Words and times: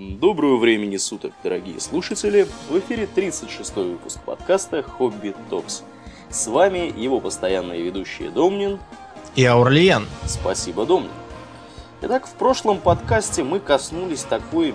Доброго 0.00 0.56
времени 0.56 0.96
суток, 0.96 1.34
дорогие 1.44 1.78
слушатели! 1.78 2.48
В 2.70 2.78
эфире 2.78 3.06
36-й 3.14 3.90
выпуск 3.90 4.18
подкаста 4.24 4.82
«Хобби 4.82 5.34
Токс». 5.50 5.82
С 6.30 6.46
вами 6.46 6.90
его 6.96 7.20
постоянные 7.20 7.82
ведущие 7.82 8.30
Домнин 8.30 8.78
и 9.36 9.44
Аурлиен. 9.44 10.06
Спасибо, 10.24 10.86
Домнин. 10.86 11.10
Итак, 12.00 12.26
в 12.26 12.32
прошлом 12.32 12.78
подкасте 12.78 13.44
мы 13.44 13.60
коснулись 13.60 14.22
такой 14.22 14.74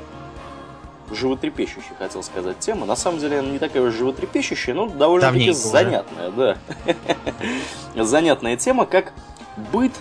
животрепещущей, 1.10 1.96
хотел 1.98 2.22
сказать, 2.22 2.60
темы. 2.60 2.86
На 2.86 2.96
самом 2.96 3.18
деле 3.18 3.40
она 3.40 3.50
не 3.50 3.58
такая 3.58 3.82
уж 3.82 3.96
животрепещущая, 3.96 4.76
но 4.76 4.86
довольно-таки 4.86 5.54
занятная, 5.54 6.30
да. 6.30 6.58
Занятная 8.04 8.58
тема, 8.58 8.86
как 8.86 9.12
быт 9.74 9.94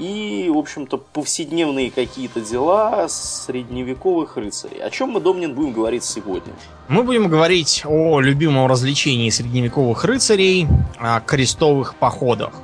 и, 0.00 0.48
в 0.48 0.56
общем-то, 0.56 0.96
повседневные 0.96 1.90
какие-то 1.90 2.40
дела 2.40 3.06
средневековых 3.08 4.38
рыцарей. 4.38 4.82
О 4.82 4.88
чем 4.88 5.10
мы, 5.10 5.20
Домнин, 5.20 5.54
будем 5.54 5.72
говорить 5.72 6.04
сегодня? 6.04 6.54
Мы 6.88 7.02
будем 7.02 7.28
говорить 7.28 7.82
о 7.84 8.20
любимом 8.20 8.66
развлечении 8.66 9.28
средневековых 9.28 10.02
рыцарей, 10.04 10.66
о 10.98 11.20
крестовых 11.20 11.94
походах. 11.96 12.54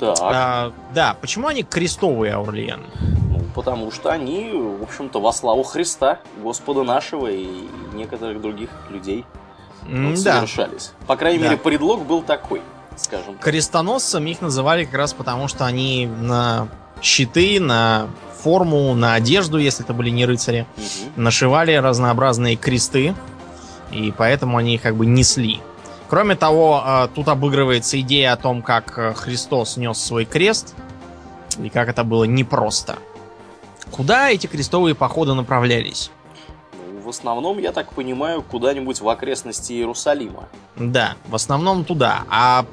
Так. 0.00 0.18
А, 0.20 0.72
да, 0.92 1.16
почему 1.20 1.46
они 1.46 1.62
крестовые, 1.62 2.34
Аурлиен? 2.34 2.80
Ну, 3.30 3.40
потому 3.54 3.92
что 3.92 4.10
они, 4.10 4.50
в 4.50 4.82
общем-то, 4.82 5.20
во 5.20 5.32
славу 5.32 5.62
Христа, 5.62 6.18
Господа 6.42 6.82
нашего 6.82 7.28
и 7.28 7.46
некоторых 7.94 8.42
других 8.42 8.70
людей 8.90 9.24
вот, 9.82 10.20
да. 10.24 10.38
совершались. 10.38 10.92
По 11.06 11.14
крайней 11.16 11.38
да. 11.38 11.44
мере, 11.44 11.56
предлог 11.58 12.04
был 12.04 12.22
такой 12.22 12.60
скажем. 12.96 13.38
Крестоносцами 13.38 14.30
их 14.30 14.40
называли 14.40 14.84
как 14.84 14.94
раз 14.94 15.12
потому, 15.12 15.48
что 15.48 15.64
они 15.66 16.06
на 16.06 16.68
щиты, 17.02 17.60
на 17.60 18.08
форму, 18.38 18.94
на 18.94 19.14
одежду, 19.14 19.58
если 19.58 19.84
это 19.84 19.94
были 19.94 20.10
не 20.10 20.26
рыцари, 20.26 20.66
угу. 20.76 20.84
нашивали 21.16 21.74
разнообразные 21.74 22.56
кресты, 22.56 23.14
и 23.90 24.12
поэтому 24.16 24.58
они 24.58 24.74
их 24.74 24.82
как 24.82 24.96
бы 24.96 25.06
несли. 25.06 25.60
Кроме 26.08 26.36
того, 26.36 26.82
э, 26.84 27.08
тут 27.14 27.28
обыгрывается 27.28 27.98
идея 28.00 28.34
о 28.34 28.36
том, 28.36 28.62
как 28.62 28.98
э, 28.98 29.14
Христос 29.14 29.76
нес 29.76 29.98
свой 29.98 30.26
крест, 30.26 30.74
и 31.58 31.70
как 31.70 31.88
это 31.88 32.04
было 32.04 32.24
непросто. 32.24 32.98
Куда 33.90 34.30
эти 34.30 34.46
крестовые 34.46 34.94
походы 34.94 35.34
направлялись? 35.34 36.10
Ну, 36.92 37.00
в 37.00 37.08
основном, 37.08 37.58
я 37.58 37.72
так 37.72 37.92
понимаю, 37.92 38.42
куда-нибудь 38.42 39.00
в 39.00 39.08
окрестности 39.08 39.72
Иерусалима. 39.72 40.48
Да, 40.76 41.16
в 41.26 41.34
основном 41.34 41.84
туда. 41.84 42.24
А 42.28 42.66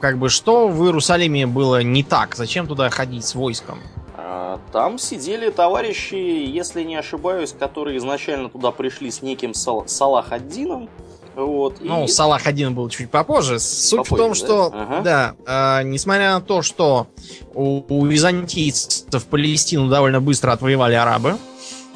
как 0.00 0.18
бы 0.18 0.28
что 0.28 0.68
в 0.68 0.84
Иерусалиме 0.84 1.46
было 1.46 1.82
не 1.82 2.02
так? 2.02 2.34
Зачем 2.34 2.66
туда 2.66 2.90
ходить 2.90 3.24
с 3.24 3.34
войском? 3.34 3.78
А, 4.16 4.60
там 4.72 4.98
сидели 4.98 5.50
товарищи, 5.50 6.14
если 6.14 6.82
не 6.82 6.96
ошибаюсь, 6.96 7.54
которые 7.58 7.98
изначально 7.98 8.48
туда 8.48 8.70
пришли 8.70 9.10
с 9.10 9.22
неким 9.22 9.54
Сал- 9.54 9.88
Салах 9.88 10.32
Аддином. 10.32 10.88
Вот, 11.34 11.76
ну, 11.80 12.04
и... 12.04 12.08
Салах 12.08 12.48
один 12.48 12.74
был 12.74 12.88
чуть 12.88 13.10
попозже. 13.10 13.60
Суть 13.60 14.08
попозже, 14.08 14.14
в 14.14 14.18
том, 14.18 14.30
да? 14.30 14.34
что, 14.34 14.72
ага. 14.74 15.00
да, 15.46 15.80
э, 15.80 15.84
несмотря 15.84 16.34
на 16.34 16.40
то, 16.40 16.62
что 16.62 17.06
у, 17.54 17.82
у 17.88 18.06
византийцев 18.06 19.24
Палестину 19.26 19.88
довольно 19.88 20.20
быстро 20.20 20.50
отвоевали 20.50 20.94
арабы, 20.94 21.36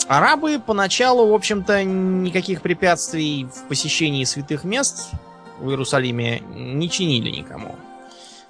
арабы 0.06 0.61
поначалу, 0.64 1.27
в 1.27 1.34
общем-то, 1.34 1.83
никаких 1.83 2.62
препятствий 2.62 3.47
в 3.53 3.69
посещении 3.69 4.23
святых 4.23 4.62
мест 4.62 5.11
в 5.58 5.69
Иерусалиме 5.69 6.41
не 6.55 6.89
чинили 6.89 7.30
никому. 7.30 7.77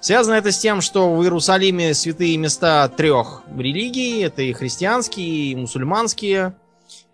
Связано 0.03 0.35
это 0.35 0.51
с 0.51 0.57
тем, 0.57 0.81
что 0.81 1.15
в 1.15 1.23
Иерусалиме 1.23 1.93
святые 1.93 2.35
места 2.35 2.89
трех 2.89 3.41
религий. 3.57 4.19
Это 4.19 4.41
и 4.41 4.51
христианские, 4.51 5.53
и 5.53 5.55
мусульманские, 5.55 6.55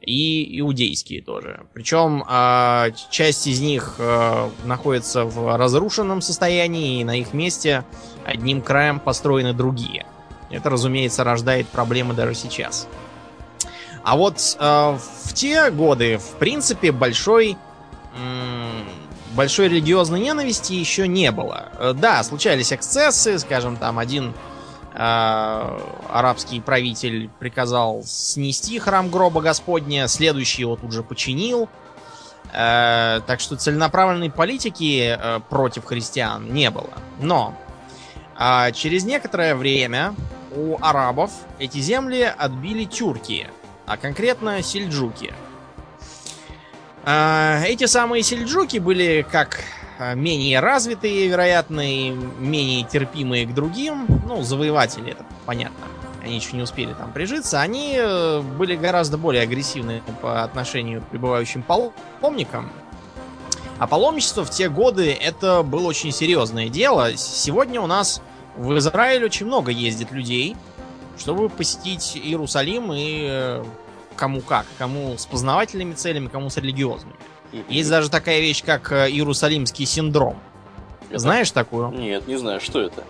и 0.01 0.59
иудейские 0.59 1.21
тоже. 1.21 1.67
Причем 1.75 2.23
э, 2.27 2.89
часть 3.11 3.45
из 3.45 3.59
них 3.61 3.97
э, 3.99 4.49
находится 4.65 5.25
в 5.25 5.55
разрушенном 5.55 6.21
состоянии, 6.21 7.01
и 7.01 7.03
на 7.03 7.15
их 7.19 7.31
месте 7.31 7.85
одним 8.25 8.63
краем 8.63 8.99
построены 8.99 9.53
другие. 9.53 10.07
Это, 10.49 10.71
разумеется, 10.71 11.23
рождает 11.23 11.67
проблемы 11.67 12.15
даже 12.15 12.33
сейчас. 12.33 12.87
А 14.03 14.17
вот 14.17 14.57
э, 14.59 14.97
в 15.25 15.33
те 15.35 15.69
годы, 15.69 16.17
в 16.17 16.39
принципе, 16.39 16.91
большой 16.91 17.55
большой 19.39 19.69
религиозной 19.69 20.19
ненависти 20.19 20.73
еще 20.73 21.07
не 21.07 21.31
было. 21.31 21.69
Э, 21.79 21.93
да, 21.95 22.21
случались 22.23 22.73
эксцессы, 22.73 23.39
скажем, 23.39 23.77
там 23.77 23.97
один 23.97 24.33
э, 24.93 25.79
арабский 26.09 26.59
правитель 26.59 27.29
приказал 27.39 28.03
снести 28.05 28.79
храм 28.79 29.09
гроба 29.09 29.39
Господня, 29.39 30.09
следующий 30.09 30.63
его 30.63 30.75
тут 30.75 30.91
же 30.91 31.03
починил. 31.03 31.69
Э, 32.51 33.21
так 33.25 33.39
что 33.39 33.55
целенаправленной 33.55 34.29
политики 34.29 35.15
э, 35.17 35.39
против 35.49 35.85
христиан 35.85 36.53
не 36.53 36.69
было. 36.69 36.91
Но 37.21 37.55
э, 38.37 38.73
через 38.73 39.05
некоторое 39.05 39.55
время 39.55 40.15
у 40.53 40.75
арабов 40.81 41.31
эти 41.59 41.77
земли 41.77 42.23
отбили 42.23 42.83
тюрки, 42.83 43.47
а 43.85 43.95
конкретно 43.95 44.61
сельджуки– 44.61 45.33
эти 47.05 47.85
самые 47.85 48.23
сельджуки 48.23 48.77
были 48.77 49.25
как 49.29 49.61
а, 49.99 50.13
менее 50.13 50.61
развитые, 50.61 51.27
вероятно, 51.27 51.81
и 51.81 52.11
менее 52.11 52.85
терпимые 52.85 53.45
к 53.45 53.53
другим. 53.53 54.05
Ну, 54.25 54.41
завоеватели, 54.43 55.11
это 55.11 55.25
понятно. 55.45 55.85
Они 56.23 56.35
еще 56.35 56.55
не 56.55 56.63
успели 56.63 56.93
там 56.93 57.11
прижиться. 57.11 57.59
Они 57.59 57.95
э, 57.97 58.41
были 58.41 58.77
гораздо 58.77 59.17
более 59.17 59.43
агрессивны 59.43 60.01
по 60.21 60.43
отношению 60.43 61.01
к 61.01 61.07
прибывающим 61.07 61.63
паломникам. 61.63 62.71
А 63.77 63.87
паломничество 63.87 64.45
в 64.45 64.49
те 64.49 64.69
годы 64.69 65.11
это 65.11 65.63
было 65.63 65.87
очень 65.87 66.11
серьезное 66.13 66.69
дело. 66.69 67.15
Сегодня 67.17 67.81
у 67.81 67.87
нас 67.87 68.21
в 68.55 68.77
Израиле 68.77 69.25
очень 69.25 69.47
много 69.47 69.71
ездит 69.71 70.11
людей, 70.11 70.55
чтобы 71.17 71.49
посетить 71.49 72.15
Иерусалим 72.15 72.93
и 72.93 73.27
э, 73.29 73.63
кому 74.19 74.41
как. 74.41 74.65
Кому 74.77 75.17
с 75.17 75.25
познавательными 75.25 75.93
целями, 75.93 76.27
кому 76.27 76.49
с 76.49 76.57
религиозными. 76.57 77.15
Есть 77.69 77.89
даже 77.89 78.09
такая 78.09 78.41
вещь, 78.41 78.63
как 78.63 78.91
э, 78.91 79.09
Иерусалимский 79.09 79.85
синдром. 79.85 80.37
Это... 81.09 81.19
Знаешь 81.19 81.49
такую? 81.49 81.89
Нет, 81.89 82.27
не 82.27 82.37
знаю, 82.37 82.61
что 82.61 82.81
это. 82.81 83.03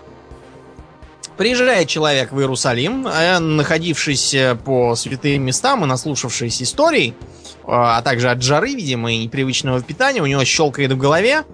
Приезжает 1.36 1.88
человек 1.88 2.32
в 2.32 2.40
Иерусалим, 2.40 3.06
а 3.06 3.38
находившись 3.38 4.32
э, 4.32 4.54
по 4.54 4.94
святым 4.94 5.42
местам 5.42 5.84
и 5.84 5.86
наслушавшись 5.86 6.62
историй, 6.62 7.10
э, 7.10 7.12
а 7.66 8.00
также 8.00 8.30
от 8.30 8.42
жары, 8.42 8.74
видимо, 8.74 9.12
и 9.12 9.24
непривычного 9.24 9.82
питания, 9.82 10.22
у 10.22 10.26
него 10.26 10.44
щелкает 10.44 10.92
в 10.92 10.96
голове, 10.96 11.44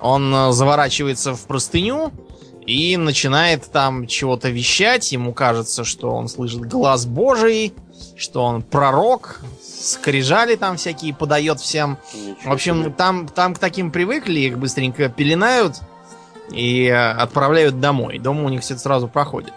он 0.00 0.52
заворачивается 0.52 1.34
в 1.34 1.46
простыню 1.46 2.12
и 2.66 2.96
начинает 2.96 3.70
там 3.70 4.06
чего-то 4.06 4.50
вещать. 4.50 5.12
Ему 5.12 5.32
кажется, 5.32 5.84
что 5.84 6.10
он 6.10 6.28
слышит 6.28 6.62
глаз 6.62 7.06
Божий, 7.06 7.72
что 8.16 8.44
он 8.44 8.62
пророк, 8.62 9.40
скрижали 9.62 10.56
там 10.56 10.76
всякие 10.76 11.14
подает 11.14 11.60
всем. 11.60 11.98
Ничего 12.14 12.50
в 12.50 12.52
общем, 12.52 12.82
себе. 12.82 12.90
там, 12.90 13.28
там 13.28 13.54
к 13.54 13.58
таким 13.58 13.90
привыкли, 13.90 14.40
их 14.40 14.58
быстренько 14.58 15.08
пеленают 15.08 15.76
и 16.52 16.86
э, 16.86 17.10
отправляют 17.12 17.80
домой. 17.80 18.18
Дома 18.18 18.44
у 18.44 18.48
них 18.48 18.62
все 18.62 18.76
сразу 18.76 19.08
проходит. 19.08 19.52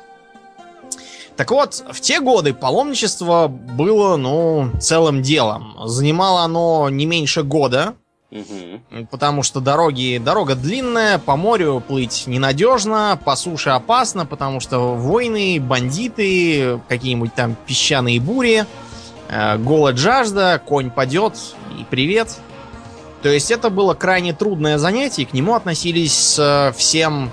Так 1.36 1.52
вот, 1.52 1.84
в 1.92 2.02
те 2.02 2.20
годы 2.20 2.54
паломничество 2.54 3.48
было, 3.48 4.18
ну, 4.18 4.72
целым 4.80 5.22
делом. 5.22 5.76
Занимало 5.86 6.42
оно 6.42 6.90
не 6.90 7.06
меньше 7.06 7.44
года, 7.44 7.94
угу. 8.32 9.08
потому 9.10 9.44
что 9.44 9.60
дороги, 9.60 10.22
дорога 10.24 10.56
длинная, 10.56 11.20
по 11.20 11.36
морю 11.36 11.84
плыть 11.86 12.26
ненадежно, 12.28 13.20
по 13.24 13.36
суше 13.36 13.70
опасно, 13.72 14.26
потому 14.26 14.60
что 14.60 14.96
войны, 14.96 15.60
бандиты, 15.60 16.80
какие-нибудь 16.88 17.34
там 17.34 17.56
песчаные 17.66 18.20
бури, 18.20 18.66
э, 19.30 19.58
голод, 19.58 19.98
жажда, 19.98 20.62
конь 20.66 20.92
падет 20.92 21.34
и 21.80 21.84
привет. 21.90 22.38
То 23.22 23.30
есть 23.30 23.52
это 23.52 23.70
было 23.70 23.94
крайне 23.94 24.34
трудное 24.34 24.78
занятие, 24.78 25.26
к 25.26 25.34
нему 25.34 25.56
относились 25.56 26.14
с 26.14 26.74
всем 26.78 27.32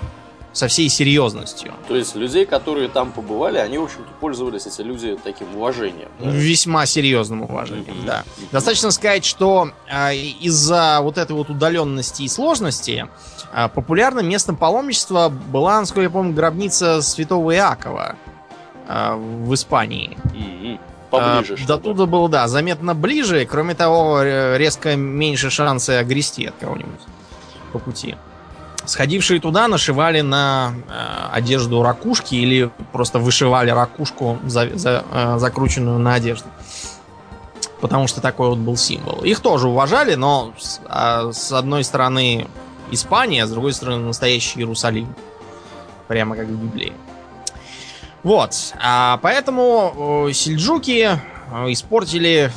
со 0.55 0.69
всей 0.69 0.87
серьезностью. 0.87 1.73
То 1.89 1.97
есть 1.97 2.15
людей, 2.15 2.45
которые 2.45 2.87
там 2.87 3.11
побывали, 3.11 3.57
они, 3.57 3.77
в 3.77 3.83
общем-то, 3.83 4.09
пользовались, 4.21 4.65
эти 4.65 4.81
люди, 4.81 5.17
таким 5.21 5.53
уважением. 5.53 6.07
Да? 6.17 6.29
Весьма 6.29 6.85
серьезным 6.85 7.41
уважением, 7.41 7.93
mm-hmm. 7.93 8.05
да. 8.05 8.23
Mm-hmm. 8.25 8.47
Достаточно 8.53 8.91
сказать, 8.91 9.25
что 9.25 9.71
э, 9.91 10.15
из-за 10.15 10.99
вот 11.01 11.17
этой 11.17 11.33
вот 11.33 11.49
удаленности 11.49 12.23
и 12.23 12.29
сложности 12.29 13.09
э, 13.53 13.67
популярным 13.67 14.29
местом 14.29 14.55
паломничества 14.55 15.27
была, 15.27 15.81
насколько 15.81 16.03
я 16.03 16.09
помню, 16.09 16.33
гробница 16.33 17.01
святого 17.01 17.53
Иакова 17.53 18.15
э, 18.87 19.13
в 19.13 19.53
Испании. 19.53 20.17
Mm-hmm. 20.33 20.79
Поближе. 21.09 21.57
До 21.67 21.77
туда 21.77 22.05
было, 22.05 22.29
да, 22.29 22.47
заметно 22.47 22.95
ближе. 22.95 23.45
Кроме 23.45 23.75
того, 23.75 24.23
резко 24.23 24.95
меньше 24.95 25.49
шансы 25.49 25.91
огрести 25.91 26.45
от 26.45 26.55
кого-нибудь 26.61 27.01
по 27.73 27.79
пути. 27.79 28.15
Сходившие 28.85 29.39
туда 29.39 29.67
нашивали 29.67 30.21
на 30.21 30.73
э, 30.87 31.29
одежду 31.33 31.81
ракушки 31.81 32.35
или 32.35 32.71
просто 32.91 33.19
вышивали 33.19 33.69
ракушку, 33.71 34.39
за, 34.45 34.77
за, 34.77 35.03
э, 35.11 35.35
закрученную 35.39 35.99
на 35.99 36.13
одежду. 36.15 36.47
потому 37.81 38.07
что 38.07 38.21
такой 38.21 38.49
вот 38.49 38.57
был 38.57 38.77
символ. 38.77 39.23
Их 39.23 39.41
тоже 39.41 39.67
уважали, 39.67 40.15
но 40.15 40.53
с, 40.57 40.81
а, 40.85 41.31
с 41.31 41.51
одной 41.51 41.83
стороны 41.83 42.47
Испания, 42.89 43.43
а 43.43 43.47
с 43.47 43.51
другой 43.51 43.73
стороны 43.73 44.05
настоящий 44.05 44.59
Иерусалим. 44.59 45.13
Прямо 46.07 46.35
как 46.35 46.47
в 46.47 46.51
Библии. 46.51 46.93
Вот. 48.23 48.73
А 48.81 49.19
поэтому 49.21 50.29
сельджуки 50.33 51.19
э, 51.51 51.71
испортили 51.71 52.51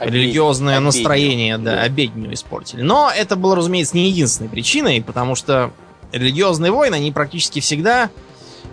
Религиозное 0.00 0.78
обедню. 0.78 0.86
настроение, 0.86 1.58
да, 1.58 1.76
да, 1.76 1.82
обедню 1.82 2.32
испортили. 2.34 2.82
Но 2.82 3.10
это 3.14 3.36
было, 3.36 3.56
разумеется, 3.56 3.96
не 3.96 4.08
единственной 4.08 4.48
причиной, 4.48 5.02
потому 5.02 5.34
что 5.34 5.72
религиозные 6.12 6.72
войны, 6.72 6.96
они 6.96 7.12
практически 7.12 7.60
всегда 7.60 8.10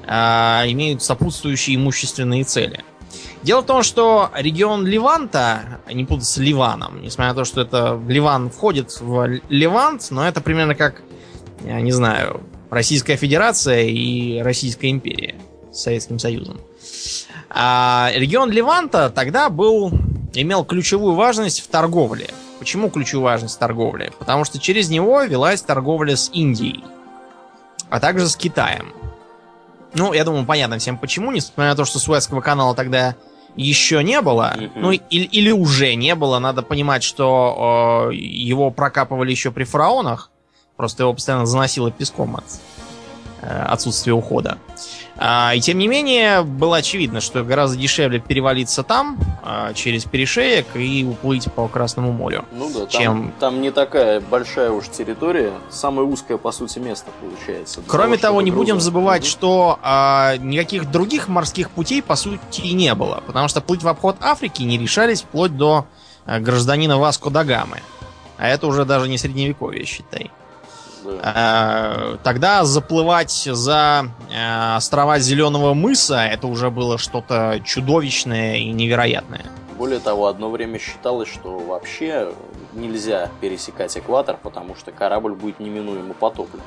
а, 0.08 0.64
имеют 0.68 1.04
сопутствующие 1.04 1.76
имущественные 1.76 2.44
цели. 2.44 2.84
Дело 3.42 3.62
в 3.62 3.66
том, 3.66 3.84
что 3.84 4.30
регион 4.36 4.86
Ливанта, 4.86 5.80
не 5.92 6.04
путать 6.04 6.26
с 6.26 6.38
Ливаном, 6.38 7.02
несмотря 7.02 7.34
на 7.34 7.36
то, 7.36 7.46
что 7.46 7.62
это 7.62 8.00
Ливан 8.08 8.50
входит 8.50 9.00
в 9.00 9.40
Ливант, 9.50 10.08
но 10.12 10.28
это 10.28 10.42
примерно 10.42 10.76
как, 10.76 11.02
я 11.64 11.80
не 11.80 11.92
знаю, 11.92 12.42
Российская 12.70 13.16
Федерация 13.16 13.84
и 13.84 14.40
Российская 14.40 14.90
империя 14.90 15.36
с 15.72 15.84
Советским 15.84 16.20
Союзом. 16.20 16.60
А 17.50 18.12
регион 18.14 18.52
Ливанта 18.52 19.10
тогда 19.10 19.50
был, 19.50 19.92
имел 20.34 20.64
ключевую 20.64 21.16
важность 21.16 21.62
в 21.62 21.68
торговле. 21.68 22.30
Почему 22.60 22.90
ключевую 22.90 23.26
важность 23.26 23.56
в 23.56 23.60
торговле? 23.60 24.12
Потому 24.20 24.44
что 24.44 24.60
через 24.60 24.90
него 24.90 25.22
велась 25.24 25.62
торговля 25.62 26.16
с 26.16 26.30
Индией, 26.34 26.84
а 27.90 28.00
также 28.00 28.28
с 28.28 28.36
Китаем. 28.36 28.94
Ну, 29.94 30.14
я 30.14 30.24
думаю, 30.24 30.46
понятно 30.46 30.78
всем 30.78 30.98
почему, 30.98 31.32
несмотря 31.32 31.72
на 31.72 31.76
то, 31.76 31.86
что 31.86 32.00
Суэцкого 32.00 32.42
канала 32.42 32.76
тогда 32.76 33.16
еще 33.56 34.04
не 34.04 34.22
было, 34.22 34.54
mm-hmm. 34.56 34.72
ну 34.76 34.92
или, 34.92 35.26
или 35.26 35.52
уже 35.52 35.96
не 35.96 36.14
было, 36.16 36.40
надо 36.40 36.62
понимать, 36.62 37.04
что 37.04 38.10
э, 38.12 38.16
его 38.16 38.70
прокапывали 38.72 39.32
еще 39.32 39.52
при 39.52 39.64
фараонах, 39.64 40.30
просто 40.78 41.04
его 41.04 41.14
постоянно 41.14 41.46
заносило 41.46 41.92
песком 41.92 42.36
от 42.36 42.46
э, 43.42 43.64
отсутствия 43.64 44.14
ухода. 44.14 44.58
А, 45.22 45.54
и 45.54 45.60
тем 45.60 45.78
не 45.78 45.90
менее, 45.90 46.44
было 46.44 46.78
очевидно, 46.78 47.20
что 47.20 47.44
гораздо 47.44 47.78
дешевле 47.78 48.20
перевалиться 48.20 48.84
там, 48.84 49.20
а, 49.44 49.74
через 49.74 50.06
перешеек, 50.06 50.68
и 50.76 51.04
уплыть 51.04 51.52
по 51.52 51.68
Красному 51.68 52.14
морю. 52.14 52.46
Ну 52.54 52.72
да, 52.74 52.88
чем... 52.88 53.04
там, 53.04 53.34
там 53.40 53.62
не 53.62 53.72
такая 53.72 54.22
большая 54.22 54.72
уж 54.72 54.88
территория, 54.88 55.52
самое 55.70 56.08
узкое, 56.08 56.38
по 56.38 56.54
сути, 56.54 56.80
место 56.80 57.12
получается. 57.20 57.82
Кроме 57.86 58.16
того, 58.16 58.30
того 58.30 58.42
не 58.42 58.52
груза. 58.52 58.64
будем 58.64 58.80
забывать, 58.80 59.24
угу. 59.24 59.30
что 59.30 59.80
а, 59.82 60.38
никаких 60.38 60.90
других 60.90 61.28
морских 61.28 61.70
путей, 61.70 62.02
по 62.02 62.16
сути, 62.16 62.62
и 62.62 62.74
не 62.74 62.94
было. 62.96 63.22
Потому 63.28 63.50
что 63.50 63.60
плыть 63.60 63.84
в 63.84 63.88
обход 63.90 64.16
Африки 64.22 64.64
не 64.64 64.78
решались 64.78 65.24
вплоть 65.24 65.58
до 65.58 65.86
а, 66.26 66.40
гражданина 66.40 66.98
Васко 66.98 67.30
да 67.30 67.44
Гамы. 67.44 67.82
А 68.38 68.48
это 68.48 68.68
уже 68.68 68.86
даже 68.86 69.10
не 69.10 69.18
средневековье, 69.18 69.84
считай. 69.84 70.32
Э, 71.06 72.18
тогда 72.24 72.66
заплывать 72.66 73.32
за 73.32 74.08
э, 74.32 74.76
острова 74.76 75.20
Зеленого 75.20 75.74
мыса 75.74 76.26
это 76.26 76.48
уже 76.48 76.70
было 76.70 76.98
что-то 76.98 77.62
чудовищное 77.64 78.58
и 78.58 78.72
невероятное. 78.72 79.46
Более 79.78 80.00
того, 80.00 80.28
одно 80.28 80.50
время 80.50 80.78
считалось, 80.78 81.30
что 81.30 81.58
вообще 81.58 82.34
нельзя 82.74 83.30
пересекать 83.40 83.98
экватор, 83.98 84.38
потому 84.42 84.76
что 84.76 84.92
корабль 84.92 85.34
будет 85.34 85.60
неминуемо 85.60 86.14
потоплен. 86.14 86.62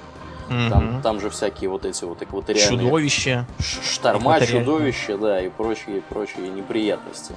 Угу. 0.48 0.70
Там, 0.70 1.02
там 1.02 1.20
же 1.20 1.30
всякие 1.30 1.70
вот 1.70 1.84
эти 1.84 2.04
вот 2.04 2.22
экваториальные... 2.22 2.78
Чудовища. 2.78 3.46
Шторма, 3.58 4.40
чудовища, 4.40 5.16
да, 5.18 5.40
и 5.40 5.48
прочие, 5.48 6.00
прочие 6.02 6.48
неприятности. 6.48 7.34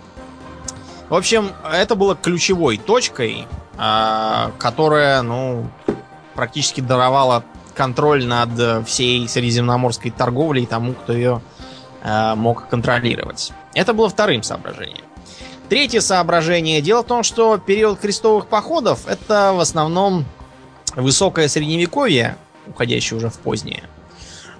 В 1.09 1.13
общем, 1.13 1.51
это 1.71 1.95
было 1.95 2.15
ключевой 2.15 2.77
точкой, 2.77 3.45
а, 3.77 4.51
которая, 4.57 5.21
ну, 5.21 5.67
практически 6.35 6.81
даровала 6.81 7.43
контроль 7.73 8.25
над 8.25 8.59
э, 8.59 8.83
всей 8.83 9.27
средиземноморской 9.27 10.11
торговлей 10.11 10.65
тому, 10.65 10.93
кто 10.93 11.13
ее 11.13 11.41
э, 12.03 12.35
мог 12.35 12.67
контролировать. 12.67 13.51
Это 13.73 13.93
было 13.93 14.09
вторым 14.09 14.43
соображением. 14.43 15.05
Третье 15.69 15.99
соображение. 15.99 16.81
Дело 16.81 17.01
в 17.01 17.07
том, 17.07 17.23
что 17.23 17.57
период 17.57 17.99
крестовых 17.99 18.47
походов 18.47 19.07
это 19.07 19.51
в 19.53 19.59
основном 19.59 20.25
высокое 20.95 21.47
средневековье, 21.47 22.37
уходящее 22.67 23.17
уже 23.17 23.29
в 23.29 23.39
позднее. 23.39 23.83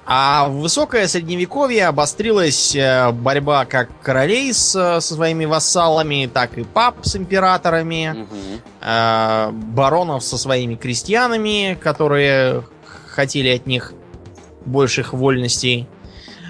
А 0.08 0.48
в 0.48 0.60
высокое 0.60 1.08
средневековье 1.08 1.88
обострилась 1.88 2.76
э, 2.76 3.12
борьба 3.12 3.66
как 3.66 3.90
королей 4.04 4.54
с, 4.54 4.72
со 4.72 5.02
своими 5.02 5.46
вассалами, 5.46 6.30
так 6.32 6.60
и 6.60 6.64
пап 6.64 6.98
с 7.02 7.16
императорами, 7.16 8.22
угу. 8.22 9.58
баронов 9.74 10.24
со 10.24 10.38
своими 10.38 10.76
крестьянами, 10.76 11.76
которые 11.82 12.64
хотели 13.08 13.50
от 13.50 13.66
них 13.66 13.94
больших 14.66 15.14
вольностей. 15.14 15.88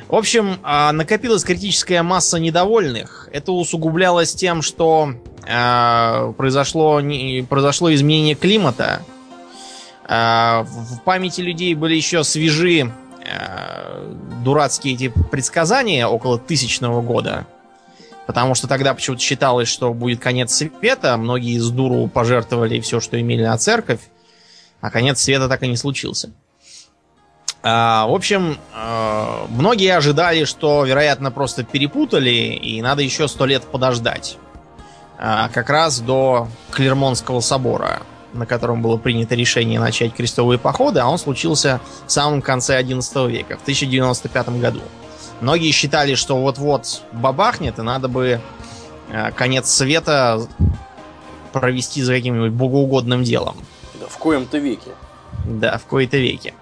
В 0.10 0.16
общем, 0.16 0.60
а, 0.62 0.92
накопилась 0.92 1.44
критическая 1.44 2.04
масса 2.04 2.40
недовольных. 2.40 3.30
Это 3.31 3.54
усугублялось 3.54 4.36
тем, 4.36 4.62
что 4.62 5.13
произошло, 5.42 7.02
произошло 7.48 7.94
изменение 7.94 8.34
климата. 8.34 9.04
В 10.07 11.00
памяти 11.06 11.42
людей 11.42 11.75
были 11.75 11.94
еще 11.96 12.24
свежи 12.24 12.92
Э, 13.05 13.05
дурацкие 14.44 14.94
эти 14.95 15.07
предсказания 15.10 16.07
около 16.07 16.38
тысячного 16.38 17.01
года. 17.01 17.48
Потому 18.27 18.56
что 18.56 18.68
тогда 18.68 18.94
почему-то 18.94 19.22
считалось, 19.22 19.68
что 19.68 19.94
будет 19.94 20.19
конец 20.19 20.54
света. 20.54 21.16
Многие 21.18 21.56
из 21.57 21.69
дуру 21.69 22.07
пожертвовали 22.07 22.80
все, 22.80 23.00
что 23.00 23.19
имели 23.19 23.44
на 23.44 23.57
церковь. 23.57 24.00
А 24.81 24.89
конец 24.89 25.22
света 25.22 25.48
так 25.48 25.63
и 25.63 25.68
не 25.68 25.77
случился. 25.77 26.31
А, 27.62 28.06
в 28.07 28.13
общем, 28.13 28.57
а, 28.74 29.48
многие 29.50 29.95
ожидали, 29.95 30.44
что, 30.44 30.86
вероятно, 30.86 31.31
просто 31.31 31.63
перепутали, 31.63 32.30
и 32.30 32.80
надо 32.81 33.01
еще 33.01 33.28
сто 33.28 33.45
лет 33.45 33.63
подождать. 33.63 34.38
А, 35.18 35.50
как 35.50 35.69
раз 35.69 36.00
до 36.00 36.48
Клермонского 36.71 37.39
собора 37.39 38.01
на 38.35 38.45
котором 38.45 38.81
было 38.81 38.97
принято 38.97 39.35
решение 39.35 39.79
начать 39.79 40.13
крестовые 40.13 40.59
походы, 40.59 40.99
а 40.99 41.07
он 41.07 41.17
случился 41.17 41.79
в 42.05 42.11
самом 42.11 42.41
конце 42.41 42.81
XI 42.81 43.29
века, 43.29 43.57
в 43.57 43.61
1095 43.61 44.49
году. 44.59 44.81
Многие 45.41 45.71
считали, 45.71 46.15
что 46.15 46.37
вот-вот 46.37 47.01
бабахнет, 47.11 47.79
и 47.79 47.81
надо 47.81 48.07
бы 48.07 48.39
э, 49.09 49.31
конец 49.31 49.69
света 49.69 50.47
провести 51.51 52.01
за 52.01 52.15
каким-нибудь 52.15 52.51
богоугодным 52.51 53.23
делом. 53.23 53.57
Да, 53.99 54.07
в 54.07 54.18
коем-то 54.18 54.57
веке. 54.57 54.92
Да, 55.45 55.77
в 55.77 55.85
кои-то 55.85 56.18
веке. 56.18 56.54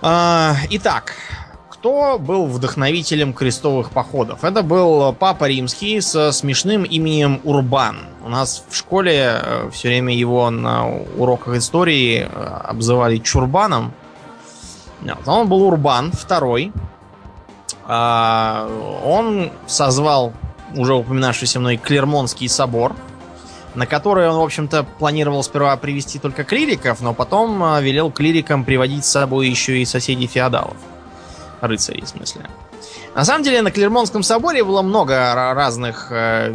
А, 0.00 0.56
итак, 0.70 1.14
кто 1.84 2.18
был 2.18 2.46
вдохновителем 2.46 3.34
крестовых 3.34 3.90
походов? 3.90 4.42
Это 4.42 4.62
был 4.62 5.12
Папа 5.12 5.46
Римский 5.46 6.00
со 6.00 6.32
смешным 6.32 6.84
именем 6.84 7.42
Урбан. 7.44 7.98
У 8.24 8.30
нас 8.30 8.64
в 8.70 8.74
школе 8.74 9.38
э, 9.42 9.70
все 9.70 9.88
время 9.88 10.16
его 10.16 10.48
на 10.48 10.86
уроках 11.18 11.56
истории 11.56 12.20
э, 12.20 12.26
обзывали 12.64 13.18
Чурбаном. 13.18 13.92
Он 15.26 15.46
был 15.46 15.62
Урбан 15.62 16.12
второй. 16.12 16.72
А, 17.86 18.66
он 19.04 19.52
созвал 19.66 20.32
уже 20.74 20.94
упоминавшийся 20.94 21.60
мной 21.60 21.76
Клермонский 21.76 22.48
собор, 22.48 22.96
на 23.74 23.84
который 23.84 24.26
он, 24.26 24.38
в 24.38 24.42
общем-то, 24.42 24.86
планировал 24.98 25.42
сперва 25.42 25.76
привести 25.76 26.18
только 26.18 26.44
клириков, 26.44 27.02
но 27.02 27.12
потом 27.12 27.62
э, 27.62 27.82
велел 27.82 28.10
клирикам 28.10 28.64
приводить 28.64 29.04
с 29.04 29.10
собой 29.10 29.50
еще 29.50 29.82
и 29.82 29.84
соседей 29.84 30.26
феодалов 30.26 30.78
рыцарей, 31.66 32.02
в 32.02 32.08
смысле. 32.08 32.48
На 33.14 33.24
самом 33.24 33.44
деле, 33.44 33.62
на 33.62 33.70
Клермонском 33.70 34.22
соборе 34.22 34.64
было 34.64 34.82
много 34.82 35.34
разных 35.34 36.08
э, 36.10 36.54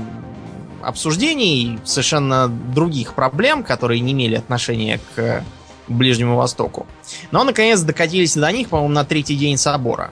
обсуждений 0.81 1.79
совершенно 1.83 2.47
других 2.47 3.13
проблем, 3.13 3.63
которые 3.63 3.99
не 4.01 4.13
имели 4.13 4.35
отношения 4.35 4.99
к 5.15 5.43
Ближнему 5.87 6.35
Востоку. 6.35 6.85
Но, 7.31 7.43
наконец, 7.43 7.81
докатились 7.81 8.35
до 8.35 8.51
них, 8.51 8.69
по-моему, 8.69 8.93
на 8.93 9.05
третий 9.05 9.35
день 9.35 9.57
собора. 9.57 10.11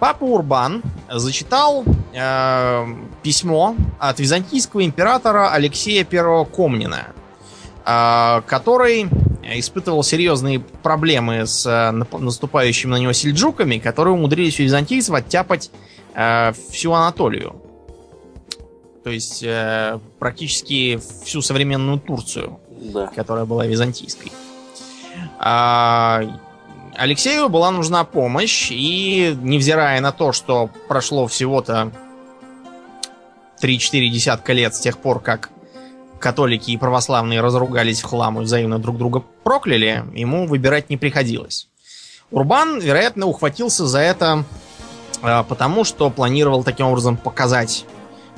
Папа 0.00 0.24
Урбан 0.24 0.82
зачитал 1.10 1.84
э, 2.12 2.86
письмо 3.22 3.76
от 3.98 4.18
византийского 4.18 4.84
императора 4.84 5.50
Алексея 5.52 6.06
I 6.10 6.44
Комнина, 6.46 7.06
э, 7.86 8.42
который 8.46 9.08
испытывал 9.52 10.02
серьезные 10.02 10.60
проблемы 10.60 11.46
с 11.46 11.66
э, 11.66 11.90
наступающими 12.18 12.92
на 12.92 12.96
него 12.96 13.12
сельджуками, 13.12 13.78
которые 13.78 14.14
умудрились 14.14 14.58
у 14.60 14.62
византийцев 14.62 15.14
оттяпать 15.14 15.70
э, 16.14 16.52
всю 16.70 16.92
Анатолию. 16.92 17.60
То 19.04 19.10
есть 19.10 19.42
э, 19.42 19.98
практически 20.18 20.98
всю 21.24 21.42
современную 21.42 21.98
Турцию, 21.98 22.58
да. 22.70 23.08
которая 23.08 23.44
была 23.44 23.66
византийской. 23.66 24.32
А, 25.38 26.22
Алексею 26.96 27.48
была 27.48 27.70
нужна 27.70 28.04
помощь, 28.04 28.70
и 28.70 29.36
невзирая 29.42 30.00
на 30.00 30.12
то, 30.12 30.32
что 30.32 30.70
прошло 30.88 31.26
всего-то 31.26 31.92
3-4 33.62 34.08
десятка 34.08 34.52
лет 34.52 34.74
с 34.74 34.80
тех 34.80 34.98
пор, 34.98 35.20
как 35.20 35.50
католики 36.24 36.70
и 36.70 36.78
православные 36.78 37.42
разругались 37.42 38.00
в 38.00 38.06
хлам 38.06 38.40
и 38.40 38.44
взаимно 38.44 38.78
друг 38.78 38.96
друга 38.96 39.22
прокляли, 39.42 40.06
ему 40.14 40.46
выбирать 40.46 40.88
не 40.88 40.96
приходилось. 40.96 41.68
Урбан, 42.30 42.80
вероятно, 42.80 43.26
ухватился 43.26 43.86
за 43.86 43.98
это 43.98 44.44
а, 45.20 45.42
потому, 45.42 45.84
что 45.84 46.08
планировал 46.08 46.64
таким 46.64 46.86
образом 46.86 47.18
показать 47.18 47.84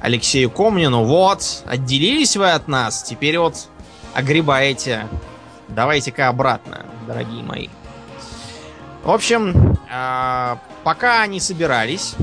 Алексею 0.00 0.50
Комнину, 0.50 1.04
вот, 1.04 1.62
отделились 1.64 2.36
вы 2.36 2.50
от 2.50 2.66
нас, 2.66 3.04
теперь 3.04 3.38
вот 3.38 3.68
огребаете. 4.14 5.06
Давайте-ка 5.68 6.26
обратно, 6.26 6.86
дорогие 7.06 7.44
мои. 7.44 7.68
В 9.04 9.12
общем, 9.12 9.78
а, 9.88 10.58
пока 10.82 11.22
они 11.22 11.38
собирались, 11.38 12.16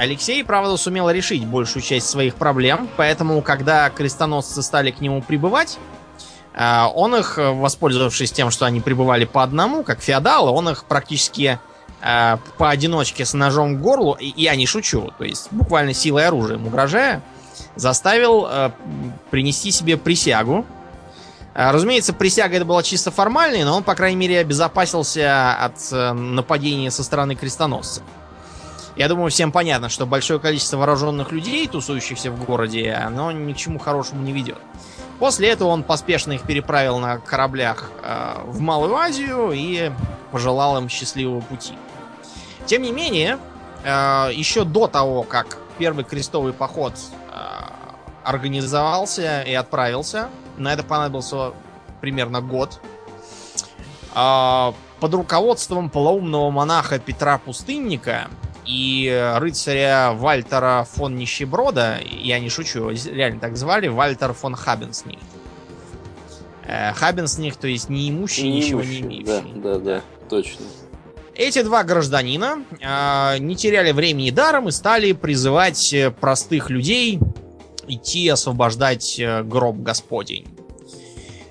Алексей, 0.00 0.42
правда, 0.42 0.78
сумел 0.78 1.10
решить 1.10 1.44
большую 1.44 1.82
часть 1.82 2.08
своих 2.08 2.36
проблем, 2.36 2.88
поэтому, 2.96 3.42
когда 3.42 3.90
крестоносцы 3.90 4.62
стали 4.62 4.92
к 4.92 5.02
нему 5.02 5.20
прибывать, 5.20 5.76
а, 6.54 6.90
он 6.94 7.14
их, 7.14 7.34
воспользовавшись 7.36 8.32
тем, 8.32 8.50
что 8.50 8.64
они 8.64 8.80
прибывали 8.80 9.26
по 9.26 9.42
одному, 9.42 9.82
как 9.82 10.00
феодалы, 10.00 10.52
он 10.52 10.70
их 10.70 10.84
практически 10.84 11.58
э, 12.00 12.38
поодиночке 12.56 13.26
с 13.26 13.34
ножом 13.34 13.76
к 13.76 13.82
горлу, 13.82 14.16
и 14.18 14.32
я 14.36 14.56
не 14.56 14.64
шучу, 14.64 15.12
то 15.18 15.24
есть 15.24 15.48
буквально 15.50 15.92
силой 15.92 16.28
оружием 16.28 16.66
угрожая, 16.66 17.20
заставил 17.76 18.46
э, 18.48 18.70
принести 19.30 19.70
себе 19.70 19.98
присягу. 19.98 20.64
Э, 21.52 21.72
разумеется, 21.72 22.14
присяга 22.14 22.56
это 22.56 22.64
была 22.64 22.82
чисто 22.82 23.10
формальной, 23.10 23.64
но 23.64 23.76
он, 23.76 23.82
по 23.82 23.94
крайней 23.94 24.16
мере, 24.16 24.38
обезопасился 24.38 25.52
от 25.52 25.74
э, 25.92 26.12
нападения 26.14 26.90
со 26.90 27.04
стороны 27.04 27.34
крестоносцев. 27.34 28.02
Я 29.00 29.08
думаю, 29.08 29.30
всем 29.30 29.50
понятно, 29.50 29.88
что 29.88 30.04
большое 30.04 30.38
количество 30.38 30.76
вооруженных 30.76 31.32
людей, 31.32 31.66
тусующихся 31.66 32.30
в 32.30 32.44
городе, 32.44 32.92
оно 32.92 33.32
ни 33.32 33.54
к 33.54 33.56
чему 33.56 33.78
хорошему 33.78 34.20
не 34.20 34.30
ведет. 34.30 34.58
После 35.18 35.48
этого 35.48 35.68
он 35.68 35.84
поспешно 35.84 36.32
их 36.32 36.42
переправил 36.42 36.98
на 36.98 37.16
кораблях 37.16 37.90
э, 38.02 38.42
в 38.44 38.60
Малую 38.60 38.94
Азию 38.94 39.52
и 39.52 39.90
пожелал 40.32 40.76
им 40.76 40.90
счастливого 40.90 41.40
пути. 41.40 41.72
Тем 42.66 42.82
не 42.82 42.92
менее, 42.92 43.38
э, 43.84 44.32
еще 44.34 44.64
до 44.64 44.86
того, 44.86 45.22
как 45.22 45.56
первый 45.78 46.04
крестовый 46.04 46.52
поход 46.52 46.92
э, 47.32 47.36
организовался 48.22 49.40
и 49.40 49.54
отправился, 49.54 50.28
на 50.58 50.74
это 50.74 50.82
понадобился 50.82 51.52
примерно 52.02 52.42
год, 52.42 52.78
э, 54.14 54.72
под 55.00 55.14
руководством 55.14 55.88
полоумного 55.88 56.50
монаха 56.50 56.98
Петра 56.98 57.38
Пустынника 57.38 58.28
и 58.70 59.34
рыцаря 59.38 60.12
Вальтера 60.12 60.86
фон 60.90 61.16
Нищеброда, 61.16 61.98
я 62.04 62.38
не 62.38 62.48
шучу, 62.48 62.90
реально 62.90 63.40
так 63.40 63.56
звали, 63.56 63.88
Вальтер 63.88 64.32
фон 64.32 64.54
Хабенсних. 64.54 65.18
Хабенсних, 66.94 67.56
то 67.56 67.66
есть 67.66 67.88
неимущий, 67.88 68.48
не 68.48 68.58
ничего 68.58 68.82
не 68.82 69.00
имеющий. 69.00 69.24
Да, 69.24 69.42
да, 69.54 69.78
да, 69.78 70.00
точно. 70.28 70.66
Эти 71.34 71.62
два 71.62 71.84
гражданина 71.84 72.64
э, 72.80 73.38
не 73.38 73.56
теряли 73.56 73.92
времени 73.92 74.30
даром 74.30 74.68
и 74.68 74.72
стали 74.72 75.12
призывать 75.12 75.92
э, 75.94 76.10
простых 76.10 76.68
людей 76.68 77.18
идти 77.88 78.28
освобождать 78.28 79.18
э, 79.18 79.42
гроб 79.42 79.76
Господень. 79.78 80.46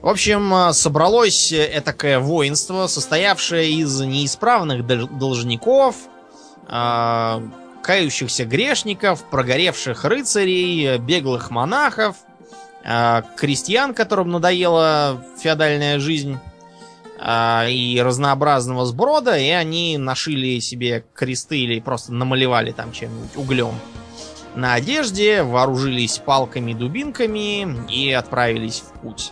В 0.02 0.08
общем, 0.08 0.54
э, 0.54 0.74
собралось 0.74 1.52
этакое 1.52 2.20
воинство, 2.20 2.86
состоявшее 2.86 3.72
из 3.72 4.00
неисправных 4.00 4.86
должников, 4.86 5.96
э, 6.70 7.42
кающихся 7.82 8.46
грешников, 8.46 9.24
прогоревших 9.30 10.06
рыцарей, 10.06 10.98
беглых 10.98 11.52
монахов, 11.52 12.18
э, 12.84 13.22
крестьян, 13.36 13.94
которым 13.94 14.30
надоела 14.32 15.24
феодальная 15.42 16.00
жизнь, 16.00 16.38
а, 17.22 17.68
и 17.68 18.00
разнообразного 18.00 18.86
сброда, 18.86 19.38
и 19.38 19.50
они 19.50 19.98
нашили 19.98 20.60
себе 20.60 21.04
кресты 21.14 21.60
или 21.60 21.82
просто 21.82 22.14
намалевали 22.14 22.72
там 22.72 22.94
чем-нибудь 22.94 23.36
углем 23.36 23.74
на 24.56 24.74
одежде, 24.74 25.44
вооружились 25.44 26.18
палками, 26.18 26.74
дубинками 26.74 27.86
и 27.92 28.12
отправились 28.12 28.82
в 28.82 29.00
путь. 29.00 29.32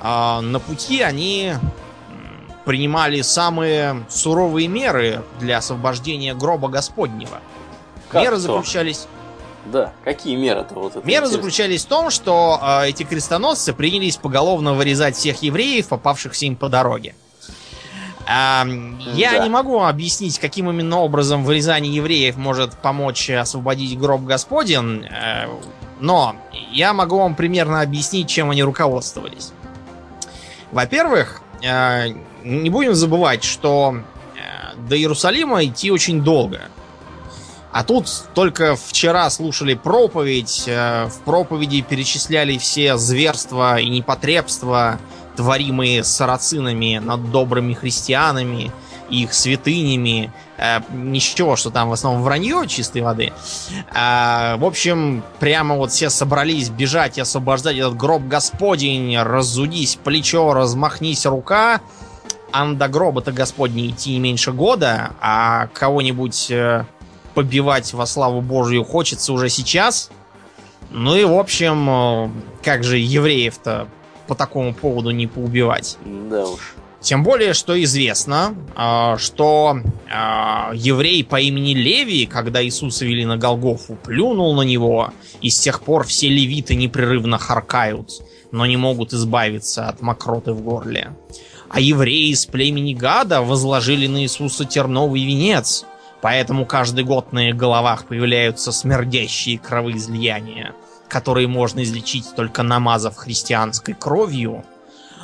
А, 0.00 0.40
на 0.40 0.60
пути 0.60 1.02
они 1.02 1.54
принимали 2.68 3.22
самые 3.22 4.04
суровые 4.10 4.68
меры 4.68 5.22
для 5.40 5.56
освобождения 5.56 6.34
гроба 6.34 6.68
Господнего. 6.68 7.40
Как 8.10 8.22
меры 8.22 8.36
заключались 8.36 9.06
да, 9.64 9.94
какие 10.04 10.36
меры-то 10.36 10.74
вот 10.74 10.96
это? 10.96 11.06
Меры 11.06 11.24
интересно. 11.24 11.36
заключались 11.36 11.84
в 11.86 11.88
том, 11.88 12.10
что 12.10 12.60
э, 12.62 12.88
эти 12.88 13.04
крестоносцы 13.04 13.72
принялись 13.72 14.18
поголовно 14.18 14.74
вырезать 14.74 15.16
всех 15.16 15.42
евреев, 15.42 15.88
попавшихся 15.88 16.44
им 16.44 16.56
по 16.56 16.68
дороге. 16.68 17.14
Э, 18.26 18.64
я 19.14 19.32
да. 19.32 19.44
не 19.44 19.48
могу 19.48 19.82
объяснить, 19.82 20.38
каким 20.38 20.68
именно 20.68 20.98
образом 20.98 21.44
вырезание 21.44 21.94
евреев 21.94 22.36
может 22.36 22.74
помочь 22.74 23.30
освободить 23.30 23.98
гроб 23.98 24.24
Господен, 24.24 25.04
э, 25.04 25.48
но 26.00 26.36
я 26.70 26.92
могу 26.92 27.16
вам 27.16 27.34
примерно 27.34 27.80
объяснить, 27.80 28.28
чем 28.28 28.50
они 28.50 28.62
руководствовались. 28.62 29.52
Во-первых, 30.70 31.40
э, 31.62 32.08
не 32.44 32.70
будем 32.70 32.94
забывать, 32.94 33.44
что 33.44 33.96
э, 33.96 34.76
до 34.88 34.96
Иерусалима 34.96 35.64
идти 35.64 35.90
очень 35.90 36.22
долго. 36.22 36.62
А 37.70 37.84
тут 37.84 38.06
только 38.34 38.76
вчера 38.76 39.28
слушали 39.30 39.74
проповедь, 39.74 40.64
э, 40.66 41.06
в 41.06 41.24
проповеди 41.24 41.82
перечисляли 41.82 42.58
все 42.58 42.96
зверства 42.96 43.78
и 43.78 43.88
непотребства, 43.88 44.98
творимые 45.36 46.02
сарацинами 46.02 46.98
над 46.98 47.30
добрыми 47.30 47.74
христианами, 47.74 48.72
их 49.10 49.32
святынями. 49.32 50.32
Э, 50.56 50.80
ничего, 50.90 51.56
что 51.56 51.70
там 51.70 51.90
в 51.90 51.92
основном 51.92 52.22
вранье 52.22 52.66
чистой 52.66 53.02
воды. 53.02 53.32
В 53.92 54.64
общем, 54.64 55.22
прямо 55.38 55.76
вот 55.76 55.92
все 55.92 56.10
собрались 56.10 56.70
бежать 56.70 57.18
и 57.18 57.20
освобождать 57.20 57.76
этот 57.76 57.96
гроб 57.96 58.22
Господень. 58.26 59.16
Разудись 59.18 59.96
плечо, 60.02 60.52
размахнись 60.52 61.26
рука. 61.26 61.80
А 62.52 62.72
до 62.72 62.88
гроба-то 62.88 63.32
Господня 63.32 63.86
идти 63.86 64.12
не 64.12 64.20
меньше 64.20 64.52
года, 64.52 65.12
а 65.20 65.68
кого-нибудь 65.74 66.50
побивать 67.34 67.92
во 67.92 68.04
славу 68.04 68.40
Божью 68.40 68.82
хочется 68.82 69.32
уже 69.32 69.48
сейчас. 69.48 70.10
Ну 70.90 71.16
и, 71.16 71.24
в 71.24 71.34
общем, 71.34 71.88
э, 71.88 72.30
как 72.64 72.82
же 72.82 72.98
евреев-то 72.98 73.88
по 74.26 74.34
такому 74.34 74.74
поводу 74.74 75.10
не 75.10 75.26
поубивать? 75.26 75.98
Да 76.04 76.46
уж. 76.46 76.74
Тем 77.00 77.22
более, 77.22 77.54
что 77.54 77.80
известно, 77.84 78.54
э, 78.76 79.18
что 79.18 79.78
э, 79.78 80.74
еврей 80.74 81.22
по 81.22 81.40
имени 81.40 81.74
Леви, 81.74 82.26
когда 82.26 82.64
Иисуса 82.64 83.04
вели 83.04 83.24
на 83.24 83.36
Голгофу, 83.36 83.96
плюнул 84.02 84.54
на 84.54 84.62
него, 84.62 85.12
и 85.40 85.50
с 85.50 85.60
тех 85.60 85.82
пор 85.82 86.04
все 86.04 86.28
левиты 86.28 86.74
непрерывно 86.74 87.38
харкают, 87.38 88.10
но 88.50 88.66
не 88.66 88.76
могут 88.76 89.12
избавиться 89.12 89.88
от 89.88 90.00
мокроты 90.00 90.52
в 90.52 90.62
горле. 90.62 91.12
А 91.70 91.80
евреи 91.80 92.30
из 92.30 92.46
племени 92.46 92.94
Гада 92.94 93.42
возложили 93.42 94.06
на 94.06 94.22
Иисуса 94.22 94.64
терновый 94.64 95.24
венец– 95.24 95.84
Поэтому 96.20 96.66
каждый 96.66 97.04
год 97.04 97.32
на 97.32 97.50
их 97.50 97.56
головах 97.56 98.06
появляются 98.06 98.72
смердящие 98.72 99.58
кровоизлияния, 99.58 100.74
которые 101.08 101.46
можно 101.46 101.82
излечить 101.82 102.34
только 102.34 102.62
намазав 102.62 103.16
христианской 103.16 103.94
кровью. 103.94 104.64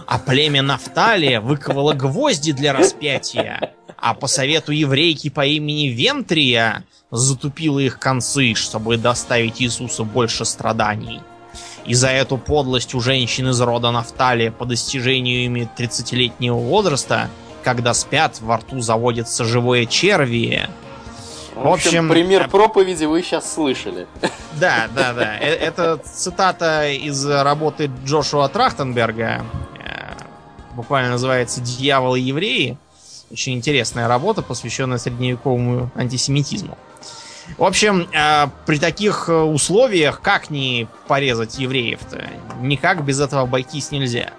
А 0.06 0.18
племя 0.18 0.62
Нафталия 0.62 1.40
выковало 1.40 1.94
гвозди 1.94 2.52
для 2.52 2.72
распятия, 2.72 3.72
а 3.96 4.14
по 4.14 4.26
совету 4.26 4.70
еврейки 4.70 5.30
по 5.30 5.44
имени 5.44 5.88
Вентрия 5.88 6.84
затупила 7.10 7.78
их 7.78 7.98
концы, 7.98 8.54
чтобы 8.54 8.96
доставить 8.96 9.62
Иисусу 9.62 10.04
больше 10.04 10.44
страданий. 10.44 11.20
И 11.86 11.94
за 11.94 12.08
эту 12.08 12.38
подлость 12.38 12.94
у 12.94 13.00
женщин 13.00 13.48
из 13.48 13.60
рода 13.60 13.90
Нафталия 13.90 14.50
по 14.50 14.64
достижению 14.64 15.44
ими 15.44 15.68
30-летнего 15.76 16.56
возраста, 16.56 17.28
когда 17.62 17.92
спят, 17.94 18.40
во 18.40 18.56
рту 18.56 18.80
заводится 18.80 19.44
живое 19.44 19.84
червие, 19.84 20.70
в 21.54 21.68
общем, 21.68 22.08
пример 22.08 22.42
э, 22.42 22.48
проповеди 22.48 23.04
вы 23.04 23.22
сейчас 23.22 23.52
слышали. 23.52 24.06
Да, 24.54 24.88
да, 24.94 25.12
да. 25.12 25.38
Э, 25.38 25.54
это 25.54 25.98
цитата 25.98 26.88
из 26.90 27.24
работы 27.26 27.90
Джошуа 28.04 28.48
Трахтенберга. 28.48 29.44
Э, 29.78 30.14
буквально 30.74 31.10
называется 31.10 31.60
«Дьявол 31.60 32.16
и 32.16 32.20
евреи». 32.20 32.76
Очень 33.30 33.54
интересная 33.54 34.08
работа, 34.08 34.42
посвященная 34.42 34.98
средневековому 34.98 35.90
антисемитизму. 35.94 36.76
В 37.58 37.64
общем, 37.64 38.08
при 38.66 38.78
таких 38.78 39.28
условиях 39.28 40.20
как 40.20 40.50
не 40.50 40.88
порезать 41.06 41.58
евреев-то? 41.58 42.24
Никак 42.60 43.04
без 43.04 43.20
этого 43.20 43.42
обойтись 43.42 43.90
нельзя. 43.90 44.32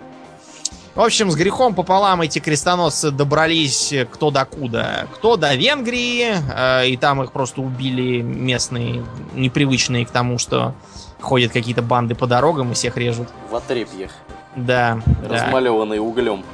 В 0.95 1.01
общем, 1.01 1.29
с 1.29 1.35
грехом 1.35 1.75
пополам 1.75 2.21
эти 2.21 2.39
крестоносцы 2.39 3.11
добрались 3.11 3.93
кто 4.11 4.31
докуда. 4.31 5.07
Кто 5.15 5.35
до 5.35 5.53
Венгрии, 5.53 6.35
э, 6.55 6.87
и 6.87 6.95
там 6.95 7.21
их 7.21 7.33
просто 7.33 7.61
убили 7.61 8.21
местные, 8.21 9.03
непривычные 9.33 10.05
к 10.05 10.11
тому, 10.11 10.37
что 10.37 10.73
ходят 11.19 11.51
какие-то 11.51 11.81
банды 11.81 12.15
по 12.15 12.27
дорогам 12.27 12.71
и 12.71 12.75
всех 12.75 12.95
режут. 12.95 13.27
В 13.51 13.55
отрепьях. 13.57 14.11
Да. 14.55 15.01
Размалеванные 15.29 15.99
да. 15.99 16.05
углем. 16.05 16.45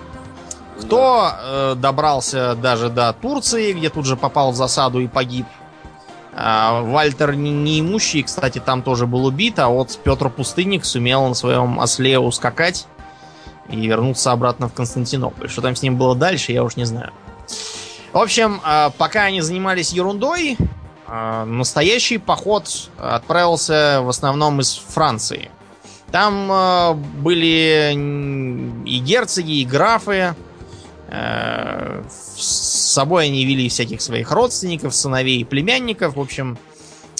Кто 0.81 1.29
э, 1.31 1.75
добрался 1.77 2.55
даже 2.55 2.89
до 2.89 3.13
Турции, 3.13 3.73
где 3.73 3.91
тут 3.91 4.07
же 4.07 4.17
попал 4.17 4.53
в 4.53 4.55
засаду 4.55 4.99
и 5.01 5.07
погиб. 5.07 5.45
А, 6.43 6.81
Вальтер 6.81 7.35
неимущий, 7.35 8.23
кстати, 8.23 8.59
там 8.59 8.81
тоже 8.81 9.05
был 9.05 9.25
убит, 9.25 9.59
а 9.59 9.67
вот 9.67 9.99
Петр 10.03 10.29
Пустынник 10.29 10.85
сумел 10.85 11.27
на 11.27 11.35
своем 11.35 11.79
осле 11.79 12.17
ускакать 12.17 12.87
и 13.69 13.87
вернуться 13.87 14.31
обратно 14.31 14.67
в 14.67 14.73
Константинополь. 14.73 15.49
Что 15.49 15.61
там 15.61 15.75
с 15.75 15.83
ним 15.83 15.97
было 15.97 16.15
дальше, 16.15 16.51
я 16.51 16.63
уж 16.63 16.77
не 16.77 16.85
знаю. 16.85 17.11
В 18.11 18.17
общем, 18.17 18.59
а, 18.63 18.89
пока 18.97 19.25
они 19.25 19.41
занимались 19.41 19.91
ерундой, 19.91 20.57
а, 21.07 21.45
настоящий 21.45 22.17
поход 22.17 22.89
отправился 22.97 24.01
в 24.01 24.09
основном 24.09 24.61
из 24.61 24.75
Франции. 24.75 25.51
Там 26.11 26.99
были 27.21 27.93
и 28.85 28.99
герцоги, 28.99 29.61
и 29.61 29.65
графы. 29.65 30.35
С 31.11 32.41
собой 32.93 33.25
они 33.25 33.45
вели 33.45 33.67
всяких 33.67 34.01
своих 34.01 34.31
родственников, 34.31 34.95
сыновей 34.95 35.41
и 35.41 35.43
племянников. 35.43 36.15
В 36.15 36.21
общем, 36.21 36.57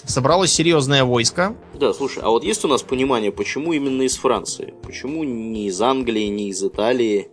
собралось 0.06 0.54
серьезное 0.54 1.04
войско. 1.04 1.56
Да, 1.74 1.94
слушай, 1.94 2.24
а 2.24 2.30
вот 2.30 2.46
есть 2.46 2.64
у 2.64 2.70
нас 2.70 2.84
понимание, 2.84 3.32
почему 3.32 3.74
именно 3.74 4.04
из 4.04 4.16
Франции? 4.16 4.74
Почему 4.84 5.26
не 5.26 5.68
из 5.68 5.82
Англии, 5.82 6.28
не 6.28 6.50
из 6.50 6.64
Италии? 6.64 7.30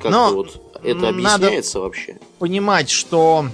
Как 0.00 0.12
Но 0.12 0.32
вот 0.32 0.62
это 0.82 1.08
объясняется 1.08 1.78
надо 1.78 1.84
вообще? 1.86 2.18
Понимать, 2.38 2.88
что 2.88 3.46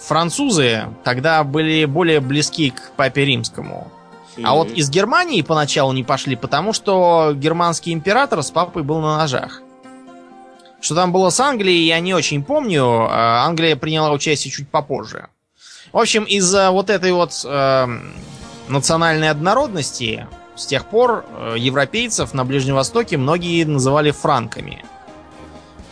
французы 0.00 0.84
тогда 1.04 1.44
были 1.44 1.84
более 1.84 2.20
близки 2.20 2.70
к 2.70 2.92
папе 2.96 3.24
римскому. 3.24 3.90
Mm-hmm. 4.36 4.42
А 4.44 4.54
вот 4.54 4.70
из 4.70 4.90
Германии 4.90 5.42
поначалу 5.42 5.92
не 5.92 6.04
пошли, 6.04 6.36
потому 6.36 6.72
что 6.72 7.32
германский 7.34 7.92
император 7.92 8.42
с 8.42 8.50
папой 8.50 8.82
был 8.82 9.00
на 9.00 9.16
ножах. 9.16 9.62
Что 10.86 10.94
там 10.94 11.10
было 11.10 11.30
с 11.30 11.40
Англией, 11.40 11.84
я 11.84 11.98
не 11.98 12.14
очень 12.14 12.44
помню. 12.44 13.08
А 13.10 13.44
Англия 13.44 13.74
приняла 13.74 14.12
участие 14.12 14.52
чуть 14.52 14.68
попозже. 14.68 15.26
В 15.92 15.98
общем, 15.98 16.22
из-за 16.22 16.70
вот 16.70 16.90
этой 16.90 17.10
вот 17.10 17.44
э, 17.44 17.86
национальной 18.68 19.30
однородности 19.30 20.28
с 20.54 20.64
тех 20.64 20.86
пор 20.86 21.24
э, 21.28 21.56
европейцев 21.58 22.34
на 22.34 22.44
Ближнем 22.44 22.76
Востоке 22.76 23.16
многие 23.16 23.64
называли 23.64 24.12
франками. 24.12 24.84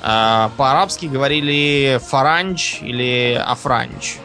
Э, 0.04 0.50
по-арабски 0.56 1.06
говорили 1.06 1.98
фаранч 2.00 2.80
или 2.80 3.34
афранч. 3.44 4.18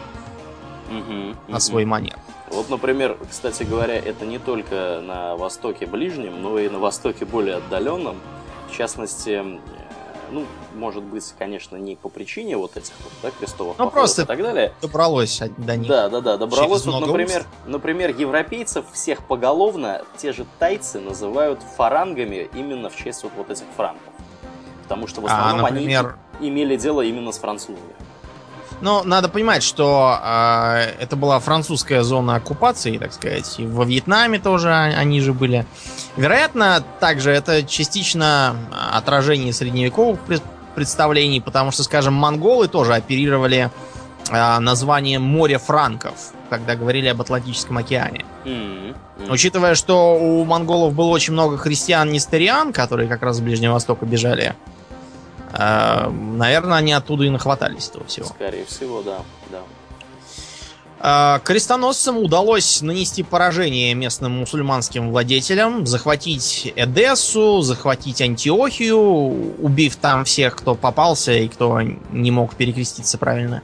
Угу, 0.91 1.51
на 1.51 1.59
свой 1.59 1.85
манер. 1.85 2.19
Вот, 2.51 2.69
например, 2.69 3.17
кстати 3.27 3.63
говоря, 3.63 3.95
это 3.95 4.23
не 4.27 4.37
только 4.37 5.01
на 5.03 5.35
Востоке 5.35 5.87
Ближнем, 5.87 6.43
но 6.43 6.59
и 6.59 6.69
на 6.69 6.77
Востоке 6.77 7.25
более 7.25 7.55
отдаленном. 7.55 8.17
В 8.71 8.77
частности, 8.77 9.43
ну, 10.31 10.45
может 10.75 11.03
быть, 11.03 11.33
конечно, 11.37 11.75
не 11.75 11.95
по 11.95 12.09
причине 12.09 12.57
вот 12.57 12.77
этих 12.77 12.93
вот, 13.03 13.13
да, 13.21 13.31
крестовых 13.31 13.77
ну, 13.77 13.89
просто 13.89 14.23
и 14.23 14.25
так 14.25 14.41
далее. 14.41 14.73
добралось 14.81 15.41
до 15.57 15.77
них. 15.77 15.87
Да, 15.87 16.09
да, 16.09 16.21
да, 16.21 16.37
добралось. 16.37 16.85
Вот, 16.85 17.07
например, 17.07 17.45
например, 17.65 18.15
европейцев 18.15 18.85
всех 18.91 19.25
поголовно 19.25 20.03
те 20.17 20.31
же 20.31 20.45
тайцы 20.59 20.99
называют 20.99 21.61
фарангами 21.77 22.49
именно 22.53 22.89
в 22.89 22.95
честь 22.95 23.23
вот, 23.23 23.31
вот 23.37 23.49
этих 23.49 23.65
франков. 23.75 24.13
Потому 24.83 25.07
что 25.07 25.21
в 25.21 25.25
основном 25.25 25.65
а, 25.65 25.69
например... 25.69 26.17
они 26.39 26.49
имели 26.49 26.75
дело 26.75 27.01
именно 27.01 27.31
с 27.31 27.37
французами. 27.37 27.93
Но 28.81 29.03
надо 29.03 29.27
понимать, 29.29 29.63
что 29.63 30.19
э, 30.23 30.93
это 30.99 31.15
была 31.15 31.39
французская 31.39 32.03
зона 32.03 32.35
оккупации, 32.35 32.97
так 32.97 33.13
сказать. 33.13 33.55
И 33.59 33.65
во 33.65 33.83
Вьетнаме 33.83 34.39
тоже 34.39 34.71
они 34.71 35.19
же 35.21 35.33
были. 35.33 35.65
Вероятно, 36.15 36.83
также 36.99 37.31
это 37.31 37.63
частично 37.63 38.55
отражение 38.93 39.53
средневековых 39.53 40.19
представлений, 40.75 41.41
потому 41.41 41.71
что, 41.71 41.83
скажем, 41.83 42.13
монголы 42.13 42.67
тоже 42.67 42.93
оперировали 42.93 43.69
э, 44.29 44.59
названием 44.59 45.23
море 45.23 45.57
франков, 45.57 46.31
когда 46.49 46.75
говорили 46.75 47.09
об 47.09 47.21
Атлантическом 47.21 47.77
океане. 47.77 48.25
Mm-hmm. 48.45 48.95
Mm-hmm. 49.19 49.31
Учитывая, 49.31 49.75
что 49.75 50.15
у 50.15 50.45
монголов 50.45 50.93
было 50.93 51.09
очень 51.09 51.33
много 51.33 51.57
христиан-нестериан, 51.57 52.71
которые 52.71 53.09
как 53.09 53.21
раз 53.23 53.37
с 53.37 53.39
Ближнего 53.41 53.73
Востока 53.73 54.05
бежали, 54.05 54.55
а, 54.55 54.78
наверное, 55.51 56.77
они 56.77 56.93
оттуда 56.93 57.23
и 57.23 57.29
нахватались 57.29 57.89
этого 57.89 58.05
всего. 58.05 58.27
Скорее 58.27 58.65
всего, 58.65 59.01
да. 59.01 59.19
да. 59.51 59.59
А, 61.01 61.39
крестоносцам 61.39 62.17
удалось 62.17 62.81
нанести 62.81 63.23
поражение 63.23 63.93
местным 63.93 64.33
мусульманским 64.39 65.11
владетелям, 65.11 65.87
захватить 65.87 66.73
Эдессу, 66.75 67.61
захватить 67.61 68.21
Антиохию, 68.21 68.99
убив 69.59 69.95
там 69.95 70.25
всех, 70.25 70.57
кто 70.57 70.75
попался 70.75 71.31
и 71.31 71.47
кто 71.47 71.79
не 72.11 72.31
мог 72.31 72.55
перекреститься 72.55 73.17
правильно. 73.17 73.63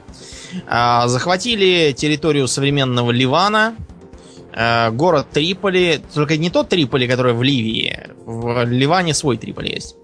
А, 0.66 1.08
захватили 1.08 1.92
территорию 1.92 2.48
современного 2.48 3.10
Ливана, 3.10 3.76
город 4.92 5.26
Триполи, 5.30 6.00
только 6.14 6.38
не 6.38 6.48
тот 6.48 6.70
Триполи, 6.70 7.06
который 7.06 7.34
в 7.34 7.42
Ливии, 7.42 8.08
в 8.24 8.64
Ливане 8.64 9.12
свой 9.12 9.36
Триполи 9.36 9.74
есть. 9.74 9.96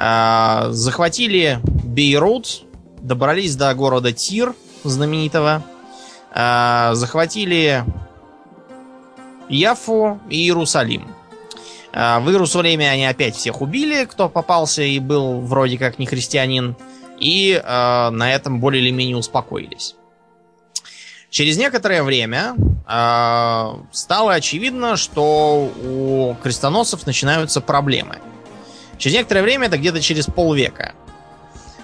А, 0.00 0.68
захватили 0.70 1.58
Бейрут, 1.64 2.62
добрались 3.00 3.56
до 3.56 3.74
города 3.74 4.12
Тир 4.12 4.54
знаменитого, 4.84 5.64
а, 6.32 6.94
захватили 6.94 7.82
Яфу 9.48 10.20
и 10.30 10.36
Иерусалим. 10.36 11.08
А, 11.92 12.20
в 12.20 12.30
Иерусалиме 12.30 12.88
они 12.88 13.06
опять 13.06 13.34
всех 13.34 13.60
убили, 13.60 14.04
кто 14.04 14.28
попался 14.28 14.82
и 14.82 15.00
был 15.00 15.40
вроде 15.40 15.78
как 15.78 15.98
не 15.98 16.06
христианин, 16.06 16.76
и 17.18 17.60
на 17.64 18.32
этом 18.32 18.60
более 18.60 18.80
или 18.80 18.92
менее 18.92 19.16
успокоились. 19.16 19.96
Через 21.30 21.58
некоторое 21.58 22.04
время 22.04 22.54
стало 23.90 24.34
очевидно, 24.34 24.96
что 24.96 25.68
у 25.84 26.36
крестоносцев 26.40 27.04
начинаются 27.04 27.60
проблемы– 27.60 28.18
Через 28.98 29.16
некоторое 29.16 29.42
время, 29.42 29.66
это 29.68 29.78
где-то 29.78 30.00
через 30.00 30.26
полвека. 30.26 30.92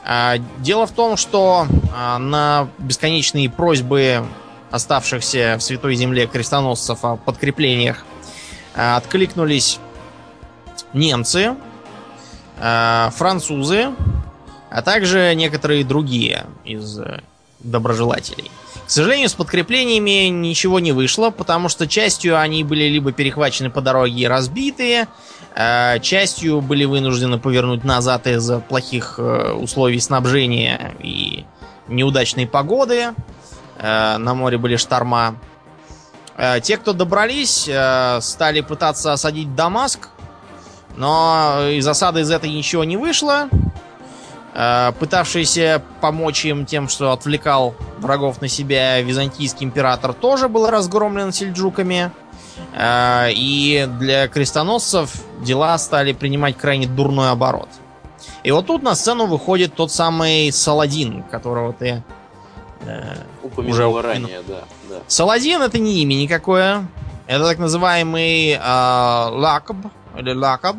А, 0.05 0.37
дело 0.59 0.87
в 0.87 0.93
том, 0.93 1.17
что 1.17 1.67
а, 1.95 2.19
на 2.19 2.69
бесконечные 2.79 3.49
просьбы 3.49 4.25
оставшихся 4.71 5.57
в 5.59 5.63
Святой 5.63 5.95
Земле 5.95 6.27
крестоносцев 6.27 7.05
о 7.05 7.17
подкреплениях 7.17 8.05
а, 8.75 8.97
откликнулись 8.97 9.79
немцы, 10.93 11.57
французы, 12.57 13.91
а 14.75 14.83
также 14.83 15.33
некоторые 15.37 15.85
другие 15.85 16.47
из 16.65 16.99
э, 16.99 17.21
доброжелателей. 17.61 18.51
К 18.87 18.91
сожалению, 18.91 19.29
с 19.29 19.35
подкреплениями 19.35 20.27
ничего 20.29 20.81
не 20.81 20.91
вышло, 20.91 21.31
потому 21.31 21.69
что 21.69 21.87
частью 21.87 22.39
они 22.39 22.65
были 22.65 22.85
либо 22.85 23.13
перехвачены 23.13 23.71
по 23.71 23.81
дороге 23.81 24.23
и 24.23 24.27
разбитые, 24.27 25.07
а 25.57 26.01
частью 26.01 26.61
были 26.61 26.85
вынуждены 26.85 27.39
повернуть 27.39 27.85
назад 27.85 28.27
из-за 28.27 28.59
плохих 28.59 29.15
э, 29.19 29.53
условий 29.53 30.01
снабжения 30.01 30.95
и 30.99 31.45
неудачной 31.87 32.47
погоды. 32.49 33.15
Э, 33.79 34.17
на 34.19 34.35
море 34.35 34.59
были 34.59 34.75
шторма. 34.77 35.37
Э, 36.37 36.59
те, 36.61 36.77
кто 36.77 36.93
добрались, 36.93 37.71
стали 38.21 38.61
пытаться 38.63 39.13
осадить 39.13 39.55
Дамаск, 39.55 40.09
но 40.97 41.69
из 41.71 41.87
осады 41.87 42.23
из 42.23 42.31
этой 42.33 42.51
ничего 42.51 42.83
не 42.85 42.97
вышло. 42.97 43.49
Пытавшийся 45.01 45.83
помочь 46.01 46.45
им 46.45 46.65
тем, 46.65 46.89
что 46.89 47.11
отвлекал 47.11 47.75
врагов 47.99 48.41
на 48.41 48.47
себя, 48.47 49.01
византийский 49.01 49.67
император 49.67 50.13
тоже 50.13 50.49
был 50.49 50.71
разгромлен 50.71 51.33
сельджуками. 51.33 52.13
А, 52.75 53.29
и 53.31 53.89
для 53.99 54.29
крестоносцев 54.29 55.13
дела 55.43 55.77
стали 55.79 56.13
принимать 56.13 56.57
крайне 56.57 56.87
дурной 56.87 57.31
оборот. 57.31 57.69
И 58.43 58.51
вот 58.51 58.67
тут 58.67 58.83
на 58.83 58.95
сцену 58.95 59.27
выходит 59.27 59.75
тот 59.75 59.91
самый 59.91 60.53
Саладин, 60.53 61.23
которого 61.25 61.73
ты 61.73 62.03
э, 62.83 63.15
упомянул 63.43 63.73
уже 63.73 64.03
ранее, 64.03 64.43
да, 64.47 64.65
да. 64.89 64.97
Саладин 65.07 65.63
это 65.63 65.79
не 65.79 66.03
имя 66.03 66.15
никакое. 66.15 66.87
Это 67.27 67.45
так 67.45 67.59
называемый 67.59 68.53
э, 68.53 68.59
лакоб 68.61 69.79
или 70.19 70.35
лакоб, 70.35 70.77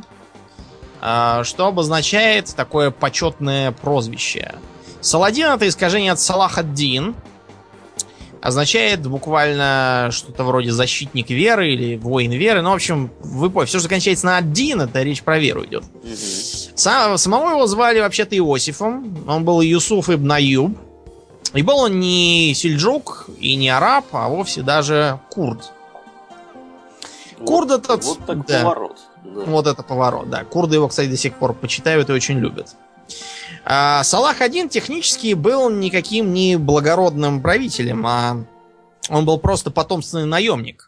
э, 1.02 1.42
что 1.44 1.68
обозначает 1.68 2.54
такое 2.56 2.92
почетное 2.92 3.72
прозвище. 3.72 4.54
Саладин 5.02 5.48
это 5.48 5.68
искажение 5.68 6.12
от 6.12 6.20
Салах 6.20 6.58
ад-Дин, 6.58 7.16
означает 8.46 9.06
буквально 9.08 10.10
что-то 10.12 10.44
вроде 10.44 10.72
защитник 10.72 11.32
веры 11.32 11.74
или 11.74 11.98
воин 11.98 12.32
веры. 12.32 12.62
Ну, 12.62 12.70
в 12.70 12.76
общем, 12.76 13.12
вы 13.22 13.50
поняли, 13.50 13.68
все, 13.68 13.80
что 13.80 13.90
кончается 13.90 14.28
на 14.28 14.38
один, 14.38 14.82
это 14.82 15.02
речь 15.02 15.24
про 15.24 15.40
веру 15.40 15.66
идет. 15.66 15.84
Сам, 16.76 17.18
самого 17.18 17.52
его 17.52 17.66
звали 17.66 18.00
вообще-то 18.00 18.38
Иосифом. 18.38 19.26
Он 19.28 19.44
был 19.44 19.62
Юсуф 19.62 20.12
ибн 20.12 20.34
Аюб. 20.34 20.78
И 21.54 21.64
был 21.64 21.78
он 21.80 22.00
не 22.00 22.54
сельджук 22.54 23.30
и 23.40 23.56
не 23.56 23.70
араб, 23.70 24.06
а 24.12 24.28
вовсе 24.28 24.62
даже 24.62 25.20
курд. 25.32 25.72
Вот, 27.40 27.48
курд 27.48 27.72
этот... 27.72 28.04
Вот 28.04 28.26
так 28.28 28.46
да, 28.46 28.62
поворот. 28.62 28.98
Да. 29.24 29.42
Вот 29.46 29.66
это 29.66 29.82
поворот, 29.82 30.30
да. 30.30 30.44
Курды 30.44 30.76
его, 30.76 30.88
кстати, 30.88 31.08
до 31.08 31.18
сих 31.18 31.34
пор 31.36 31.54
почитают 31.54 32.10
и 32.10 32.14
очень 32.14 32.38
любят. 32.38 32.76
А 33.68 34.04
Салах 34.04 34.42
один 34.42 34.70
технически 34.70 35.34
был 35.34 35.72
никаким 35.72 36.34
не 36.34 36.56
благородным 36.56 37.42
правителем, 37.42 38.06
а 38.06 38.46
он 39.10 39.26
был 39.26 39.40
просто 39.40 39.72
потомственный 39.72 40.26
наемник, 40.26 40.88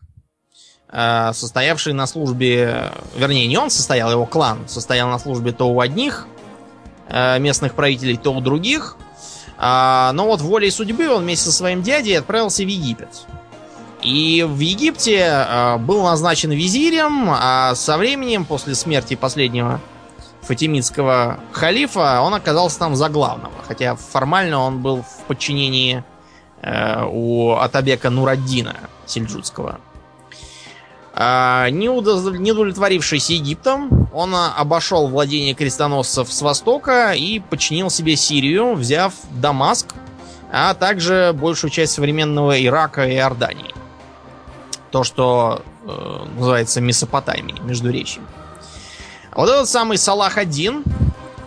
а, 0.87 1.33
состоявший 1.33 1.93
на 1.93 2.05
службе, 2.05 2.91
вернее, 3.15 3.47
не 3.47 3.57
он 3.57 3.71
состоял, 3.71 4.11
его 4.11 4.27
клан 4.27 4.59
состоял 4.67 5.09
на 5.09 5.17
службе 5.17 5.53
то 5.53 5.67
у 5.67 5.79
одних 5.79 6.27
а, 7.09 7.39
местных 7.39 7.73
правителей, 7.73 8.15
то 8.15 8.31
у 8.31 8.41
других. 8.41 8.95
А, 9.57 10.11
но 10.13 10.27
вот 10.27 10.41
волей 10.41 10.69
судьбы 10.69 11.09
он 11.09 11.23
вместе 11.23 11.45
со 11.45 11.51
своим 11.51 11.81
дядей 11.81 12.13
отправился 12.13 12.61
в 12.61 12.67
Египет. 12.67 13.25
И 14.03 14.45
в 14.47 14.59
Египте 14.59 15.79
был 15.79 16.03
назначен 16.03 16.51
визирем, 16.51 17.29
а 17.31 17.73
со 17.73 17.97
временем, 17.97 18.45
после 18.45 18.75
смерти 18.75 19.15
последнего 19.15 19.81
фатимидского 20.47 21.39
халифа, 21.51 22.21
он 22.21 22.33
оказался 22.33 22.79
там 22.79 22.95
за 22.95 23.09
главного. 23.09 23.53
Хотя 23.67 23.95
формально 23.95 24.59
он 24.59 24.81
был 24.81 25.03
в 25.03 25.23
подчинении 25.27 26.03
э, 26.61 27.03
у 27.05 27.51
Атабека 27.53 28.09
Нураддина 28.09 28.75
сельджутского. 29.05 29.79
Э, 31.13 31.67
не, 31.69 31.89
удов... 31.89 32.33
не 32.33 32.51
удовлетворившись 32.51 33.29
Египтом, 33.29 34.09
он 34.13 34.33
обошел 34.35 35.07
владение 35.07 35.53
крестоносцев 35.53 36.31
с 36.31 36.41
востока 36.41 37.11
и 37.11 37.39
подчинил 37.39 37.89
себе 37.89 38.15
Сирию, 38.15 38.73
взяв 38.75 39.13
Дамаск, 39.31 39.93
а 40.51 40.73
также 40.73 41.33
большую 41.33 41.71
часть 41.71 41.93
современного 41.93 42.63
Ирака 42.63 43.05
и 43.05 43.15
Иордании. 43.15 43.73
То, 44.91 45.03
что 45.03 45.61
э, 45.85 46.25
называется 46.37 46.79
Месопотамией, 46.79 47.59
Междуречьем. 47.61 48.23
Вот 49.37 49.49
этот 49.49 49.69
самый 49.69 49.99
Салах-1 49.99 50.83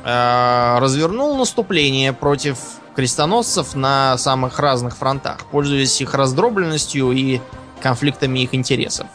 э, 0.05 0.79
развернул 0.79 1.37
наступление 1.37 2.13
против 2.13 2.57
крестоносцев 2.95 3.75
на 3.75 4.17
самых 4.17 4.61
разных 4.61 4.97
фронтах, 4.97 5.39
пользуясь 5.51 6.01
их 6.01 6.15
раздробленностью 6.15 7.11
и 7.11 7.41
конфликтами 7.83 8.39
их 8.39 8.55
интересов. 8.55 9.09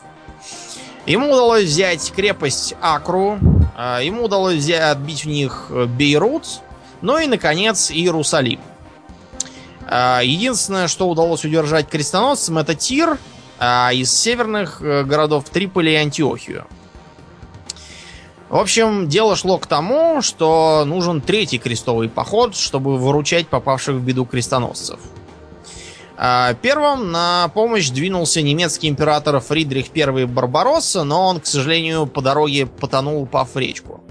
Ему 1.05 1.31
удалось 1.31 1.63
взять 1.63 2.11
крепость 2.13 2.75
Акру, 2.81 3.39
э, 3.77 3.99
ему 4.03 4.25
удалось 4.25 4.57
взять, 4.57 4.81
отбить 4.81 5.23
в 5.23 5.29
них 5.29 5.71
Бейрут, 5.71 6.45
ну 7.01 7.17
и, 7.17 7.27
наконец, 7.27 7.89
Иерусалим. 7.91 8.59
Э, 9.87 10.19
единственное, 10.21 10.89
что 10.89 11.07
удалось 11.07 11.45
удержать 11.45 11.87
крестоносцам, 11.87 12.57
это 12.57 12.75
Тир, 12.75 13.19
а 13.57 13.91
из 13.93 14.13
северных 14.13 14.81
э, 14.81 15.05
городов 15.05 15.45
Триполи 15.49 15.93
и 15.93 15.95
Антиохию. 15.95 16.67
В 18.55 18.57
общем, 18.57 19.09
дело 19.09 19.35
шло 19.35 19.57
к 19.57 19.67
тому, 19.67 20.21
что 20.21 20.85
нужен 20.85 21.19
третий 21.19 21.57
крестовый 21.57 22.07
поход, 22.07 22.55
чтобы 22.55 22.97
выручать 22.97 23.49
попавших 23.49 23.97
в 23.97 24.01
беду 24.01 24.23
крестоносцев. 24.23 24.97
А, 26.15 26.53
первым 26.53 27.11
на 27.11 27.49
помощь 27.49 27.89
двинулся 27.89 28.41
немецкий 28.41 28.87
император 28.87 29.41
Фридрих 29.41 29.87
I 29.93 30.25
Барбаросса, 30.25 31.03
но 31.03 31.27
он, 31.27 31.41
к 31.41 31.45
сожалению, 31.45 32.07
по 32.07 32.21
дороге 32.21 32.65
потонул, 32.65 33.23
упав 33.23 33.53
в 33.53 33.57
речку. 33.59 34.04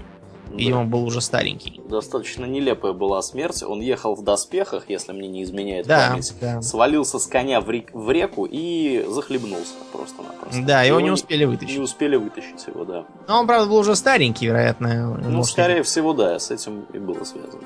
Да. 0.57 0.83
был 0.83 1.05
уже 1.05 1.21
старенький. 1.21 1.81
Достаточно 1.87 2.45
нелепая 2.45 2.93
была 2.93 3.21
смерть. 3.21 3.63
Он 3.63 3.81
ехал 3.81 4.15
в 4.15 4.23
доспехах, 4.23 4.89
если 4.89 5.11
мне 5.11 5.27
не 5.27 5.43
изменяет 5.43 5.87
да, 5.87 6.09
память. 6.09 6.33
Да. 6.39 6.61
Свалился 6.61 7.19
с 7.19 7.27
коня 7.27 7.61
в, 7.61 7.69
рек, 7.69 7.89
в 7.93 8.09
реку 8.11 8.47
и 8.49 9.05
захлебнулся 9.07 9.73
просто-напросто. 9.91 10.61
Да, 10.63 10.83
его, 10.83 10.99
его 10.99 11.07
не 11.07 11.11
успели 11.11 11.45
вытащить. 11.45 11.77
Не 11.77 11.83
успели 11.83 12.15
вытащить 12.15 12.67
его, 12.67 12.85
да. 12.85 13.05
Но 13.27 13.39
он, 13.39 13.47
правда, 13.47 13.69
был 13.69 13.77
уже 13.77 13.95
старенький, 13.95 14.47
вероятно. 14.47 15.17
Ну, 15.17 15.29
может, 15.29 15.51
скорее 15.51 15.83
всего, 15.83 16.13
да, 16.13 16.39
с 16.39 16.51
этим 16.51 16.85
и 16.93 16.97
было 16.97 17.23
связано. 17.23 17.63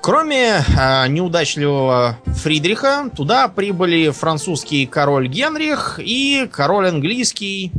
Кроме 0.00 0.64
э, 0.78 1.08
неудачливого 1.08 2.18
Фридриха, 2.24 3.10
туда 3.14 3.48
прибыли 3.48 4.10
французский 4.10 4.86
король 4.86 5.28
Генрих 5.28 5.98
и 6.02 6.48
король 6.50 6.88
английский 6.88 7.72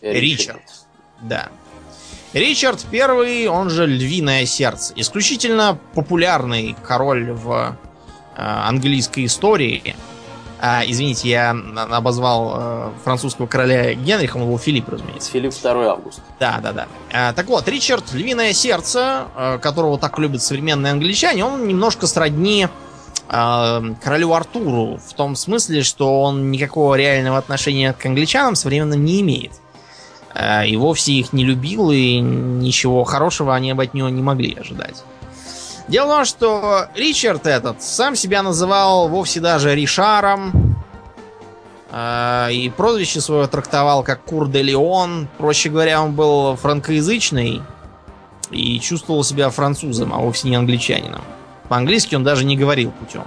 Ричард. 0.00 0.22
Ричард. 0.22 0.62
Да. 1.22 1.50
Ричард 2.32 2.86
I, 2.92 3.46
он 3.46 3.68
же 3.68 3.86
Львиное 3.86 4.46
Сердце. 4.46 4.94
Исключительно 4.96 5.78
популярный 5.94 6.74
король 6.82 7.32
в 7.32 7.50
э, 7.50 8.42
английской 8.42 9.26
истории. 9.26 9.94
А, 10.58 10.82
извините, 10.86 11.28
я 11.28 11.50
обозвал 11.90 12.54
э, 12.54 12.90
французского 13.04 13.46
короля 13.46 13.92
Генриха, 13.94 14.38
он 14.38 14.46
был 14.46 14.58
Филипп, 14.58 14.88
разумеется. 14.88 15.30
Филипп 15.30 15.52
2 15.52 15.90
август. 15.90 16.20
Да, 16.40 16.60
да, 16.62 16.72
да. 16.72 16.86
А, 17.12 17.32
так 17.34 17.48
вот, 17.48 17.68
Ричард, 17.68 18.12
Львиное 18.14 18.54
Сердце, 18.54 19.26
э, 19.36 19.58
которого 19.58 19.98
так 19.98 20.18
любят 20.18 20.40
современные 20.40 20.92
англичане, 20.92 21.44
он 21.44 21.66
немножко 21.66 22.06
сродни 22.06 22.68
э, 23.28 23.80
королю 24.02 24.32
Артуру, 24.32 25.00
в 25.04 25.12
том 25.14 25.36
смысле, 25.36 25.82
что 25.82 26.22
он 26.22 26.50
никакого 26.50 26.94
реального 26.94 27.36
отношения 27.36 27.92
к 27.92 28.06
англичанам 28.06 28.54
современным 28.54 29.04
не 29.04 29.20
имеет. 29.20 29.52
Э, 30.34 30.66
и 30.66 30.76
вовсе 30.76 31.12
их 31.12 31.32
не 31.32 31.44
любил, 31.44 31.90
и 31.90 32.18
ничего 32.18 33.04
хорошего 33.04 33.54
они 33.54 33.72
от 33.72 33.94
него 33.94 34.08
не 34.08 34.22
могли 34.22 34.56
ожидать. 34.58 35.04
Дело 35.88 36.06
в 36.06 36.16
том, 36.16 36.24
что 36.24 36.86
Ричард 36.94 37.46
этот 37.46 37.82
сам 37.82 38.16
себя 38.16 38.42
называл 38.42 39.08
вовсе 39.08 39.40
даже 39.40 39.74
Ришаром, 39.74 40.76
э, 41.90 42.48
и 42.52 42.70
прозвище 42.70 43.20
свое 43.20 43.46
трактовал 43.46 44.02
как 44.02 44.22
Кур 44.24 44.48
де 44.48 44.62
Леон. 44.62 45.28
Проще 45.38 45.68
говоря, 45.68 46.02
он 46.02 46.12
был 46.12 46.56
франкоязычный 46.56 47.62
и 48.50 48.80
чувствовал 48.80 49.24
себя 49.24 49.50
французом, 49.50 50.12
а 50.14 50.18
вовсе 50.18 50.48
не 50.48 50.56
англичанином. 50.56 51.22
По-английски 51.68 52.14
он 52.14 52.24
даже 52.24 52.44
не 52.44 52.56
говорил 52.56 52.90
путем. 52.90 53.24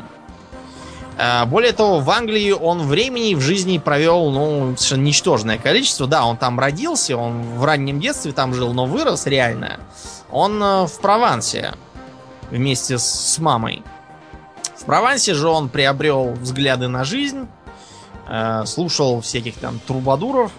Э, 1.17 1.45
более 1.45 1.71
того, 1.71 1.99
в 1.99 2.09
Англии 2.09 2.51
он 2.51 2.83
времени 2.83 3.35
в 3.35 3.41
жизни 3.41 3.77
провел, 3.77 4.31
ну, 4.31 4.75
совершенно 4.75 5.03
ничтожное 5.03 5.57
количество. 5.57 6.07
Да, 6.07 6.25
он 6.25 6.37
там 6.37 6.59
родился, 6.59 7.17
он 7.17 7.41
в 7.41 7.63
раннем 7.63 7.99
детстве 7.99 8.31
там 8.31 8.53
жил, 8.53 8.73
но 8.73 8.85
вырос 8.85 9.25
реально. 9.25 9.79
Он 10.29 10.61
э, 10.61 10.85
в 10.87 10.99
Провансе 10.99 11.73
вместе 12.51 12.97
с 12.97 13.37
мамой. 13.39 13.83
В 14.75 14.85
Провансе 14.85 15.33
же 15.33 15.47
он 15.47 15.69
приобрел 15.69 16.33
взгляды 16.33 16.87
на 16.87 17.03
жизнь, 17.03 17.47
э, 18.27 18.63
слушал 18.65 19.21
всяких 19.21 19.55
там 19.55 19.79
трубадуров 19.79 20.51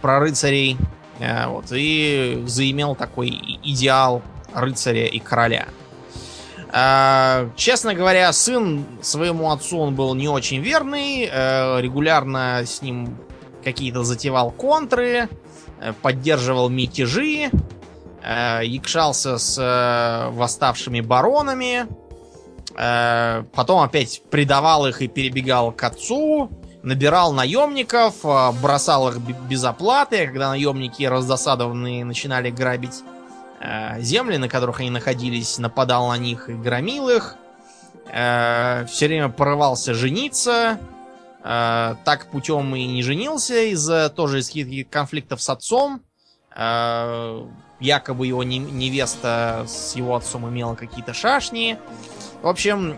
про 0.00 0.20
рыцарей, 0.20 0.76
вот, 1.46 1.66
и 1.70 2.42
заимел 2.46 2.94
такой 2.94 3.30
идеал 3.62 4.20
рыцаря 4.52 5.06
и 5.06 5.18
короля– 5.20 5.68
а, 5.76 5.83
честно 6.74 7.94
говоря, 7.94 8.32
сын 8.32 8.84
своему 9.00 9.52
отцу 9.52 9.78
он 9.78 9.94
был 9.94 10.12
не 10.16 10.28
очень 10.28 10.60
верный, 10.60 11.28
э, 11.30 11.80
регулярно 11.80 12.62
с 12.66 12.82
ним 12.82 13.16
какие-то 13.62 14.02
затевал 14.02 14.50
контры, 14.50 15.28
э, 15.80 15.92
поддерживал 16.02 16.68
мятежи, 16.68 17.50
э, 18.24 18.60
якшался 18.64 19.38
с 19.38 20.30
восставшими 20.32 21.00
баронами, 21.00 21.86
потом 23.54 23.82
опять 23.82 24.22
предавал 24.30 24.86
их 24.86 25.00
и 25.00 25.06
перебегал 25.06 25.70
к 25.70 25.84
отцу, 25.84 26.50
набирал 26.82 27.32
наемников, 27.32 28.16
бросал 28.60 29.10
их 29.10 29.18
без 29.18 29.62
оплаты, 29.62 30.26
когда 30.26 30.48
наемники 30.48 31.04
раздосадованные 31.04 32.04
начинали 32.04 32.50
грабить 32.50 33.04
земли, 34.00 34.36
на 34.36 34.48
которых 34.48 34.80
они 34.80 34.90
находились, 34.90 35.58
нападал 35.58 36.08
на 36.08 36.18
них 36.18 36.48
и 36.48 36.54
громил 36.54 37.08
их. 37.08 37.36
Э, 38.12 38.84
все 38.86 39.06
время 39.06 39.28
порывался 39.28 39.94
жениться. 39.94 40.78
Э, 41.42 41.96
так 42.04 42.30
путем 42.30 42.74
и 42.74 42.84
не 42.86 43.02
женился 43.02 43.62
из-за 43.72 44.10
тоже 44.10 44.40
из 44.40 44.48
каких-то 44.48 44.90
конфликтов 44.90 45.42
с 45.42 45.48
отцом. 45.48 46.02
Якобы 47.80 48.28
его 48.28 48.44
невеста 48.44 49.64
с 49.66 49.96
его 49.96 50.14
отцом 50.14 50.48
имела 50.48 50.76
какие-то 50.76 51.12
шашни. 51.12 51.76
В 52.42 52.46
общем, 52.46 52.96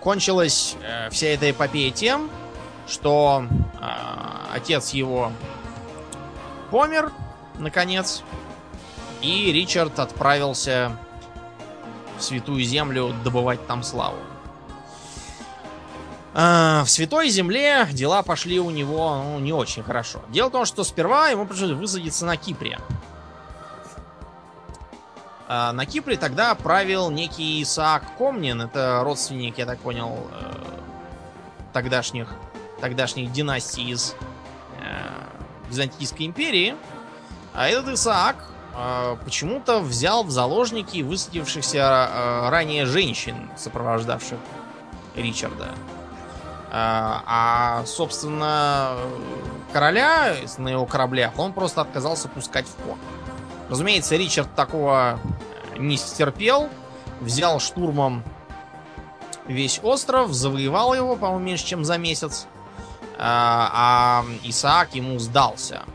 кончилась 0.00 0.76
вся 1.10 1.26
эта 1.26 1.50
эпопея 1.50 1.90
тем, 1.90 2.30
что 2.86 3.44
отец 4.54 4.90
его 4.90 5.32
помер, 6.70 7.10
наконец. 7.58 8.22
И 9.22 9.50
Ричард 9.52 9.98
отправился 9.98 10.96
в 12.18 12.22
Святую 12.22 12.62
Землю 12.64 13.14
добывать 13.24 13.66
там 13.66 13.82
славу. 13.82 14.18
А, 16.38 16.84
в 16.84 16.90
Святой 16.90 17.30
Земле 17.30 17.88
дела 17.92 18.22
пошли 18.22 18.60
у 18.60 18.68
него 18.70 19.22
ну, 19.24 19.38
не 19.38 19.54
очень 19.54 19.82
хорошо. 19.82 20.20
Дело 20.28 20.48
в 20.48 20.52
том, 20.52 20.66
что 20.66 20.84
сперва 20.84 21.28
ему 21.28 21.46
пришлось 21.46 21.70
высадиться 21.70 22.26
на 22.26 22.36
Кипре. 22.36 22.78
А 25.48 25.72
на 25.72 25.86
Кипре 25.86 26.16
тогда 26.16 26.54
правил 26.54 27.10
некий 27.10 27.62
Исаак 27.62 28.16
Комнин. 28.18 28.60
Это 28.60 29.00
родственник, 29.02 29.56
я 29.56 29.64
так 29.64 29.78
понял, 29.78 30.26
э, 30.30 30.52
тогдашних, 31.72 32.28
тогдашних 32.82 33.32
династий 33.32 33.92
из 33.92 34.14
э, 34.82 35.68
Византийской 35.70 36.26
империи. 36.26 36.74
А 37.56 37.68
этот 37.68 37.88
Исаак 37.94 38.36
э, 38.74 39.16
почему-то 39.24 39.80
взял 39.80 40.22
в 40.22 40.30
заложники 40.30 41.02
высадившихся 41.02 42.48
ранее 42.50 42.86
женщин, 42.86 43.50
сопровождавших 43.56 44.38
Ричарда. 45.16 45.68
А, 46.70 47.22
а, 47.26 47.86
собственно, 47.86 48.96
короля 49.72 50.34
на 50.58 50.68
его 50.68 50.84
кораблях 50.84 51.38
он 51.38 51.52
просто 51.52 51.80
отказался 51.80 52.28
пускать 52.28 52.66
в 52.66 52.74
порт. 52.74 52.98
Разумеется, 53.70 54.16
Ричард 54.16 54.54
такого 54.54 55.18
не 55.78 55.96
стерпел, 55.96 56.68
взял 57.20 57.60
штурмом 57.60 58.22
весь 59.46 59.80
остров, 59.82 60.32
завоевал 60.32 60.94
его, 60.94 61.16
по-моему, 61.16 61.44
меньше, 61.44 61.64
чем 61.64 61.84
за 61.84 61.98
месяц. 61.98 62.46
А, 63.18 64.24
Исаак 64.42 64.94
ему 64.94 65.18
сдался, 65.18 65.82
э, 65.86 65.90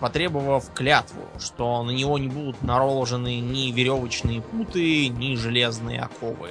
потребовав 0.00 0.72
клятву, 0.74 1.22
что 1.38 1.82
на 1.82 1.90
него 1.90 2.18
не 2.18 2.28
будут 2.28 2.62
наложены 2.62 3.40
ни 3.40 3.70
веревочные 3.72 4.42
путы, 4.42 5.08
ни 5.08 5.36
железные 5.36 6.00
оковы. 6.00 6.50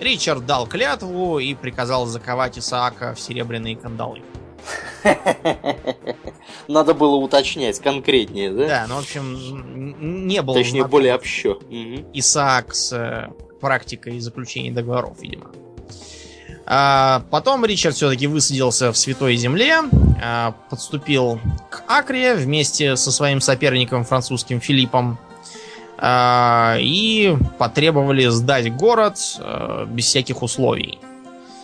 Ричард 0.00 0.46
дал 0.46 0.66
клятву 0.66 1.38
и 1.38 1.54
приказал 1.54 2.06
заковать 2.06 2.58
Исаака 2.58 3.14
в 3.14 3.20
серебряные 3.20 3.76
кандалы. 3.76 4.22
Надо 6.68 6.94
было 6.94 7.16
уточнять 7.16 7.80
конкретнее, 7.80 8.50
да? 8.50 8.66
Да, 8.66 8.86
ну, 8.88 8.96
в 8.96 8.98
общем, 9.00 10.26
не 10.26 10.42
было... 10.42 10.56
Точнее, 10.56 10.86
более 10.86 11.14
общо. 11.14 11.58
Исаак 12.12 12.74
с 12.74 12.92
э, 12.92 13.28
практикой 13.60 14.18
заключения 14.20 14.70
договоров, 14.70 15.20
видимо. 15.20 15.50
А 16.70 17.22
потом 17.30 17.64
Ричард 17.64 17.96
все-таки 17.96 18.26
высадился 18.26 18.92
в 18.92 18.98
Святой 18.98 19.36
Земле, 19.36 19.78
а, 20.22 20.54
подступил 20.68 21.40
к 21.70 21.82
Акре 21.88 22.34
вместе 22.34 22.94
со 22.96 23.10
своим 23.10 23.40
соперником 23.40 24.04
французским 24.04 24.60
Филиппом 24.60 25.18
а, 25.96 26.76
и 26.78 27.34
потребовали 27.58 28.26
сдать 28.26 28.70
город 28.76 29.18
без 29.86 30.04
всяких 30.04 30.42
условий. 30.42 30.98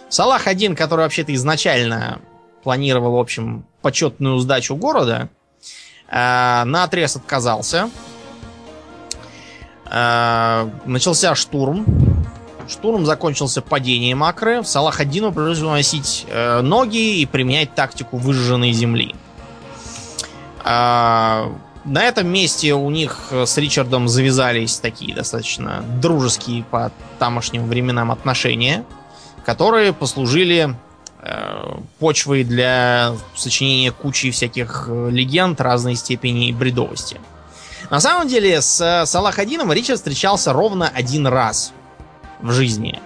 Салах 0.08 0.46
один, 0.46 0.74
который 0.74 1.02
вообще-то 1.02 1.34
изначально 1.34 2.22
планировал, 2.62 3.16
в 3.16 3.20
общем, 3.20 3.66
почетную 3.82 4.38
сдачу 4.38 4.74
города, 4.74 5.28
на 6.10 6.84
отрез 6.84 7.16
отказался. 7.16 7.90
Начался 9.90 11.34
штурм. 11.34 12.13
Штурм 12.68 13.07
закончился 13.07 13.62
падением 13.62 14.24
Акры. 14.24 14.64
Салах 14.64 15.00
Аддину 15.00 15.33
пришлось 15.33 15.61
уносить 15.61 16.27
э, 16.29 16.61
ноги 16.61 17.20
и 17.20 17.27
применять 17.27 17.74
тактику 17.74 18.16
выжженной 18.16 18.72
земли. 18.72 19.14
На 21.85 22.05
этом 22.05 22.29
месте 22.29 22.72
у 22.72 22.88
них 22.88 23.27
э, 23.31 23.44
с 23.44 23.59
Ричардом 23.59 24.09
завязались 24.09 24.79
такие 24.79 25.14
достаточно 25.14 25.85
дружеские 26.00 26.64
по 26.64 26.90
тамошним 27.18 27.68
временам 27.68 28.11
отношения, 28.11 28.87
которые 29.44 29.92
послужили 29.92 30.74
э, 31.20 31.77
почвой 31.98 32.44
для 32.44 33.14
сочинения 33.37 33.92
кучи 33.92 34.31
всяких 34.31 34.87
э, 34.88 35.11
легенд 35.11 35.61
разной 35.61 35.94
степени 35.94 36.53
бредовости. 36.53 37.20
На 37.90 38.00
самом 38.00 38.29
деле 38.29 38.62
с 38.62 39.05
Салахадином 39.05 39.70
Ричард 39.70 39.98
встречался 39.98 40.55
ровно 40.55 40.88
один 40.88 41.27
раз 41.27 41.74
в 42.44 42.52
жизни. 42.52 43.00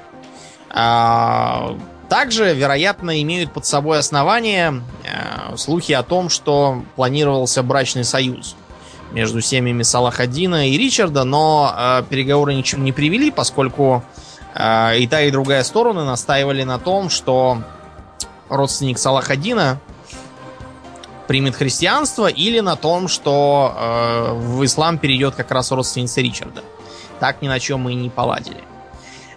А, 0.70 1.78
также, 2.08 2.54
вероятно, 2.54 3.22
имеют 3.22 3.52
под 3.52 3.64
собой 3.64 3.98
основания 3.98 4.82
э, 5.04 5.56
слухи 5.56 5.92
о 5.92 6.02
том, 6.02 6.28
что 6.28 6.82
планировался 6.96 7.62
брачный 7.62 8.04
союз 8.04 8.56
между 9.12 9.40
семьями 9.40 9.82
Салахадина 9.82 10.68
и 10.68 10.76
Ричарда, 10.76 11.24
но 11.24 11.72
э, 11.74 12.02
переговоры 12.10 12.54
ни 12.54 12.78
не 12.78 12.92
привели, 12.92 13.30
поскольку 13.30 14.02
э, 14.54 14.98
и 14.98 15.06
та, 15.06 15.22
и 15.22 15.30
другая 15.30 15.62
стороны 15.62 16.04
настаивали 16.04 16.64
на 16.64 16.78
том, 16.78 17.08
что 17.08 17.62
родственник 18.48 18.98
Салахадина 18.98 19.78
примет 21.28 21.54
христианство, 21.54 22.26
или 22.26 22.60
на 22.60 22.74
том, 22.74 23.06
что 23.06 23.74
э, 23.76 24.32
в 24.32 24.64
ислам 24.64 24.98
перейдет 24.98 25.36
как 25.36 25.50
раз 25.52 25.70
родственница 25.70 26.22
Ричарда. 26.22 26.62
Так 27.20 27.42
ни 27.42 27.48
на 27.48 27.60
чем 27.60 27.80
мы 27.80 27.92
и 27.92 27.96
не 27.96 28.10
поладили. 28.10 28.56
Э, 28.56 28.77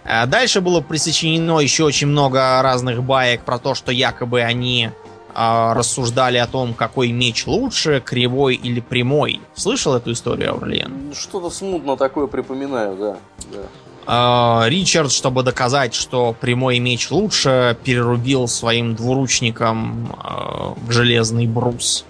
дальше 0.04 0.60
было 0.60 0.80
присочинено 0.80 1.60
еще 1.60 1.84
очень 1.84 2.08
много 2.08 2.60
разных 2.62 3.02
баек 3.02 3.42
про 3.44 3.58
то, 3.58 3.74
что 3.74 3.92
якобы 3.92 4.42
они 4.42 4.90
а, 5.34 5.74
рассуждали 5.74 6.36
о 6.36 6.46
том, 6.46 6.74
какой 6.74 7.10
меч 7.12 7.46
лучше, 7.46 8.02
кривой 8.04 8.54
или 8.54 8.80
прямой. 8.80 9.40
Слышал 9.54 9.94
эту 9.94 10.12
историю, 10.12 10.52
Аурлиен? 10.52 11.14
Что-то 11.14 11.50
смутно 11.50 11.96
такое 11.96 12.26
припоминаю, 12.26 12.96
да. 12.96 13.16
да. 13.52 13.58
А, 14.06 14.64
Ричард, 14.68 15.10
чтобы 15.10 15.42
доказать, 15.42 15.94
что 15.94 16.36
прямой 16.38 16.78
меч 16.80 17.10
лучше, 17.10 17.76
перерубил 17.82 18.46
своим 18.46 18.94
двуручником 18.94 20.14
а, 20.18 20.74
железный 20.88 21.46
брус. 21.46 22.04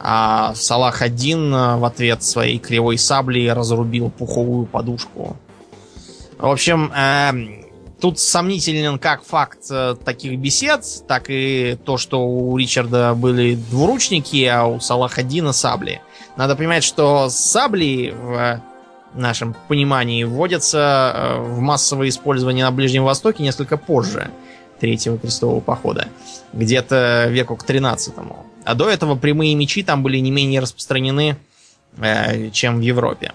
А 0.00 0.54
Салах 0.54 1.02
один 1.02 1.50
в 1.52 1.84
ответ 1.84 2.22
своей 2.22 2.58
кривой 2.58 2.98
сабли 2.98 3.48
разрубил 3.48 4.10
пуховую 4.10 4.66
подушку. 4.66 5.36
В 6.38 6.46
общем, 6.46 6.92
эм, 6.94 7.66
Тут 8.00 8.18
сомнителен 8.18 8.98
как 8.98 9.24
факт 9.24 9.70
э, 9.70 9.96
таких 10.04 10.38
бесед, 10.38 10.84
так 11.08 11.24
и 11.28 11.78
то, 11.82 11.96
что 11.96 12.26
у 12.26 12.54
Ричарда 12.58 13.14
были 13.14 13.54
двуручники, 13.54 14.44
а 14.44 14.66
у 14.66 14.80
Салахадина 14.80 15.54
сабли. 15.54 16.02
Надо 16.36 16.56
понимать, 16.56 16.84
что 16.84 17.30
сабли 17.30 18.14
в 18.14 18.60
нашем 19.14 19.56
понимании 19.68 20.24
вводятся 20.24 21.12
э, 21.14 21.40
в 21.40 21.60
массовое 21.60 22.10
использование 22.10 22.66
на 22.66 22.70
Ближнем 22.70 23.04
Востоке 23.04 23.42
несколько 23.42 23.78
позже 23.78 24.30
Третьего 24.78 25.16
крестового 25.16 25.60
похода. 25.60 26.08
Где-то 26.52 27.28
веку 27.30 27.56
к 27.56 27.64
13 27.64 28.14
-му. 28.14 28.36
А 28.66 28.74
до 28.74 28.90
этого 28.90 29.16
прямые 29.16 29.54
мечи 29.54 29.82
там 29.82 30.02
были 30.02 30.18
не 30.18 30.30
менее 30.30 30.60
распространены, 30.60 31.36
э, 31.96 32.50
чем 32.50 32.76
в 32.76 32.80
Европе. 32.82 33.32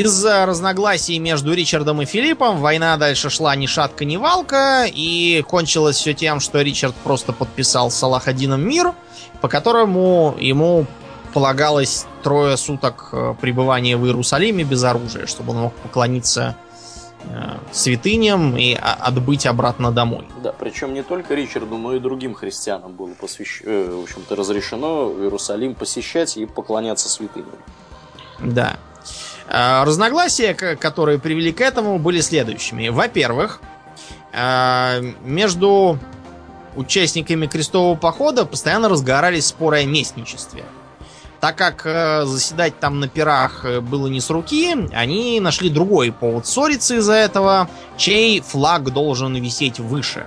Из-за 0.00 0.46
разногласий 0.46 1.18
между 1.18 1.52
Ричардом 1.52 2.00
и 2.00 2.06
Филиппом 2.06 2.58
война 2.60 2.96
дальше 2.96 3.28
шла 3.28 3.54
ни 3.54 3.66
шатка, 3.66 4.06
ни 4.06 4.16
валка, 4.16 4.86
и 4.86 5.44
кончилось 5.46 5.96
все 5.96 6.14
тем, 6.14 6.40
что 6.40 6.62
Ричард 6.62 6.94
просто 7.04 7.34
подписал 7.34 7.90
с 7.90 7.96
Салахадином 7.96 8.66
мир, 8.66 8.94
по 9.42 9.48
которому 9.48 10.34
ему 10.38 10.86
полагалось 11.34 12.06
трое 12.22 12.56
суток 12.56 13.10
э, 13.12 13.34
пребывания 13.42 13.98
в 13.98 14.06
Иерусалиме 14.06 14.64
без 14.64 14.82
оружия, 14.84 15.26
чтобы 15.26 15.52
он 15.52 15.58
мог 15.58 15.74
поклониться 15.74 16.56
э, 17.24 17.58
святыням 17.70 18.56
и 18.56 18.72
отбыть 18.72 19.44
обратно 19.44 19.92
домой. 19.92 20.26
Да, 20.42 20.52
причем 20.52 20.94
не 20.94 21.02
только 21.02 21.34
Ричарду, 21.34 21.76
но 21.76 21.94
и 21.94 22.00
другим 22.00 22.32
христианам 22.32 22.92
было 22.92 23.12
посвящ... 23.20 23.60
э, 23.64 23.90
в 23.92 24.04
общем-то, 24.04 24.34
разрешено 24.34 25.12
Иерусалим 25.12 25.74
посещать 25.74 26.38
и 26.38 26.46
поклоняться 26.46 27.10
святыням. 27.10 27.58
Да. 28.40 28.78
Э, 29.50 29.82
разногласия, 29.84 30.54
которые 30.54 31.18
привели 31.18 31.52
к 31.52 31.60
этому, 31.60 31.98
были 31.98 32.20
следующими. 32.20 32.88
Во-первых, 32.88 33.60
э, 34.32 35.00
между 35.24 35.98
участниками 36.76 37.46
крестового 37.46 37.96
похода 37.96 38.46
постоянно 38.46 38.88
разгорались 38.88 39.46
споры 39.46 39.80
о 39.80 39.84
местничестве. 39.84 40.64
Так 41.40 41.56
как 41.56 41.82
э, 41.84 42.24
заседать 42.26 42.78
там 42.78 43.00
на 43.00 43.08
пирах 43.08 43.64
было 43.80 44.06
не 44.06 44.20
с 44.20 44.30
руки, 44.30 44.88
они 44.92 45.40
нашли 45.40 45.68
другой 45.68 46.12
повод 46.12 46.46
ссориться 46.46 46.96
из-за 46.96 47.14
этого, 47.14 47.68
чей 47.96 48.40
флаг 48.40 48.92
должен 48.92 49.34
висеть 49.34 49.80
выше, 49.80 50.26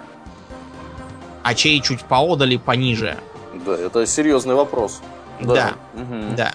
а 1.44 1.54
чей 1.56 1.80
чуть 1.80 2.04
поодали 2.04 2.58
пониже. 2.58 3.18
Да, 3.66 3.78
это 3.78 4.06
серьезный 4.06 4.56
вопрос. 4.56 5.00
Да, 5.40 5.54
да. 5.54 6.02
Угу. 6.02 6.36
да. 6.36 6.52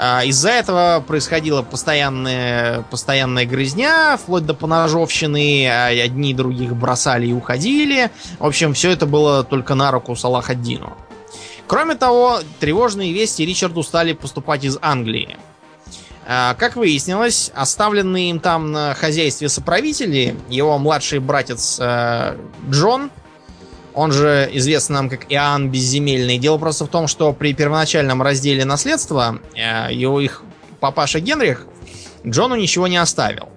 А, 0.00 0.22
из-за 0.24 0.50
этого 0.50 1.02
происходила 1.04 1.62
постоянная, 1.62 2.82
постоянная 2.82 3.44
грызня, 3.44 4.16
вплоть 4.16 4.46
до 4.46 4.54
поножовщины. 4.54 5.66
А 5.66 5.88
одни 5.88 6.32
других 6.34 6.76
бросали 6.76 7.26
и 7.26 7.32
уходили. 7.32 8.12
В 8.38 8.46
общем, 8.46 8.74
все 8.74 8.92
это 8.92 9.06
было 9.06 9.42
только 9.42 9.74
на 9.74 9.90
руку 9.90 10.14
Салахаддину. 10.14 10.96
Кроме 11.66 11.96
того, 11.96 12.38
тревожные 12.60 13.12
вести 13.12 13.44
Ричарду 13.44 13.82
стали 13.82 14.12
поступать 14.12 14.62
из 14.62 14.78
Англии. 14.80 15.36
А, 16.28 16.54
как 16.54 16.76
выяснилось, 16.76 17.50
оставленные 17.56 18.30
им 18.30 18.38
там 18.38 18.70
на 18.70 18.94
хозяйстве 18.94 19.48
соправители, 19.48 20.36
его 20.48 20.78
младший 20.78 21.18
братец 21.18 21.80
Джон, 22.70 23.10
он 23.98 24.12
же 24.12 24.48
известен 24.52 24.94
нам 24.94 25.10
как 25.10 25.26
Иоанн 25.28 25.70
Безземельный. 25.70 26.38
Дело 26.38 26.56
просто 26.56 26.84
в 26.84 26.88
том, 26.88 27.08
что 27.08 27.32
при 27.32 27.52
первоначальном 27.52 28.22
разделе 28.22 28.64
наследства 28.64 29.40
э, 29.56 29.92
его 29.92 30.20
их 30.20 30.44
папаша 30.78 31.18
Генрих 31.18 31.66
Джону 32.24 32.54
ничего 32.54 32.86
не 32.86 32.96
оставил. 32.96 33.48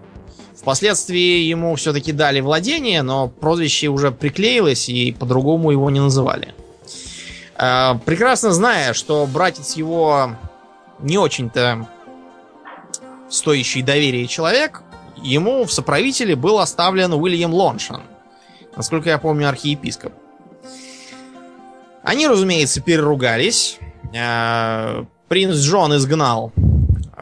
Впоследствии 0.56 1.44
ему 1.44 1.76
все-таки 1.76 2.12
дали 2.12 2.40
владение, 2.40 3.04
но 3.04 3.28
прозвище 3.28 3.90
уже 3.90 4.12
приклеилось 4.12 4.90
и 4.90 5.12
по-другому 5.12 5.70
его 5.70 5.92
не 5.92 6.00
называли. 6.00 6.56
Э, 7.56 7.94
прекрасно 8.04 8.50
зная, 8.50 8.94
что 8.94 9.28
братец 9.28 9.74
его 9.76 10.36
не 11.02 11.20
очень-то 11.20 11.88
стоящий 13.30 13.84
доверия 13.84 14.26
человек, 14.26 14.82
ему 15.22 15.66
в 15.66 15.72
соправителе 15.72 16.36
был 16.36 16.58
оставлен 16.58 17.14
Уильям 17.14 17.54
Лоншан. 17.54 18.02
Насколько 18.76 19.10
я 19.10 19.20
помню, 19.20 19.48
архиепископ. 19.48 20.14
Они, 22.04 22.28
разумеется, 22.28 22.82
переругались. 22.82 23.80
Э, 24.14 25.06
принц 25.28 25.56
Джон 25.58 25.96
изгнал 25.96 26.52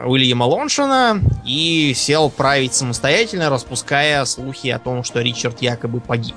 Уильяма 0.02 0.44
Лоншина 0.44 1.20
и 1.44 1.92
сел 1.94 2.30
править 2.30 2.74
самостоятельно, 2.74 3.50
распуская 3.50 4.24
слухи 4.24 4.68
о 4.68 4.78
том, 4.78 5.04
что 5.04 5.20
Ричард 5.20 5.60
якобы 5.60 6.00
погиб. 6.00 6.36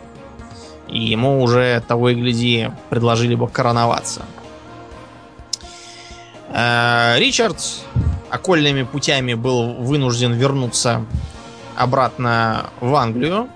И 0.89 0.99
ему 0.99 1.41
уже 1.41 1.81
того 1.87 2.09
и 2.09 2.15
гляди 2.15 2.69
предложили 2.89 3.35
бы 3.35 3.47
короноваться. 3.47 4.23
Э, 6.49 7.15
Ричард 7.17 7.57
окольными 8.29 8.83
путями 8.83 9.33
был 9.33 9.73
вынужден 9.73 10.33
вернуться 10.33 11.05
обратно 11.75 12.71
в 12.81 12.93
Англию. 12.93 13.47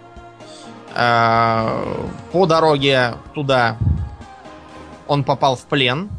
Э, 0.96 2.06
по 2.32 2.46
дороге 2.46 3.16
туда 3.36 3.78
он 5.08 5.24
попал 5.24 5.56
в 5.56 5.64
плен 5.64 6.10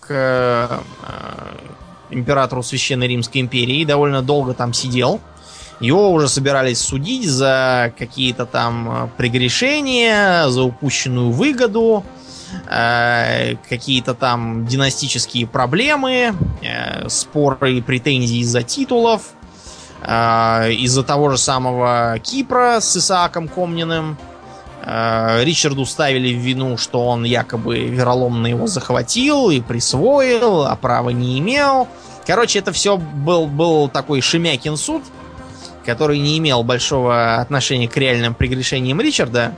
к 0.00 0.06
э, 0.10 0.78
императору 2.10 2.62
Священной 2.62 3.08
Римской 3.08 3.40
империи 3.40 3.80
и 3.80 3.84
довольно 3.84 4.22
долго 4.22 4.54
там 4.54 4.72
сидел. 4.72 5.20
Его 5.80 6.10
уже 6.10 6.28
собирались 6.28 6.80
судить 6.80 7.28
за 7.28 7.92
какие-то 7.96 8.46
там 8.46 9.10
прегрешения, 9.16 10.48
за 10.48 10.62
упущенную 10.62 11.30
выгоду, 11.30 12.04
э, 12.68 13.54
какие-то 13.68 14.14
там 14.14 14.66
династические 14.66 15.46
проблемы, 15.46 16.34
э, 16.62 17.08
споры 17.08 17.74
и 17.74 17.80
претензии 17.80 18.38
из-за 18.38 18.62
титулов, 18.62 19.34
э, 20.02 20.72
из-за 20.72 21.04
того 21.04 21.30
же 21.30 21.38
самого 21.38 22.18
Кипра 22.24 22.80
с 22.80 22.96
Исааком 22.96 23.46
Комниным. 23.46 24.16
Э, 24.82 25.42
Ричарду 25.44 25.84
ставили 25.84 26.34
в 26.34 26.38
вину, 26.38 26.76
что 26.76 27.06
он 27.06 27.24
якобы 27.24 27.80
вероломно 27.80 28.46
его 28.46 28.66
захватил 28.66 29.50
и 29.50 29.60
присвоил, 29.60 30.62
а 30.64 30.76
права 30.76 31.10
не 31.10 31.38
имел. 31.38 31.88
Короче, 32.26 32.58
это 32.58 32.72
все 32.72 32.96
был, 32.96 33.46
был 33.46 33.88
такой 33.88 34.20
Шемякин 34.20 34.76
суд, 34.76 35.02
который 35.84 36.18
не 36.18 36.38
имел 36.38 36.62
большого 36.62 37.36
отношения 37.36 37.88
к 37.88 37.96
реальным 37.96 38.34
прегрешениям 38.34 39.00
Ричарда. 39.00 39.54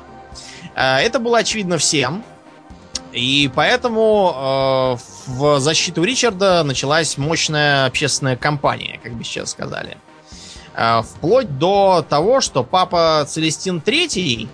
Э, 0.74 0.98
это 0.98 1.18
было 1.18 1.38
очевидно 1.38 1.78
всем. 1.78 2.24
И 3.12 3.50
поэтому 3.54 4.32
э, 4.36 4.96
в 5.26 5.60
защиту 5.60 6.04
Ричарда 6.04 6.62
началась 6.62 7.18
мощная 7.18 7.86
общественная 7.86 8.36
кампания, 8.36 9.00
как 9.02 9.14
бы 9.14 9.24
сейчас 9.24 9.50
сказали. 9.50 9.98
Э, 10.74 11.02
вплоть 11.02 11.58
до 11.58 12.06
того, 12.08 12.40
что 12.40 12.62
папа 12.62 13.24
Целестин 13.28 13.82
III 13.84 14.48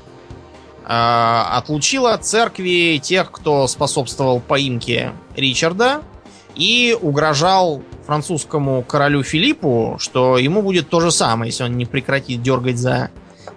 отлучила 0.89 2.15
от 2.15 2.25
церкви 2.25 3.01
тех, 3.03 3.33
кто 3.33 3.67
способствовал 3.67 4.41
поимке 4.41 5.13
Ричарда, 5.35 6.03
и 6.57 6.97
угрожал 7.01 7.83
французскому 8.07 8.83
королю 8.83 9.23
Филиппу, 9.23 9.97
что 9.99 10.39
ему 10.39 10.63
будет 10.63 10.89
то 10.89 11.01
же 11.01 11.11
самое, 11.11 11.51
если 11.51 11.65
он 11.65 11.77
не 11.77 11.85
прекратит 11.85 12.43
дергать 12.43 12.79
за 12.79 13.11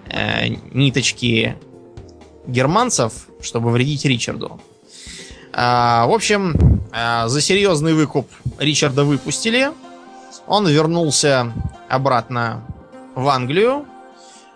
э, 0.07 0.47
ниточки 0.73 1.57
германцев, 2.45 3.27
чтобы 3.41 3.71
вредить 3.71 4.05
Ричарду. 4.05 4.59
Э, 5.53 6.05
в 6.05 6.13
общем, 6.13 6.81
э, 6.91 7.27
за 7.27 7.41
серьезный 7.41 7.93
выкуп 7.93 8.27
Ричарда 8.57 9.03
выпустили. 9.03 9.71
Он 10.45 10.67
вернулся 10.67 11.53
обратно 11.87 12.65
в 13.15 13.27
Англию, 13.29 13.85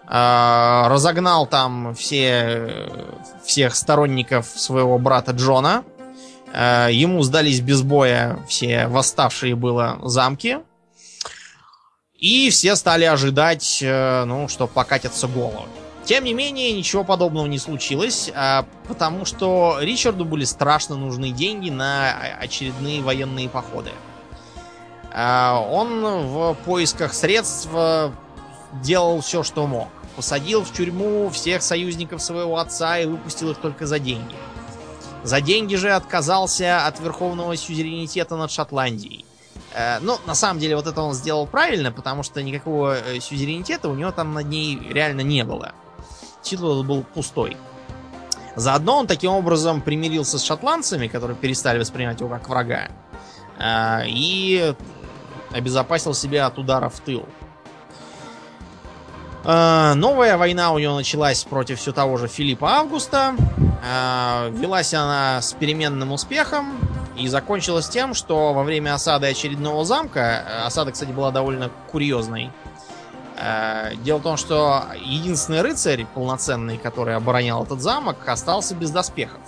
разогнал 0.05 1.47
там 1.47 1.95
все, 1.95 2.89
всех 3.43 3.75
сторонников 3.75 4.45
своего 4.47 4.97
брата 4.97 5.31
Джона. 5.31 5.83
А, 6.53 6.87
ему 6.89 7.23
сдались 7.23 7.61
без 7.61 7.81
боя 7.81 8.39
все 8.47 8.87
восставшие 8.87 9.55
было 9.55 9.99
замки. 10.03 10.59
И 12.13 12.49
все 12.51 12.75
стали 12.75 13.03
ожидать, 13.03 13.79
э, 13.81 14.23
ну, 14.23 14.47
что 14.47 14.65
покатятся 14.65 15.27
головы. 15.27 15.67
Тем 16.05 16.23
не 16.23 16.33
менее, 16.33 16.71
ничего 16.71 17.03
подобного 17.03 17.47
не 17.47 17.57
случилось, 17.57 18.31
а, 18.33 18.65
потому 18.87 19.25
что 19.25 19.77
Ричарду 19.81 20.23
были 20.23 20.45
страшно 20.45 20.95
нужны 20.95 21.31
деньги 21.31 21.69
на 21.69 22.13
очередные 22.39 23.01
военные 23.01 23.49
походы. 23.49 23.91
Он 25.15 26.25
в 26.25 26.57
поисках 26.65 27.13
средств 27.13 27.69
делал 28.81 29.21
все, 29.21 29.43
что 29.43 29.67
мог. 29.67 29.89
Посадил 30.15 30.63
в 30.63 30.71
тюрьму 30.71 31.29
всех 31.29 31.61
союзников 31.61 32.21
своего 32.21 32.57
отца 32.57 32.99
и 32.99 33.05
выпустил 33.05 33.51
их 33.51 33.57
только 33.57 33.85
за 33.85 33.99
деньги. 33.99 34.35
За 35.23 35.41
деньги 35.41 35.75
же 35.75 35.91
отказался 35.91 36.85
от 36.85 36.99
верховного 36.99 37.55
сюзеренитета 37.55 38.35
над 38.35 38.51
Шотландией. 38.51 39.25
Э, 39.73 39.99
ну, 40.01 40.17
на 40.25 40.35
самом 40.35 40.59
деле, 40.59 40.75
вот 40.75 40.85
это 40.85 41.01
он 41.01 41.13
сделал 41.13 41.47
правильно, 41.47 41.91
потому 41.91 42.23
что 42.23 42.43
никакого 42.43 42.97
э, 42.97 43.19
сюзеренитета 43.19 43.89
у 43.89 43.95
него 43.95 44.11
там 44.11 44.33
над 44.33 44.47
ней 44.47 44.79
реально 44.91 45.21
не 45.21 45.43
было. 45.43 45.73
Титул 46.41 46.83
был 46.83 47.03
пустой. 47.03 47.57
Заодно 48.55 48.99
он 48.99 49.07
таким 49.07 49.31
образом 49.31 49.81
примирился 49.81 50.37
с 50.37 50.43
шотландцами, 50.43 51.07
которые 51.07 51.35
перестали 51.35 51.79
воспринимать 51.79 52.19
его 52.19 52.29
как 52.29 52.49
врага, 52.49 52.89
э, 53.57 54.07
и 54.07 54.75
обезопасил 55.51 56.13
себя 56.13 56.47
от 56.47 56.59
удара 56.59 56.89
в 56.89 56.99
тыл. 56.99 57.25
Э, 59.45 59.93
новая 59.95 60.37
война 60.37 60.71
у 60.71 60.79
него 60.79 60.95
началась 60.95 61.43
против 61.43 61.79
все 61.79 61.91
того 61.91 62.17
же 62.17 62.27
Филиппа 62.27 62.77
Августа. 62.77 63.35
Э, 63.85 64.49
велась 64.51 64.93
она 64.93 65.41
с 65.41 65.53
переменным 65.53 66.11
успехом 66.13 66.77
и 67.17 67.27
закончилась 67.27 67.89
тем, 67.89 68.13
что 68.13 68.53
во 68.53 68.63
время 68.63 68.93
осады 68.93 69.27
очередного 69.27 69.83
замка, 69.83 70.45
э, 70.47 70.65
осада, 70.65 70.91
кстати, 70.91 71.11
была 71.11 71.31
довольно 71.31 71.69
курьезной, 71.91 72.51
Дело 74.03 74.19
в 74.19 74.21
том, 74.21 74.37
что 74.37 74.85
единственный 75.03 75.61
рыцарь 75.61 76.05
полноценный, 76.05 76.77
который 76.77 77.15
оборонял 77.15 77.63
этот 77.63 77.81
замок, 77.81 78.17
остался 78.25 78.75
без 78.75 78.91
доспехов. 78.91 79.41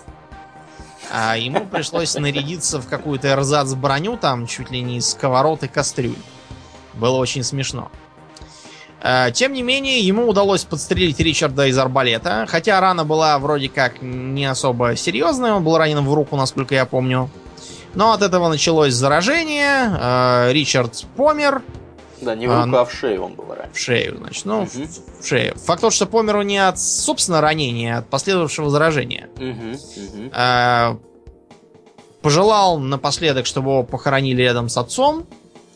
А 1.14 1.38
ему 1.38 1.66
пришлось 1.68 2.16
нарядиться 2.16 2.82
в 2.82 2.90
какую-то 2.90 3.30
эрзац 3.30 3.74
броню, 3.74 4.18
там 4.18 4.48
чуть 4.48 4.72
ли 4.72 4.82
не 4.82 4.98
из 4.98 5.12
сковород 5.12 5.64
и 5.64 5.68
кастрюль. 5.68 6.18
Было 6.96 7.18
очень 7.18 7.44
смешно. 7.44 7.90
Тем 9.34 9.54
не 9.54 9.62
менее, 9.62 10.00
ему 10.00 10.28
удалось 10.28 10.64
подстрелить 10.64 11.20
Ричарда 11.20 11.68
из 11.68 11.78
арбалета, 11.78 12.46
хотя 12.48 12.80
рана 12.80 13.06
была 13.06 13.38
вроде 13.38 13.70
как 13.70 14.02
не 14.02 14.46
особо 14.46 14.96
серьезная, 14.96 15.54
он 15.54 15.64
был 15.64 15.78
ранен 15.78 16.04
в 16.04 16.14
руку, 16.14 16.36
насколько 16.36 16.74
я 16.74 16.86
помню. 16.86 17.30
Но 17.96 18.12
от 18.12 18.22
этого 18.22 18.50
началось 18.50 18.94
заражение, 18.94 19.98
э, 19.98 20.52
Ричард 20.52 21.06
помер. 21.16 21.62
Да, 22.22 22.36
не 22.36 22.48
в 22.48 22.50
руку, 22.50 22.78
а, 22.78 22.82
а 22.82 22.86
в 22.86 22.92
шею 22.92 23.24
он 23.24 23.34
был 23.36 23.46
ранен. 23.50 23.72
В 23.72 23.80
шею, 23.80 24.18
значит, 24.18 24.46
ну, 24.46 24.60
угу. 24.60 24.68
в, 24.68 25.22
в 25.22 25.28
шею. 25.28 25.56
Факт 25.58 25.82
тот, 25.82 25.94
что 25.94 26.06
помер 26.06 26.38
он 26.38 26.48
не 26.48 26.58
от, 26.58 26.80
собственно, 26.80 27.42
ранения, 27.42 27.98
а 27.98 28.00
от 28.00 28.10
последовавшего 28.10 28.70
заражения. 28.70 29.30
Угу, 29.38 29.44
угу. 29.44 30.30
А, 30.34 30.98
пожелал 32.22 32.80
напоследок, 32.80 33.46
чтобы 33.46 33.72
его 33.72 33.84
похоронили 33.84 34.42
рядом 34.42 34.68
с 34.68 34.78
отцом. 34.78 35.26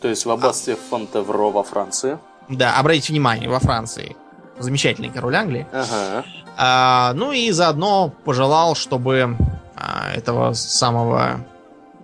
То 0.02 0.08
есть 0.08 0.26
в 0.26 0.32
аббатстве 0.32 0.74
а... 0.74 0.78
Фонтевро 0.90 1.52
во 1.52 1.64
Франции. 1.64 2.18
Да, 2.50 2.78
обратите 2.78 3.14
внимание, 3.14 3.50
во 3.50 3.60
Франции. 3.60 4.16
Замечательный 4.58 5.10
король 5.10 5.36
Англии. 5.36 5.68
Ага. 5.72 6.26
А, 6.58 7.14
ну 7.14 7.32
и 7.32 7.52
заодно 7.52 8.14
пожелал, 8.26 8.76
чтобы 8.76 9.38
а, 9.76 10.12
этого 10.14 10.54
самого 10.54 11.46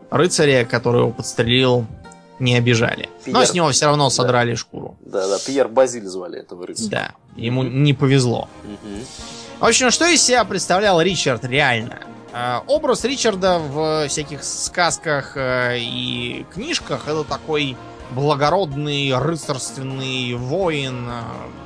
рыцаря, 0.09 0.63
который 0.63 1.01
его 1.01 1.11
подстрелил, 1.11 1.85
не 2.39 2.55
обижали. 2.55 3.09
Пьер... 3.23 3.35
Но 3.35 3.43
с 3.43 3.53
него 3.53 3.71
все 3.71 3.87
равно 3.87 4.09
содрали 4.09 4.51
да. 4.51 4.57
шкуру. 4.57 4.97
Да, 5.01 5.27
да, 5.27 5.37
Пьер 5.45 5.67
Базиль 5.67 6.05
звали 6.05 6.39
этого 6.39 6.67
рыцаря. 6.67 6.89
Да, 6.89 7.11
ему 7.35 7.63
не 7.63 7.93
повезло. 7.93 8.47
Mm-hmm. 8.63 9.05
В 9.59 9.65
общем, 9.65 9.91
что 9.91 10.05
из 10.05 10.21
себя 10.21 10.43
представлял 10.43 11.01
Ричард 11.01 11.43
реально? 11.45 11.99
А, 12.33 12.63
образ 12.67 13.03
Ричарда 13.05 13.59
в 13.59 14.07
всяких 14.09 14.43
сказках 14.43 15.37
э, 15.37 15.77
и 15.79 16.45
книжках 16.53 17.07
это 17.07 17.23
такой 17.23 17.77
благородный 18.11 19.17
рыцарственный 19.17 20.33
воин 20.35 21.07
э, 21.09 21.21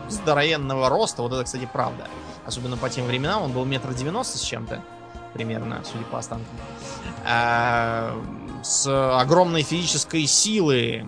здоровенного 0.10 0.90
роста. 0.90 1.22
Вот 1.22 1.34
это, 1.34 1.44
кстати, 1.44 1.70
правда. 1.72 2.08
Особенно 2.46 2.78
по 2.78 2.90
тем 2.90 3.06
временам. 3.06 3.44
Он 3.44 3.52
был 3.52 3.66
метр 3.66 3.94
девяносто 3.94 4.38
с 4.38 4.42
чем-то. 4.42 4.82
Примерно, 5.34 5.82
судя 5.84 6.06
по 6.06 6.18
останкам. 6.18 6.48
А, 7.26 8.20
с 8.64 8.88
огромной 9.22 9.62
физической 9.62 10.26
силы, 10.26 11.06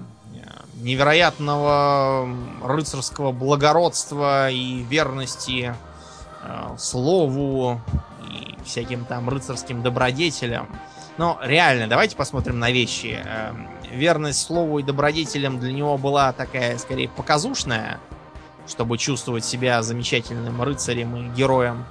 невероятного 0.81 2.27
рыцарского 2.63 3.31
благородства 3.31 4.49
и 4.49 4.81
верности 4.83 5.75
э, 6.43 6.75
слову 6.77 7.81
и 8.29 8.57
всяким 8.65 9.05
там 9.05 9.29
рыцарским 9.29 9.83
добродетелям. 9.83 10.67
Но 11.17 11.39
реально, 11.41 11.87
давайте 11.87 12.15
посмотрим 12.15 12.59
на 12.59 12.71
вещи. 12.71 13.19
Э, 13.23 13.53
верность 13.91 14.41
слову 14.41 14.79
и 14.79 14.83
добродетелям 14.83 15.59
для 15.59 15.71
него 15.71 15.97
была 15.97 16.31
такая, 16.33 16.77
скорее, 16.77 17.09
показушная, 17.09 17.99
чтобы 18.67 18.97
чувствовать 18.97 19.45
себя 19.45 19.81
замечательным 19.83 20.61
рыцарем 20.61 21.15
и 21.15 21.29
героем 21.29 21.85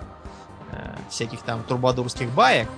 э, 0.72 0.94
всяких 1.10 1.42
там 1.42 1.62
трубадурских 1.62 2.30
баек. 2.30 2.68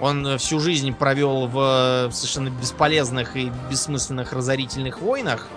Он 0.00 0.38
всю 0.38 0.60
жизнь 0.60 0.92
провел 0.94 1.48
в 1.48 2.10
совершенно 2.12 2.50
бесполезных 2.50 3.36
и 3.36 3.50
бессмысленных 3.68 4.32
разорительных 4.32 5.00
войнах, 5.00 5.48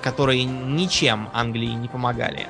которые 0.00 0.44
ничем 0.44 1.28
Англии 1.32 1.72
не 1.72 1.88
помогали. 1.88 2.46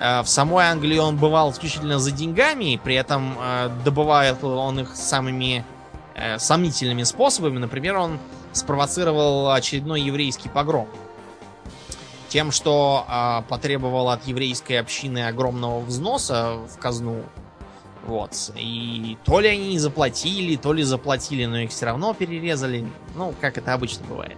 Э, 0.00 0.22
в 0.22 0.28
самой 0.28 0.66
Англии 0.66 0.98
он 0.98 1.16
бывал 1.16 1.50
исключительно 1.52 1.98
за 1.98 2.10
деньгами, 2.12 2.80
при 2.82 2.94
этом 2.94 3.34
добывает 3.84 4.42
он 4.42 4.80
их 4.80 4.96
самыми 4.96 5.64
э, 6.14 6.38
сомнительными 6.38 7.04
способами. 7.04 7.58
Например, 7.58 7.96
он 7.96 8.18
спровоцировал 8.52 9.50
очередной 9.50 10.00
еврейский 10.02 10.48
погром. 10.48 10.88
Тем, 12.28 12.52
что 12.52 13.06
э, 13.08 13.42
потребовал 13.48 14.10
от 14.10 14.26
еврейской 14.26 14.74
общины 14.74 15.26
огромного 15.26 15.80
взноса 15.80 16.58
в 16.68 16.78
казну. 16.78 17.22
Вот. 18.06 18.52
И 18.56 19.16
то 19.24 19.40
ли 19.40 19.48
они 19.48 19.70
не 19.70 19.78
заплатили, 19.78 20.56
то 20.56 20.72
ли 20.72 20.82
заплатили, 20.82 21.46
но 21.46 21.58
их 21.58 21.70
все 21.70 21.86
равно 21.86 22.12
перерезали. 22.14 22.86
Ну, 23.14 23.34
как 23.40 23.56
это 23.56 23.72
обычно 23.72 24.06
бывает. 24.06 24.36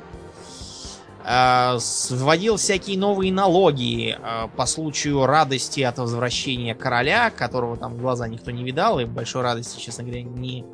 Э, 1.24 1.78
вводил 2.10 2.56
всякие 2.56 2.98
новые 2.98 3.32
налоги 3.32 4.16
э, 4.18 4.48
по 4.56 4.66
случаю 4.66 5.26
радости 5.26 5.80
от 5.80 5.98
возвращения 5.98 6.74
короля, 6.74 7.30
которого 7.30 7.76
там 7.76 7.98
глаза 7.98 8.28
никто 8.28 8.50
не 8.50 8.64
видал, 8.64 9.00
и 9.00 9.04
большой 9.04 9.42
радости, 9.42 9.80
честно 9.80 10.04
говоря, 10.04 10.22
не 10.22 10.64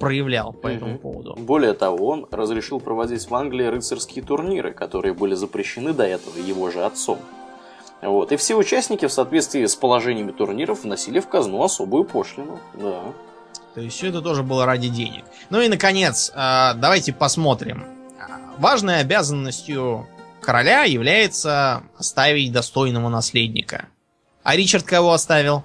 проявлял 0.00 0.52
по 0.52 0.66
угу. 0.66 0.76
этому 0.76 0.98
поводу. 0.98 1.34
Более 1.36 1.74
того, 1.74 2.08
он 2.08 2.26
разрешил 2.30 2.80
проводить 2.80 3.28
в 3.28 3.34
Англии 3.34 3.66
рыцарские 3.66 4.24
турниры, 4.24 4.72
которые 4.72 5.14
были 5.14 5.34
запрещены 5.34 5.92
до 5.92 6.04
этого 6.04 6.38
его 6.38 6.70
же 6.70 6.84
отцом. 6.84 7.18
Вот. 8.00 8.32
И 8.32 8.36
все 8.36 8.54
участники 8.54 9.06
в 9.06 9.12
соответствии 9.12 9.64
с 9.64 9.74
положениями 9.74 10.32
турниров 10.32 10.84
вносили 10.84 11.20
в 11.20 11.28
казну 11.28 11.62
особую 11.62 12.04
пошлину. 12.04 12.60
Да. 12.74 13.02
То 13.74 13.80
есть 13.80 13.96
все 13.96 14.08
это 14.08 14.22
тоже 14.22 14.42
было 14.42 14.66
ради 14.66 14.88
денег. 14.88 15.24
Ну 15.50 15.60
и 15.60 15.68
наконец, 15.68 16.32
а, 16.34 16.74
давайте 16.74 17.12
посмотрим. 17.12 17.84
Важной 18.58 19.00
обязанностью 19.00 20.06
короля 20.40 20.84
является 20.84 21.82
оставить 21.96 22.52
достойного 22.52 23.08
наследника. 23.08 23.86
А 24.42 24.56
Ричард 24.56 24.84
кого 24.84 25.12
оставил? 25.12 25.62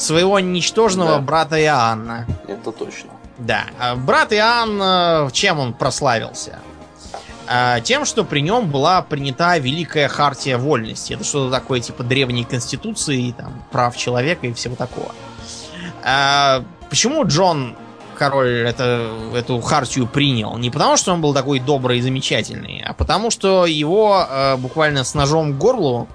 Своего 0.00 0.38
ничтожного 0.40 1.16
да. 1.16 1.20
брата 1.20 1.62
Иоанна. 1.62 2.26
Это 2.48 2.72
точно. 2.72 3.10
Да. 3.38 3.64
А 3.78 3.96
брат 3.96 4.32
Иоанн, 4.32 5.30
чем 5.32 5.58
он 5.58 5.72
прославился? 5.72 6.58
А, 7.52 7.80
тем, 7.80 8.04
что 8.04 8.22
при 8.22 8.42
нем 8.42 8.70
была 8.70 9.02
принята 9.02 9.58
Великая 9.58 10.06
Хартия 10.06 10.56
Вольности. 10.56 11.14
Это 11.14 11.24
что-то 11.24 11.50
такое 11.50 11.80
типа 11.80 12.04
древней 12.04 12.44
конституции, 12.44 13.32
там, 13.32 13.64
прав 13.72 13.96
человека 13.96 14.46
и 14.46 14.52
всего 14.52 14.76
такого. 14.76 15.12
А, 16.04 16.62
почему 16.88 17.26
Джон 17.26 17.76
король 18.16 18.68
это, 18.68 19.10
эту 19.34 19.60
хартию 19.60 20.06
принял? 20.06 20.56
Не 20.58 20.70
потому, 20.70 20.96
что 20.96 21.12
он 21.12 21.20
был 21.20 21.34
такой 21.34 21.58
добрый 21.58 21.98
и 21.98 22.02
замечательный, 22.02 22.84
а 22.86 22.92
потому, 22.92 23.30
что 23.30 23.66
его 23.66 24.24
э, 24.30 24.56
буквально 24.56 25.02
с 25.02 25.14
ножом 25.14 25.54
к 25.54 25.58
горлу 25.58 26.06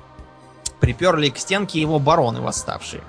приперли 0.80 1.30
к 1.30 1.38
стенке 1.38 1.82
его 1.82 2.00
бароны 2.00 2.40
восставшие. 2.40 3.02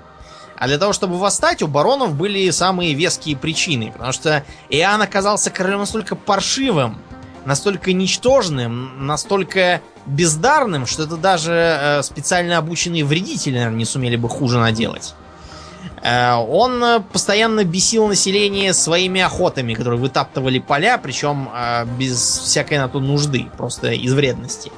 А 0.57 0.67
для 0.67 0.79
того, 0.79 0.91
чтобы 0.91 1.17
восстать, 1.19 1.61
у 1.61 1.67
баронов 1.67 2.15
были 2.15 2.49
самые 2.49 2.93
веские 2.95 3.37
причины. 3.37 3.91
Потому 3.91 4.11
что 4.11 4.43
Иоанн 4.69 5.01
оказался 5.03 5.51
королем 5.51 5.79
настолько 5.79 6.15
паршивым, 6.15 6.97
настолько 7.45 7.93
ничтожным, 7.93 9.05
настолько 9.05 9.81
бездарным, 10.07 10.87
что 10.87 11.03
это 11.03 11.15
даже 11.15 11.51
э, 11.53 12.03
специально 12.03 12.57
обученные 12.57 13.05
вредители, 13.05 13.55
наверное, 13.55 13.77
не 13.77 13.85
сумели 13.85 14.15
бы 14.15 14.29
хуже 14.29 14.57
наделать. 14.57 15.13
Э, 16.01 16.33
он 16.33 17.03
постоянно 17.13 17.63
бесил 17.63 18.07
население 18.07 18.73
своими 18.73 19.21
охотами, 19.21 19.75
которые 19.75 19.99
вытаптывали 19.99 20.57
поля, 20.57 20.97
причем 20.97 21.49
э, 21.53 21.85
без 21.99 22.19
всякой 22.19 22.79
на 22.79 22.89
то 22.89 22.99
нужды, 22.99 23.47
просто 23.57 23.91
из 23.91 24.13
вредности. 24.13 24.71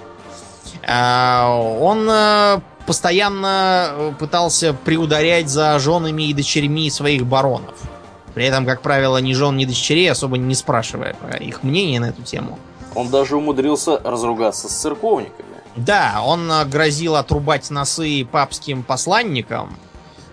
Он 0.87 2.09
постоянно 2.89 3.91
э, 3.91 4.13
пытался 4.17 4.73
приударять 4.73 5.47
за 5.47 5.77
женами 5.77 6.23
и 6.23 6.33
дочерьми 6.33 6.89
своих 6.89 7.23
баронов. 7.23 7.75
При 8.33 8.45
этом, 8.45 8.65
как 8.65 8.81
правило, 8.81 9.17
ни 9.17 9.33
жен, 9.33 9.57
ни 9.57 9.65
дочерей 9.65 10.09
особо 10.09 10.39
не 10.39 10.55
спрашивая 10.55 11.13
про 11.13 11.37
их 11.37 11.61
мнение 11.61 11.99
на 11.99 12.05
эту 12.05 12.23
тему. 12.23 12.57
Он 12.95 13.11
даже 13.11 13.37
умудрился 13.37 13.99
разругаться 14.03 14.67
с 14.69 14.71
церковниками. 14.71 15.45
Да, 15.75 16.23
он 16.25 16.51
э, 16.51 16.65
грозил 16.65 17.15
отрубать 17.15 17.69
носы 17.69 18.25
папским 18.25 18.81
посланникам. 18.81 19.77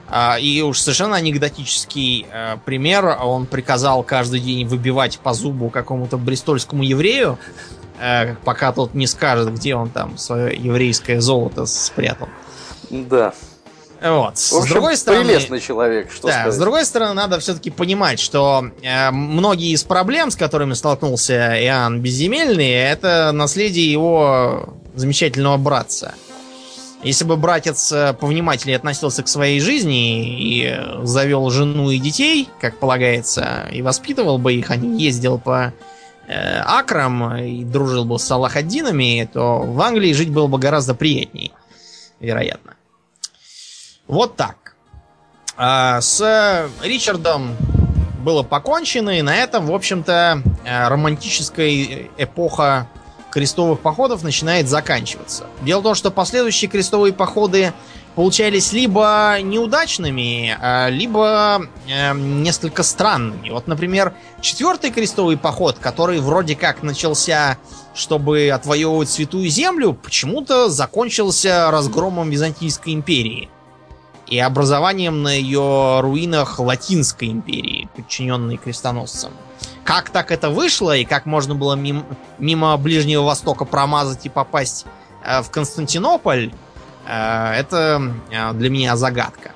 А, 0.08 0.38
и 0.38 0.62
уж 0.62 0.80
совершенно 0.80 1.16
анекдотический 1.16 2.26
э, 2.32 2.56
пример. 2.64 3.18
Он 3.22 3.44
приказал 3.44 4.02
каждый 4.02 4.40
день 4.40 4.66
выбивать 4.66 5.18
по 5.18 5.34
зубу 5.34 5.68
какому-то 5.68 6.16
брестольскому 6.16 6.82
еврею, 6.82 7.38
пока 8.44 8.72
тот 8.72 8.94
не 8.94 9.06
скажет, 9.06 9.52
где 9.54 9.74
он 9.74 9.88
там 9.90 10.16
свое 10.16 10.56
еврейское 10.56 11.20
золото 11.20 11.66
спрятал. 11.66 12.28
Да. 12.90 13.34
Вот. 14.00 14.36
В 14.36 14.52
общем, 14.52 14.68
с 14.68 14.72
другой 14.72 14.96
стороны, 14.96 15.24
прелестный 15.24 15.60
человек, 15.60 16.12
что 16.12 16.28
да, 16.28 16.34
сказать. 16.34 16.54
С 16.54 16.58
другой 16.58 16.84
стороны, 16.84 17.14
надо 17.14 17.38
все-таки 17.40 17.70
понимать, 17.70 18.20
что 18.20 18.66
э, 18.82 19.10
многие 19.10 19.72
из 19.72 19.84
проблем, 19.84 20.30
с 20.30 20.36
которыми 20.36 20.74
столкнулся 20.74 21.58
Иоанн 21.64 22.00
Безземельный, 22.00 22.70
это 22.70 23.30
наследие 23.32 23.90
его 23.90 24.74
замечательного 24.94 25.56
братца. 25.56 26.14
Если 27.02 27.24
бы 27.24 27.36
братец 27.36 27.90
э, 27.92 28.14
повнимательнее 28.14 28.76
относился 28.76 29.22
к 29.22 29.28
своей 29.28 29.60
жизни 29.60 30.40
и 30.40 30.76
завел 31.02 31.48
жену 31.50 31.90
и 31.90 31.98
детей, 31.98 32.48
как 32.60 32.78
полагается, 32.78 33.68
и 33.72 33.80
воспитывал 33.80 34.38
бы 34.38 34.54
их, 34.54 34.70
а 34.70 34.76
не 34.76 35.02
ездил 35.02 35.38
по 35.38 35.72
э, 36.26 36.58
акрам 36.58 37.36
и 37.36 37.64
дружил 37.64 38.04
бы 38.04 38.18
с 38.18 38.24
Салахаддинами, 38.24 39.28
то 39.32 39.60
в 39.60 39.80
Англии 39.80 40.12
жить 40.12 40.30
было 40.30 40.48
бы 40.48 40.58
гораздо 40.58 40.94
приятней, 40.94 41.52
вероятно. 42.20 42.74
Вот 44.06 44.36
так. 44.36 44.74
А, 45.56 46.00
с 46.00 46.68
Ричардом 46.82 47.56
было 48.22 48.42
покончено, 48.42 49.18
и 49.18 49.22
на 49.22 49.36
этом, 49.36 49.66
в 49.66 49.74
общем-то, 49.74 50.42
э, 50.64 50.88
романтическая 50.88 52.08
эпоха 52.18 52.88
крестовых 53.30 53.80
походов 53.80 54.22
начинает 54.22 54.68
заканчиваться. 54.68 55.46
Дело 55.62 55.80
в 55.80 55.82
том, 55.84 55.94
что 55.94 56.10
последующие 56.10 56.70
крестовые 56.70 57.12
походы 57.12 57.72
получались 58.16 58.72
либо 58.72 59.36
неудачными, 59.42 60.56
а, 60.58 60.88
либо 60.88 61.66
э, 61.86 62.14
несколько 62.14 62.82
странными. 62.82 63.50
Вот, 63.50 63.68
например, 63.68 64.14
четвертый 64.40 64.90
крестовый 64.90 65.36
поход, 65.36 65.76
который 65.78 66.18
вроде 66.20 66.56
как 66.56 66.82
начался, 66.82 67.58
чтобы 67.94 68.48
отвоевывать 68.48 69.10
Святую 69.10 69.48
Землю, 69.50 69.92
почему-то 69.92 70.70
закончился 70.70 71.70
разгромом 71.70 72.30
Византийской 72.30 72.94
империи 72.94 73.50
и 74.26 74.38
образованием 74.38 75.22
на 75.22 75.34
ее 75.34 76.00
руинах 76.00 76.58
Латинской 76.58 77.28
империи, 77.28 77.88
подчиненной 77.94 78.56
крестоносцам. 78.56 79.32
Как 79.84 80.08
так 80.08 80.32
это 80.32 80.48
вышло 80.48 80.96
и 80.96 81.04
как 81.04 81.26
можно 81.26 81.54
было 81.54 81.74
мимо, 81.74 82.04
мимо 82.38 82.76
Ближнего 82.78 83.22
Востока 83.22 83.66
промазать 83.66 84.24
и 84.24 84.30
попасть 84.30 84.86
э, 85.22 85.42
в 85.42 85.50
Константинополь, 85.50 86.50
это 87.06 88.12
э, 88.30 88.52
для 88.54 88.70
меня 88.70 88.96
загадка. 88.96 89.52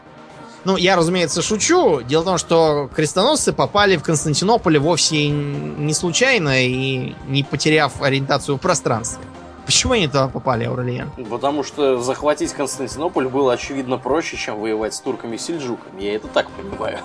Ну, 0.65 0.77
я, 0.77 0.97
разумеется, 0.97 1.41
шучу. 1.43 2.03
Дело 2.03 2.23
в 2.23 2.25
том, 2.25 2.39
что 2.39 2.91
крестоносцы 2.95 3.53
попали 3.53 3.97
в 3.97 4.03
Константинополь 4.03 4.79
вовсе 4.79 5.29
не 5.29 5.95
случайно 5.95 6.63
и 6.63 7.15
не 7.29 7.43
потеряв 7.43 8.03
ориентацию 8.03 8.57
в 8.57 8.61
пространстве. 8.61 9.25
Почему 9.65 9.93
они 9.95 10.07
туда 10.07 10.29
попали, 10.29 10.65
Аурелиан? 10.65 11.11
Потому 11.31 11.63
что 11.63 12.01
захватить 12.01 12.53
Константинополь 12.53 13.29
было 13.29 13.55
очевидно 13.55 13.97
проще, 13.99 14.37
чем 14.37 14.59
воевать 14.59 14.95
с 14.95 15.01
турками 15.01 15.37
и 15.37 15.39
сельджуками. 15.39 16.03
Я 16.03 16.17
это 16.17 16.29
так 16.29 16.51
понимаю. 16.51 16.99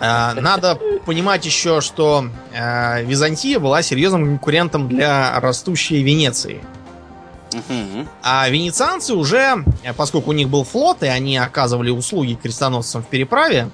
Э, 0.00 0.34
надо 0.34 0.78
понимать 1.04 1.44
еще, 1.44 1.80
что 1.80 2.26
э, 2.52 3.02
Византия 3.04 3.58
была 3.58 3.82
серьезным 3.82 4.26
конкурентом 4.26 4.88
для 4.88 5.38
растущей 5.40 6.02
Венеции. 6.02 6.62
А 8.22 8.48
венецианцы 8.48 9.14
уже, 9.14 9.64
поскольку 9.96 10.30
у 10.30 10.32
них 10.32 10.48
был 10.48 10.64
флот, 10.64 11.02
и 11.02 11.06
они 11.06 11.36
оказывали 11.38 11.90
услуги 11.90 12.34
крестоносцам 12.34 13.02
в 13.02 13.06
переправе, 13.06 13.70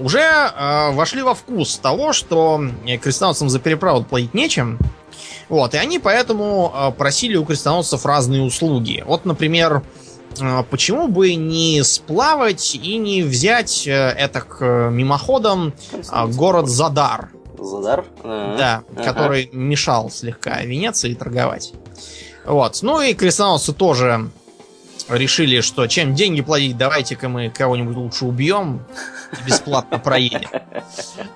уже 0.00 0.52
вошли 0.92 1.22
во 1.22 1.34
вкус 1.34 1.78
того, 1.78 2.12
что 2.12 2.60
крестоносцам 3.00 3.48
за 3.48 3.60
переправу 3.60 4.02
платить 4.02 4.34
нечем. 4.34 4.78
Вот, 5.48 5.74
и 5.74 5.76
они 5.76 5.98
поэтому 5.98 6.94
просили 6.98 7.36
у 7.36 7.44
крестоносцев 7.44 8.04
разные 8.04 8.42
услуги. 8.42 9.04
Вот, 9.06 9.24
например, 9.24 9.82
почему 10.70 11.08
бы 11.08 11.34
не 11.34 11.82
сплавать 11.84 12.74
и 12.74 12.96
не 12.96 13.22
взять 13.22 13.86
э, 13.86 13.90
это 13.90 14.44
мимоходом 14.90 15.74
а, 16.08 16.26
город 16.26 16.68
Задар? 16.68 17.30
Задар? 17.62 18.04
А-а-а. 18.22 18.56
Да, 18.56 18.82
ага. 18.94 19.04
который 19.04 19.50
мешал 19.52 20.10
слегка 20.10 20.62
Венеции 20.62 21.14
торговать. 21.14 21.72
Вот. 22.44 22.78
Ну 22.82 23.00
и 23.00 23.14
крестоносцы 23.14 23.72
тоже 23.72 24.30
решили, 25.08 25.60
что 25.60 25.86
чем 25.86 26.14
деньги 26.14 26.40
платить, 26.42 26.76
давайте-ка 26.76 27.28
мы 27.28 27.50
кого-нибудь 27.50 27.96
лучше 27.96 28.24
убьем 28.24 28.84
и 29.32 29.46
бесплатно 29.46 29.98
проедем. 29.98 30.48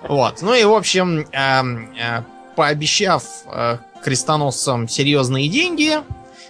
Вот. 0.08 0.42
Ну 0.42 0.54
и, 0.54 0.64
в 0.64 0.72
общем, 0.72 1.26
э, 1.32 2.22
пообещав 2.54 3.24
э, 3.46 3.78
крестоносцам 4.02 4.88
серьезные 4.88 5.48
деньги, 5.48 6.00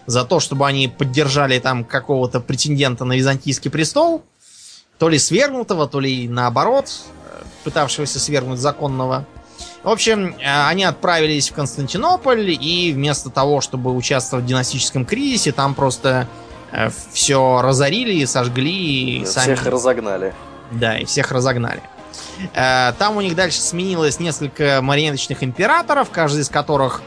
за 0.06 0.24
то, 0.24 0.40
чтобы 0.40 0.66
они 0.66 0.88
поддержали 0.88 1.58
там 1.58 1.84
какого-то 1.84 2.40
претендента 2.40 3.04
на 3.04 3.14
византийский 3.14 3.70
престол, 3.70 4.22
то 4.98 5.08
ли 5.08 5.18
свергнутого, 5.18 5.88
то 5.88 6.00
ли 6.00 6.28
наоборот, 6.28 6.88
э, 6.88 7.42
пытавшегося 7.64 8.18
свергнуть 8.18 8.60
законного. 8.60 9.26
В 9.86 9.88
общем, 9.88 10.34
э, 10.40 10.66
они 10.66 10.82
отправились 10.82 11.48
в 11.48 11.54
Константинополь, 11.54 12.50
и 12.50 12.92
вместо 12.92 13.30
того, 13.30 13.60
чтобы 13.60 13.94
участвовать 13.94 14.44
в 14.44 14.48
династическом 14.48 15.06
кризисе, 15.06 15.52
там 15.52 15.76
просто 15.76 16.26
э, 16.72 16.90
все 17.12 17.62
разорили, 17.62 18.24
сожгли. 18.24 19.20
И 19.20 19.24
сами... 19.24 19.54
Всех 19.54 19.66
разогнали. 19.66 20.34
Да, 20.72 20.98
и 20.98 21.04
всех 21.04 21.30
разогнали. 21.30 21.80
Там 22.52 23.16
у 23.16 23.20
них 23.20 23.36
дальше 23.36 23.60
сменилось 23.60 24.18
несколько 24.18 24.80
марионеточных 24.82 25.44
императоров, 25.44 26.10
каждый 26.10 26.40
из 26.40 26.48
которых 26.48 27.02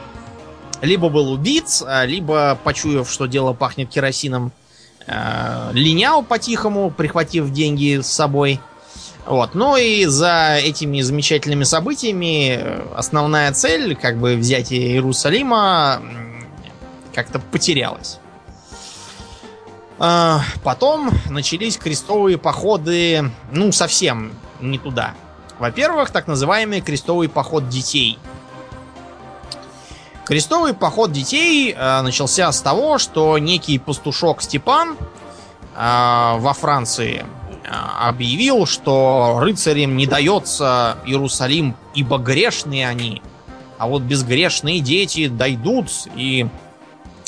либо 0.82 1.10
был 1.10 1.34
убит, 1.34 1.84
а, 1.86 2.06
либо, 2.06 2.58
почуяв, 2.64 3.12
что 3.12 3.26
дело 3.26 3.52
пахнет 3.52 3.90
керосином, 3.90 4.54
линял 5.74 6.24
по-тихому, 6.24 6.92
прихватив 6.92 7.52
деньги 7.52 8.00
с 8.00 8.08
собой. 8.08 8.62
Вот. 9.30 9.54
Ну 9.54 9.78
и 9.78 10.06
за 10.08 10.56
этими 10.56 11.02
замечательными 11.02 11.64
событиями 11.64 12.58
э, 12.60 12.82
основная 12.96 13.54
цель, 13.54 13.96
как 13.96 14.18
бы 14.18 14.36
взятие 14.36 14.94
Иерусалима, 14.94 16.02
как-то 17.14 17.38
потерялась. 17.38 18.18
А, 20.00 20.42
потом 20.64 21.12
начались 21.30 21.78
крестовые 21.78 22.40
походы, 22.40 23.32
ну, 23.52 23.72
совсем 23.72 24.34
не 24.62 24.80
туда. 24.80 25.14
Во-первых, 25.60 26.10
так 26.10 26.26
называемый 26.26 26.82
крестовый 26.82 27.30
поход 27.30 27.70
детей– 27.70 28.18
Крестовый 30.30 30.76
поход 30.76 31.12
детей 31.12 31.74
э, 31.76 32.02
начался 32.02 32.52
с 32.52 32.62
того, 32.62 33.00
что 33.00 33.40
некий 33.40 33.80
пастушок 33.80 34.44
Степан 34.44 34.96
э, 35.76 36.36
во 36.38 36.54
Франции 36.54 37.26
объявил, 37.68 38.66
что 38.66 39.40
рыцарям 39.42 39.98
не 39.98 40.08
дается 40.08 40.98
Иерусалим, 41.06 41.76
ибо 41.96 42.18
грешные 42.18 42.88
они. 42.88 43.22
А 43.78 43.88
вот 43.88 44.02
безгрешные 44.02 44.82
дети 44.82 45.28
дойдут, 45.28 45.88
и 46.16 46.48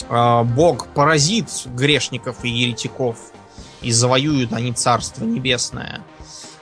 э, 0.09 0.43
Бог 0.43 0.87
поразит 0.87 1.47
грешников 1.67 2.43
и 2.43 2.49
еретиков, 2.49 3.17
и 3.81 3.91
завоюют 3.91 4.51
они 4.53 4.73
Царство 4.73 5.23
Небесное. 5.23 6.01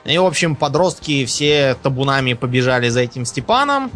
И, 0.04 0.16
в 0.16 0.24
общем, 0.24 0.56
подростки 0.56 1.24
все 1.24 1.76
табунами 1.82 2.34
побежали 2.34 2.88
за 2.88 3.00
этим 3.00 3.24
Степаном. 3.24 3.90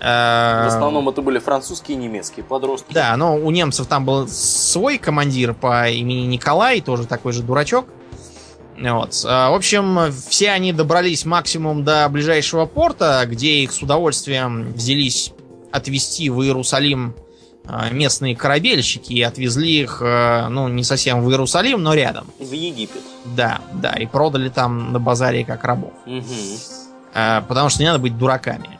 В 0.00 0.66
основном 0.66 1.10
это 1.10 1.20
были 1.20 1.38
французские 1.38 1.98
и 1.98 2.00
немецкие 2.00 2.42
подростки. 2.42 2.90
Да, 2.92 3.14
но 3.18 3.36
у 3.36 3.50
немцев 3.50 3.86
там 3.86 4.06
был 4.06 4.26
свой 4.28 4.96
командир 4.96 5.52
по 5.52 5.90
имени 5.90 6.24
Николай, 6.24 6.80
тоже 6.80 7.06
такой 7.06 7.34
же 7.34 7.42
дурачок. 7.42 7.86
Вот. 8.80 9.14
В 9.22 9.54
общем, 9.54 10.10
все 10.28 10.50
они 10.50 10.72
добрались 10.72 11.26
максимум 11.26 11.84
до 11.84 12.08
ближайшего 12.08 12.64
порта, 12.64 13.22
где 13.26 13.56
их 13.62 13.72
с 13.72 13.82
удовольствием 13.82 14.72
взялись 14.72 15.32
отвезти 15.70 16.30
в 16.30 16.42
Иерусалим 16.42 17.14
а, 17.66 17.90
местные 17.90 18.34
корабельщики 18.34 19.12
и 19.12 19.22
отвезли 19.22 19.80
их, 19.80 20.00
а, 20.02 20.48
ну, 20.48 20.68
не 20.68 20.82
совсем 20.82 21.22
в 21.22 21.30
Иерусалим, 21.30 21.82
но 21.82 21.94
рядом. 21.94 22.26
В 22.38 22.52
Египет. 22.52 23.02
Да, 23.24 23.60
да, 23.72 23.92
и 23.92 24.06
продали 24.06 24.48
там 24.48 24.92
на 24.92 24.98
базаре 24.98 25.44
как 25.44 25.62
рабов. 25.64 25.92
Угу. 26.06 26.24
Потому 27.12 27.68
что 27.68 27.82
не 27.82 27.86
надо 27.86 27.98
быть 27.98 28.16
дураками. 28.16 28.78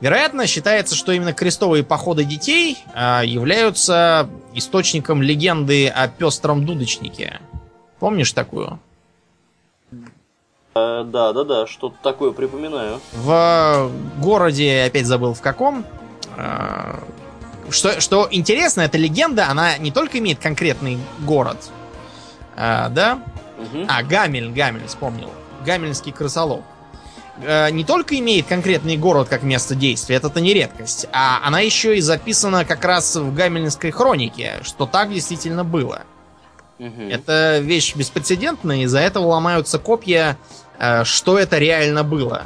Вероятно, 0.00 0.46
считается, 0.46 0.94
что 0.94 1.12
именно 1.12 1.32
крестовые 1.32 1.82
походы 1.82 2.24
детей 2.24 2.78
являются 2.94 4.28
источником 4.54 5.22
легенды 5.22 5.88
о 5.88 6.06
пестром 6.06 6.64
дудочнике. 6.64 7.40
Помнишь 7.98 8.32
такую? 8.32 8.78
А, 10.74 11.04
да, 11.04 11.32
да, 11.32 11.44
да, 11.44 11.66
что-то 11.66 11.96
такое 12.02 12.32
припоминаю. 12.32 13.00
В 13.12 13.90
городе, 14.18 14.84
опять 14.86 15.06
забыл 15.06 15.32
в 15.32 15.40
каком. 15.40 15.86
Э, 16.36 16.98
что, 17.70 18.00
что 18.00 18.28
интересно, 18.30 18.82
эта 18.82 18.98
легенда, 18.98 19.48
она 19.48 19.78
не 19.78 19.90
только 19.90 20.18
имеет 20.18 20.38
конкретный 20.38 20.98
город, 21.20 21.70
э, 22.56 22.88
да? 22.90 23.20
Угу. 23.58 23.86
А, 23.88 24.02
Гамель, 24.02 24.52
Гамель, 24.52 24.86
вспомнил. 24.86 25.30
Гамельский 25.64 26.12
крысолов. 26.12 26.62
Э, 27.38 27.70
не 27.70 27.84
только 27.84 28.18
имеет 28.18 28.46
конкретный 28.46 28.96
город 28.96 29.28
как 29.28 29.42
место 29.42 29.74
действия, 29.74 30.16
это-то 30.16 30.40
не 30.40 30.52
редкость, 30.52 31.06
а 31.12 31.40
она 31.42 31.60
еще 31.60 31.96
и 31.96 32.00
записана 32.00 32.64
как 32.64 32.84
раз 32.84 33.16
в 33.16 33.34
Гамельнской 33.34 33.90
хронике, 33.90 34.60
что 34.62 34.86
так 34.86 35.10
действительно 35.10 35.64
было. 35.64 36.02
Угу. 36.78 37.02
Это 37.10 37.58
вещь 37.58 37.94
беспрецедентная, 37.94 38.82
из-за 38.82 39.00
этого 39.00 39.26
ломаются 39.26 39.78
копья, 39.78 40.36
э, 40.78 41.04
что 41.04 41.38
это 41.38 41.58
реально 41.58 42.04
было. 42.04 42.42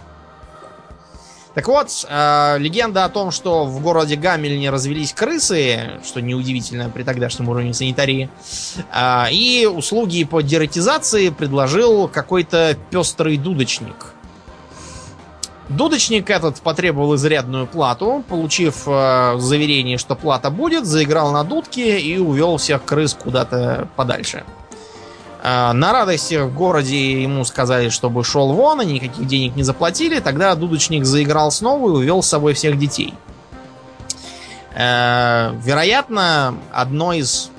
Так 1.55 1.67
вот, 1.67 1.89
э, 2.09 2.59
легенда 2.59 3.05
о 3.05 3.09
том, 3.09 3.33
что 3.33 3.65
в 3.65 3.83
городе 3.83 4.15
Гамельне 4.15 4.71
развелись 4.71 5.13
крысы, 5.13 6.01
что 6.05 6.21
неудивительно 6.21 6.91
при 6.91 7.03
тогдашнем 7.03 7.49
уровне 7.49 7.75
санитарии, 7.75 8.31
и 9.33 9.69
услуги 9.71 10.23
по 10.25 10.43
дератизации 10.43 11.31
предложил 11.31 12.07
какой-то 12.07 12.77
пестрый 12.91 13.37
дудочник– 13.37 14.15
Дудочник 15.71 16.29
этот 16.31 16.61
потребовал 16.61 17.15
изрядную 17.15 17.69
плату, 17.69 18.25
получив 18.29 18.83
э, 18.87 19.37
заверение, 19.39 19.99
что 19.99 20.17
плата 20.17 20.51
будет, 20.51 20.85
заиграл 20.85 21.31
на 21.31 21.45
дудке 21.45 22.01
и 22.01 22.19
увел 22.19 22.57
всех 22.57 22.85
крыс 22.85 23.15
куда-то 23.15 23.87
подальше. 23.95 24.43
Э, 25.45 25.71
на 25.71 25.93
радости 25.93 26.35
в 26.43 26.53
городе 26.53 27.23
ему 27.23 27.45
сказали, 27.45 27.89
чтобы 27.89 28.25
шел 28.25 28.53
вон, 28.53 28.81
и 28.81 28.85
никаких 28.85 29.25
денег 29.29 29.55
не 29.55 29.63
заплатили. 29.63 30.19
Тогда 30.19 30.57
дудочник 30.57 31.05
заиграл 31.05 31.53
снова 31.53 31.89
и 31.89 31.93
увел 31.93 32.21
с 32.21 32.27
собой 32.27 32.55
всех 32.55 32.77
детей. 32.77 33.15
Э, 34.75 35.53
вероятно, 35.63 36.57
одной 36.73 37.19
из, 37.19 37.53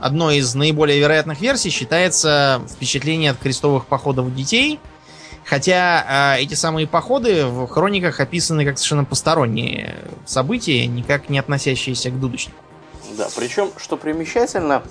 одной 0.00 0.36
из 0.36 0.54
наиболее 0.54 1.00
вероятных 1.00 1.40
версий 1.40 1.70
считается 1.70 2.62
впечатление 2.70 3.32
от 3.32 3.38
крестовых 3.38 3.86
походов 3.86 4.32
детей– 4.32 4.78
Хотя 5.50 6.36
э, 6.36 6.42
эти 6.42 6.54
самые 6.54 6.86
походы 6.86 7.44
в 7.44 7.66
хрониках 7.66 8.20
описаны 8.20 8.64
как 8.64 8.78
совершенно 8.78 9.04
посторонние 9.04 9.96
события, 10.24 10.86
никак 10.86 11.28
не 11.28 11.40
относящиеся 11.40 12.10
к 12.10 12.20
дудочнику. 12.20 12.56
Да, 13.18 13.26
причем, 13.34 13.70
что 13.76 13.96
примечательно, 13.96 14.84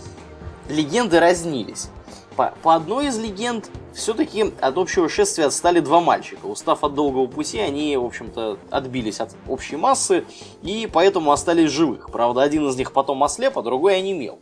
легенды 0.67 1.21
разнились. 1.21 1.87
По, 2.35 2.53
по 2.61 2.75
одной 2.75 3.07
из 3.07 3.17
легенд 3.17 3.69
все-таки 3.93 4.53
от 4.59 4.77
общего 4.77 5.07
шествия 5.07 5.45
отстали 5.45 5.79
два 5.79 6.01
мальчика. 6.01 6.45
Устав 6.45 6.83
от 6.83 6.93
долгого 6.93 7.27
пути, 7.27 7.59
они, 7.59 7.95
в 7.95 8.03
общем-то, 8.03 8.59
отбились 8.69 9.21
от 9.21 9.33
общей 9.47 9.77
массы 9.77 10.25
и 10.61 10.89
поэтому 10.91 11.31
остались 11.31 11.71
живых. 11.71 12.09
Правда, 12.11 12.41
один 12.41 12.67
из 12.67 12.75
них 12.75 12.91
потом 12.91 13.23
ослеп, 13.23 13.57
а 13.57 13.61
другой 13.61 13.97
онемел. 13.97 14.39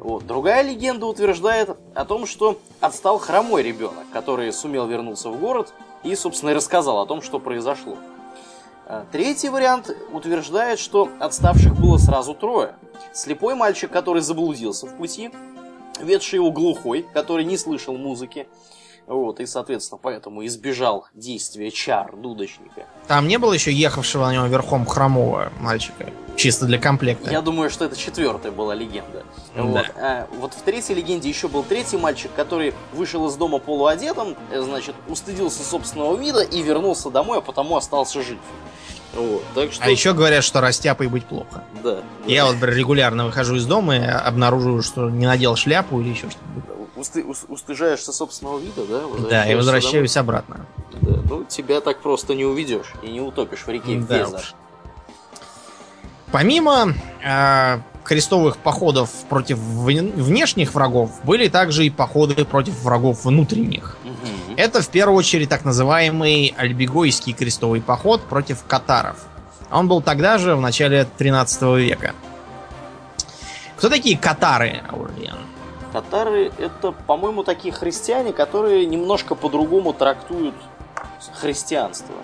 Вот. 0.00 0.26
Другая 0.26 0.62
легенда 0.62 1.06
утверждает 1.06 1.76
о 1.94 2.04
том, 2.06 2.24
что 2.24 2.58
отстал 2.80 3.18
хромой 3.18 3.62
ребенок, 3.62 4.04
который 4.12 4.50
сумел 4.50 4.86
вернуться 4.86 5.28
в 5.28 5.38
город 5.38 5.74
и, 6.02 6.14
собственно, 6.14 6.54
рассказал 6.54 7.00
о 7.00 7.06
том, 7.06 7.20
что 7.20 7.38
произошло. 7.38 7.98
А 8.86 9.04
третий 9.12 9.50
вариант 9.50 9.94
утверждает, 10.12 10.78
что 10.78 11.10
отставших 11.20 11.78
было 11.78 11.98
сразу 11.98 12.34
трое. 12.34 12.76
Слепой 13.12 13.54
мальчик, 13.54 13.92
который 13.92 14.22
заблудился 14.22 14.86
в 14.86 14.96
пути, 14.96 15.30
ведший 16.00 16.36
его 16.36 16.50
глухой, 16.50 17.06
который 17.12 17.44
не 17.44 17.58
слышал 17.58 17.94
музыки, 17.98 18.48
Вот, 19.10 19.40
и, 19.40 19.46
соответственно, 19.46 19.98
поэтому 20.00 20.46
избежал 20.46 21.04
действия 21.14 21.72
чар 21.72 22.14
дудочника. 22.14 22.86
Там 23.08 23.26
не 23.26 23.38
было 23.38 23.52
еще 23.52 23.72
ехавшего 23.72 24.26
на 24.26 24.34
него 24.34 24.46
верхом 24.46 24.86
хромого 24.86 25.52
мальчика? 25.58 26.10
Чисто 26.36 26.66
для 26.66 26.78
комплекта. 26.78 27.28
Я 27.28 27.40
думаю, 27.40 27.70
что 27.70 27.86
это 27.86 27.96
четвертая 27.96 28.52
была 28.52 28.72
легенда. 28.72 29.24
Да. 29.56 29.62
Вот. 29.64 29.86
А, 29.96 30.28
вот 30.38 30.54
в 30.54 30.62
третьей 30.62 30.94
легенде 30.94 31.28
еще 31.28 31.48
был 31.48 31.64
третий 31.64 31.96
мальчик, 31.96 32.30
который 32.36 32.72
вышел 32.92 33.26
из 33.26 33.34
дома 33.34 33.58
полуодетым, 33.58 34.36
э, 34.52 34.62
значит, 34.62 34.94
устыдился 35.08 35.64
собственного 35.64 36.16
вида 36.16 36.42
и 36.42 36.62
вернулся 36.62 37.10
домой, 37.10 37.38
а 37.38 37.40
потому 37.40 37.76
остался 37.76 38.22
жив. 38.22 38.38
Вот, 39.12 39.42
так 39.56 39.72
что... 39.72 39.82
А 39.82 39.90
еще 39.90 40.12
говорят, 40.12 40.44
что 40.44 40.60
растяпой 40.60 41.08
быть 41.08 41.24
плохо. 41.24 41.64
Да. 41.82 41.98
Я 42.28 42.44
да. 42.44 42.52
вот 42.52 42.62
регулярно 42.62 43.26
выхожу 43.26 43.56
из 43.56 43.66
дома 43.66 43.96
и 43.96 44.04
обнаруживаю, 44.04 44.84
что 44.84 45.10
не 45.10 45.26
надел 45.26 45.56
шляпу 45.56 46.00
или 46.00 46.10
еще 46.10 46.30
что-нибудь. 46.30 46.79
Усты, 47.00 47.24
устыжаешься 47.24 48.12
собственного 48.12 48.58
вида, 48.58 48.84
да? 48.86 49.28
Да, 49.30 49.50
и 49.50 49.54
возвращаюсь 49.54 50.12
домой. 50.12 50.24
обратно. 50.24 50.66
Да, 51.00 51.18
ну 51.30 51.44
тебя 51.44 51.80
так 51.80 52.02
просто 52.02 52.34
не 52.34 52.44
уведешь 52.44 52.92
и 53.02 53.10
не 53.10 53.22
утопишь 53.22 53.60
в 53.60 53.68
реке 53.68 53.98
да 54.06 54.28
Уж. 54.28 54.54
Помимо 56.30 56.94
э, 57.24 57.78
крестовых 58.04 58.58
походов 58.58 59.10
против 59.28 59.56
внешних 59.58 60.74
врагов, 60.74 61.10
были 61.24 61.48
также 61.48 61.86
и 61.86 61.90
походы 61.90 62.44
против 62.44 62.82
врагов 62.82 63.24
внутренних. 63.24 63.96
Угу. 64.04 64.54
Это 64.56 64.82
в 64.82 64.88
первую 64.88 65.16
очередь 65.16 65.48
так 65.48 65.64
называемый 65.64 66.54
Альбегойский 66.56 67.32
крестовый 67.32 67.80
поход 67.80 68.20
против 68.22 68.64
катаров. 68.64 69.16
Он 69.70 69.88
был 69.88 70.02
тогда 70.02 70.36
же, 70.38 70.54
в 70.54 70.60
начале 70.60 71.06
13 71.16 71.62
века. 71.78 72.12
Кто 73.76 73.88
такие 73.88 74.18
катары, 74.18 74.82
Аурлиан? 74.90 75.38
Катары 75.92 76.52
это, 76.58 76.92
по-моему, 76.92 77.42
такие 77.42 77.72
христиане, 77.72 78.32
которые 78.32 78.86
немножко 78.86 79.34
по-другому 79.34 79.92
трактуют 79.92 80.54
христианство. 81.40 82.14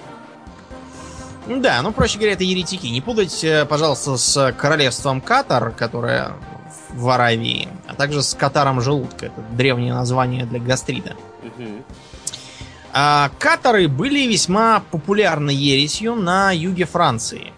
Да, 1.47 1.81
ну, 1.83 1.93
проще 1.93 2.19
говоря, 2.19 2.33
это 2.35 2.45
еретики. 2.45 2.87
Не 2.87 3.01
путать, 3.01 3.45
э, 3.45 3.65
пожалуйста, 3.67 4.17
с 4.17 4.53
королевством 4.59 5.21
Катар, 5.21 5.71
которое 5.73 6.33
в 6.91 7.09
Аравии, 7.09 7.69
а 7.87 7.95
также 7.95 8.23
с 8.23 8.35
Катаром 8.35 8.81
желудка. 8.81 9.27
Это 9.27 9.41
древнее 9.53 9.95
название 9.95 10.45
для 10.45 10.59
гастрита. 10.59 11.15
Угу. 11.43 11.85
А, 12.93 13.31
катары 13.39 13.89
были 13.89 14.27
весьма 14.27 14.83
популярной 14.91 15.55
ересью 15.55 16.15
на 16.15 16.51
юге 16.53 16.87
Франции. 16.87 17.53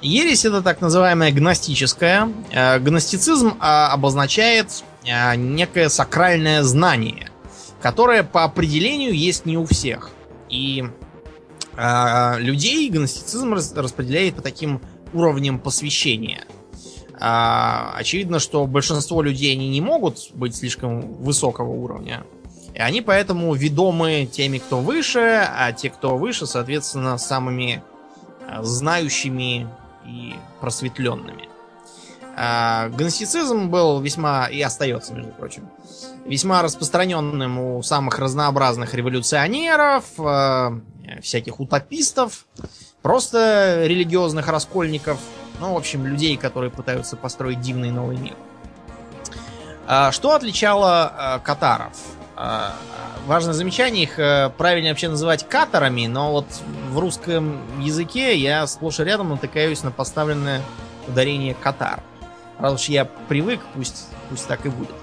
Ересь 0.00 0.44
это 0.44 0.62
так 0.62 0.80
называемая 0.80 1.32
гностическая. 1.32 2.28
Э, 2.52 2.78
гностицизм 2.78 3.56
а, 3.58 3.92
обозначает 3.92 4.84
некое 5.04 5.88
сакральное 5.88 6.62
знание, 6.62 7.30
которое 7.82 8.22
по 8.22 8.44
определению 8.44 9.12
есть 9.12 9.46
не 9.46 9.58
у 9.58 9.66
всех. 9.66 10.10
И 10.48 10.84
а, 11.76 12.36
людей 12.38 12.88
гностицизм 12.90 13.54
распределяет 13.54 14.36
по 14.36 14.42
таким 14.42 14.80
уровням 15.12 15.58
посвящения. 15.58 16.44
А, 17.20 17.94
очевидно, 17.96 18.38
что 18.38 18.66
большинство 18.66 19.22
людей 19.22 19.52
они 19.52 19.68
не 19.68 19.80
могут 19.80 20.30
быть 20.34 20.56
слишком 20.56 21.14
высокого 21.14 21.70
уровня. 21.70 22.24
И 22.74 22.78
они 22.78 23.02
поэтому 23.02 23.54
ведомы 23.54 24.28
теми, 24.30 24.58
кто 24.58 24.78
выше, 24.80 25.46
а 25.48 25.72
те, 25.72 25.90
кто 25.90 26.16
выше, 26.16 26.46
соответственно, 26.46 27.18
самыми 27.18 27.82
а, 28.48 28.62
знающими 28.62 29.68
и 30.06 30.34
просветленными. 30.60 31.48
А, 32.36 32.88
гностицизм 32.88 33.68
был 33.68 34.00
весьма, 34.00 34.48
и 34.48 34.60
остается, 34.60 35.14
между 35.14 35.32
прочим, 35.32 35.68
весьма 36.24 36.62
распространенным 36.62 37.58
у 37.58 37.82
самых 37.82 38.18
разнообразных 38.18 38.94
революционеров, 38.94 40.04
а, 40.18 40.80
всяких 41.22 41.60
утопистов, 41.60 42.46
просто 43.02 43.84
религиозных 43.86 44.48
раскольников, 44.48 45.18
ну, 45.60 45.74
в 45.74 45.76
общем, 45.76 46.06
людей, 46.06 46.36
которые 46.36 46.70
пытаются 46.70 47.16
построить 47.16 47.60
дивный 47.60 47.90
новый 47.90 48.16
мир. 48.16 48.34
А, 49.86 50.10
что 50.10 50.34
отличало 50.34 51.40
катаров? 51.44 51.92
Важное 53.26 53.54
замечание, 53.54 54.02
их 54.02 54.18
э, 54.18 54.50
правильно 54.58 54.90
вообще 54.90 55.08
называть 55.08 55.48
катарами, 55.48 56.06
но 56.06 56.32
вот 56.32 56.46
в 56.90 56.98
русском 56.98 57.80
языке 57.80 58.36
я 58.36 58.66
сплошь 58.66 59.00
и 59.00 59.04
рядом 59.04 59.30
натыкаюсь 59.30 59.82
на 59.82 59.90
поставленное 59.90 60.60
ударение 61.08 61.54
катар. 61.54 62.02
Раз 62.58 62.74
уж 62.74 62.88
я 62.88 63.04
привык, 63.04 63.60
пусть, 63.74 64.06
пусть 64.28 64.46
так 64.46 64.64
и 64.66 64.68
будет. 64.68 64.94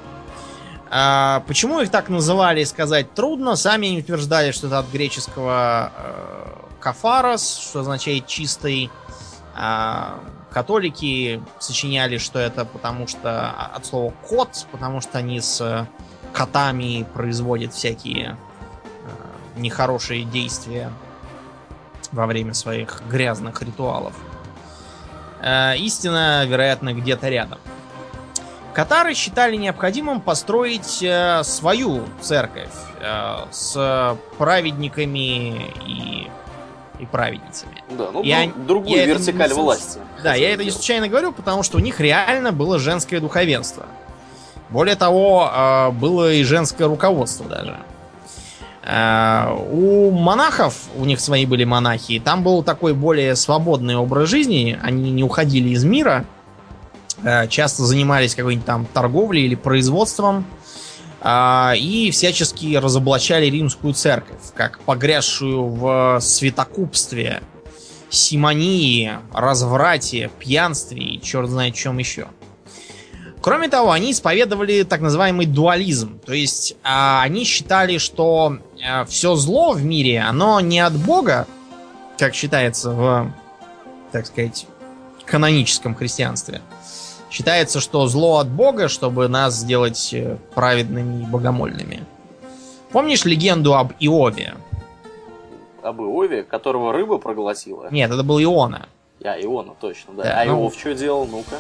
А, 0.89 1.43
почему 1.47 1.80
их 1.80 1.89
так 1.89 2.10
называли, 2.10 2.64
сказать 2.66 3.14
трудно. 3.14 3.56
Сами 3.56 3.88
они 3.88 3.99
утверждали, 3.99 4.52
что 4.52 4.68
это 4.68 4.80
от 4.80 4.91
греческого 4.91 5.91
э, 5.95 6.47
кафарос, 6.80 7.58
что 7.58 7.80
означает 7.80 8.28
чистый. 8.28 8.89
А, 9.56 10.20
католики 10.52 11.41
сочиняли, 11.60 12.18
что 12.18 12.39
это 12.39 12.66
потому 12.66 13.08
что 13.08 13.52
от 13.52 13.86
слова 13.86 14.14
кот, 14.28 14.68
потому 14.72 14.99
что 14.99 15.18
они 15.18 15.39
с 15.39 15.88
котами 16.34 17.06
производят 17.14 17.74
всякие 17.74 18.36
э, 19.56 19.60
нехорошие 19.60 20.26
действия 20.26 20.91
во 22.12 22.26
время 22.26 22.54
своих 22.54 23.02
грязных 23.10 23.62
ритуалов. 23.62 24.14
Э, 25.41 25.75
истина, 25.77 26.45
вероятно, 26.45 26.93
где-то 26.93 27.27
рядом. 27.29 27.59
Катары 28.73 29.15
считали 29.15 29.55
необходимым 29.55 30.21
построить 30.21 31.01
э, 31.01 31.43
свою 31.43 32.03
церковь 32.21 32.69
э, 32.99 33.45
с 33.51 34.17
праведниками 34.37 35.65
и, 35.85 36.29
и 36.99 37.05
праведницами. 37.07 37.83
Да, 37.89 38.11
ну 38.13 38.23
я, 38.23 38.49
другую 38.55 38.95
я 38.95 39.05
вертикаль 39.05 39.47
это, 39.47 39.55
власти. 39.55 39.99
Да, 40.23 40.35
я 40.35 40.53
это 40.53 40.63
не 40.63 40.71
случайно 40.71 41.07
говорю, 41.07 41.33
потому 41.33 41.63
что 41.63 41.77
у 41.77 41.81
них 41.81 41.99
реально 41.99 42.51
было 42.51 42.77
женское 42.79 43.19
духовенство. 43.19 43.87
Более 44.69 44.95
того, 44.95 45.91
было 45.99 46.31
и 46.31 46.43
женское 46.45 46.87
руководство 46.87 47.45
даже. 47.45 47.77
Э, 48.84 49.55
у 49.71 50.09
монахов, 50.11 50.75
у 50.97 51.05
них 51.05 51.19
свои 51.19 51.45
были 51.45 51.63
монахи, 51.63 52.19
там 52.19 52.43
был 52.43 52.63
такой 52.63 52.93
более 52.93 53.36
свободный 53.36 53.95
образ 53.95 54.29
жизни, 54.29 54.77
они 54.82 55.11
не 55.11 55.23
уходили 55.23 55.69
из 55.69 55.84
мира, 55.84 56.25
э, 57.23 57.47
часто 57.47 57.84
занимались 57.84 58.34
какой-нибудь 58.34 58.65
там 58.65 58.88
торговлей 58.91 59.45
или 59.45 59.53
производством, 59.53 60.45
э, 61.21 61.73
и 61.77 62.09
всячески 62.09 62.75
разоблачали 62.75 63.45
римскую 63.45 63.93
церковь, 63.93 64.41
как 64.55 64.79
погрязшую 64.79 65.67
в 65.67 66.19
святокупстве, 66.19 67.43
симонии, 68.09 69.11
разврате, 69.32 70.32
пьянстве 70.39 71.03
и 71.03 71.21
черт 71.21 71.49
знает 71.49 71.75
чем 71.75 71.99
еще. 71.99 72.27
Кроме 73.41 73.69
того, 73.69 73.91
они 73.91 74.11
исповедовали 74.11 74.84
так 74.84 75.01
называемый 75.01 75.47
дуализм. 75.47 76.19
То 76.19 76.34
есть 76.34 76.75
они 76.84 77.43
считали, 77.43 77.97
что 77.97 78.59
все 79.07 79.36
зло 79.36 79.71
в 79.71 79.84
мире, 79.84 80.19
оно 80.21 80.59
не 80.59 80.79
от 80.79 80.93
Бога, 80.93 81.47
как 82.17 82.34
считается 82.34 82.91
в, 82.91 83.32
так 84.11 84.25
сказать, 84.25 84.67
каноническом 85.25 85.95
христианстве. 85.95 86.61
Считается, 87.29 87.79
что 87.79 88.07
зло 88.07 88.39
от 88.39 88.49
Бога, 88.49 88.89
чтобы 88.89 89.27
нас 89.29 89.55
сделать 89.55 90.13
э, 90.13 90.38
праведными 90.53 91.23
и 91.23 91.25
богомольными. 91.25 92.03
Помнишь 92.91 93.23
легенду 93.23 93.73
об 93.75 93.93
Иове? 94.01 94.55
Об 95.82 96.01
Иове, 96.01 96.43
которого 96.43 96.91
рыба 96.91 97.17
проглотила? 97.19 97.88
Нет, 97.89 98.11
это 98.11 98.23
был 98.23 98.41
Иона. 98.43 98.89
А, 99.23 99.41
Иона, 99.41 99.73
точно, 99.79 100.13
да. 100.15 100.23
да 100.23 100.41
а 100.41 100.45
ну... 100.45 100.63
Иов 100.63 100.75
что 100.75 100.93
делал? 100.93 101.25
Ну-ка. 101.25 101.55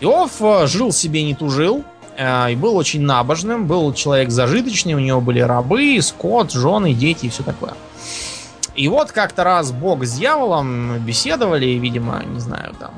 Иов 0.00 0.42
э, 0.42 0.66
жил 0.66 0.92
себе 0.92 1.22
не 1.22 1.34
тужил, 1.34 1.78
э, 1.78 1.84
и 2.18 2.56
был 2.56 2.76
очень 2.76 3.02
набожным, 3.02 3.66
был 3.66 3.92
человек 3.92 4.30
зажиточный, 4.30 4.94
у 4.94 4.98
него 4.98 5.20
были 5.20 5.40
рабы, 5.40 5.98
скот, 6.00 6.52
жены, 6.52 6.94
дети 6.94 7.26
и 7.26 7.28
все 7.28 7.42
такое. 7.42 7.74
И 8.74 8.88
вот 8.88 9.12
как-то 9.12 9.44
раз 9.44 9.72
Бог 9.72 10.04
с 10.04 10.14
дьяволом 10.14 10.98
беседовали, 11.00 11.66
видимо, 11.66 12.22
не 12.24 12.40
знаю, 12.40 12.74
там, 12.78 12.92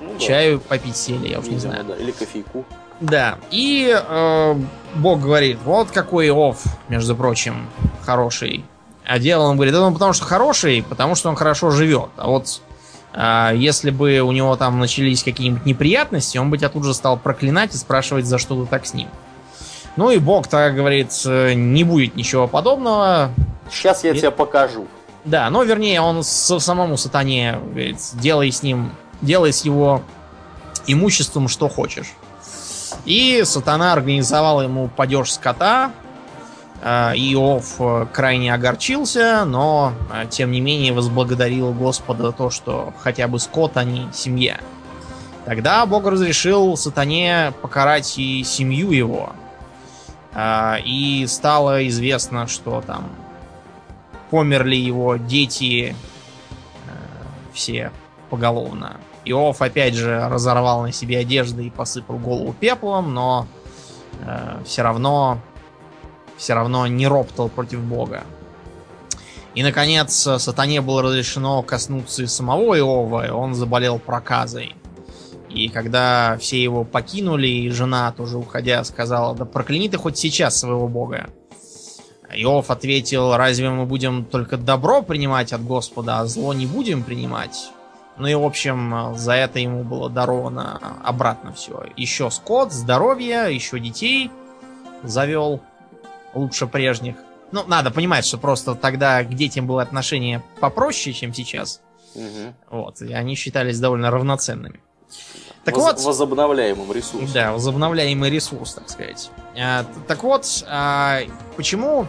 ну, 0.00 0.12
да. 0.14 0.18
чаю 0.18 0.60
попить 0.60 0.96
сели, 0.96 1.28
я 1.28 1.38
уж 1.38 1.44
видимо, 1.44 1.54
не 1.54 1.60
знаю. 1.60 1.84
Да, 1.84 1.96
или 1.96 2.10
кофейку. 2.10 2.64
Да, 3.00 3.38
и 3.50 3.96
э, 3.96 4.54
Бог 4.96 5.20
говорит, 5.20 5.58
вот 5.64 5.90
какой 5.90 6.28
Иов, 6.28 6.62
между 6.88 7.16
прочим, 7.16 7.68
хороший. 8.02 8.64
А 9.06 9.18
дьявол 9.18 9.54
говорит, 9.54 9.72
да 9.72 9.82
он 9.82 9.94
потому 9.94 10.12
что 10.12 10.24
хороший, 10.24 10.84
потому 10.88 11.14
что 11.14 11.30
он 11.30 11.36
хорошо 11.36 11.70
живет. 11.70 12.10
А 12.16 12.28
вот 12.28 12.60
если 13.14 13.90
бы 13.90 14.20
у 14.20 14.32
него 14.32 14.56
там 14.56 14.78
начались 14.78 15.24
какие-нибудь 15.24 15.66
неприятности, 15.66 16.38
он 16.38 16.50
бы 16.50 16.58
тебя 16.58 16.68
тут 16.68 16.84
же 16.84 16.94
стал 16.94 17.18
проклинать 17.18 17.74
и 17.74 17.76
спрашивать, 17.76 18.26
за 18.26 18.38
что 18.38 18.62
ты 18.62 18.68
так 18.68 18.86
с 18.86 18.94
ним. 18.94 19.08
Ну 19.96 20.10
и 20.10 20.18
Бог 20.18 20.46
так 20.46 20.74
говорит, 20.74 21.10
не 21.24 21.82
будет 21.82 22.14
ничего 22.14 22.46
подобного. 22.46 23.30
Сейчас 23.70 24.04
я 24.04 24.12
и... 24.12 24.18
тебе 24.18 24.30
покажу. 24.30 24.86
Да, 25.24 25.50
но 25.50 25.62
вернее, 25.64 26.00
он 26.00 26.22
самому 26.22 26.96
сатане 26.96 27.58
говорит, 27.62 27.98
делай 28.14 28.52
с 28.52 28.62
ним, 28.62 28.92
делай 29.20 29.52
с 29.52 29.64
его 29.64 30.02
имуществом 30.86 31.48
что 31.48 31.68
хочешь. 31.68 32.12
И 33.04 33.42
сатана 33.44 33.92
организовал 33.92 34.62
ему 34.62 34.88
падеж 34.88 35.32
скота, 35.32 35.90
Э, 35.90 35.99
Иов 36.82 37.74
э, 37.78 38.06
крайне 38.10 38.54
огорчился, 38.54 39.44
но, 39.44 39.92
э, 40.10 40.26
тем 40.30 40.50
не 40.50 40.62
менее, 40.62 40.94
возблагодарил 40.94 41.74
Господа 41.74 42.22
за 42.22 42.32
то, 42.32 42.48
что 42.48 42.94
хотя 43.00 43.28
бы 43.28 43.38
скот, 43.38 43.76
а 43.76 43.84
не 43.84 44.08
семья. 44.14 44.58
Тогда 45.44 45.84
Бог 45.84 46.06
разрешил 46.06 46.76
сатане 46.78 47.52
покарать 47.60 48.18
и 48.18 48.44
семью 48.44 48.92
его. 48.92 49.32
И 50.84 51.24
стало 51.28 51.88
известно, 51.88 52.46
что 52.46 52.82
там 52.86 53.08
померли 54.30 54.76
его 54.76 55.16
дети 55.16 55.96
все 57.52 57.90
поголовно. 58.28 58.98
Иов 59.24 59.60
опять 59.60 59.94
же 59.94 60.28
разорвал 60.28 60.82
на 60.82 60.92
себе 60.92 61.18
одежды 61.18 61.66
и 61.66 61.70
посыпал 61.70 62.18
голову 62.18 62.52
пеплом, 62.52 63.12
но 63.12 63.48
все 64.64 64.82
равно 64.82 65.40
все 66.40 66.54
равно 66.54 66.86
не 66.86 67.06
роптал 67.06 67.50
против 67.50 67.80
бога. 67.80 68.24
И, 69.54 69.62
наконец, 69.62 70.12
сатане 70.38 70.80
было 70.80 71.02
разрешено 71.02 71.62
коснуться 71.62 72.22
и 72.22 72.26
самого 72.26 72.78
Иова, 72.78 73.26
и 73.26 73.30
он 73.30 73.54
заболел 73.54 73.98
проказой. 73.98 74.74
И 75.50 75.68
когда 75.68 76.38
все 76.40 76.62
его 76.62 76.84
покинули, 76.84 77.46
и 77.46 77.70
жена 77.70 78.12
тоже 78.12 78.38
уходя 78.38 78.82
сказала, 78.84 79.34
да 79.34 79.44
прокляни 79.44 79.88
ты 79.88 79.98
хоть 79.98 80.16
сейчас 80.16 80.58
своего 80.58 80.88
бога. 80.88 81.28
Иов 82.32 82.70
ответил, 82.70 83.36
разве 83.36 83.68
мы 83.68 83.84
будем 83.84 84.24
только 84.24 84.56
добро 84.56 85.02
принимать 85.02 85.52
от 85.52 85.62
Господа, 85.64 86.20
а 86.20 86.26
зло 86.26 86.54
не 86.54 86.66
будем 86.66 87.02
принимать? 87.02 87.70
Ну 88.16 88.28
и, 88.28 88.34
в 88.34 88.44
общем, 88.44 89.14
за 89.16 89.32
это 89.32 89.58
ему 89.58 89.82
было 89.82 90.08
даровано 90.08 90.80
обратно 91.04 91.52
все. 91.52 91.84
Еще 91.96 92.30
скот, 92.30 92.72
здоровье, 92.72 93.54
еще 93.54 93.80
детей 93.80 94.30
завел 95.02 95.60
лучше 96.34 96.66
прежних. 96.66 97.16
Ну, 97.52 97.64
надо 97.66 97.90
понимать, 97.90 98.24
что 98.24 98.38
просто 98.38 98.74
тогда 98.74 99.22
к 99.24 99.34
детям 99.34 99.66
было 99.66 99.82
отношение 99.82 100.42
попроще, 100.60 101.14
чем 101.14 101.34
сейчас. 101.34 101.80
Угу. 102.14 102.54
Вот, 102.70 103.02
и 103.02 103.12
они 103.12 103.34
считались 103.34 103.78
довольно 103.78 104.10
равноценными. 104.10 104.80
Так 105.64 105.76
Воз, 105.76 105.84
вот, 105.84 106.00
возобновляемым 106.04 106.90
ресурсом. 106.92 107.28
Да, 107.34 107.52
возобновляемый 107.52 108.30
ресурс, 108.30 108.74
так 108.74 108.88
сказать. 108.88 109.30
А, 109.58 109.84
так 110.06 110.22
вот, 110.22 110.64
а, 110.66 111.20
почему 111.56 112.06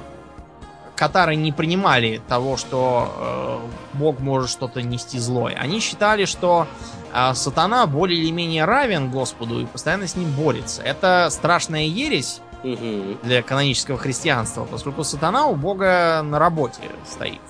катары 0.96 1.36
не 1.36 1.52
принимали 1.52 2.22
того, 2.28 2.58
что 2.58 3.12
э, 3.18 3.98
Бог 3.98 4.20
может 4.20 4.52
что-то 4.52 4.84
нести 4.84 5.18
злое? 5.18 5.56
Они 5.56 5.80
считали, 5.80 6.26
что 6.26 6.68
э, 7.12 7.34
сатана 7.34 7.88
более 7.88 8.20
или 8.20 8.30
менее 8.30 8.66
равен 8.66 9.10
Господу 9.10 9.62
и 9.62 9.66
постоянно 9.66 10.08
с 10.08 10.16
ним 10.16 10.32
борется. 10.32 10.84
Это 10.84 11.30
страшная 11.32 11.86
ересь, 11.86 12.42
для 12.64 13.42
канонического 13.42 13.98
христианства, 13.98 14.66
поскольку 14.66 15.04
сатана 15.04 15.48
у 15.48 15.56
Бога 15.56 16.22
на 16.24 16.40
работе 16.40 16.82
стоит. 17.10 17.42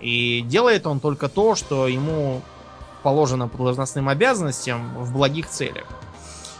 И 0.00 0.42
делает 0.42 0.86
он 0.86 1.00
только 1.00 1.28
то, 1.28 1.54
что 1.54 1.88
ему 1.88 2.42
положено 3.02 3.48
по 3.48 3.58
должностным 3.58 4.08
обязанностям 4.08 4.94
в 4.98 5.12
благих 5.12 5.48
целях. 5.48 5.84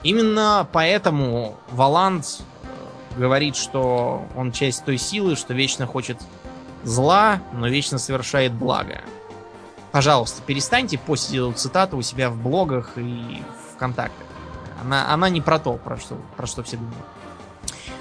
Именно 0.02 0.68
поэтому 0.72 1.56
Валанд 1.72 2.24
э, 2.62 3.18
говорит, 3.18 3.56
что 3.56 4.24
он 4.36 4.52
часть 4.52 4.84
той 4.84 4.98
силы, 4.98 5.34
что 5.34 5.54
вечно 5.54 5.86
хочет 5.86 6.18
зла, 6.84 7.40
но 7.52 7.66
вечно 7.66 7.98
совершает 7.98 8.52
благо. 8.52 9.00
Пожалуйста, 9.90 10.42
перестаньте 10.42 10.98
постить 10.98 11.36
эту 11.36 11.52
цитату 11.52 11.96
у 11.96 12.02
себя 12.02 12.30
в 12.30 12.36
блогах 12.36 12.92
и 12.96 13.42
ВКонтакте. 13.74 14.16
Она, 14.80 15.12
она 15.12 15.28
не 15.28 15.40
про 15.40 15.58
то, 15.58 15.74
про 15.74 15.96
что, 15.96 16.16
про 16.36 16.46
что 16.46 16.62
все 16.62 16.76
думают. 16.76 17.06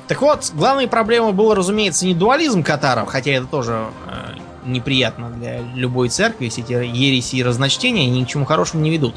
Так 0.07 0.21
вот, 0.21 0.51
главной 0.53 0.87
проблемой 0.87 1.33
был, 1.33 1.53
разумеется, 1.53 2.05
не 2.05 2.13
дуализм 2.13 2.61
катаров, 2.61 3.09
хотя 3.09 3.31
это 3.31 3.47
тоже 3.47 3.87
э, 4.07 4.35
неприятно 4.65 5.31
для 5.31 5.61
любой 5.61 6.09
церкви, 6.09 6.49
все 6.49 6.61
эти 6.61 6.73
ереси 6.73 7.37
и 7.37 7.43
разночтения, 7.43 8.03
они 8.03 8.21
ни 8.21 8.25
к 8.25 8.27
чему 8.27 8.45
хорошему 8.45 8.83
не 8.83 8.91
ведут. 8.91 9.15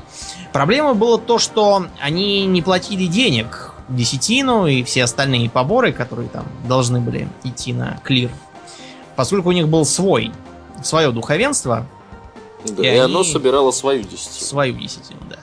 Проблема 0.53 0.95
была 0.95 1.19
то, 1.19 1.39
что 1.39 1.87
они 2.01 2.47
не 2.47 2.63
платили 2.63 3.07
денег, 3.07 3.75
десятину 3.89 4.67
и 4.67 4.83
все 4.83 5.05
остальные 5.05 5.51
поборы, 5.51 5.93
которые 5.93 6.29
там 6.29 6.47
должны 6.67 7.01
были 7.01 7.29
идти 7.45 7.73
на 7.73 8.01
клир, 8.05 8.31
поскольку 9.17 9.51
у 9.51 9.53
них 9.53 9.69
был 9.69 9.85
свой, 9.85 10.33
свое 10.83 11.11
духовенство. 11.11 11.87
Да, 12.65 12.83
и, 12.83 12.95
и 12.95 12.99
оно 12.99 13.25
собирало 13.25 13.71
свою 13.73 14.03
десятину. 14.03 14.47
Свою 14.47 14.75
десятину, 14.75 15.21
да. 15.29 15.37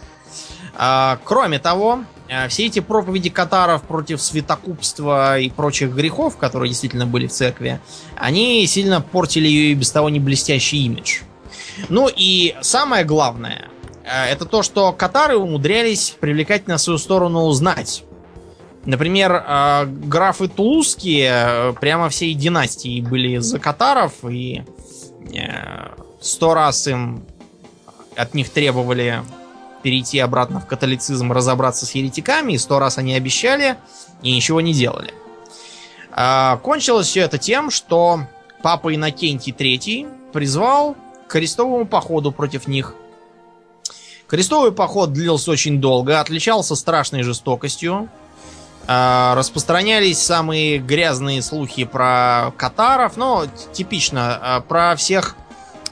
А, 0.78 1.20
кроме 1.24 1.60
того, 1.60 2.04
а, 2.30 2.48
все 2.48 2.66
эти 2.66 2.80
проповеди 2.80 3.30
катаров 3.30 3.84
против 3.84 4.22
святокупства 4.22 5.40
и 5.40 5.50
прочих 5.50 5.94
грехов, 5.94 6.38
которые 6.38 6.70
действительно 6.70 7.06
были 7.06 7.28
в 7.28 7.32
церкви, 7.32 7.80
они 8.18 8.66
сильно 8.68 9.02
портили 9.02 9.48
ее 9.48 9.72
и 9.72 9.76
без 9.76 9.92
того 9.92 10.10
не 10.10 10.20
блестящий 10.20 10.86
имидж. 10.86 11.22
Ну 11.90 12.10
и 12.14 12.56
самое 12.62 13.06
главное, 13.06 13.70
а, 14.06 14.28
это 14.28 14.46
то, 14.46 14.64
что 14.64 14.92
катары 14.92 15.38
умудрялись 15.38 16.16
привлекать 16.20 16.68
на 16.68 16.78
свою 16.78 16.98
сторону 16.98 17.44
узнать. 17.44 18.04
Например, 18.86 19.44
а, 19.46 19.86
графы 19.86 20.48
Тулузские 20.48 21.74
прямо 21.80 22.10
всей 22.10 22.34
династии 22.34 23.02
были 23.02 23.38
за 23.38 23.60
катаров, 23.60 24.14
и 24.30 24.64
сто 26.22 26.54
раз 26.54 26.88
им 26.88 27.26
от 28.16 28.34
них 28.36 28.50
требовали 28.50 29.24
перейти 29.86 30.18
обратно 30.18 30.60
в 30.60 30.66
католицизм, 30.66 31.32
разобраться 31.32 31.86
с 31.86 31.92
еретиками, 31.92 32.54
и 32.54 32.58
сто 32.58 32.80
раз 32.80 32.98
они 32.98 33.14
обещали 33.14 33.78
и 34.24 34.36
ничего 34.36 34.60
не 34.60 34.74
делали. 34.74 35.14
А, 36.12 36.58
кончилось 36.58 37.06
все 37.06 37.20
это 37.20 37.38
тем, 37.38 37.70
что 37.70 38.22
папа 38.64 38.96
Иннокентий 38.96 39.54
III 39.54 40.32
призвал 40.34 40.96
к 41.28 41.34
крестовому 41.34 41.86
походу 41.86 42.32
против 42.32 42.68
них. 42.68 42.96
Крестовый 44.26 44.72
поход 44.72 45.14
длился 45.14 45.52
очень 45.52 45.80
долго, 45.80 46.20
отличался 46.20 46.76
страшной 46.76 47.22
жестокостью. 47.22 48.10
А, 48.88 49.36
распространялись 49.36 50.18
самые 50.18 50.80
грязные 50.80 51.44
слухи 51.44 51.84
про 51.84 52.54
катаров, 52.58 53.18
но 53.18 53.46
типично 53.72 54.40
а, 54.42 54.62
про 54.62 54.96
всех 54.96 55.36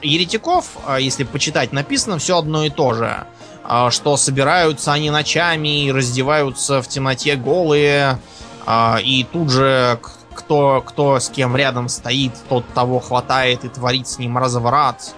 еретиков, 0.02 0.78
если 0.98 1.22
почитать, 1.22 1.72
написано 1.72 2.18
все 2.18 2.38
одно 2.38 2.64
и 2.64 2.70
то 2.70 2.92
же. 2.92 3.24
А, 3.64 3.90
что 3.90 4.16
собираются 4.18 4.92
они 4.92 5.10
ночами 5.10 5.86
и 5.86 5.92
раздеваются 5.92 6.82
в 6.82 6.88
темноте 6.88 7.34
голые, 7.36 8.18
а, 8.66 8.98
и 9.02 9.24
тут 9.24 9.50
же 9.50 9.98
кто, 10.34 10.82
кто 10.86 11.18
с 11.18 11.30
кем 11.30 11.56
рядом 11.56 11.88
стоит, 11.88 12.32
тот 12.48 12.68
того 12.74 13.00
хватает 13.00 13.64
и 13.64 13.68
творит 13.68 14.06
с 14.06 14.18
ним 14.18 14.36
разврат. 14.36 15.14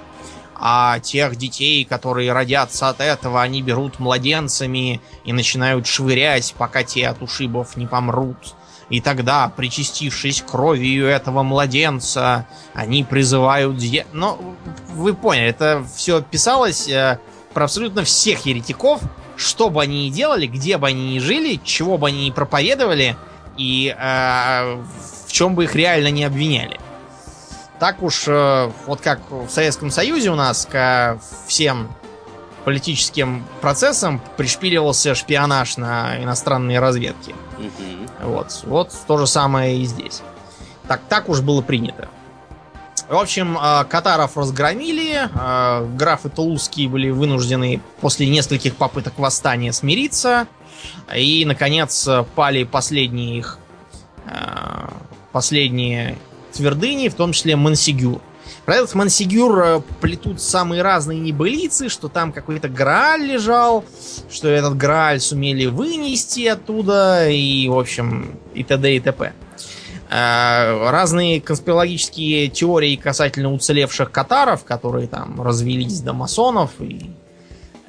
А 0.58 1.00
тех 1.00 1.36
детей, 1.36 1.84
которые 1.84 2.32
родятся 2.32 2.88
от 2.88 3.00
этого, 3.00 3.42
они 3.42 3.62
берут 3.62 3.98
младенцами 3.98 5.02
и 5.24 5.32
начинают 5.32 5.86
швырять, 5.86 6.54
пока 6.56 6.82
те 6.82 7.08
от 7.08 7.20
ушибов 7.20 7.76
не 7.76 7.86
помрут. 7.86 8.54
И 8.88 9.00
тогда, 9.00 9.52
причастившись 9.54 10.42
кровью 10.42 11.06
этого 11.06 11.42
младенца, 11.42 12.46
они 12.72 13.02
призывают... 13.02 13.82
Ну, 14.12 14.56
вы 14.90 15.12
поняли, 15.12 15.48
это 15.48 15.84
все 15.94 16.22
писалось 16.22 16.88
э, 16.88 17.18
про 17.56 17.64
абсолютно 17.64 18.04
всех 18.04 18.44
еретиков, 18.44 19.00
что 19.34 19.70
бы 19.70 19.80
они 19.80 20.08
ни 20.08 20.12
делали, 20.12 20.46
где 20.46 20.76
бы 20.76 20.88
они 20.88 21.14
ни 21.14 21.18
жили, 21.20 21.58
чего 21.64 21.96
бы 21.96 22.08
они 22.08 22.26
ни 22.26 22.30
проповедовали 22.30 23.16
и 23.56 23.96
э, 23.98 24.84
в 25.26 25.32
чем 25.32 25.54
бы 25.54 25.64
их 25.64 25.74
реально 25.74 26.10
не 26.10 26.24
обвиняли. 26.24 26.78
Так 27.78 28.02
уж, 28.02 28.24
э, 28.26 28.70
вот 28.86 29.00
как 29.00 29.20
в 29.30 29.48
Советском 29.48 29.90
Союзе 29.90 30.28
у 30.28 30.34
нас 30.34 30.68
ко 30.70 31.18
всем 31.46 31.88
политическим 32.66 33.42
процессам 33.62 34.20
пришпиливался 34.36 35.14
шпионаж 35.14 35.78
на 35.78 36.22
иностранные 36.22 36.78
разведки. 36.78 37.34
Mm-hmm. 37.56 38.08
Вот, 38.26 38.64
вот 38.64 38.92
то 39.06 39.16
же 39.16 39.26
самое 39.26 39.78
и 39.78 39.86
здесь. 39.86 40.20
Так, 40.88 41.00
так 41.08 41.30
уж 41.30 41.40
было 41.40 41.62
принято. 41.62 42.10
В 43.08 43.14
общем, 43.14 43.56
а, 43.60 43.84
катаров 43.84 44.36
разгромили, 44.36 45.28
а, 45.34 45.86
графы 45.96 46.28
Тулузские 46.28 46.88
были 46.88 47.10
вынуждены 47.10 47.80
после 48.00 48.28
нескольких 48.28 48.74
попыток 48.74 49.18
восстания 49.18 49.72
смириться, 49.72 50.48
и, 51.14 51.44
наконец, 51.44 52.08
пали 52.34 52.64
последние 52.64 53.38
их 53.38 53.58
а, 54.26 54.92
последние 55.30 56.18
твердыни, 56.52 57.08
в 57.08 57.14
том 57.14 57.32
числе 57.32 57.54
Мансигюр. 57.54 58.20
Про 58.64 58.76
этот 58.76 58.94
Мансигюр 58.94 59.84
плетут 60.00 60.40
самые 60.40 60.82
разные 60.82 61.20
небылицы, 61.20 61.88
что 61.88 62.08
там 62.08 62.32
какой-то 62.32 62.68
Грааль 62.68 63.22
лежал, 63.22 63.84
что 64.28 64.48
этот 64.48 64.76
Грааль 64.76 65.20
сумели 65.20 65.66
вынести 65.66 66.46
оттуда, 66.46 67.28
и, 67.28 67.68
в 67.68 67.78
общем, 67.78 68.36
и 68.54 68.64
т.д. 68.64 68.96
и 68.96 69.00
т.п. 69.00 69.32
Э, 70.08 70.90
разные 70.90 71.40
конспирологические 71.40 72.48
теории 72.48 72.96
касательно 72.96 73.52
уцелевших 73.52 74.10
катаров, 74.12 74.64
которые 74.64 75.08
там 75.08 75.40
развелись 75.42 76.00
до 76.00 76.12
масонов 76.12 76.70
и 76.78 77.10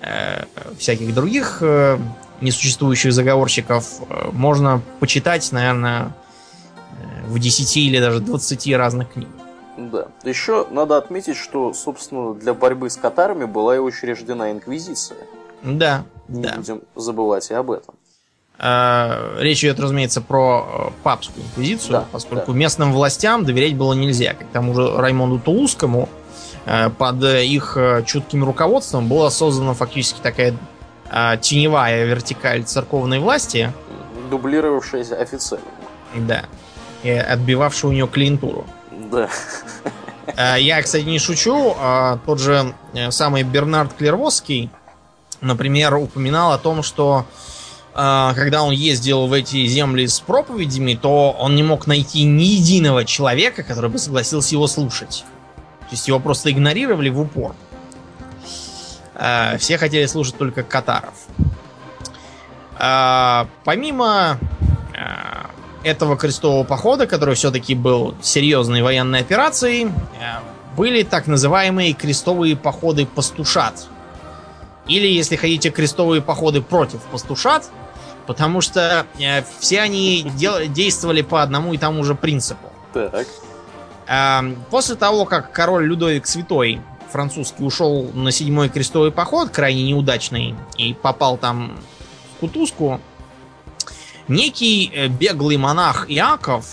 э, 0.02 0.44
всяких 0.80 1.14
других 1.14 1.60
э, 1.62 2.00
несуществующих 2.42 3.14
заговорщиков, 3.14 3.86
э, 4.10 4.30
можно 4.32 4.82
почитать, 5.00 5.52
наверное, 5.52 6.16
в 7.28 7.38
10 7.38 7.78
или 7.78 8.00
даже 8.00 8.20
20 8.20 8.74
разных 8.76 9.14
книг. 9.14 9.30
Да. 9.78 10.08
Еще 10.24 10.66
надо 10.72 10.98
отметить, 10.98 11.36
что, 11.36 11.72
собственно, 11.74 12.34
для 12.34 12.56
борьбы 12.56 12.90
с 12.90 12.98
катарами 12.98 13.46
была 13.46 13.76
и 13.76 13.80
учреждена 13.80 14.52
инквизиция. 14.52 15.20
Да. 15.62 16.04
Не 16.28 16.42
да. 16.42 16.56
будем 16.56 16.82
забывать 16.96 17.52
и 17.52 17.54
об 17.54 17.70
этом. 17.70 17.96
А, 18.60 19.36
речь 19.38 19.64
идет, 19.64 19.80
разумеется, 19.80 20.20
про 20.20 20.68
э, 20.68 21.02
папскую 21.04 21.46
инквизицию, 21.46 21.92
да, 21.92 22.06
поскольку 22.12 22.54
да. 22.54 22.58
местным 22.58 22.92
властям 22.92 23.46
доверять 23.46 23.76
было 23.76 23.94
нельзя. 23.94 24.34
К 24.34 24.46
тому 24.52 24.74
же 24.74 24.98
Раймонду 24.98 25.38
Тулузскому 25.38 26.10
э, 26.66 26.90
под 26.90 27.24
их 27.24 27.78
э, 27.78 28.04
чутким 28.04 28.44
руководством 28.44 29.08
была 29.08 29.30
создана 29.30 29.74
фактически 29.74 30.20
такая 30.22 30.56
теневая 31.40 32.04
вертикаль 32.04 32.64
церковной 32.64 33.20
власти. 33.20 33.72
Дублировавшаяся 34.30 35.16
офицерами. 35.16 35.64
Да. 36.16 36.44
И 37.04 37.10
отбивавшая 37.10 37.92
у 37.92 37.94
нее 37.94 38.10
клиентуру. 38.10 38.66
Да. 38.92 39.30
Я, 40.58 40.82
кстати, 40.82 41.06
не 41.06 41.20
шучу. 41.20 41.76
А 41.80 42.20
тот 42.26 42.42
же 42.42 42.74
самый 43.12 43.44
Бернард 43.44 43.94
Клервосский, 43.94 44.70
например, 45.40 45.96
упоминал 45.96 46.52
о 46.52 46.58
том, 46.58 46.84
что 46.84 47.26
когда 47.98 48.62
он 48.62 48.74
ездил 48.74 49.26
в 49.26 49.34
эти 49.34 49.66
земли 49.66 50.06
с 50.06 50.20
проповедями, 50.20 50.94
то 50.94 51.32
он 51.32 51.56
не 51.56 51.64
мог 51.64 51.88
найти 51.88 52.26
ни 52.26 52.44
единого 52.44 53.06
человека, 53.06 53.64
который 53.64 53.90
бы 53.90 53.98
согласился 53.98 54.54
его 54.54 54.68
слушать. 54.68 55.26
То 55.80 55.88
есть 55.92 56.08
его 56.08 56.20
просто 56.20 56.52
игнорировали 56.52 57.10
в 57.10 57.20
упор. 57.20 57.56
А, 59.16 59.58
все 59.58 59.80
хотели 59.80 60.06
слушать 60.06 60.38
только 60.38 60.62
катаров. 60.62 61.16
А, 62.78 63.48
помимо 63.64 64.38
этого 65.84 66.18
крестового 66.18 66.64
похода, 66.66 67.08
который 67.08 67.34
все-таки 67.34 67.74
был 67.74 68.14
серьезной 68.22 68.84
военной 68.84 69.22
операцией, 69.22 69.92
были 70.76 71.02
так 71.02 71.26
называемые 71.26 71.94
крестовые 71.94 72.56
походы 72.56 73.08
пастушат. 73.08 73.88
Или, 74.88 75.08
если 75.08 75.36
хотите, 75.36 75.72
крестовые 75.72 76.22
походы 76.22 76.62
против 76.62 77.02
пастушат– 77.12 77.72
Потому 78.28 78.60
что 78.60 79.08
э, 79.20 79.42
все 79.60 79.80
они 79.80 80.30
дел, 80.36 80.68
действовали 80.68 81.22
по 81.22 81.42
одному 81.42 81.74
и 81.74 81.78
тому 81.78 82.04
же 82.04 82.14
принципу. 82.14 82.70
Так. 82.94 83.26
Э, 84.08 84.56
после 84.70 84.96
того, 84.96 85.26
как 85.26 85.54
король 85.54 85.88
Людовик 85.88 86.28
Святой 86.28 86.82
французский 87.10 87.64
ушел 87.64 88.12
на 88.14 88.32
седьмой 88.32 88.70
крестовый 88.70 89.12
поход, 89.12 89.50
крайне 89.50 89.84
неудачный, 89.84 90.56
и 90.78 90.94
попал 90.94 91.38
там 91.38 91.80
в 92.36 92.40
кутузку, 92.42 93.00
некий 94.28 94.92
э, 94.94 95.08
беглый 95.08 95.56
монах 95.56 96.06
Иаков 96.10 96.66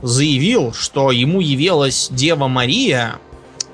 заявил, 0.00 0.72
что 0.72 1.10
ему 1.10 1.40
явилась 1.40 2.08
Дева 2.10 2.46
Мария 2.46 3.16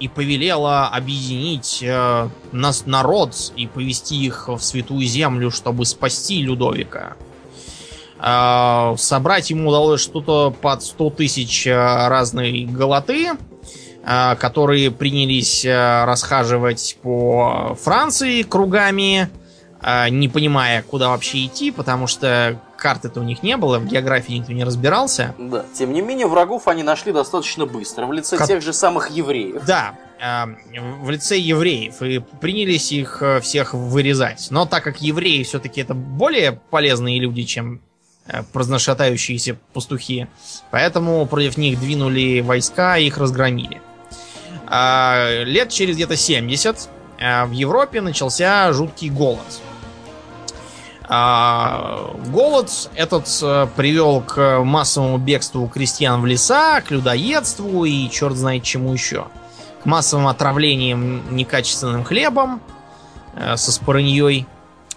и 0.00 0.08
повелела 0.08 0.88
объединить 0.88 1.80
э, 1.82 2.28
нас 2.52 2.86
народ 2.86 3.34
и 3.56 3.66
повести 3.66 4.16
их 4.16 4.48
в 4.48 4.60
святую 4.60 5.06
землю, 5.06 5.50
чтобы 5.50 5.86
спасти 5.86 6.42
Людовика. 6.42 7.16
Э, 8.18 8.94
собрать 8.96 9.50
ему 9.50 9.68
удалось 9.68 10.00
что-то 10.00 10.50
под 10.50 10.82
100 10.82 11.10
тысяч 11.10 11.66
э, 11.66 11.74
разной 11.74 12.64
голоты, 12.64 13.32
э, 14.04 14.36
которые 14.36 14.90
принялись 14.90 15.64
э, 15.64 16.04
расхаживать 16.04 16.98
по 17.02 17.76
Франции 17.80 18.42
кругами, 18.42 19.28
э, 19.80 20.08
не 20.10 20.28
понимая, 20.28 20.82
куда 20.82 21.10
вообще 21.10 21.46
идти, 21.46 21.70
потому 21.70 22.06
что 22.06 22.60
карты-то 22.84 23.20
у 23.20 23.22
них 23.22 23.42
не 23.42 23.56
было, 23.56 23.78
в 23.78 23.86
географии 23.86 24.34
никто 24.34 24.52
не 24.52 24.62
разбирался. 24.62 25.34
Да. 25.38 25.64
Тем 25.72 25.94
не 25.94 26.02
менее, 26.02 26.26
врагов 26.26 26.68
они 26.68 26.82
нашли 26.82 27.12
достаточно 27.12 27.64
быстро, 27.64 28.04
в 28.04 28.12
лице 28.12 28.36
как... 28.36 28.46
тех 28.46 28.60
же 28.60 28.74
самых 28.74 29.08
евреев. 29.08 29.64
Да, 29.64 29.94
э, 30.20 30.44
в 31.00 31.08
лице 31.08 31.38
евреев, 31.38 32.02
и 32.02 32.18
принялись 32.42 32.92
их 32.92 33.22
э, 33.22 33.40
всех 33.40 33.72
вырезать. 33.72 34.48
Но 34.50 34.66
так 34.66 34.84
как 34.84 35.00
евреи 35.00 35.44
все-таки 35.44 35.80
это 35.80 35.94
более 35.94 36.60
полезные 36.68 37.18
люди, 37.20 37.44
чем 37.44 37.80
э, 38.26 38.42
праздношатающиеся 38.52 39.56
пастухи, 39.72 40.26
поэтому 40.70 41.24
против 41.24 41.56
них 41.56 41.80
двинули 41.80 42.42
войска 42.42 42.98
и 42.98 43.06
их 43.06 43.16
разгромили. 43.16 43.80
Э, 44.70 45.42
лет 45.44 45.70
через 45.70 45.94
где-то 45.94 46.16
70 46.16 46.90
э, 47.18 47.46
в 47.46 47.52
Европе 47.52 48.02
начался 48.02 48.70
жуткий 48.74 49.08
голод. 49.08 49.62
А, 51.06 52.14
голод 52.28 52.70
этот 52.94 53.28
а, 53.42 53.66
привел 53.66 54.22
к 54.22 54.60
массовому 54.60 55.18
бегству 55.18 55.68
крестьян 55.68 56.20
в 56.20 56.26
леса, 56.26 56.80
к 56.80 56.90
людоедству 56.90 57.84
и 57.84 58.08
черт 58.08 58.36
знает 58.36 58.62
чему 58.62 58.92
еще. 58.92 59.26
К 59.82 59.86
массовым 59.86 60.28
отравлениям 60.28 61.36
некачественным 61.36 62.04
хлебом 62.04 62.62
а, 63.34 63.56
со 63.56 63.70
спорыньей. 63.70 64.46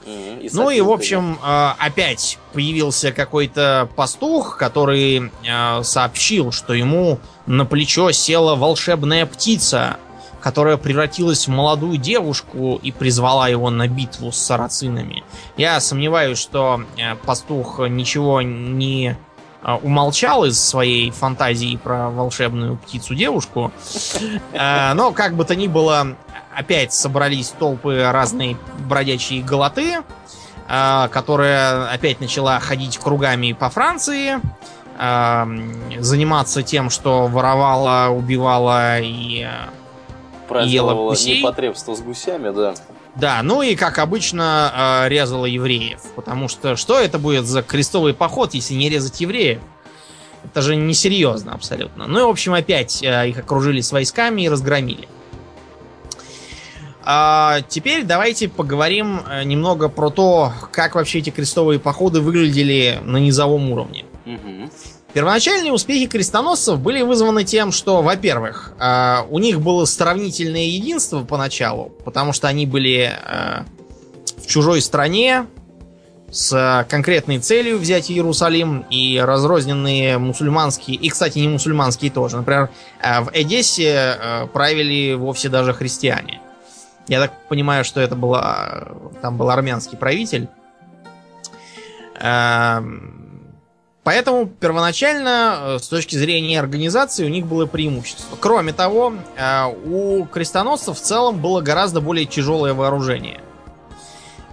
И 0.05 0.49
ну 0.53 0.69
и, 0.69 0.79
в 0.79 0.89
общем, 0.89 1.37
а, 1.43 1.75
опять 1.77 2.39
появился 2.53 3.11
какой-то 3.11 3.89
пастух, 3.97 4.57
который 4.57 5.29
сообщил, 5.83 6.53
что 6.53 6.73
ему 6.73 7.19
на 7.45 7.65
плечо 7.65 8.11
села 8.11 8.55
волшебная 8.55 9.25
птица, 9.25 9.97
которая 10.41 10.77
превратилась 10.77 11.47
в 11.47 11.51
молодую 11.51 11.97
девушку 11.97 12.79
и 12.81 12.91
призвала 12.91 13.47
его 13.47 13.69
на 13.69 13.87
битву 13.87 14.31
с 14.31 14.37
сарацинами. 14.37 15.23
Я 15.57 15.79
сомневаюсь, 15.79 16.37
что 16.37 16.81
э, 16.97 17.15
пастух 17.15 17.79
ничего 17.79 18.41
не 18.41 19.17
э, 19.63 19.73
умолчал 19.81 20.45
из 20.45 20.59
своей 20.59 21.11
фантазии 21.11 21.75
про 21.77 22.09
волшебную 22.09 22.77
птицу-девушку. 22.77 23.71
Э, 24.53 24.93
но, 24.93 25.11
как 25.11 25.35
бы 25.35 25.43
то 25.43 25.55
ни 25.55 25.67
было, 25.67 26.15
опять 26.55 26.93
собрались 26.93 27.49
толпы 27.49 28.03
разной 28.11 28.57
бродячей 28.87 29.41
голоты, 29.41 30.03
которая 30.67 31.87
опять 31.87 32.19
начала 32.19 32.59
ходить 32.59 32.97
кругами 32.97 33.53
по 33.53 33.69
Франции, 33.69 34.41
заниматься 35.97 36.61
тем, 36.61 36.89
что 36.89 37.27
воровала, 37.27 38.09
убивала 38.09 38.99
и 38.99 39.47
праздновала 40.47 41.13
непотребство 41.13 41.95
с 41.95 42.01
гусями, 42.01 42.53
да. 42.55 42.75
Да, 43.15 43.41
ну 43.43 43.61
и 43.61 43.75
как 43.75 43.97
обычно 43.97 45.03
э, 45.05 45.09
резала 45.09 45.45
евреев. 45.45 46.01
Потому 46.15 46.47
что 46.47 46.75
что 46.75 46.99
это 46.99 47.17
будет 47.17 47.45
за 47.45 47.63
крестовый 47.63 48.13
поход, 48.13 48.53
если 48.53 48.75
не 48.75 48.89
резать 48.89 49.19
евреев? 49.19 49.59
Это 50.45 50.61
же 50.61 50.75
несерьезно 50.75 51.53
абсолютно. 51.53 52.07
Ну 52.07 52.19
и, 52.19 52.23
в 52.23 52.29
общем, 52.29 52.53
опять 52.53 53.01
э, 53.03 53.29
их 53.29 53.39
окружили 53.39 53.81
с 53.81 53.91
войсками 53.91 54.43
и 54.43 54.49
разгромили. 54.49 55.07
А 57.03 57.61
теперь 57.69 58.03
давайте 58.03 58.49
поговорим 58.49 59.21
э, 59.29 59.43
немного 59.43 59.89
про 59.89 60.09
то, 60.09 60.51
как 60.71 60.95
вообще 60.95 61.19
эти 61.19 61.29
крестовые 61.29 61.79
походы 61.79 62.21
выглядели 62.21 62.99
на 63.03 63.17
низовом 63.17 63.71
уровне. 63.71 64.05
Угу. 64.25 64.69
Первоначальные 65.17 65.73
успехи 65.73 66.05
крестоносцев 66.05 66.79
были 66.79 67.01
вызваны 67.01 67.43
тем, 67.43 67.71
что, 67.71 68.03
во-первых, 68.03 68.73
э, 68.79 69.23
у 69.31 69.39
них 69.39 69.61
было 69.61 69.85
сравнительное 69.85 70.65
единство 70.65 71.23
поначалу, 71.23 71.91
потому 72.05 72.33
что 72.33 72.47
они 72.47 72.67
были 72.67 73.11
э, 73.17 73.63
в 74.37 74.45
чужой 74.45 74.79
стране 74.79 75.47
с 76.29 76.85
конкретной 76.87 77.39
целью 77.39 77.79
взять 77.79 78.11
Иерусалим 78.11 78.85
и 78.91 79.19
разрозненные 79.19 80.19
мусульманские, 80.19 80.97
и, 80.97 81.09
кстати, 81.09 81.39
не 81.39 81.47
мусульманские 81.47 82.11
тоже. 82.11 82.37
Например, 82.37 82.69
э, 83.01 83.21
в 83.21 83.31
Эдессе 83.33 84.19
правили 84.53 85.15
вовсе 85.15 85.49
даже 85.49 85.73
христиане. 85.73 86.41
Я 87.07 87.21
так 87.21 87.31
понимаю, 87.49 87.83
что 87.85 87.99
это 88.01 88.15
была, 88.15 88.89
там 89.23 89.35
был 89.35 89.49
армянский 89.49 89.97
правитель. 89.97 90.47
Поэтому 94.07 94.47
первоначально, 94.47 95.57
э, 95.59 95.79
с 95.79 95.89
точки 95.89 96.15
зрения 96.15 96.61
организации, 96.61 97.25
у 97.25 97.27
них 97.27 97.45
было 97.45 97.65
преимущество. 97.65 98.37
Кроме 98.39 98.71
того, 98.71 99.15
э, 99.35 99.65
у 99.83 100.23
крестоносцев 100.23 100.97
в 100.97 101.01
целом 101.01 101.41
было 101.41 101.59
гораздо 101.59 101.99
более 101.99 102.25
тяжелое 102.25 102.73
вооружение. 102.73 103.41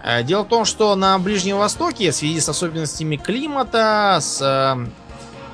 Э, 0.03 0.25
дело 0.25 0.43
в 0.43 0.49
том, 0.49 0.65
что 0.65 0.97
на 0.97 1.17
Ближнем 1.21 1.59
Востоке, 1.59 2.11
в 2.11 2.17
связи 2.17 2.41
с 2.41 2.49
особенностями 2.49 3.15
климата, 3.15 4.19
с 4.21 4.77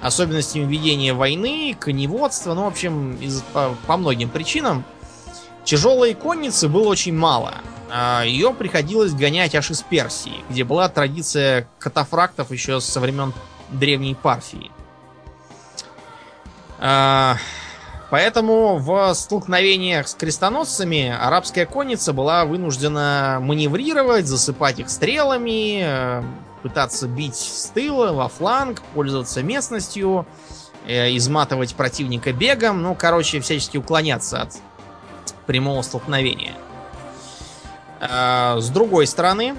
особенностями 0.01 0.65
ведения 0.65 1.13
войны, 1.13 1.77
коневодства, 1.79 2.55
ну, 2.55 2.65
в 2.65 2.69
общем, 2.69 3.17
из, 3.17 3.43
по, 3.53 3.77
по 3.87 3.99
многим 3.99 4.31
причинам, 4.31 4.83
тяжелой 5.63 6.15
конницы 6.15 6.71
было 6.71 6.89
очень 6.89 7.15
мало. 7.15 7.53
Ее 8.25 8.55
приходилось 8.55 9.13
гонять 9.13 9.55
аж 9.55 9.71
из 9.71 9.83
Персии, 9.83 10.43
где 10.49 10.65
была 10.65 10.89
традиция 10.89 11.69
катафрактов 11.79 12.51
еще 12.51 12.81
со 12.81 12.99
времен 13.01 13.35
древней 13.71 14.15
Парфии. 14.15 14.71
А, 16.79 17.37
поэтому 18.11 18.79
в 18.79 19.15
столкновениях 19.15 20.09
с 20.09 20.15
крестоносцами 20.15 21.15
арабская 21.21 21.67
конница 21.67 22.13
была 22.13 22.45
вынуждена 22.45 23.39
маневрировать, 23.41 24.27
засыпать 24.27 24.79
их 24.79 24.89
стрелами, 24.89 25.83
э, 25.83 26.23
пытаться 26.63 27.07
бить 27.07 27.37
с 27.37 27.67
тыла, 27.67 28.13
во 28.13 28.29
фланг, 28.29 28.83
пользоваться 28.95 29.43
местностью, 29.43 30.27
э, 30.87 31.15
изматывать 31.17 31.75
противника 31.75 32.33
бегом, 32.33 32.83
ну, 32.83 32.95
короче, 32.95 33.41
всячески 33.41 33.77
уклоняться 33.77 34.43
от 34.43 34.57
прямого 35.47 35.83
столкновения. 35.83 36.55
С 38.01 38.71
другой 38.71 39.07
стороны, 39.07 39.57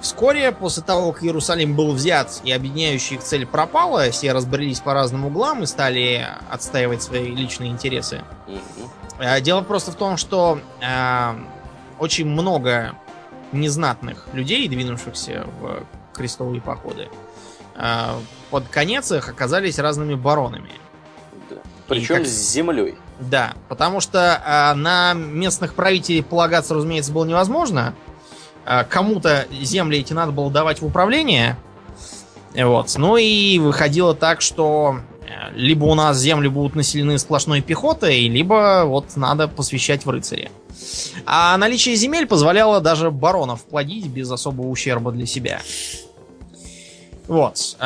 вскоре 0.00 0.52
после 0.52 0.82
того, 0.82 1.12
как 1.12 1.22
Иерусалим 1.22 1.74
был 1.74 1.92
взят 1.92 2.40
и 2.44 2.52
объединяющая 2.52 3.18
их 3.18 3.22
цель 3.22 3.46
пропала, 3.46 4.10
все 4.10 4.32
разбрелись 4.32 4.80
по 4.80 4.94
разным 4.94 5.26
углам 5.26 5.62
и 5.62 5.66
стали 5.66 6.26
отстаивать 6.50 7.02
свои 7.02 7.34
личные 7.34 7.70
интересы. 7.70 8.22
Дело 9.40 9.62
просто 9.62 9.90
в 9.90 9.96
том, 9.96 10.16
что 10.16 10.60
очень 11.98 12.26
много 12.26 12.94
незнатных 13.52 14.26
людей, 14.32 14.68
двинувшихся 14.68 15.46
в 15.60 15.84
крестовые 16.14 16.60
походы, 16.60 17.08
а, 17.76 18.20
под 18.50 18.68
конец 18.68 19.10
их 19.12 19.28
оказались 19.28 19.78
разными 19.78 20.14
баронами. 20.14 20.70
Да. 21.48 21.56
Причем 21.86 22.16
как... 22.16 22.26
с 22.26 22.52
землей. 22.52 22.96
Да, 23.20 23.54
потому 23.68 24.00
что 24.00 24.42
а, 24.44 24.74
на 24.74 25.14
местных 25.14 25.74
правителей 25.74 26.22
полагаться, 26.22 26.74
разумеется, 26.74 27.12
было 27.12 27.24
невозможно. 27.24 27.94
Кому-то 28.84 29.46
земли 29.62 29.98
эти 29.98 30.12
надо 30.12 30.32
было 30.32 30.50
давать 30.50 30.80
в 30.80 30.86
управление. 30.86 31.56
Вот. 32.54 32.94
Ну 32.96 33.16
и 33.16 33.58
выходило 33.58 34.14
так, 34.14 34.40
что 34.40 35.00
э, 35.22 35.54
либо 35.54 35.84
у 35.84 35.94
нас 35.94 36.18
земли 36.18 36.48
будут 36.48 36.74
населены 36.74 37.18
сплошной 37.18 37.60
пехотой, 37.60 38.28
либо 38.28 38.84
вот 38.84 39.16
надо 39.16 39.48
посвящать 39.48 40.04
в 40.04 40.10
рыцари. 40.10 40.50
А 41.26 41.56
наличие 41.56 41.94
земель 41.96 42.26
позволяло 42.26 42.80
даже 42.80 43.10
баронов 43.10 43.62
плодить 43.64 44.06
без 44.06 44.30
особого 44.30 44.68
ущерба 44.68 45.12
для 45.12 45.26
себя. 45.26 45.60
Вот. 47.26 47.76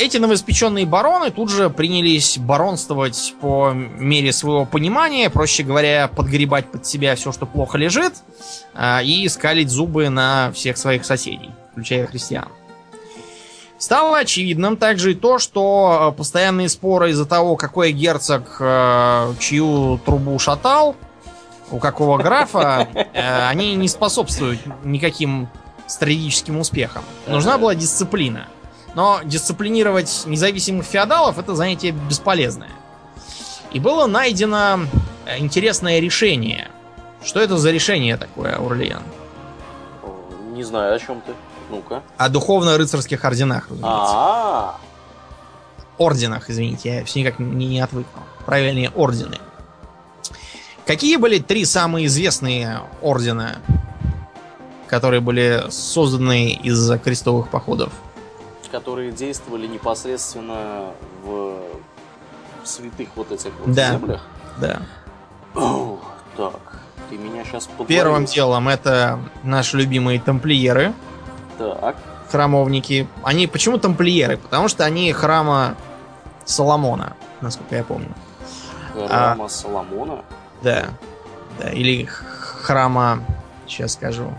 А, 0.00 0.02
эти 0.02 0.16
новоиспеченные 0.16 0.86
бароны 0.86 1.30
тут 1.30 1.50
же 1.50 1.70
принялись 1.70 2.38
баронствовать 2.38 3.34
по 3.40 3.72
мере 3.72 4.32
своего 4.32 4.64
понимания, 4.64 5.30
проще 5.30 5.62
говоря, 5.62 6.08
подгребать 6.08 6.70
под 6.70 6.86
себя 6.86 7.14
все, 7.16 7.32
что 7.32 7.46
плохо 7.46 7.78
лежит, 7.78 8.14
а, 8.74 9.02
и 9.02 9.28
скалить 9.28 9.68
зубы 9.68 10.08
на 10.08 10.52
всех 10.52 10.76
своих 10.78 11.04
соседей, 11.04 11.50
включая 11.72 12.06
христиан. 12.06 12.48
Стало 13.78 14.18
очевидным 14.18 14.76
также 14.76 15.12
и 15.12 15.14
то, 15.14 15.38
что 15.38 16.14
постоянные 16.16 16.68
споры 16.68 17.10
из-за 17.10 17.24
того, 17.24 17.56
какой 17.56 17.92
герцог 17.92 18.56
а, 18.60 19.34
чью 19.38 19.98
трубу 20.04 20.38
шатал, 20.38 20.96
у 21.70 21.78
какого 21.78 22.18
графа, 22.18 22.88
они 23.48 23.76
не 23.76 23.86
способствуют 23.86 24.60
никаким 24.82 25.48
стратегическим 25.86 26.58
успехом. 26.58 27.04
Нужна 27.28 27.58
была 27.58 27.76
дисциплина. 27.76 28.48
Но 28.94 29.20
дисциплинировать 29.24 30.22
независимых 30.26 30.84
феодалов 30.84 31.38
это 31.38 31.54
занятие 31.54 31.92
бесполезное. 31.92 32.70
И 33.72 33.78
было 33.78 34.06
найдено 34.06 34.80
э, 35.26 35.38
интересное 35.38 36.00
решение. 36.00 36.68
Что 37.22 37.40
это 37.40 37.56
за 37.56 37.70
решение 37.70 38.16
такое, 38.16 38.58
Урлиан? 38.58 39.02
Не 40.52 40.64
знаю, 40.64 40.96
о 40.96 40.98
чем 40.98 41.20
ты. 41.20 41.32
Ну-ка. 41.70 42.02
О 42.16 42.28
духовно-рыцарских 42.28 43.24
орденах, 43.24 43.70
разумеется. 43.70 44.14
А, 44.14 44.78
Орденах, 45.98 46.50
извините, 46.50 46.96
я 46.96 47.04
все 47.04 47.20
никак 47.20 47.38
не, 47.38 47.66
не 47.66 47.80
отвыкну. 47.80 48.22
Правильнее, 48.44 48.90
ордены. 48.90 49.38
Какие 50.84 51.16
были 51.16 51.38
три 51.38 51.64
самые 51.64 52.06
известные 52.06 52.80
ордена 53.00 53.58
которые 54.90 55.20
были 55.20 55.66
созданы 55.70 56.50
из-за 56.50 56.98
крестовых 56.98 57.48
походов. 57.48 57.92
Которые 58.70 59.10
действовали 59.12 59.66
непосредственно 59.66 60.92
в 61.24 61.58
святых 62.64 63.08
вот 63.16 63.32
этих 63.32 63.52
вот 63.64 63.74
да. 63.74 63.92
землях? 63.92 64.22
Да. 64.60 64.82
О, 65.54 65.98
так, 66.36 66.80
ты 67.08 67.16
меня 67.16 67.44
сейчас 67.44 67.66
подловил. 67.66 67.86
Первым 67.88 68.24
делом 68.26 68.68
это 68.68 69.18
наши 69.42 69.76
любимые 69.76 70.20
тамплиеры. 70.20 70.92
Так. 71.58 71.96
Храмовники. 72.30 73.08
Они 73.24 73.46
почему 73.46 73.78
тамплиеры? 73.78 74.36
Потому 74.36 74.68
что 74.68 74.84
они 74.84 75.12
храма 75.12 75.74
Соломона, 76.44 77.16
насколько 77.40 77.76
я 77.76 77.84
помню. 77.84 78.14
Храма 78.94 79.46
а, 79.46 79.48
Соломона? 79.48 80.24
Да. 80.62 80.86
Да, 81.58 81.70
или 81.70 82.04
храма, 82.04 83.24
сейчас 83.66 83.94
скажу, 83.94 84.32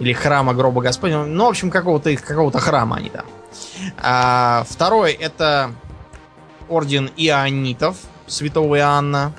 или 0.00 0.12
храма 0.12 0.54
гроба 0.54 0.82
Господня. 0.82 1.24
Ну, 1.24 1.44
в 1.44 1.48
общем, 1.48 1.70
какого-то 1.70 2.14
какого-то 2.16 2.58
храма 2.58 2.96
они 2.96 3.10
там. 3.10 3.24
А, 3.98 4.64
второй 4.68 5.12
это 5.12 5.70
орден 6.68 7.10
Иоаннитов 7.16 7.96
святого 8.26 8.76
Иоанна. 8.76 9.32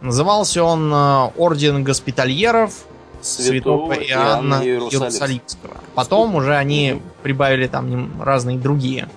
Назывался 0.00 0.64
он 0.64 0.92
э, 0.92 1.30
Орден 1.36 1.84
Госпитальеров 1.84 2.72
Святого, 3.20 3.92
святого 3.92 3.92
Иоанна, 3.92 4.54
Иоанна 4.54 4.64
Иерусалимского. 4.64 5.76
Потом 5.94 6.34
уже 6.36 6.56
они 6.56 7.02
прибавили 7.22 7.66
там 7.66 8.22
разные 8.22 8.58
другие 8.58 9.10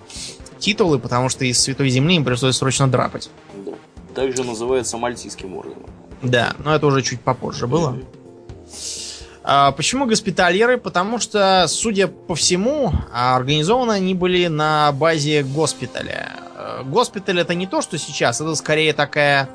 титулы, 0.60 1.00
потому 1.00 1.30
что 1.30 1.46
из 1.46 1.60
Святой 1.62 1.90
Земли 1.90 2.16
им 2.18 2.26
пришлось 2.26 2.58
срочно 2.58 2.90
драпать. 2.90 3.30
Да. 3.66 3.72
Также 4.14 4.44
называется 4.44 4.98
Мальтийским 4.98 5.56
орденом. 5.56 5.90
Да, 6.22 6.54
но 6.60 6.76
это 6.76 6.86
уже 6.86 7.02
чуть 7.02 7.22
попозже 7.22 7.66
было. 7.66 7.92
Mm-hmm. 7.92 9.03
А, 9.44 9.72
почему 9.74 10.06
госпитальеры? 10.06 10.78
Потому 10.78 11.20
что, 11.20 11.66
судя 11.68 12.08
по 12.08 12.34
всему, 12.36 12.94
организованы 13.14 13.94
они 13.94 14.16
были 14.16 14.48
на 14.48 14.92
базе 14.94 15.44
госпиталя. 15.44 16.32
Э, 16.56 16.82
госпиталь 16.86 17.42
это 17.42 17.54
не 17.54 17.68
то, 17.68 17.82
что 17.82 17.98
сейчас, 17.98 18.40
это 18.40 18.56
скорее 18.56 18.94
такая 18.94 19.50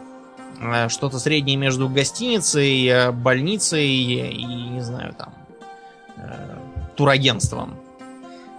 что-то 0.88 1.20
среднее 1.20 1.56
между 1.56 1.88
гостиницей, 1.88 3.12
больницей 3.12 3.86
и, 3.86 4.44
не 4.44 4.80
знаю, 4.80 5.14
там, 5.16 5.32
турагентством. 6.96 7.76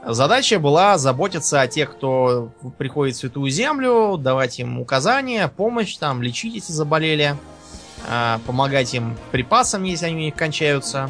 Задача 0.05 0.59
была 0.59 0.97
заботиться 0.97 1.59
о 1.59 1.67
тех, 1.67 1.91
кто 1.91 2.51
приходит 2.77 3.15
в 3.15 3.19
Святую 3.19 3.51
Землю, 3.51 4.15
давать 4.17 4.59
им 4.59 4.79
указания, 4.79 5.49
помощь, 5.49 5.97
там, 5.97 6.21
лечить, 6.21 6.55
если 6.55 6.71
заболели. 6.71 7.35
А, 8.07 8.39
помогать 8.45 8.93
им 8.93 9.17
припасам, 9.31 9.83
если 9.83 10.07
они 10.07 10.15
у 10.15 10.19
них 10.19 10.35
кончаются. 10.35 11.09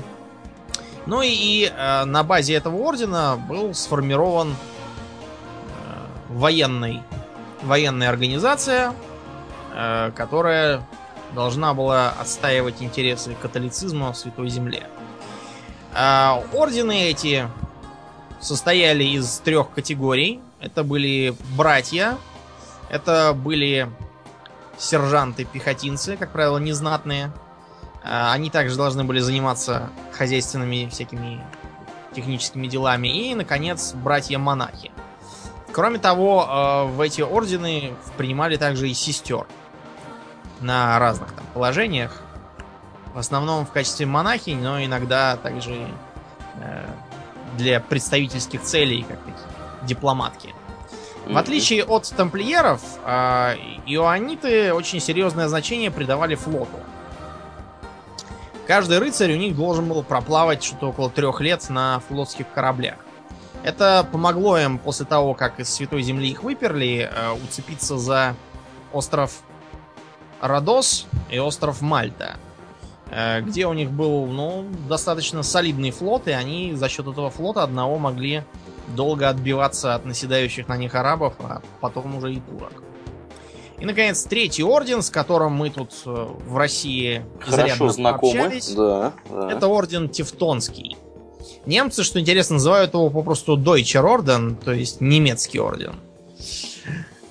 Ну 1.06 1.22
и, 1.22 1.30
и 1.30 1.74
э, 1.76 2.06
на 2.06 2.24
базе 2.24 2.54
этого 2.54 2.76
ордена 2.76 3.36
был 3.36 3.74
сформирован 3.74 4.50
э, 4.50 4.54
военный, 6.30 7.02
военная 7.64 8.10
организация, 8.10 8.94
которая 10.16 10.86
должна 11.34 11.74
была 11.74 12.10
отстаивать 12.20 12.82
интересы 12.82 13.36
католицизма 13.40 14.12
в 14.12 14.18
Святой 14.18 14.50
Земле. 14.50 14.84
Ордены 15.94 17.04
эти 17.04 17.48
состояли 18.42 19.04
из 19.04 19.38
трех 19.40 19.72
категорий. 19.72 20.42
Это 20.60 20.84
были 20.84 21.36
братья, 21.56 22.18
это 22.90 23.34
были 23.34 23.88
сержанты-пехотинцы, 24.80 26.18
как 26.18 26.32
правило, 26.32 26.58
незнатные. 26.58 27.32
А, 28.04 28.32
они 28.34 28.50
также 28.50 28.78
должны 28.78 29.04
были 29.04 29.20
заниматься 29.20 29.90
хозяйственными 30.14 30.90
всякими 30.90 31.44
техническими 32.16 32.68
делами. 32.68 33.08
И, 33.08 33.36
наконец, 33.36 33.94
братья-монахи. 33.94 34.92
Кроме 35.72 36.00
того, 36.00 36.48
э, 36.50 36.86
в 36.92 37.02
эти 37.02 37.22
ордены 37.22 37.94
принимали 38.18 38.58
также 38.58 38.90
и 38.90 38.94
сестер 38.94 39.46
на 40.62 40.98
разных 40.98 41.32
там 41.34 41.46
положениях. 41.54 42.22
В 43.14 43.20
основном 43.20 43.66
в 43.66 43.72
качестве 43.72 44.06
монахинь, 44.06 44.62
но 44.62 44.84
иногда 44.84 45.38
также 45.38 45.88
э, 46.56 46.86
для 47.58 47.80
представительских 47.80 48.64
целей, 48.64 49.04
как 49.04 49.20
такие 49.20 49.36
дипломатки. 49.84 50.54
В 51.28 51.38
отличие 51.38 51.84
от 51.84 52.10
тамплиеров, 52.10 52.82
а, 53.04 53.54
иоанниты 53.86 54.74
очень 54.74 55.00
серьезное 55.00 55.48
значение 55.48 55.92
придавали 55.92 56.36
флоту. 56.36 56.80
Каждый 58.68 59.00
рыцарь 59.00 59.34
у 59.34 59.38
них 59.38 59.56
должен 59.56 59.88
был 59.90 60.04
проплавать 60.04 60.64
что-то 60.64 60.90
около 60.90 61.10
трех 61.10 61.42
лет 61.42 61.70
на 61.70 62.02
флотских 62.08 62.52
кораблях. 62.54 62.98
Это 63.64 64.08
помогло 64.12 64.58
им 64.58 64.78
после 64.78 65.06
того, 65.06 65.34
как 65.34 65.60
из 65.60 65.70
Святой 65.70 66.02
Земли 66.02 66.30
их 66.30 66.44
выперли, 66.44 67.10
э, 67.12 67.32
уцепиться 67.44 67.98
за 67.98 68.36
остров 68.94 69.42
Родос 70.40 71.08
и 71.30 71.40
остров 71.40 71.82
Мальта, 71.82 72.38
э, 73.12 73.42
где 73.42 73.68
у 73.68 73.74
них 73.74 73.92
был 73.92 74.28
ну, 74.28 74.66
достаточно 74.88 75.44
солидный 75.44 75.92
флот, 75.92 76.28
и 76.28 76.32
они 76.32 76.74
за 76.76 76.90
счет 76.90 77.08
этого 77.08 77.30
флота 77.30 77.64
одного 77.64 77.98
могли 77.98 78.44
долго 78.96 79.30
отбиваться 79.30 79.96
от 79.96 80.06
наседающих 80.06 80.68
на 80.68 80.78
них 80.78 80.96
арабов, 80.96 81.34
а 81.40 81.62
потом 81.82 82.18
уже 82.18 82.34
и 82.34 82.40
турок. 82.40 82.84
И, 83.80 83.86
наконец, 83.86 84.24
третий 84.24 84.64
орден, 84.64 85.02
с 85.02 85.10
которым 85.10 85.54
мы 85.54 85.70
тут 85.70 85.92
э, 86.06 86.10
в 86.10 86.58
России 86.58 87.26
Хорошо 87.40 87.90
знакомы. 87.90 88.42
Общались, 88.42 88.74
да, 88.74 89.14
да. 89.30 89.52
это 89.52 89.68
орден 89.68 90.10
Тевтонский. 90.10 90.98
Немцы, 91.66 92.04
что 92.04 92.20
интересно, 92.20 92.56
называют 92.56 92.94
его 92.94 93.10
попросту 93.10 93.58
Deutscher 93.58 94.04
Orden, 94.04 94.56
то 94.62 94.74
есть 94.74 95.00
немецкий 95.00 95.60
орден. 95.60 95.96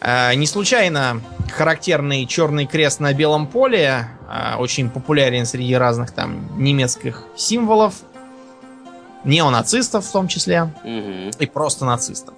Э, 0.01 0.35
не 0.35 0.47
случайно 0.47 1.21
характерный 1.53 2.25
черный 2.25 2.67
крест 2.67 3.01
на 3.01 3.13
белом 3.13 3.47
поле 3.47 4.09
э, 4.29 4.57
очень 4.57 4.89
популярен 4.89 5.45
среди 5.45 5.75
разных 5.75 6.13
там 6.13 6.49
немецких 6.57 7.25
символов, 7.37 7.95
неонацистов 9.25 10.05
в 10.05 10.13
том 10.13 10.29
числе, 10.29 10.71
угу. 10.85 11.31
и 11.39 11.47
просто 11.47 11.85
нацистов. 11.85 12.35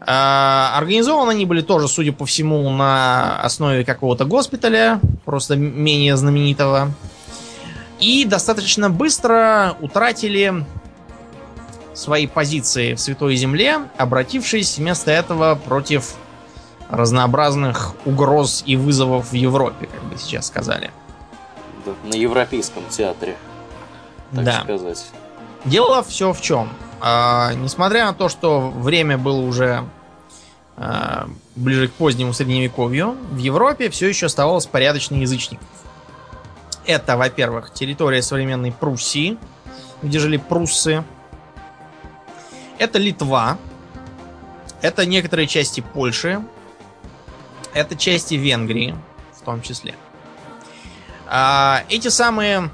Э, 0.00 0.76
организованы 0.76 1.32
они 1.32 1.46
были 1.46 1.62
тоже, 1.62 1.88
судя 1.88 2.12
по 2.12 2.26
всему, 2.26 2.68
на 2.70 3.40
основе 3.40 3.84
какого-то 3.84 4.24
госпиталя, 4.24 5.00
просто 5.24 5.56
менее 5.56 6.16
знаменитого. 6.16 6.92
И 7.98 8.24
достаточно 8.26 8.90
быстро 8.90 9.76
утратили 9.80 10.64
свои 11.94 12.26
позиции 12.26 12.94
в 12.94 13.00
Святой 13.00 13.36
Земле, 13.36 13.80
обратившись 13.96 14.76
вместо 14.76 15.10
этого 15.10 15.54
против 15.54 16.14
разнообразных 16.90 17.94
угроз 18.04 18.62
и 18.66 18.76
вызовов 18.76 19.32
в 19.32 19.34
Европе, 19.34 19.86
как 19.86 20.04
бы 20.04 20.18
сейчас 20.18 20.46
сказали. 20.46 20.90
Да, 21.84 21.92
на 22.04 22.14
европейском 22.14 22.84
театре, 22.90 23.36
так 24.34 24.44
да. 24.44 24.60
сказать. 24.62 25.06
Дело 25.66 26.04
все 26.04 26.32
в 26.32 26.40
чем. 26.40 26.72
А, 27.00 27.52
несмотря 27.54 28.06
на 28.06 28.14
то, 28.14 28.28
что 28.28 28.70
время 28.70 29.18
было 29.18 29.40
уже 29.40 29.84
а, 30.76 31.28
ближе 31.56 31.88
к 31.88 31.92
позднему 31.92 32.32
средневековью, 32.32 33.16
в 33.32 33.38
Европе 33.38 33.90
все 33.90 34.06
еще 34.08 34.26
оставалось 34.26 34.66
порядочно 34.66 35.16
язычников. 35.16 35.66
Это, 36.86 37.16
во-первых, 37.16 37.72
территория 37.72 38.22
современной 38.22 38.70
Пруссии, 38.70 39.38
где 40.02 40.20
жили 40.20 40.36
пруссы. 40.36 41.02
Это 42.78 42.98
Литва. 42.98 43.58
Это 44.82 45.04
некоторые 45.04 45.48
части 45.48 45.80
Польши. 45.80 46.44
Это 47.74 47.96
части 47.96 48.34
Венгрии, 48.34 48.94
в 49.34 49.44
том 49.44 49.62
числе. 49.62 49.96
А, 51.26 51.82
эти 51.88 52.06
самые 52.06 52.70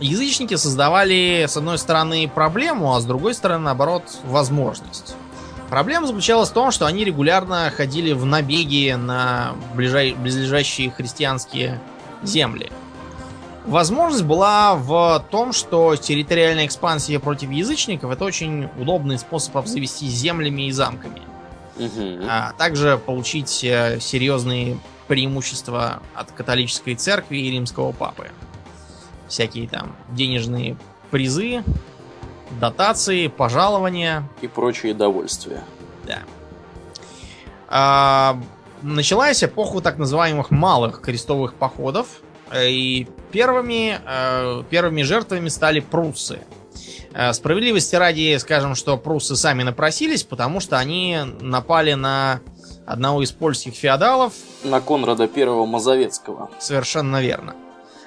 язычники 0.00 0.54
создавали, 0.54 1.46
с 1.48 1.56
одной 1.56 1.78
стороны, 1.78 2.28
проблему, 2.28 2.94
а 2.94 3.00
с 3.00 3.04
другой 3.04 3.34
стороны, 3.34 3.64
наоборот, 3.64 4.04
возможность. 4.24 5.14
Проблема 5.70 6.06
заключалась 6.06 6.50
в 6.50 6.52
том, 6.52 6.70
что 6.70 6.86
они 6.86 7.04
регулярно 7.04 7.70
ходили 7.74 8.12
в 8.12 8.24
набеги 8.24 8.92
на 8.92 9.54
ближайшие 9.74 10.90
христианские 10.90 11.80
земли. 12.22 12.70
Возможность 13.64 14.24
была 14.24 14.74
в 14.74 15.24
том, 15.30 15.52
что 15.52 15.96
территориальная 15.96 16.66
экспансия 16.66 17.18
против 17.18 17.50
язычников 17.50 18.12
это 18.12 18.24
очень 18.24 18.68
удобный 18.78 19.18
способ 19.18 19.56
обзавестись 19.56 20.12
землями 20.12 20.68
и 20.68 20.70
замками. 20.70 21.22
Угу. 21.76 22.24
А 22.28 22.52
также 22.52 22.98
получить 22.98 23.64
э, 23.64 23.98
серьезные 24.00 24.78
преимущества 25.08 26.02
от 26.14 26.30
католической 26.30 26.94
церкви 26.94 27.38
и 27.38 27.50
римского 27.50 27.92
папы. 27.92 28.30
Всякие 29.34 29.68
там 29.68 29.96
денежные 30.10 30.76
призы, 31.10 31.62
дотации, 32.60 33.26
пожалования. 33.26 34.28
И 34.40 34.46
прочие 34.46 34.94
довольствия. 34.94 35.62
Да. 36.06 36.20
А, 37.68 38.40
началась 38.82 39.42
эпоха 39.42 39.80
так 39.80 39.98
называемых 39.98 40.50
малых 40.50 41.00
крестовых 41.00 41.54
походов, 41.54 42.22
Э, 42.50 42.68
и 42.68 43.06
первыми, 43.32 43.98
э, 44.04 44.62
первыми 44.70 45.02
жертвами 45.02 45.48
стали 45.48 45.80
пруссы. 45.80 46.40
Э, 47.12 47.32
справедливости 47.32 47.96
ради, 47.96 48.36
скажем, 48.38 48.74
что 48.74 48.96
пруссы 48.96 49.36
сами 49.36 49.62
напросились, 49.62 50.22
потому 50.22 50.60
что 50.60 50.78
они 50.78 51.18
напали 51.40 51.94
на 51.94 52.40
одного 52.86 53.22
из 53.22 53.32
польских 53.32 53.74
феодалов. 53.74 54.34
На 54.62 54.80
Конрада 54.80 55.28
I 55.34 55.66
Мазовецкого. 55.66 56.50
Совершенно 56.58 57.20
верно. 57.20 57.54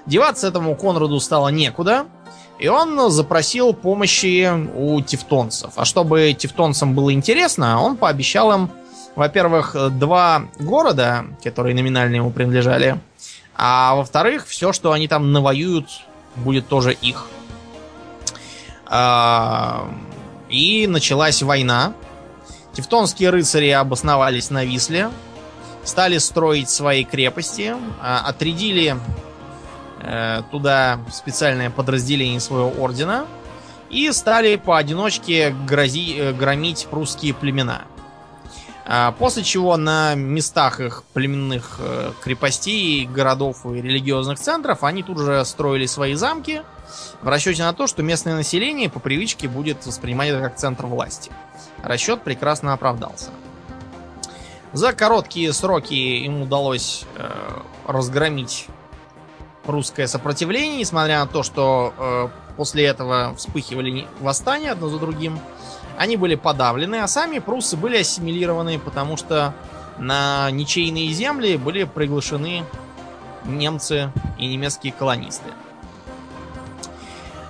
Деваться 0.08 0.48
этому 0.48 0.76
Конраду 0.76 1.20
стало 1.20 1.50
некуда, 1.50 2.06
и 2.60 2.70
он 2.70 3.12
запросил 3.12 3.74
помощи 3.74 4.50
у 4.74 5.02
тевтонцев. 5.02 5.74
А 5.76 5.86
чтобы 5.86 6.34
тевтонцам 6.34 6.96
было 6.96 7.14
интересно, 7.14 7.82
он 7.82 7.98
пообещал 7.98 8.52
им, 8.54 8.72
во-первых, 9.16 9.76
два 10.00 10.46
города, 10.60 11.26
которые 11.44 11.76
номинально 11.76 12.16
ему 12.16 12.32
принадлежали, 12.32 13.00
а 13.56 13.96
во-вторых, 13.96 14.48
все, 14.48 14.72
что 14.72 14.94
они 14.94 15.08
там 15.08 15.34
навоюют, 15.34 15.90
будет 16.38 16.68
тоже 16.68 16.94
их. 16.94 17.26
А, 18.86 19.90
и 20.48 20.88
началась 20.88 21.42
война. 21.42 21.94
Тевтонские 22.74 23.32
рыцари 23.32 23.70
обосновались 23.72 24.52
на 24.52 24.64
Висле, 24.64 25.10
стали 25.84 26.20
строить 26.20 26.70
свои 26.70 27.04
крепости, 27.04 27.76
а, 28.02 28.22
отрядили 28.26 28.96
туда 30.52 31.00
специальное 31.12 31.70
подразделение 31.70 32.40
своего 32.40 32.72
ордена 32.82 33.26
и 33.90 34.12
стали 34.12 34.56
поодиночке 34.58 35.56
грози, 35.68 36.18
э, 36.18 36.34
громить 36.34 36.88
прусские 36.90 37.34
племена. 37.34 37.84
А, 38.90 39.12
после 39.14 39.44
чего 39.44 39.76
на 39.76 40.16
местах 40.16 40.80
их 40.80 41.04
племенных 41.14 41.78
э, 41.80 42.12
крепостей, 42.22 43.06
городов 43.06 43.66
и 43.66 43.82
религиозных 43.82 44.40
центров 44.40 44.84
они 44.84 45.04
тут 45.04 45.20
же 45.20 45.44
строили 45.44 45.86
свои 45.86 46.14
замки 46.14 46.62
в 47.22 47.28
расчете 47.28 47.64
на 47.64 47.74
то, 47.74 47.86
что 47.88 48.02
местное 48.02 48.36
население 48.36 48.90
по 48.90 49.00
привычке 49.00 49.50
будет 49.50 49.86
воспринимать 49.86 50.30
это 50.30 50.42
как 50.42 50.56
центр 50.56 50.86
власти. 50.86 51.32
Расчет 51.84 52.22
прекрасно 52.24 52.74
оправдался. 52.74 53.30
За 54.72 54.94
короткие 54.94 55.52
сроки 55.54 55.94
им 55.94 56.42
удалось 56.42 57.04
э, 57.18 57.30
разгромить 57.86 58.68
русское 59.70 60.08
сопротивление, 60.08 60.80
несмотря 60.80 61.20
на 61.20 61.28
то, 61.28 61.44
что 61.44 61.94
э, 61.98 62.28
после 62.56 62.86
этого 62.86 63.36
вспыхивали 63.36 64.08
восстания 64.20 64.72
одно 64.72 64.90
за 64.90 65.00
другим. 65.00 65.40
Они 65.98 66.18
были 66.18 66.36
подавлены, 66.36 66.98
а 66.98 67.08
сами 67.08 67.40
пруссы 67.40 67.76
были 67.76 67.98
ассимилированы, 67.98 68.80
потому 68.80 69.18
что 69.18 69.54
на 69.98 70.52
ничейные 70.52 71.12
земли 71.12 71.58
были 71.58 71.86
приглашены 71.86 72.64
немцы 73.46 74.12
и 74.38 74.48
немецкие 74.48 74.94
колонисты. 74.94 75.50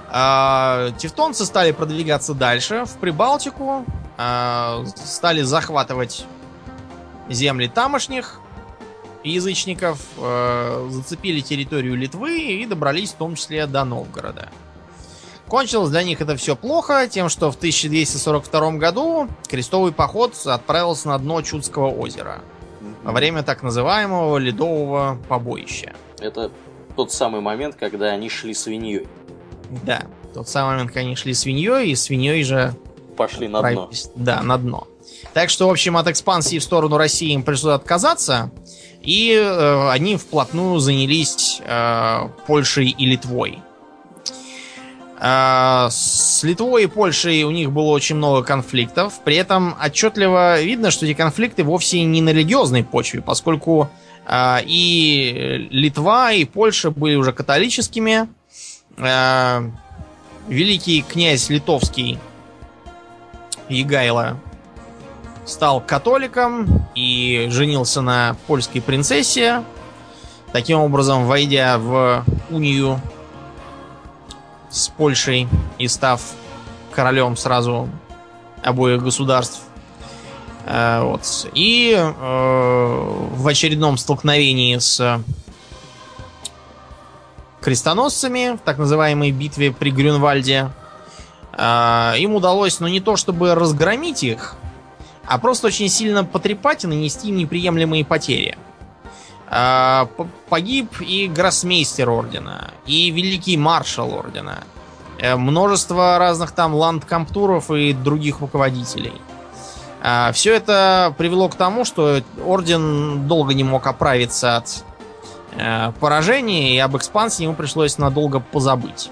А, 0.09 0.91
тевтонцы 0.97 1.45
стали 1.45 1.71
продвигаться 1.71 2.33
дальше, 2.33 2.85
в 2.85 2.97
Прибалтику, 2.97 3.85
а, 4.17 4.83
стали 4.95 5.41
захватывать 5.41 6.25
земли 7.29 7.67
тамошних 7.67 8.39
язычников, 9.23 9.99
а, 10.17 10.87
зацепили 10.89 11.41
территорию 11.41 11.95
Литвы 11.95 12.39
и 12.39 12.65
добрались 12.65 13.11
в 13.11 13.15
том 13.15 13.35
числе 13.35 13.67
до 13.67 13.83
Новгорода. 13.83 14.49
Кончилось 15.47 15.89
для 15.89 16.03
них 16.03 16.19
это 16.19 16.35
все 16.35 16.55
плохо 16.55 17.07
тем, 17.07 17.29
что 17.29 17.51
в 17.51 17.55
1242 17.55 18.71
году 18.73 19.29
крестовый 19.47 19.93
поход 19.93 20.33
отправился 20.45 21.07
на 21.07 21.17
дно 21.17 21.41
Чудского 21.41 21.89
озера 21.89 22.41
во 23.03 23.13
время 23.13 23.43
так 23.43 23.63
называемого 23.63 24.37
ледового 24.37 25.17
побоища. 25.29 25.93
Это 26.19 26.51
тот 26.97 27.11
самый 27.11 27.39
момент, 27.39 27.75
когда 27.75 28.07
они 28.07 28.29
шли 28.29 28.53
свиньей. 28.53 29.07
Да, 29.85 30.03
тот 30.33 30.49
самый 30.49 30.71
момент, 30.71 30.89
когда 30.89 31.01
они 31.01 31.15
шли 31.15 31.33
свиньей, 31.33 31.91
и 31.91 31.95
свиньей 31.95 32.43
же... 32.43 32.73
Пошли 33.15 33.47
на 33.47 33.61
дно. 33.61 33.89
Да, 34.15 34.43
на 34.43 34.57
дно. 34.57 34.87
Так 35.33 35.49
что, 35.49 35.67
в 35.67 35.71
общем, 35.71 35.97
от 35.97 36.07
экспансии 36.07 36.59
в 36.59 36.63
сторону 36.63 36.97
России 36.97 37.31
им 37.31 37.43
пришлось 37.43 37.75
отказаться, 37.75 38.51
и 39.01 39.33
э, 39.33 39.89
они 39.89 40.17
вплотную 40.17 40.79
занялись 40.79 41.61
э, 41.63 42.29
Польшей 42.45 42.89
и 42.89 43.05
Литвой. 43.05 43.59
А, 45.19 45.89
с 45.89 46.43
Литвой 46.43 46.83
и 46.83 46.87
Польшей 46.87 47.43
у 47.43 47.51
них 47.51 47.71
было 47.71 47.91
очень 47.91 48.15
много 48.15 48.43
конфликтов. 48.43 49.19
При 49.23 49.35
этом 49.35 49.75
отчетливо 49.83 50.61
видно, 50.61 50.91
что 50.91 51.05
эти 51.05 51.15
конфликты 51.15 51.63
вовсе 51.63 52.03
не 52.03 52.21
на 52.21 52.29
религиозной 52.29 52.83
почве, 52.83 53.21
поскольку 53.21 53.89
а, 54.25 54.61
и 54.63 55.67
Литва, 55.71 56.33
и 56.33 56.45
Польша 56.45 56.91
были 56.91 57.15
уже 57.15 57.33
католическими. 57.33 58.27
А, 58.97 59.63
великий 60.47 61.01
князь 61.01 61.49
литовский 61.49 62.19
Егайло 63.69 64.39
стал 65.47 65.81
католиком 65.81 66.87
и 66.93 67.47
женился 67.49 68.01
на 68.01 68.35
польской 68.45 68.81
принцессе, 68.81 69.63
таким 70.51 70.79
образом 70.79 71.25
войдя 71.25 71.77
в 71.79 72.23
унию 72.51 73.01
с 74.69 74.89
Польшей 74.89 75.47
и 75.79 75.87
став 75.87 76.21
королем 76.91 77.37
сразу 77.37 77.89
обоих 78.61 79.01
государств. 79.01 79.61
Э, 80.65 81.01
вот. 81.03 81.47
И 81.53 81.95
э, 81.95 82.11
в 82.11 83.47
очередном 83.47 83.97
столкновении 83.97 84.77
с 84.77 85.23
крестоносцами, 87.61 88.57
в 88.57 88.59
так 88.59 88.77
называемой 88.77 89.31
битве 89.31 89.71
при 89.71 89.91
Грюнвальде, 89.91 90.69
э, 91.53 92.13
им 92.17 92.35
удалось, 92.35 92.81
ну 92.81 92.87
не 92.87 92.99
то 92.99 93.15
чтобы 93.15 93.55
разгромить 93.55 94.23
их, 94.23 94.56
а 95.27 95.37
просто 95.37 95.67
очень 95.67 95.89
сильно 95.89 96.23
потрепать 96.23 96.83
и 96.83 96.87
нанести 96.87 97.29
им 97.29 97.37
неприемлемые 97.37 98.05
потери. 98.05 98.57
А, 99.49 100.09
погиб 100.49 100.99
и 100.99 101.27
гроссмейстер 101.27 102.09
ордена, 102.09 102.71
и 102.85 103.11
великий 103.11 103.57
маршал 103.57 104.13
ордена, 104.13 104.63
э, 105.19 105.35
множество 105.35 106.17
разных 106.17 106.51
там 106.51 106.73
ландкамптуров 106.73 107.71
и 107.71 107.93
других 107.93 108.41
руководителей. 108.41 109.13
А, 110.01 110.31
Все 110.33 110.53
это 110.53 111.13
привело 111.17 111.49
к 111.49 111.55
тому, 111.55 111.85
что 111.85 112.21
орден 112.45 113.27
долго 113.27 113.53
не 113.53 113.63
мог 113.63 113.87
оправиться 113.87 114.57
от 114.57 114.83
э, 115.57 115.91
поражения, 115.99 116.75
и 116.75 116.79
об 116.79 116.97
экспансии 116.97 117.43
ему 117.43 117.53
пришлось 117.53 117.97
надолго 117.97 118.39
позабыть. 118.39 119.11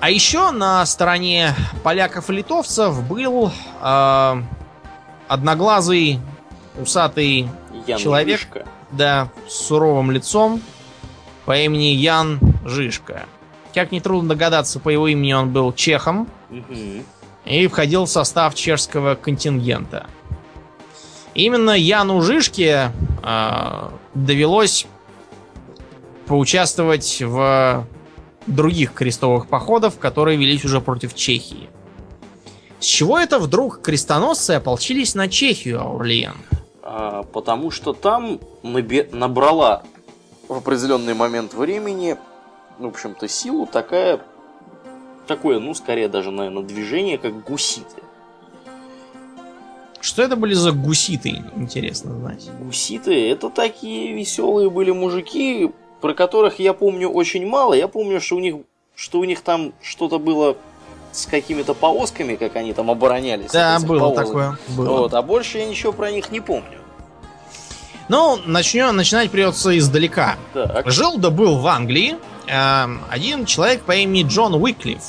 А 0.00 0.08
еще 0.08 0.50
на 0.50 0.84
стороне 0.86 1.54
поляков 1.82 2.30
и 2.30 2.32
литовцев 2.32 3.06
был 3.06 3.52
э, 3.82 4.42
одноглазый, 5.28 6.20
усатый 6.80 7.50
Ян 7.86 7.98
человек, 7.98 8.40
Жишка. 8.40 8.66
да, 8.92 9.28
с 9.46 9.66
суровым 9.66 10.10
лицом 10.10 10.62
по 11.44 11.58
имени 11.58 11.92
Ян 11.92 12.40
Жишка. 12.64 13.26
Как 13.74 13.92
нетрудно 13.92 14.30
догадаться, 14.30 14.80
по 14.80 14.88
его 14.88 15.06
имени 15.06 15.34
он 15.34 15.50
был 15.50 15.70
чехом 15.74 16.28
угу. 16.48 17.04
и 17.44 17.66
входил 17.66 18.06
в 18.06 18.08
состав 18.10 18.54
чешского 18.54 19.16
контингента. 19.16 20.06
Именно 21.34 21.72
Яну 21.72 22.22
Жишке 22.22 22.90
э, 23.22 23.88
довелось 24.14 24.86
поучаствовать 26.26 27.20
в 27.20 27.86
других 28.46 28.94
крестовых 28.94 29.48
походов, 29.48 29.98
которые 29.98 30.36
велись 30.36 30.64
уже 30.64 30.80
против 30.80 31.14
Чехии. 31.14 31.68
С 32.78 32.84
чего 32.84 33.18
это 33.18 33.38
вдруг 33.38 33.82
крестоносцы 33.82 34.52
ополчились 34.52 35.14
на 35.14 35.28
Чехию, 35.28 35.80
Аурлиен? 35.80 36.34
А, 36.82 37.24
потому 37.24 37.70
что 37.70 37.92
там 37.92 38.40
набрала 39.12 39.82
в 40.48 40.54
определенный 40.54 41.14
момент 41.14 41.54
времени, 41.54 42.16
в 42.78 42.86
общем-то, 42.86 43.28
силу 43.28 43.66
такая, 43.66 44.20
такое, 45.26 45.60
ну, 45.60 45.74
скорее 45.74 46.08
даже, 46.08 46.30
наверное, 46.30 46.62
движение, 46.62 47.18
как 47.18 47.44
гуситы. 47.44 48.02
Что 50.00 50.22
это 50.22 50.34
были 50.34 50.54
за 50.54 50.72
гуситы, 50.72 51.44
интересно 51.56 52.14
знать. 52.14 52.48
Гуситы 52.58 53.30
это 53.30 53.50
такие 53.50 54.14
веселые 54.14 54.70
были 54.70 54.90
мужики, 54.90 55.70
про 56.00 56.14
которых 56.14 56.58
я 56.58 56.72
помню 56.72 57.08
очень 57.08 57.46
мало. 57.46 57.74
Я 57.74 57.88
помню, 57.88 58.20
что 58.20 58.36
у 58.36 58.40
них, 58.40 58.56
что 58.94 59.18
у 59.20 59.24
них 59.24 59.40
там 59.42 59.72
что-то 59.82 60.18
было 60.18 60.56
с 61.12 61.26
какими-то 61.26 61.74
повозками, 61.74 62.36
как 62.36 62.56
они 62.56 62.72
там 62.72 62.90
оборонялись. 62.90 63.50
Да, 63.50 63.78
было 63.80 64.10
повозок. 64.10 64.26
такое. 64.26 64.58
Было. 64.68 64.98
Вот, 64.98 65.14
а 65.14 65.22
больше 65.22 65.58
я 65.58 65.66
ничего 65.66 65.92
про 65.92 66.10
них 66.10 66.30
не 66.30 66.40
помню. 66.40 66.78
Ну, 68.08 68.38
начнем, 68.44 68.96
начинать 68.96 69.30
придется 69.30 69.76
издалека. 69.78 70.36
Так. 70.52 70.90
Жил 70.90 71.16
да 71.18 71.30
был 71.30 71.58
в 71.58 71.66
Англии 71.68 72.16
э, 72.48 72.86
один 73.08 73.44
человек 73.44 73.82
по 73.82 73.92
имени 73.92 74.26
Джон 74.26 74.54
Уиклиф. 74.54 75.00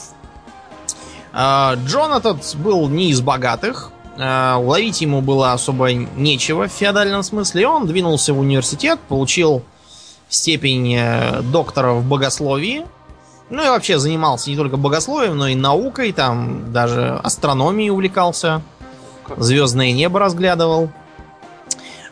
Э, 1.33 1.75
Джон 1.85 2.13
этот 2.13 2.55
был 2.57 2.87
не 2.89 3.09
из 3.09 3.21
богатых. 3.21 3.91
Э, 4.17 4.55
уловить 4.55 5.01
ему 5.01 5.21
было 5.21 5.53
особо 5.53 5.91
нечего 5.91 6.67
в 6.67 6.71
феодальном 6.71 7.23
смысле. 7.23 7.67
Он 7.67 7.87
двинулся 7.87 8.35
в 8.35 8.39
университет, 8.39 8.99
получил 9.07 9.63
степень 10.31 10.95
э, 10.95 11.41
доктора 11.43 11.93
в 11.93 12.03
богословии. 12.03 12.87
Ну 13.51 13.63
и 13.63 13.67
вообще 13.67 13.99
занимался 13.99 14.49
не 14.49 14.55
только 14.55 14.77
богословием, 14.77 15.37
но 15.37 15.49
и 15.49 15.55
наукой, 15.55 16.13
там 16.13 16.71
даже 16.71 17.19
астрономией 17.21 17.91
увлекался. 17.91 18.61
Звездное 19.37 19.91
небо 19.91 20.19
разглядывал. 20.19 20.89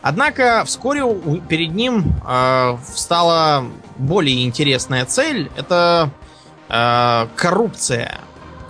Однако 0.02 0.62
вскоре 0.66 1.02
перед 1.48 1.74
ним 1.74 2.14
э, 2.26 2.76
встала 2.94 3.64
более 3.96 4.44
интересная 4.44 5.06
цель. 5.06 5.50
Это 5.56 6.10
э, 6.68 7.26
коррупция, 7.36 8.18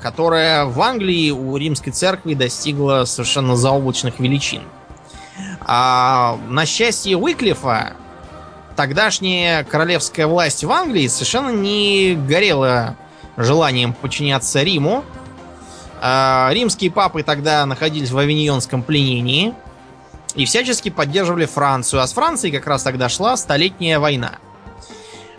которая 0.00 0.64
в 0.64 0.80
Англии 0.80 1.30
у 1.30 1.56
римской 1.56 1.92
церкви 1.92 2.34
достигла 2.34 3.04
совершенно 3.04 3.56
заоблачных 3.56 4.20
величин. 4.20 4.62
А 5.60 6.38
на 6.48 6.66
счастье 6.66 7.16
Уиклифа, 7.16 7.94
тогдашняя 8.76 9.64
королевская 9.64 10.26
власть 10.26 10.64
в 10.64 10.70
Англии 10.70 11.06
совершенно 11.06 11.50
не 11.50 12.14
горела 12.14 12.96
желанием 13.36 13.92
подчиняться 13.92 14.62
Риму. 14.62 15.04
А, 16.02 16.50
римские 16.52 16.90
папы 16.90 17.22
тогда 17.22 17.66
находились 17.66 18.10
в 18.10 18.18
авиньонском 18.18 18.82
пленении– 18.82 19.54
и 20.34 20.44
всячески 20.44 20.88
поддерживали 20.88 21.46
Францию. 21.46 22.02
А 22.02 22.06
с 22.06 22.12
Францией 22.12 22.54
как 22.54 22.66
раз 22.66 22.82
тогда 22.82 23.08
шла 23.08 23.36
Столетняя 23.36 23.98
война. 23.98 24.38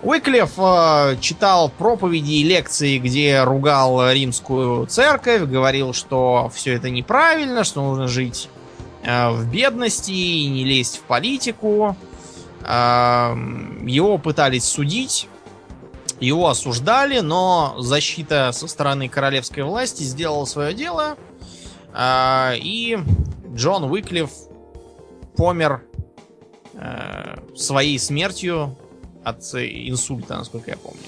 Уиклиф 0.04 0.54
э, 0.58 1.18
читал 1.22 1.70
проповеди 1.70 2.32
и 2.32 2.44
лекции, 2.44 2.98
где 2.98 3.44
ругал 3.44 4.12
римскую 4.12 4.88
церковь, 4.88 5.44
говорил, 5.44 5.94
что 5.94 6.52
все 6.54 6.74
это 6.74 6.90
неправильно, 6.90 7.64
что 7.64 7.84
нужно 7.84 8.08
жить 8.08 8.50
э, 9.04 9.30
в 9.30 9.46
бедности 9.46 10.12
и 10.12 10.48
не 10.48 10.64
лезть 10.66 10.98
в 10.98 11.02
политику. 11.02 11.96
Его 12.64 14.18
пытались 14.18 14.66
судить, 14.66 15.28
его 16.22 16.48
осуждали, 16.50 17.20
но 17.20 17.76
защита 17.80 18.52
со 18.54 18.68
стороны 18.68 19.10
королевской 19.10 19.64
власти 19.64 20.04
сделала 20.04 20.46
свое 20.46 20.74
дело. 20.74 21.18
Э, 21.94 22.54
и 22.58 23.00
Джон 23.54 23.86
Уиклиф 23.86 24.30
помер 25.36 25.84
э, 26.76 27.38
своей 27.56 27.98
смертью 27.98 28.78
от 29.24 29.40
инсульта, 29.56 30.38
насколько 30.38 30.70
я 30.70 30.78
помню. 30.78 31.00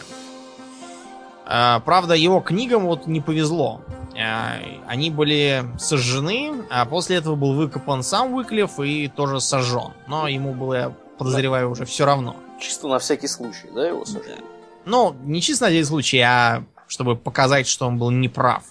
Э, 1.46 1.80
правда, 1.86 2.16
его 2.16 2.40
книгам 2.40 2.86
вот 2.86 3.06
не 3.06 3.22
повезло. 3.22 3.82
Э, 4.16 4.80
они 4.88 5.12
были 5.12 5.64
сожжены, 5.78 6.66
а 6.72 6.86
после 6.86 7.18
этого 7.18 7.36
был 7.36 7.54
выкопан 7.54 8.02
сам 8.02 8.34
Выклев 8.34 8.80
и 8.80 9.08
тоже 9.08 9.40
сожжен. 9.40 9.94
Но 10.08 10.28
ему 10.28 10.54
было, 10.54 10.96
подозреваю, 11.24 11.72
уже 11.72 11.86
все 11.86 12.06
равно. 12.06 12.36
Чисто 12.60 12.88
на 12.88 13.00
всякий 13.00 13.28
случай, 13.28 13.70
да, 13.74 13.88
его 13.88 14.06
сожгли? 14.06 14.36
Да. 14.38 14.44
Ну, 14.86 15.16
не 15.24 15.42
чисто 15.42 15.66
на 15.66 15.70
всякий 15.72 15.86
случай, 15.86 16.20
а 16.20 16.64
чтобы 16.88 17.16
показать, 17.16 17.68
что 17.68 17.88
он 17.88 17.98
был 17.98 18.12
неправ. 18.12 18.64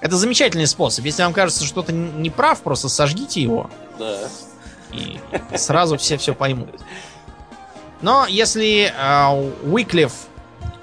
Это 0.00 0.16
замечательный 0.16 0.66
способ. 0.66 1.04
Если 1.04 1.22
вам 1.22 1.32
кажется, 1.32 1.64
что 1.64 1.68
что-то 1.68 1.92
неправ, 1.92 2.60
просто 2.62 2.88
сожгите 2.88 3.40
его. 3.40 3.70
Да 3.98 4.18
и 4.94 5.18
сразу 5.56 5.96
все 5.96 6.16
все 6.16 6.34
поймут. 6.34 6.80
Но 8.00 8.26
если 8.26 8.92
э, 8.96 9.50
Уиклиф 9.64 10.12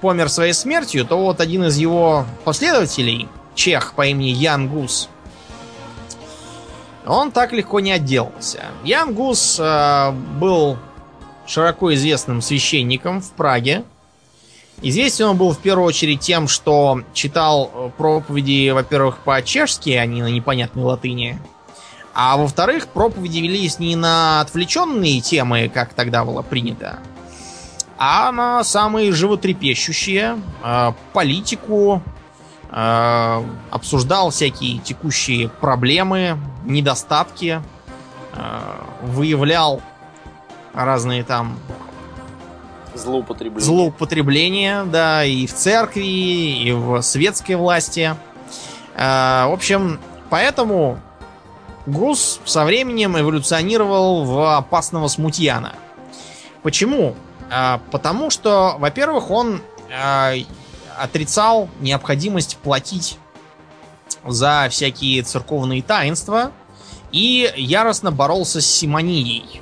помер 0.02 0.30
своей 0.30 0.54
смертью, 0.54 1.06
то 1.06 1.18
вот 1.18 1.40
один 1.40 1.66
из 1.66 1.78
его 1.78 2.26
последователей, 2.44 3.28
чех 3.54 3.94
по 3.94 4.08
имени 4.08 4.30
Ян 4.30 4.68
Гус, 4.68 5.10
он 7.06 7.32
так 7.32 7.54
легко 7.54 7.80
не 7.80 7.92
отделался. 7.92 8.66
Ян 8.84 9.14
Гус 9.14 9.60
э, 9.60 10.12
был 10.40 10.78
широко 11.46 11.94
известным 11.94 12.42
священником 12.42 13.22
в 13.22 13.32
Праге. 13.32 13.84
Известен 14.82 15.26
он 15.26 15.38
был 15.38 15.54
в 15.54 15.60
первую 15.60 15.86
очередь 15.86 16.22
тем, 16.22 16.48
что 16.48 17.02
читал 17.14 17.92
проповеди, 17.98 18.72
во-первых, 18.72 19.20
по-чешски, 19.20 19.92
а 19.92 20.06
не 20.06 20.24
на 20.24 20.28
непонятной 20.28 20.84
латыни, 20.84 21.40
а 22.14 22.36
во-вторых, 22.38 22.88
проповеди 22.88 23.40
велись 23.40 23.80
не 23.80 23.96
на 23.96 24.42
отвлеченные 24.42 25.22
темы, 25.22 25.72
как 25.74 25.94
тогда 25.94 26.26
было 26.26 26.42
принято, 26.42 27.00
а 27.98 28.32
на 28.32 28.64
самые 28.64 29.12
животрепещущие, 29.12 30.42
э, 30.64 30.92
политику, 31.14 32.02
э, 32.04 32.21
обсуждал 32.72 34.30
всякие 34.30 34.80
текущие 34.80 35.50
проблемы, 35.50 36.38
недостатки, 36.64 37.62
э, 38.34 38.60
выявлял 39.02 39.82
разные 40.74 41.24
там 41.26 41.60
злоупотребления. 42.96 43.66
злоупотребления, 43.66 44.84
да, 44.86 45.26
и 45.26 45.48
в 45.48 45.54
церкви, 45.54 46.06
и 46.06 46.72
в 46.72 47.02
светской 47.02 47.56
власти. 47.56 48.16
Э, 48.96 49.48
в 49.48 49.54
общем, 49.54 50.00
поэтому 50.30 50.98
Гус 51.86 52.40
со 52.46 52.64
временем 52.64 53.20
эволюционировал 53.20 54.24
в 54.24 54.56
опасного 54.56 55.10
смутьяна. 55.10 55.74
Почему? 56.64 57.16
Потому 57.92 58.30
что, 58.30 58.76
во-первых, 58.78 59.32
он 59.32 59.62
отрицал 61.02 61.70
необходимость 61.80 62.58
платить 62.58 63.18
за 64.26 64.68
всякие 64.70 65.24
церковные 65.24 65.82
таинства 65.82 66.52
и 67.12 67.52
яростно 67.56 68.12
боролся 68.12 68.62
с 68.62 68.66
симонией. 68.66 69.62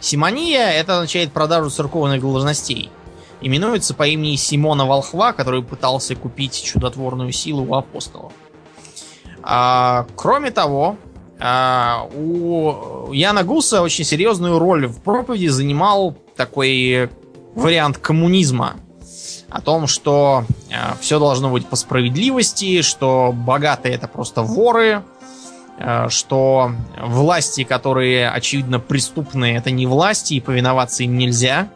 Симония 0.00 0.70
это 0.70 0.94
означает 0.94 1.32
продажу 1.32 1.70
церковных 1.70 2.20
должностей. 2.20 2.90
Именуется 3.40 3.94
по 3.94 4.06
имени 4.06 4.36
Симона 4.36 4.86
Волхва, 4.86 5.32
который 5.32 5.62
пытался 5.62 6.14
купить 6.14 6.62
чудотворную 6.62 7.32
силу 7.32 7.64
у 7.64 7.74
апостолов. 7.74 8.32
А, 9.42 10.06
кроме 10.16 10.50
того, 10.50 10.96
А, 11.44 12.06
у 12.14 13.12
Яна 13.12 13.42
Гуса 13.42 13.82
очень 13.82 14.04
серьезную 14.04 14.60
роль 14.60 14.86
в 14.86 15.00
проповеди 15.00 15.48
занимал 15.48 16.16
такой 16.36 17.10
вариант 17.56 17.98
коммунизма. 17.98 18.76
О 19.52 19.60
том, 19.60 19.86
что 19.86 20.44
а, 20.74 20.96
все 20.98 21.18
должно 21.18 21.50
быть 21.50 21.66
по 21.66 21.76
справедливости, 21.76 22.80
что 22.80 23.34
богатые 23.34 23.94
это 23.94 24.08
просто 24.08 24.42
воры, 24.42 25.02
а, 25.78 26.08
что 26.08 26.72
власти, 26.98 27.62
которые 27.62 28.30
очевидно 28.30 28.80
преступные, 28.80 29.58
это 29.58 29.70
не 29.70 29.86
власти, 29.86 30.34
и 30.34 30.40
повиноваться 30.40 31.02
им 31.02 31.18
нельзя. 31.18 31.68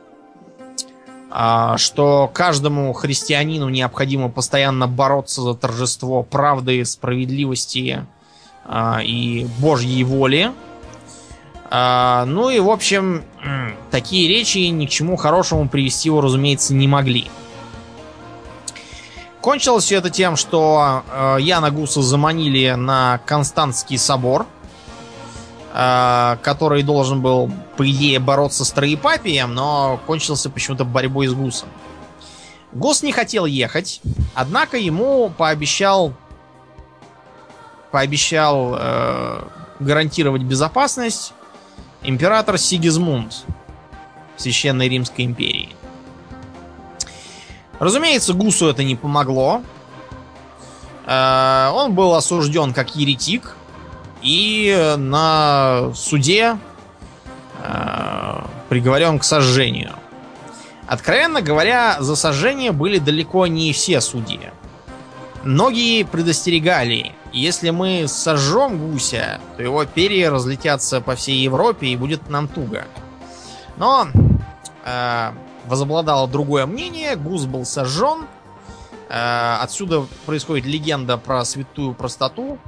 Что 1.77 2.31
каждому 2.33 2.95
христианину 2.95 3.69
необходимо 3.69 4.31
постоянно 4.31 4.87
бороться 4.87 5.43
за 5.43 5.53
торжество 5.53 6.23
правды, 6.23 6.83
справедливости 6.87 8.07
а, 8.65 9.01
и 9.03 9.47
Божьей 9.59 10.03
воли. 10.05 10.51
А, 11.69 12.25
ну 12.25 12.49
и, 12.49 12.59
в 12.59 12.71
общем, 12.71 13.23
такие 13.91 14.29
речи 14.29 14.59
ни 14.59 14.87
к 14.87 14.89
чему 14.89 15.17
хорошему 15.17 15.69
привести 15.69 16.09
его, 16.09 16.23
разумеется, 16.23 16.73
не 16.73 16.89
могли. 16.89 17.29
Кончилось 19.47 19.85
все 19.85 19.99
это 19.99 20.11
тем, 20.11 20.35
что 20.35 21.05
э, 21.09 21.37
Яна 21.39 21.71
Гуса 21.71 22.03
заманили 22.03 22.73
на 22.73 23.21
Константский 23.27 23.97
собор, 23.97 24.45
э, 25.73 26.37
который 26.43 26.83
должен 26.83 27.23
был, 27.23 27.53
по 27.77 27.89
идее, 27.89 28.19
бороться 28.19 28.65
с 28.65 28.73
Троепапием, 28.73 29.55
но 29.55 30.01
кончился 30.05 30.51
почему-то 30.51 30.85
борьбой 30.85 31.29
с 31.29 31.33
Гусом. 31.33 31.69
Гус 32.73 33.05
не 33.05 33.13
хотел 33.13 33.47
ехать, 33.47 34.01
однако 34.35 34.79
ему 34.79 35.31
пообещал 35.31 36.13
пообещал 37.93 38.75
э, 38.77 39.43
гарантировать 39.79 40.43
безопасность 40.43 41.35
император 42.03 42.59
Сигизмунд 42.59 43.45
Священной 44.37 44.89
Римской 44.89 45.25
империи. 45.25 45.77
Разумеется, 47.79 48.33
Гусу 48.33 48.69
это 48.69 48.85
не 48.85 48.97
помогло. 48.97 49.63
Э, 51.07 51.71
он 51.73 51.95
был 51.95 52.15
осужден 52.15 52.73
как 52.73 52.97
еретик 52.97 53.57
и 54.23 54.95
на 54.97 55.93
суде 55.95 56.59
э, 57.63 58.41
приговорен 58.69 59.19
к 59.19 59.25
сожжению. 59.25 59.93
Откровенно 60.87 61.43
говоря, 61.43 61.97
за 62.01 62.17
сожжение 62.17 62.73
были 62.73 62.99
далеко 62.99 63.47
не 63.47 63.73
все 63.73 64.01
судьи. 64.01 64.51
Многие 65.43 66.05
предостерегали 66.05 67.13
если 67.37 67.69
мы 67.69 68.09
сожжем 68.09 68.79
гуся, 68.79 69.41
то 69.57 69.63
его 69.63 69.85
перья 69.85 70.31
разлетятся 70.31 71.03
по 71.03 71.15
всей 71.17 71.37
Европе 71.37 71.89
и 71.89 71.97
будет 71.97 72.31
нам 72.31 72.49
туго. 72.49 72.87
Но 73.77 74.09
э, 74.85 75.33
возобладало 75.67 76.29
другое 76.29 76.67
мнение, 76.67 77.17
гус 77.17 77.45
был 77.45 77.65
сожжен. 77.65 78.27
Э, 79.09 79.59
отсюда 79.61 80.07
происходит 80.25 80.67
легенда 80.67 81.19
про 81.19 81.45
святую 81.45 81.95
простоту. 81.95 82.59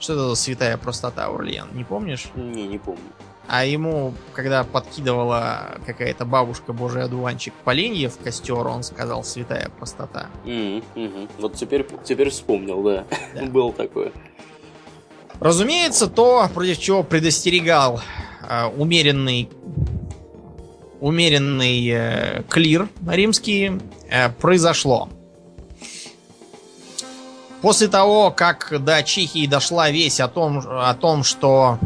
Что 0.00 0.12
это 0.12 0.28
за 0.30 0.34
святая 0.36 0.76
простота, 0.76 1.28
Урлен? 1.30 1.68
Не 1.72 1.84
помнишь? 1.84 2.28
Не, 2.34 2.68
не 2.68 2.78
помню. 2.78 3.02
А 3.48 3.64
ему, 3.64 4.12
когда 4.34 4.62
подкидывала 4.62 5.78
какая-то 5.86 6.26
бабушка 6.26 6.74
божий 6.74 7.02
одуванчик 7.02 7.54
поленье 7.64 8.10
в 8.10 8.18
костер, 8.18 8.66
он 8.66 8.82
сказал 8.82 9.24
«святая 9.24 9.70
простота». 9.70 10.26
Mm 10.44 10.84
-hmm. 10.94 11.30
Вот 11.38 11.54
теперь, 11.54 11.86
теперь 12.04 12.28
вспомнил, 12.28 12.82
да. 12.82 13.04
да. 13.34 13.46
Было 13.46 13.72
такое. 13.72 14.12
Разумеется, 15.40 16.08
то, 16.08 16.46
против 16.52 16.78
чего 16.78 17.02
предостерегал 17.02 18.00
э, 18.46 18.66
умеренный 18.76 19.48
умеренный 21.00 21.88
э, 21.88 22.42
клир 22.48 22.88
римский, 23.06 23.80
э, 24.10 24.30
произошло. 24.30 25.08
После 27.62 27.88
того, 27.88 28.30
как 28.30 28.72
до 28.84 29.02
Чехии 29.02 29.46
дошла 29.46 29.90
весть 29.90 30.20
о 30.20 30.28
том, 30.28 30.62
о 30.64 30.94
том 30.94 31.24
что 31.24 31.78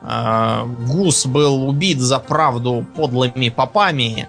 э, 0.00 0.64
Гус 0.86 1.26
был 1.26 1.68
убит 1.68 1.98
за 1.98 2.20
правду 2.20 2.86
подлыми 2.96 3.48
попами, 3.48 4.28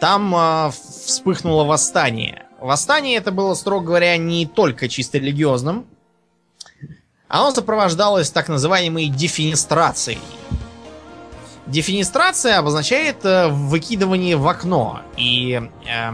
там 0.00 0.34
э, 0.34 0.70
вспыхнуло 0.70 1.64
восстание. 1.64 2.44
Восстание 2.60 3.16
это 3.16 3.32
было, 3.32 3.54
строго 3.54 3.86
говоря, 3.86 4.16
не 4.16 4.46
только 4.46 4.88
чисто 4.88 5.18
религиозным. 5.18 5.86
Оно 7.26 7.50
сопровождалось 7.50 8.30
так 8.30 8.48
называемой 8.48 9.08
дефинистрацией. 9.08 10.20
Дефинистрация 11.72 12.58
обозначает 12.58 13.24
э, 13.24 13.48
выкидывание 13.48 14.36
в 14.36 14.46
окно. 14.46 15.00
И 15.16 15.58
э, 15.86 16.10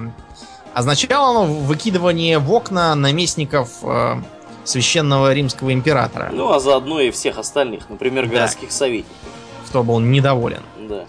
означало 0.73 1.31
оно 1.31 1.45
выкидывание 1.47 2.39
в 2.39 2.53
окна 2.53 2.95
наместников 2.95 3.71
э, 3.83 4.23
священного 4.63 5.33
римского 5.33 5.73
императора. 5.73 6.31
Ну, 6.33 6.53
а 6.53 6.61
заодно 6.61 7.01
и 7.01 7.11
всех 7.11 7.39
остальных, 7.39 7.91
например, 7.91 8.27
городских 8.27 8.69
да. 8.69 8.75
советников. 8.75 9.17
Кто 9.67 9.83
был 9.83 9.99
недоволен. 9.99 10.63
Да. 10.89 11.07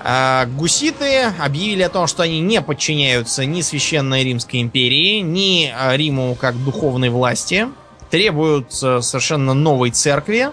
А, 0.00 0.46
гуситы 0.46 1.24
объявили 1.40 1.82
о 1.82 1.88
том, 1.88 2.06
что 2.06 2.22
они 2.22 2.38
не 2.38 2.62
подчиняются 2.62 3.44
ни 3.44 3.62
Священной 3.62 4.22
Римской 4.22 4.62
империи, 4.62 5.18
ни 5.18 5.74
а, 5.76 5.96
Риму 5.96 6.36
как 6.40 6.56
духовной 6.62 7.08
власти, 7.08 7.66
требуют 8.10 8.72
э, 8.80 9.00
совершенно 9.02 9.54
новой 9.54 9.90
церкви 9.90 10.50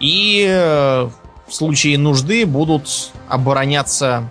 и 0.00 0.46
э, 0.48 1.08
в 1.48 1.54
случае 1.54 1.98
нужды 1.98 2.46
будут 2.46 3.10
обороняться 3.28 4.28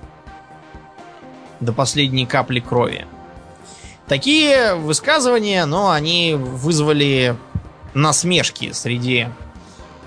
до 1.59 1.73
последней 1.73 2.25
капли 2.25 2.59
крови. 2.59 3.05
Такие 4.07 4.75
высказывания, 4.75 5.65
но 5.65 5.91
они 5.91 6.35
вызвали 6.35 7.35
насмешки 7.93 8.71
среди 8.71 9.27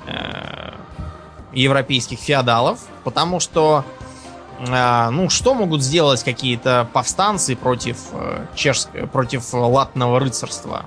э, 0.06 0.72
европейских 1.52 2.18
феодалов, 2.18 2.78
потому 3.04 3.40
что, 3.40 3.84
э, 4.60 5.10
ну, 5.10 5.28
что 5.28 5.54
могут 5.54 5.82
сделать 5.82 6.22
какие-то 6.22 6.88
повстанцы 6.92 7.56
против 7.56 7.98
э, 8.12 8.46
чешского, 8.54 9.06
против 9.06 9.52
латного 9.52 10.20
рыцарства? 10.20 10.86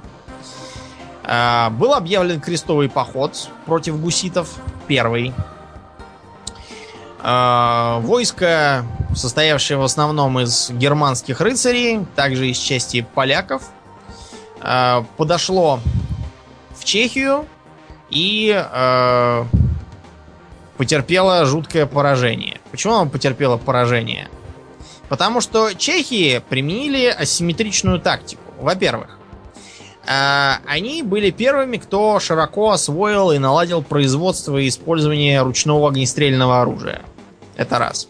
Э, 1.24 1.70
был 1.70 1.94
объявлен 1.94 2.40
крестовый 2.42 2.90
поход 2.90 3.50
против 3.66 4.00
гуситов, 4.00 4.50
первый. 4.88 5.34
Э, 7.24 8.00
войско, 8.02 8.86
состоявшее 9.16 9.78
в 9.78 9.84
основном 9.84 10.42
из 10.42 10.72
германских 10.72 11.40
рыцарей, 11.40 12.06
также 12.16 12.50
из 12.50 12.58
части 12.58 13.06
поляков, 13.14 13.64
э, 14.62 15.04
подошло 15.16 15.80
в 16.78 16.84
Чехию 16.84 17.46
и 18.10 18.54
э, 18.54 19.46
потерпело 20.76 21.46
жуткое 21.46 21.86
поражение. 21.86 22.60
Почему 22.72 22.96
оно 22.96 23.10
потерпело 23.10 23.56
поражение? 23.56 24.28
Потому 25.08 25.40
что 25.40 25.74
чехи 25.74 26.44
применили 26.50 27.06
асимметричную 27.06 28.00
тактику. 28.00 28.42
Во-первых, 28.60 29.20
они 30.06 31.04
были 31.04 31.30
первыми, 31.30 31.78
кто 31.78 32.20
широко 32.20 32.72
освоил 32.72 33.32
и 33.32 33.38
наладил 33.38 33.84
производство 33.84 34.58
и 34.58 34.68
использование 34.68 35.42
ручного 35.44 35.90
огнестрельного 35.90 36.62
оружия. 36.62 37.04
Это 37.56 37.80
раз. 37.80 38.08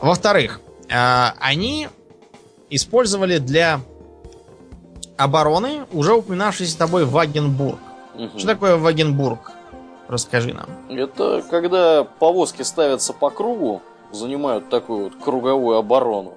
Во-вторых, 0.00 0.60
э, 0.88 1.26
они 1.38 1.88
использовали 2.70 3.38
для 3.38 3.80
обороны 5.16 5.84
уже 5.92 6.14
упоминавшийся 6.14 6.78
тобой 6.78 7.04
Вагенбург. 7.04 7.78
Угу. 8.14 8.38
Что 8.38 8.48
такое 8.48 8.76
Вагенбург? 8.76 9.52
Расскажи 10.08 10.52
нам. 10.52 10.68
Это 10.88 11.44
когда 11.48 12.04
повозки 12.04 12.62
ставятся 12.62 13.12
по 13.12 13.30
кругу, 13.30 13.82
занимают 14.12 14.68
такую 14.68 15.04
вот 15.04 15.16
круговую 15.22 15.76
оборону. 15.76 16.34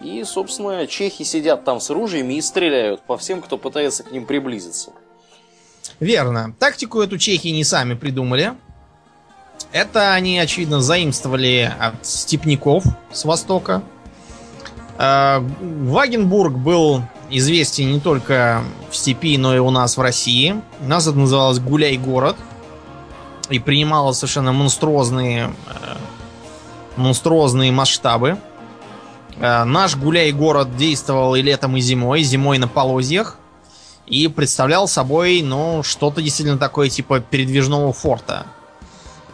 И, 0.00 0.22
собственно, 0.24 0.86
чехи 0.86 1.22
сидят 1.22 1.64
там 1.64 1.80
с 1.80 1.90
оружиями 1.90 2.34
и 2.34 2.42
стреляют 2.42 3.00
по 3.02 3.16
всем, 3.16 3.40
кто 3.40 3.56
пытается 3.56 4.02
к 4.02 4.12
ним 4.12 4.26
приблизиться. 4.26 4.90
Верно. 6.00 6.54
Тактику 6.58 7.00
эту 7.00 7.16
чехи 7.16 7.48
не 7.48 7.64
сами 7.64 7.94
придумали. 7.94 8.54
Это 9.72 10.12
они, 10.14 10.38
очевидно, 10.38 10.80
заимствовали 10.80 11.72
от 11.80 12.06
степняков 12.06 12.84
с 13.12 13.24
востока. 13.24 13.82
Э, 14.98 15.40
Вагенбург 15.60 16.54
был 16.54 17.02
известен 17.30 17.90
не 17.92 17.98
только 18.00 18.62
в 18.90 18.96
степи, 18.96 19.36
но 19.36 19.54
и 19.56 19.58
у 19.58 19.70
нас 19.70 19.96
в 19.96 20.00
России. 20.00 20.54
У 20.80 20.88
нас 20.88 21.06
это 21.08 21.18
называлось 21.18 21.58
Гуляй-город. 21.58 22.36
И 23.50 23.58
принимало 23.58 24.12
совершенно 24.12 24.52
монструозные, 24.52 25.52
э, 25.66 25.96
монструозные 26.96 27.72
масштабы. 27.72 28.38
Э, 29.38 29.64
наш 29.64 29.96
Гуляй-город 29.96 30.76
действовал 30.76 31.34
и 31.34 31.42
летом, 31.42 31.76
и 31.76 31.80
зимой. 31.80 32.22
Зимой 32.22 32.58
на 32.58 32.68
полозьях. 32.68 33.38
и 34.06 34.28
представлял 34.28 34.86
собой, 34.86 35.40
ну, 35.42 35.82
что-то 35.82 36.20
действительно 36.20 36.58
такое 36.58 36.90
типа 36.90 37.20
передвижного 37.20 37.92
форта. 37.92 38.44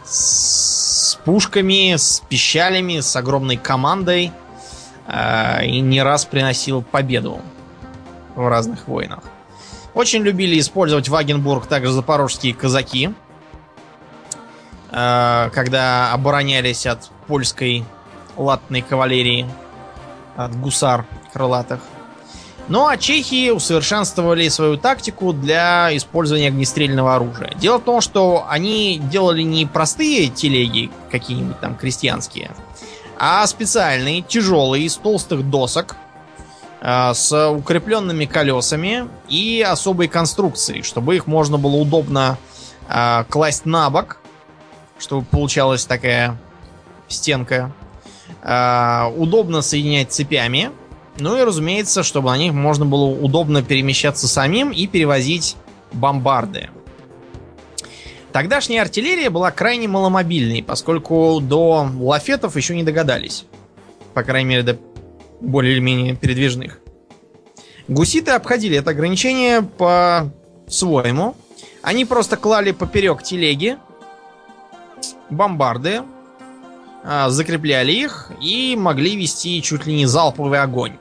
С 0.03 1.19
пушками, 1.23 1.95
с 1.95 2.21
пищалями, 2.27 2.99
с 2.99 3.15
огромной 3.15 3.57
командой. 3.57 4.31
Э, 5.07 5.65
и 5.65 5.81
не 5.81 6.01
раз 6.01 6.25
приносил 6.25 6.81
победу 6.81 7.41
в 8.35 8.47
разных 8.47 8.87
войнах. 8.87 9.23
Очень 9.93 10.21
любили 10.21 10.57
использовать 10.59 11.09
Вагенбург 11.09 11.67
также 11.67 11.91
запорожские 11.91 12.53
казаки, 12.53 13.13
э, 14.91 15.49
когда 15.53 16.13
оборонялись 16.13 16.85
от 16.85 17.09
польской 17.27 17.83
латной 18.37 18.81
кавалерии, 18.81 19.49
от 20.37 20.55
гусар 20.55 21.05
крылатых. 21.33 21.81
Ну 22.67 22.87
а 22.87 22.97
чехи 22.97 23.49
усовершенствовали 23.49 24.47
свою 24.47 24.77
тактику 24.77 25.33
для 25.33 25.95
использования 25.95 26.47
огнестрельного 26.47 27.15
оружия. 27.15 27.53
Дело 27.57 27.79
в 27.79 27.83
том, 27.83 28.01
что 28.01 28.45
они 28.47 28.99
делали 29.11 29.41
не 29.41 29.65
простые 29.65 30.27
телеги, 30.27 30.89
какие-нибудь 31.09 31.59
там 31.59 31.75
крестьянские, 31.75 32.51
а 33.17 33.45
специальные, 33.45 34.21
тяжелые, 34.21 34.85
из 34.85 34.95
толстых 34.95 35.49
досок, 35.49 35.95
э, 36.81 37.13
с 37.13 37.49
укрепленными 37.51 38.25
колесами 38.25 39.07
и 39.27 39.65
особой 39.67 40.07
конструкцией, 40.07 40.81
чтобы 40.83 41.15
их 41.15 41.27
можно 41.27 41.57
было 41.57 41.75
удобно 41.75 42.37
э, 42.87 43.25
класть 43.29 43.65
на 43.65 43.89
бок, 43.89 44.17
чтобы 44.97 45.25
получалась 45.25 45.85
такая 45.85 46.39
стенка. 47.07 47.71
Э, 48.43 49.11
удобно 49.15 49.61
соединять 49.61 50.11
цепями 50.11 50.71
ну 51.21 51.37
и, 51.37 51.43
разумеется, 51.43 52.03
чтобы 52.03 52.29
на 52.29 52.37
них 52.37 52.53
можно 52.53 52.85
было 52.85 53.05
удобно 53.05 53.61
перемещаться 53.63 54.27
самим 54.27 54.71
и 54.71 54.87
перевозить 54.87 55.55
бомбарды. 55.93 56.69
Тогдашняя 58.31 58.81
артиллерия 58.81 59.29
была 59.29 59.51
крайне 59.51 59.87
маломобильной, 59.87 60.63
поскольку 60.63 61.39
до 61.41 61.87
лафетов 61.99 62.55
еще 62.55 62.75
не 62.75 62.83
догадались. 62.83 63.45
По 64.13 64.23
крайней 64.23 64.49
мере, 64.49 64.63
до 64.63 64.77
более 65.41 65.73
или 65.73 65.79
менее 65.79 66.15
передвижных. 66.15 66.79
Гуситы 67.87 68.31
обходили 68.31 68.77
это 68.77 68.91
ограничение 68.91 69.61
по-своему. 69.61 71.35
Они 71.81 72.05
просто 72.05 72.37
клали 72.37 72.71
поперек 72.71 73.21
телеги 73.21 73.77
бомбарды, 75.29 76.01
а, 77.03 77.29
закрепляли 77.29 77.91
их 77.91 78.31
и 78.41 78.75
могли 78.77 79.15
вести 79.15 79.61
чуть 79.61 79.85
ли 79.85 79.95
не 79.95 80.05
залповый 80.05 80.61
огонь. 80.61 80.97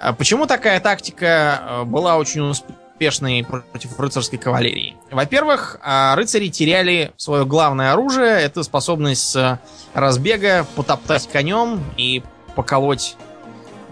А 0.00 0.12
почему 0.12 0.46
такая 0.46 0.80
тактика 0.80 1.60
э, 1.62 1.84
была 1.84 2.16
очень 2.16 2.40
успешной 2.40 3.44
против 3.44 3.98
рыцарской 3.98 4.38
кавалерии? 4.38 4.96
Во-первых, 5.10 5.78
а, 5.82 6.14
рыцари 6.16 6.48
теряли 6.48 7.12
свое 7.16 7.44
главное 7.44 7.92
оружие, 7.92 8.40
это 8.40 8.62
способность 8.62 9.22
с 9.22 9.58
разбега 9.94 10.66
потоптать 10.74 11.28
конем 11.28 11.84
и 11.96 12.22
поколоть 12.54 13.16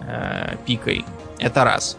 э, 0.01 0.55
пикой. 0.65 1.05
Это 1.37 1.63
раз. 1.63 1.97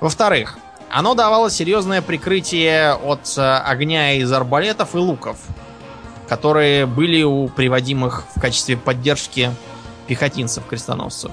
Во-вторых, 0.00 0.58
оно 0.90 1.14
давало 1.14 1.50
серьезное 1.50 2.02
прикрытие 2.02 2.92
от 2.92 3.34
э, 3.38 3.40
огня 3.40 4.12
из 4.12 4.30
арбалетов 4.30 4.94
и 4.94 4.98
луков 4.98 5.38
которые 6.28 6.86
были 6.86 7.22
у 7.22 7.48
приводимых 7.48 8.24
в 8.34 8.40
качестве 8.40 8.76
поддержки 8.76 9.52
пехотинцев-крестоносцев. 10.08 11.32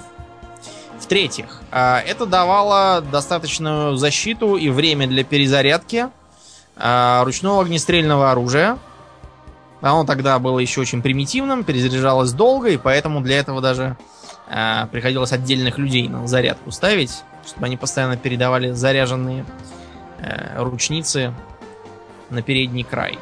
В-третьих, 1.03 1.59
а, 1.69 1.99
это 1.99 2.25
давало 2.25 3.01
достаточную 3.01 3.97
защиту 3.97 4.55
и 4.55 4.69
время 4.69 5.05
для 5.05 5.25
перезарядки 5.25 6.07
а, 6.77 7.25
ручного 7.25 7.61
огнестрельного 7.61 8.31
оружия. 8.31 8.79
Оно 9.81 10.05
тогда 10.05 10.39
было 10.39 10.59
еще 10.59 10.79
очень 10.79 11.01
примитивным, 11.01 11.65
перезаряжалось 11.65 12.31
долго, 12.31 12.69
и 12.69 12.77
поэтому 12.77 13.19
для 13.19 13.37
этого 13.37 13.59
даже 13.59 13.97
а, 14.49 14.87
приходилось 14.93 15.33
отдельных 15.33 15.77
людей 15.77 16.07
на 16.07 16.25
зарядку 16.25 16.71
ставить, 16.71 17.23
чтобы 17.45 17.65
они 17.65 17.75
постоянно 17.75 18.15
передавали 18.15 18.71
заряженные 18.71 19.45
ручницы 20.55 21.33
на 22.29 22.41
передний 22.41 22.85
край. 22.85 23.19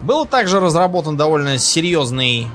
Был 0.00 0.24
также 0.24 0.58
разработан 0.58 1.18
довольно 1.18 1.58
серьезный, 1.58 2.48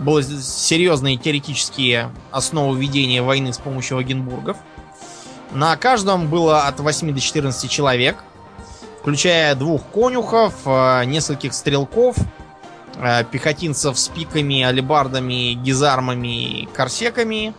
было 0.00 0.22
серьезные 0.22 1.16
теоретические 1.16 2.10
основы 2.30 2.80
ведения 2.80 3.22
войны 3.22 3.52
с 3.52 3.58
помощью 3.58 3.98
Вагенбургов. 3.98 4.56
На 5.52 5.76
каждом 5.76 6.28
было 6.28 6.62
от 6.66 6.80
8 6.80 7.12
до 7.12 7.20
14 7.20 7.70
человек, 7.70 8.24
включая 9.00 9.54
двух 9.54 9.82
конюхов, 9.92 10.54
э, 10.64 11.04
нескольких 11.04 11.52
стрелков, 11.52 12.16
э, 12.96 13.24
пехотинцев 13.24 13.98
с 13.98 14.08
пиками, 14.08 14.62
алебардами, 14.62 15.52
гизармами, 15.54 16.68
корсеками, 16.72 17.52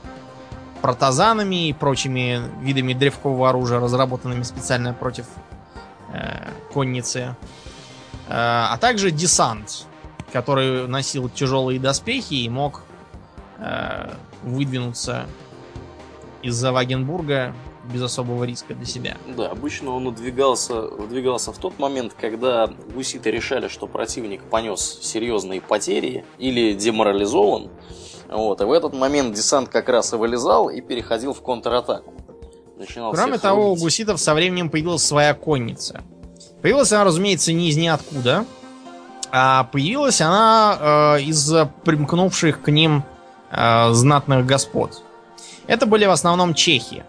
протазанами 0.82 1.70
и 1.70 1.74
прочими 1.74 2.42
видами 2.62 2.94
древкового 2.94 3.50
оружия, 3.50 3.80
разработанными 3.80 4.44
специально 4.44 4.94
против 4.94 5.26
э, 6.14 6.50
конницы. 6.74 7.36
А 8.34 8.78
также 8.78 9.12
десант, 9.12 9.86
который 10.32 10.88
носил 10.88 11.30
тяжелые 11.30 11.80
доспехи 11.80 12.36
и 12.36 12.50
мог 12.50 12.84
э, 13.58 14.14
выдвинуться 14.44 15.26
из-за 16.42 16.72
Вагенбурга 16.72 17.54
без 17.92 18.02
особого 18.02 18.44
риска 18.44 18.74
для 18.74 18.86
себя. 18.86 19.18
Да, 19.36 19.48
обычно 19.48 19.92
он 19.92 20.06
выдвигался, 20.06 20.82
выдвигался 20.82 21.52
в 21.52 21.58
тот 21.58 21.80
момент, 21.80 22.16
когда 22.20 22.68
гуситы 22.94 23.32
решали, 23.32 23.68
что 23.68 23.88
противник 23.88 24.44
понес 24.44 25.00
серьезные 25.02 25.62
потери 25.62 26.26
или 26.38 26.74
деморализован. 26.74 27.70
Вот, 28.30 28.62
и 28.62 28.64
в 28.64 28.72
этот 28.72 28.94
момент 28.94 29.36
десант 29.36 29.70
как 29.70 29.90
раз 29.90 30.14
и 30.14 30.16
вылезал 30.16 30.70
и 30.70 30.80
переходил 30.82 31.34
в 31.34 31.42
контратаку. 31.42 32.14
Начинал 32.78 33.12
Кроме 33.14 33.38
того, 33.38 33.74
у 33.74 33.76
гуситов 33.76 34.20
со 34.20 34.34
временем 34.34 34.70
появилась 34.70 35.04
своя 35.04 35.34
конница. 35.34 36.02
Появилась 36.62 36.92
она, 36.92 37.04
разумеется, 37.04 37.52
не 37.52 37.70
из 37.70 37.78
ниоткуда. 37.78 38.46
А 39.32 39.64
появилась 39.66 40.20
она 40.22 40.78
э, 41.18 41.22
из 41.22 41.52
примкнувших 41.86 42.62
к 42.62 42.70
ним 42.70 43.04
э, 43.50 43.94
знатных 43.94 44.46
господ. 44.46 45.02
Это 45.68 45.86
были 45.86 46.06
в 46.06 46.12
основном 46.12 46.54
чехи. 46.54 47.06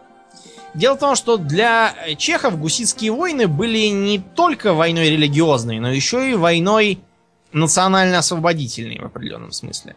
Дело 0.74 0.94
в 0.94 1.00
том, 1.00 1.16
что 1.16 1.36
для 1.36 1.94
чехов 2.16 2.58
гуситские 2.58 3.12
войны 3.12 3.46
были 3.46 3.88
не 3.88 4.18
только 4.18 4.72
войной 4.72 5.10
религиозной, 5.10 5.80
но 5.80 5.90
еще 5.90 6.30
и 6.30 6.34
войной 6.34 7.00
национально-освободительной 7.52 9.00
в 9.00 9.04
определенном 9.04 9.52
смысле. 9.52 9.96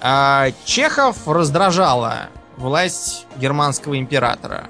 А 0.00 0.50
чехов 0.64 1.26
раздражала 1.26 2.28
власть 2.56 3.26
германского 3.36 3.98
императора. 3.98 4.68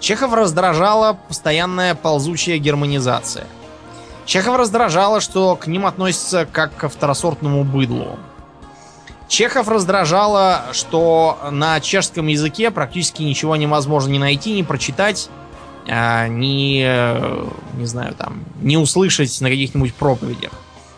Чехов 0.00 0.32
раздражала 0.32 1.18
постоянная 1.28 1.94
ползучая 1.94 2.58
германизация. 2.58 3.46
Чехов 4.28 4.58
раздражало, 4.58 5.22
что 5.22 5.56
к 5.56 5.68
ним 5.68 5.86
относятся 5.86 6.44
как 6.44 6.76
к 6.76 6.90
второсортному 6.90 7.64
быдлу. 7.64 8.18
Чехов 9.26 9.68
раздражало, 9.68 10.64
что 10.72 11.38
на 11.50 11.80
чешском 11.80 12.26
языке 12.26 12.70
практически 12.70 13.22
ничего 13.22 13.56
невозможно 13.56 14.10
не 14.10 14.18
найти, 14.18 14.52
не 14.52 14.64
прочитать, 14.64 15.30
а, 15.88 16.28
не, 16.28 16.80
не 17.78 17.86
знаю, 17.86 18.14
там, 18.16 18.44
не 18.60 18.76
услышать 18.76 19.40
на 19.40 19.48
каких-нибудь 19.48 19.94
проповедях. 19.94 20.52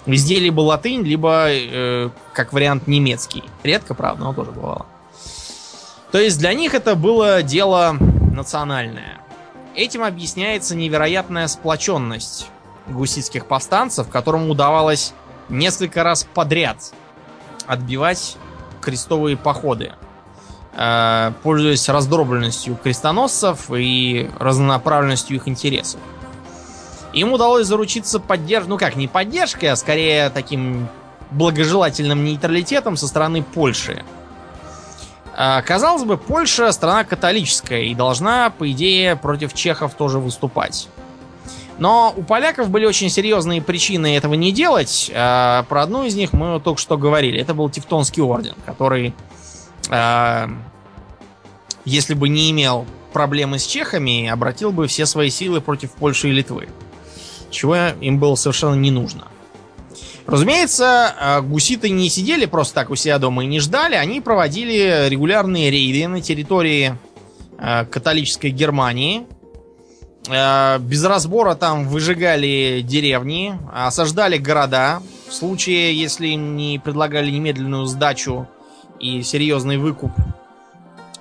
Везде 0.06 0.40
либо 0.40 0.62
латынь, 0.62 1.04
либо, 1.04 1.44
э, 1.50 2.10
как 2.32 2.52
вариант, 2.52 2.88
немецкий. 2.88 3.44
Редко, 3.62 3.94
правда, 3.94 4.24
но 4.24 4.34
тоже 4.34 4.50
бывало. 4.50 4.86
То 6.10 6.18
есть 6.18 6.36
для 6.40 6.52
них 6.52 6.74
это 6.74 6.96
было 6.96 7.44
дело 7.44 7.96
национальная. 8.34 9.20
Этим 9.76 10.02
объясняется 10.02 10.74
невероятная 10.74 11.46
сплоченность 11.46 12.48
гуситских 12.90 13.46
повстанцев, 13.46 14.08
которым 14.08 14.50
удавалось 14.50 15.12
несколько 15.48 16.02
раз 16.02 16.26
подряд 16.34 16.92
отбивать 17.66 18.36
крестовые 18.80 19.36
походы, 19.36 19.92
э, 20.74 21.32
пользуясь 21.42 21.88
раздробленностью 21.88 22.76
крестоносцев 22.76 23.70
и 23.70 24.30
разнонаправленностью 24.38 25.36
их 25.36 25.48
интересов. 25.48 26.00
Им 27.12 27.32
удалось 27.32 27.66
заручиться 27.66 28.20
поддержкой, 28.20 28.68
ну 28.68 28.78
как, 28.78 28.96
не 28.96 29.08
поддержкой, 29.08 29.66
а 29.66 29.76
скорее 29.76 30.30
таким 30.30 30.88
благожелательным 31.30 32.24
нейтралитетом 32.24 32.96
со 32.96 33.06
стороны 33.06 33.42
Польши, 33.42 34.04
а, 35.42 35.62
казалось 35.62 36.04
бы, 36.04 36.18
Польша 36.18 36.70
страна 36.70 37.04
католическая 37.04 37.82
и 37.82 37.94
должна, 37.94 38.50
по 38.50 38.70
идее, 38.70 39.16
против 39.16 39.54
чехов 39.54 39.94
тоже 39.94 40.18
выступать. 40.18 40.88
Но 41.80 42.12
у 42.14 42.22
поляков 42.22 42.68
были 42.68 42.84
очень 42.84 43.08
серьезные 43.08 43.62
причины 43.62 44.14
этого 44.14 44.34
не 44.34 44.52
делать. 44.52 45.10
А, 45.14 45.62
про 45.62 45.82
одну 45.82 46.04
из 46.04 46.14
них 46.14 46.34
мы 46.34 46.60
только 46.60 46.78
что 46.78 46.98
говорили. 46.98 47.40
Это 47.40 47.54
был 47.54 47.70
Тевтонский 47.70 48.22
орден, 48.22 48.54
который, 48.66 49.14
а, 49.88 50.50
если 51.86 52.12
бы 52.12 52.28
не 52.28 52.50
имел 52.50 52.84
проблемы 53.14 53.58
с 53.58 53.66
чехами, 53.66 54.28
обратил 54.28 54.72
бы 54.72 54.86
все 54.88 55.06
свои 55.06 55.30
силы 55.30 55.62
против 55.62 55.92
Польши 55.92 56.28
и 56.28 56.32
Литвы. 56.32 56.68
Чего 57.50 57.76
им 57.98 58.18
было 58.18 58.34
совершенно 58.34 58.74
не 58.74 58.90
нужно. 58.90 59.28
Разумеется, 60.26 61.14
э, 61.18 61.40
гуситы 61.40 61.88
не 61.88 62.10
сидели 62.10 62.44
просто 62.44 62.74
так 62.74 62.90
у 62.90 62.94
себя 62.94 63.18
дома 63.18 63.42
и 63.44 63.46
не 63.46 63.58
ждали. 63.58 63.94
Они 63.94 64.20
проводили 64.20 65.08
регулярные 65.08 65.70
рейды 65.70 66.06
на 66.08 66.20
территории 66.20 66.94
э, 67.58 67.86
католической 67.86 68.50
Германии. 68.50 69.26
Э, 70.28 70.78
без 70.78 71.04
разбора 71.04 71.54
там 71.54 71.88
выжигали 71.88 72.82
деревни, 72.82 73.58
осаждали 73.72 74.38
города. 74.38 75.02
В 75.28 75.32
случае, 75.32 75.98
если 75.98 76.28
не 76.28 76.78
предлагали 76.78 77.30
немедленную 77.30 77.86
сдачу 77.86 78.48
и 78.98 79.22
серьезный 79.22 79.78
выкуп, 79.78 80.12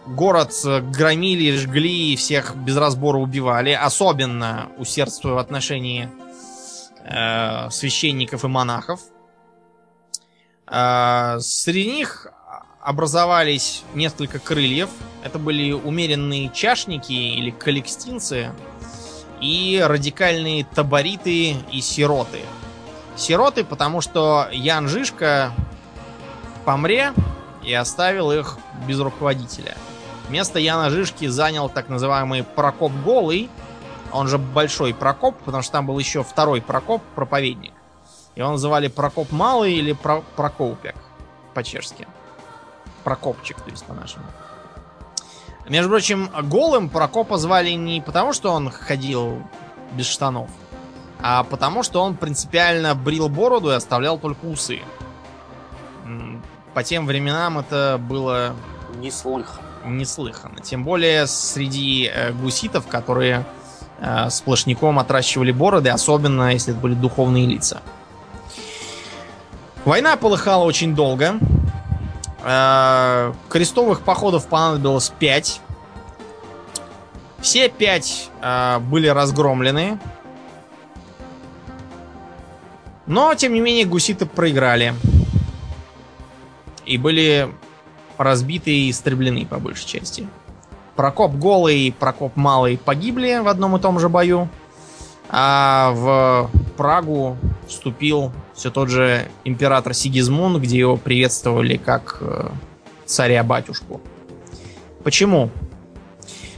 город 0.05 0.51
громили, 0.91 1.55
жгли 1.55 2.15
всех 2.15 2.55
без 2.55 2.75
разбора 2.75 3.17
убивали. 3.17 3.71
Особенно 3.71 4.69
усердствуя 4.77 5.35
в 5.35 5.37
отношении 5.37 6.09
э, 7.05 7.69
священников 7.69 8.43
и 8.43 8.47
монахов. 8.47 8.99
Э, 10.67 11.37
среди 11.39 11.91
них 11.91 12.27
образовались 12.81 13.83
несколько 13.93 14.39
крыльев. 14.39 14.89
Это 15.23 15.37
были 15.37 15.71
умеренные 15.71 16.49
чашники 16.49 17.11
или 17.13 17.51
коллекстинцы 17.51 18.51
и 19.41 19.83
радикальные 19.85 20.65
табориты 20.65 21.51
и 21.71 21.81
сироты. 21.81 22.41
Сироты, 23.15 23.63
потому 23.63 24.01
что 24.01 24.47
Ян 24.51 24.87
Жишка 24.87 25.51
помре 26.65 27.13
и 27.63 27.73
оставил 27.73 28.31
их 28.31 28.57
без 28.87 28.99
руководителя. 28.99 29.75
Место 30.29 30.59
Яна 30.59 30.89
Жишки 30.89 31.27
занял 31.27 31.69
так 31.69 31.89
называемый 31.89 32.43
Прокоп 32.43 32.91
Голый, 33.03 33.49
он 34.11 34.27
же 34.27 34.37
Большой 34.37 34.93
Прокоп, 34.93 35.37
потому 35.43 35.63
что 35.63 35.73
там 35.73 35.87
был 35.87 35.97
еще 35.99 36.23
второй 36.23 36.61
Прокоп, 36.61 37.01
проповедник. 37.15 37.73
Его 38.35 38.51
называли 38.51 38.87
Прокоп 38.87 39.31
Малый 39.31 39.73
или 39.73 39.93
Про 39.93 40.21
Прокопек 40.35 40.95
по-чешски. 41.53 42.07
Прокопчик, 43.03 43.59
то 43.59 43.69
есть 43.69 43.85
по-нашему. 43.85 44.25
Между 45.69 45.89
прочим, 45.89 46.29
голым 46.43 46.89
Прокопа 46.89 47.37
звали 47.37 47.71
не 47.71 48.01
потому, 48.01 48.33
что 48.33 48.51
он 48.51 48.71
ходил 48.71 49.43
без 49.93 50.07
штанов, 50.07 50.49
а 51.21 51.43
потому, 51.43 51.83
что 51.83 52.01
он 52.01 52.15
принципиально 52.15 52.95
брил 52.95 53.29
бороду 53.29 53.69
и 53.69 53.75
оставлял 53.75 54.17
только 54.17 54.45
усы. 54.45 54.79
По 56.73 56.83
тем 56.83 57.05
временам 57.05 57.59
это 57.59 57.99
было... 57.99 58.55
Неслыханно. 58.97 59.67
Неслыханно. 59.85 60.59
Тем 60.59 60.83
более 60.83 61.27
среди 61.27 62.09
э, 62.11 62.31
гуситов, 62.31 62.87
которые 62.87 63.45
э, 63.99 64.29
сплошняком 64.29 64.97
отращивали 64.97 65.51
бороды, 65.51 65.89
особенно 65.89 66.53
если 66.53 66.73
это 66.73 66.81
были 66.81 66.95
духовные 66.95 67.45
лица. 67.45 67.81
Война 69.85 70.15
полыхала 70.17 70.63
очень 70.63 70.95
долго. 70.95 71.35
Э, 72.43 73.33
крестовых 73.49 74.01
походов 74.01 74.47
понадобилось 74.47 75.11
5. 75.19 75.61
Все 77.39 77.69
5 77.69 78.31
э, 78.41 78.79
были 78.79 79.07
разгромлены. 79.07 79.99
Но, 83.05 83.33
тем 83.33 83.53
не 83.53 83.59
менее, 83.59 83.85
гуситы 83.85 84.25
проиграли. 84.25 84.93
И 86.85 86.97
были 86.97 87.49
разбиты 88.17 88.71
и 88.71 88.91
истреблены 88.91 89.45
по 89.45 89.57
большей 89.57 89.87
части. 89.87 90.27
Прокоп 90.95 91.33
Голый 91.33 91.87
и 91.87 91.91
Прокоп 91.91 92.35
Малый 92.35 92.77
погибли 92.77 93.39
в 93.41 93.47
одном 93.47 93.77
и 93.77 93.79
том 93.79 93.99
же 93.99 94.09
бою. 94.09 94.49
А 95.29 95.91
в 95.93 96.49
Прагу 96.75 97.37
вступил 97.67 98.31
все 98.55 98.71
тот 98.71 98.89
же 98.89 99.29
император 99.43 99.93
Сигизмунд, 99.93 100.59
где 100.61 100.79
его 100.79 100.97
приветствовали 100.97 101.77
как 101.77 102.17
э, 102.21 102.49
царя-батюшку. 103.05 104.01
Почему? 105.03 105.49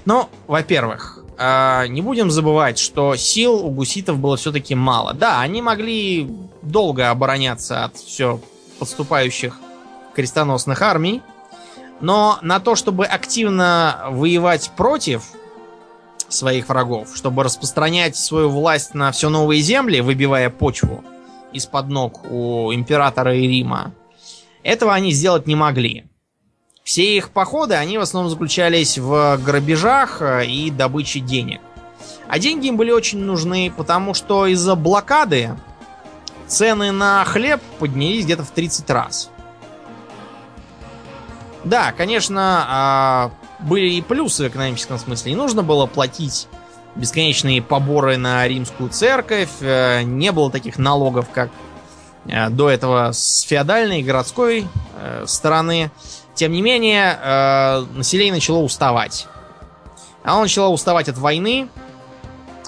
Ну, 0.05 0.29
во-первых, 0.47 1.19
э, 1.37 1.87
не 1.89 2.01
будем 2.01 2.31
забывать, 2.31 2.79
что 2.79 3.15
сил 3.15 3.55
у 3.65 3.69
гуситов 3.71 4.19
было 4.19 4.37
все-таки 4.37 4.73
мало. 4.73 5.13
Да, 5.13 5.41
они 5.41 5.61
могли 5.61 6.29
долго 6.61 7.09
обороняться 7.09 7.83
от 7.83 7.97
все 7.97 8.39
подступающих 8.79 9.59
крестоносных 10.15 10.81
армий, 10.81 11.21
но 11.99 12.39
на 12.41 12.59
то, 12.59 12.75
чтобы 12.75 13.05
активно 13.05 14.05
воевать 14.09 14.71
против 14.75 15.23
своих 16.33 16.69
врагов, 16.69 17.15
чтобы 17.15 17.43
распространять 17.43 18.15
свою 18.15 18.49
власть 18.49 18.93
на 18.93 19.11
все 19.11 19.29
новые 19.29 19.61
земли, 19.61 20.01
выбивая 20.01 20.49
почву 20.49 21.03
из-под 21.53 21.89
ног 21.89 22.31
у 22.31 22.73
императора 22.73 23.35
и 23.35 23.47
Рима, 23.47 23.93
этого 24.63 24.93
они 24.93 25.11
сделать 25.11 25.47
не 25.47 25.55
могли. 25.55 26.05
Все 26.83 27.15
их 27.15 27.29
походы, 27.29 27.75
они 27.75 27.97
в 27.97 28.01
основном 28.01 28.31
заключались 28.31 28.97
в 28.97 29.37
грабежах 29.43 30.21
э, 30.21 30.45
и 30.47 30.71
добыче 30.71 31.19
денег. 31.19 31.61
А 32.27 32.39
деньги 32.39 32.67
им 32.67 32.77
были 32.77 32.91
очень 32.91 33.19
нужны, 33.19 33.71
потому 33.75 34.13
что 34.13 34.47
из-за 34.47 34.75
блокады 34.75 35.55
цены 36.47 36.91
на 36.91 37.23
хлеб 37.25 37.61
поднялись 37.79 38.25
где-то 38.25 38.43
в 38.43 38.51
30 38.51 38.89
раз. 38.89 39.29
Да, 41.63 41.91
конечно, 41.91 42.65
а, 42.67 43.31
были 43.61 43.93
и 43.93 44.01
плюсы 44.01 44.43
в 44.43 44.47
экономическом 44.47 44.97
смысле. 44.97 45.31
Не 45.31 45.37
нужно 45.37 45.63
было 45.63 45.85
платить 45.85 46.47
бесконечные 46.95 47.61
поборы 47.61 48.17
на 48.17 48.47
римскую 48.47 48.89
церковь, 48.89 49.49
э, 49.61 50.01
не 50.03 50.31
было 50.31 50.51
таких 50.51 50.77
налогов, 50.77 51.27
как 51.31 51.49
э, 52.25 52.49
до 52.49 52.69
этого 52.69 53.11
с 53.11 53.41
феодальной 53.41 54.01
и 54.01 54.03
городской 54.03 54.67
э, 54.99 55.25
стороны. 55.27 55.91
Тем 56.33 56.53
не 56.53 56.61
менее, 56.61 57.19
население 57.93 58.33
начало 58.33 58.59
уставать. 58.59 59.27
Оно 60.23 60.43
начало 60.43 60.69
уставать 60.69 61.09
от 61.09 61.17
войны. 61.17 61.67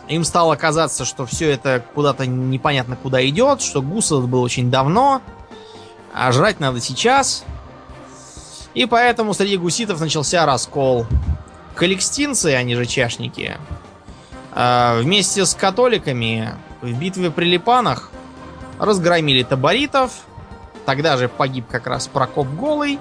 Им 0.09 0.25
стало 0.25 0.55
казаться, 0.57 1.05
что 1.05 1.25
все 1.25 1.49
это 1.49 1.83
куда-то 1.95 2.27
непонятно 2.27 2.97
куда 2.97 3.25
идет, 3.25 3.61
что 3.61 3.81
гусов 3.81 4.27
был 4.27 4.41
очень 4.41 4.69
давно, 4.69 5.21
а 6.13 6.31
жрать 6.33 6.59
надо 6.59 6.81
сейчас. 6.81 7.45
И 8.73 8.85
поэтому 8.85 9.33
среди 9.33 9.57
гуситов 9.57 9.99
начался 9.99 10.45
раскол. 10.45 11.05
Каликстинцы, 11.75 12.53
они 12.55 12.75
же 12.75 12.85
чашники, 12.85 13.57
а, 14.51 14.99
вместе 14.99 15.45
с 15.45 15.55
католиками 15.55 16.53
в 16.81 16.91
битве 16.99 17.31
при 17.31 17.45
Липанах 17.45 18.11
разгромили 18.79 19.43
таборитов. 19.43 20.11
Тогда 20.85 21.17
же 21.17 21.29
погиб 21.29 21.65
как 21.69 21.87
раз 21.87 22.07
Прокоп 22.07 22.47
Голый. 22.47 22.99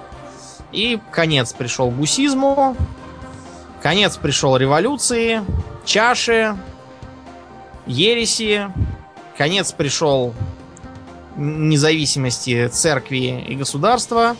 И 0.71 0.99
конец 1.11 1.53
пришел 1.53 1.91
гусизму. 1.91 2.77
Конец 3.83 4.17
пришел 4.17 4.57
революции, 4.57 5.43
чаши, 5.85 6.57
ереси. 7.87 8.69
Конец 9.37 9.73
пришел 9.73 10.35
независимости 11.37 12.69
церкви 12.69 13.45
и 13.47 13.57
государства. 13.57 14.37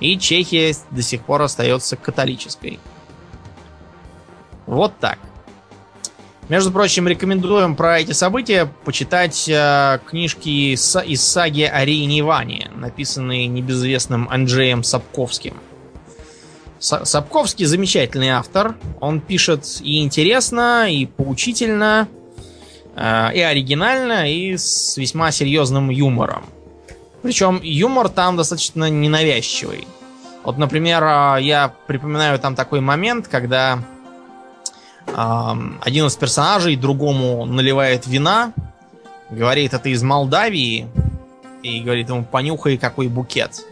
И 0.00 0.18
Чехия 0.18 0.74
до 0.90 1.02
сих 1.02 1.22
пор 1.22 1.42
остается 1.42 1.96
католической. 1.96 2.80
Вот 4.66 4.92
так. 4.98 5.18
Между 6.48 6.72
прочим, 6.72 7.06
рекомендуем 7.06 7.76
про 7.76 8.00
эти 8.00 8.10
события 8.10 8.68
почитать 8.84 9.48
э, 9.48 10.00
книжки 10.04 10.74
из, 10.74 10.96
из 10.96 11.22
саги 11.22 11.62
о 11.62 11.84
Рейне 11.84 12.24
Ване, 12.24 12.70
написанные 12.74 13.46
небезызвестным 13.46 14.28
Анджеем 14.28 14.82
Сапковским. 14.82 15.54
С 16.80 17.04
Сапковский 17.04 17.66
замечательный 17.66 18.30
автор. 18.30 18.74
Он 19.00 19.20
пишет 19.20 19.80
и 19.80 20.02
интересно, 20.02 20.90
и 20.90 21.06
поучительно, 21.06 22.08
э, 22.96 23.34
и 23.34 23.40
оригинально, 23.40 24.28
и 24.32 24.56
с 24.56 24.96
весьма 24.96 25.30
серьезным 25.30 25.88
юмором. 25.90 26.44
Причем 27.22 27.60
юмор 27.62 28.08
там 28.08 28.36
достаточно 28.36 28.88
ненавязчивый. 28.88 29.86
Вот, 30.42 30.56
например, 30.58 31.02
а, 31.04 31.36
я 31.36 31.72
припоминаю 31.86 32.38
там 32.38 32.54
такой 32.54 32.80
момент, 32.80 33.28
когда 33.28 33.82
один 35.06 36.06
из 36.06 36.14
персонажей 36.16 36.76
другому 36.76 37.44
наливает 37.44 38.06
вина, 38.06 38.52
говорит, 39.28 39.74
это 39.74 39.88
из 39.88 40.02
Молдавии, 40.02 40.88
и 41.62 41.80
говорит 41.80 42.08
ему, 42.08 42.24
понюхай, 42.24 42.78
какой 42.78 43.08
букет. 43.08 43.64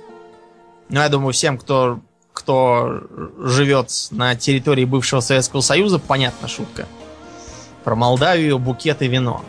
Ну, 0.89 1.01
я 1.01 1.09
думаю, 1.09 1.33
всем, 1.33 1.59
кто, 1.59 2.01
кто 2.33 3.03
живет 3.39 3.91
на 4.11 4.35
территории 4.37 4.85
бывшего 4.85 5.21
Советского 5.21 5.61
Союза, 5.61 5.99
понятна 5.99 6.49
шутка. 6.49 6.87
Про 7.85 7.95
Молдавию, 7.95 8.59
букет 8.59 9.03
и 9.03 9.09
вино. 9.09 9.43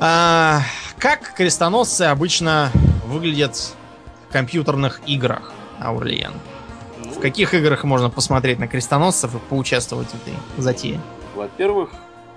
А, 0.00 0.62
как 0.98 1.34
крестоносцы 1.34 2.02
обычно 2.02 2.70
выглядят 3.06 3.74
в 4.28 4.32
компьютерных 4.32 5.00
играх, 5.06 5.52
Аурлиен? 5.80 6.32
Ну, 7.04 7.10
в 7.10 7.20
каких 7.20 7.54
играх 7.54 7.84
можно 7.84 8.10
посмотреть 8.10 8.58
на 8.58 8.68
крестоносцев 8.68 9.34
и 9.34 9.38
поучаствовать 9.38 10.08
в 10.08 10.14
этой 10.14 10.34
затее? 10.56 11.00
Во-первых, 11.34 11.90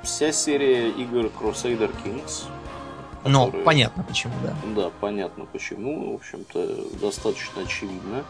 вся 0.03 0.31
серия 0.31 0.89
игр 0.89 1.25
Crusader 1.25 1.91
Kings. 2.03 2.43
Ну, 3.23 3.45
которые... 3.45 3.65
понятно 3.65 4.03
почему, 4.03 4.33
да. 4.43 4.55
Да, 4.75 4.89
понятно 4.99 5.45
почему. 5.45 6.13
В 6.13 6.15
общем-то, 6.15 6.99
достаточно 6.99 7.63
очевидно. 7.63 8.23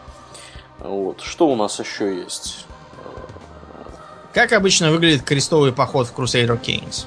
Вот. 0.78 1.20
Что 1.20 1.48
у 1.48 1.56
нас 1.56 1.78
еще 1.78 2.22
есть? 2.22 2.66
Как 4.34 4.52
обычно 4.52 4.90
выглядит 4.90 5.22
крестовый 5.22 5.72
поход 5.72 6.08
в 6.08 6.18
Crusader 6.18 6.60
Kings? 6.60 7.06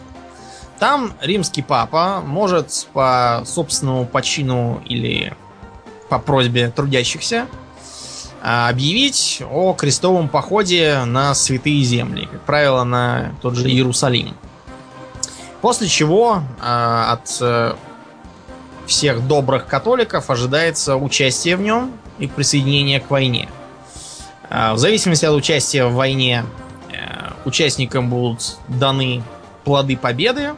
Там 0.79 1.13
римский 1.21 1.61
папа 1.61 2.21
может 2.25 2.87
по 2.93 3.43
собственному 3.45 4.05
почину 4.05 4.81
или 4.85 5.33
по 6.09 6.19
просьбе 6.19 6.69
трудящихся 6.69 7.47
а, 8.41 8.69
объявить 8.69 9.41
о 9.49 9.73
крестовом 9.73 10.27
походе 10.27 11.03
на 11.05 11.33
святые 11.33 11.83
земли, 11.83 12.27
как 12.31 12.41
правило, 12.41 12.83
на 12.83 13.31
тот 13.41 13.55
же 13.55 13.69
Иерусалим. 13.69 14.35
После 15.61 15.87
чего 15.87 16.43
э, 16.61 16.63
от 16.63 17.37
э, 17.41 17.73
всех 18.85 19.25
добрых 19.27 19.65
католиков 19.65 20.29
ожидается 20.29 20.95
участие 20.95 21.55
в 21.55 21.61
нем 21.61 21.91
и 22.19 22.27
присоединение 22.27 22.99
к 22.99 23.09
войне. 23.09 23.49
Э, 24.51 24.73
в 24.73 24.77
зависимости 24.77 25.25
от 25.25 25.33
участия 25.33 25.85
в 25.85 25.93
войне 25.93 26.45
э, 26.91 27.31
участникам 27.45 28.11
будут 28.11 28.57
даны 28.67 29.23
плоды 29.65 29.97
победы 29.97 30.53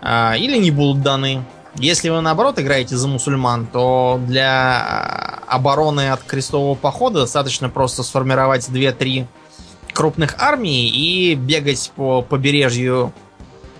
э, 0.00 0.38
или 0.38 0.56
не 0.56 0.70
будут 0.70 1.02
даны. 1.02 1.44
Если 1.76 2.08
вы 2.08 2.20
наоборот 2.20 2.58
играете 2.58 2.96
за 2.96 3.08
мусульман, 3.08 3.66
то 3.66 4.20
для 4.26 5.40
обороны 5.48 6.10
от 6.10 6.22
крестового 6.22 6.76
похода 6.76 7.20
достаточно 7.20 7.68
просто 7.68 8.04
сформировать 8.04 8.68
2-3 8.68 9.26
крупных 9.92 10.36
армии 10.38 10.88
и 10.88 11.34
бегать 11.34 11.92
по 11.96 12.22
побережью 12.22 13.12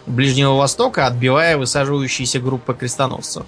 Ближнего 0.06 0.54
Востока, 0.54 1.06
отбивая 1.06 1.56
высаживающиеся 1.56 2.40
группы 2.40 2.74
крестоносцев. 2.74 3.44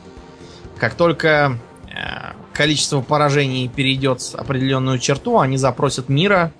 Как 0.78 0.94
только 0.94 1.58
э, 1.88 2.32
количество 2.52 3.00
поражений 3.02 3.68
перейдет 3.68 4.22
определенную 4.34 4.98
черту, 4.98 5.38
они 5.38 5.56
запросят 5.56 6.08
мира, 6.08 6.52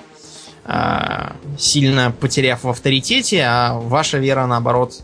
сильно 1.58 2.12
потеряв 2.12 2.64
в 2.64 2.68
авторитете, 2.68 3.42
а 3.42 3.74
ваша 3.78 4.18
вера, 4.18 4.46
наоборот, 4.46 4.94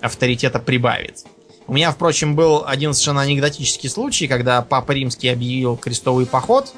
авторитета 0.00 0.58
прибавит. 0.58 1.24
У 1.66 1.72
меня, 1.72 1.90
впрочем, 1.90 2.36
был 2.36 2.64
один 2.66 2.94
совершенно 2.94 3.22
анекдотический 3.22 3.88
случай, 3.88 4.28
когда 4.28 4.62
Папа 4.62 4.92
Римский 4.92 5.28
объявил 5.28 5.76
крестовый 5.76 6.26
поход, 6.26 6.72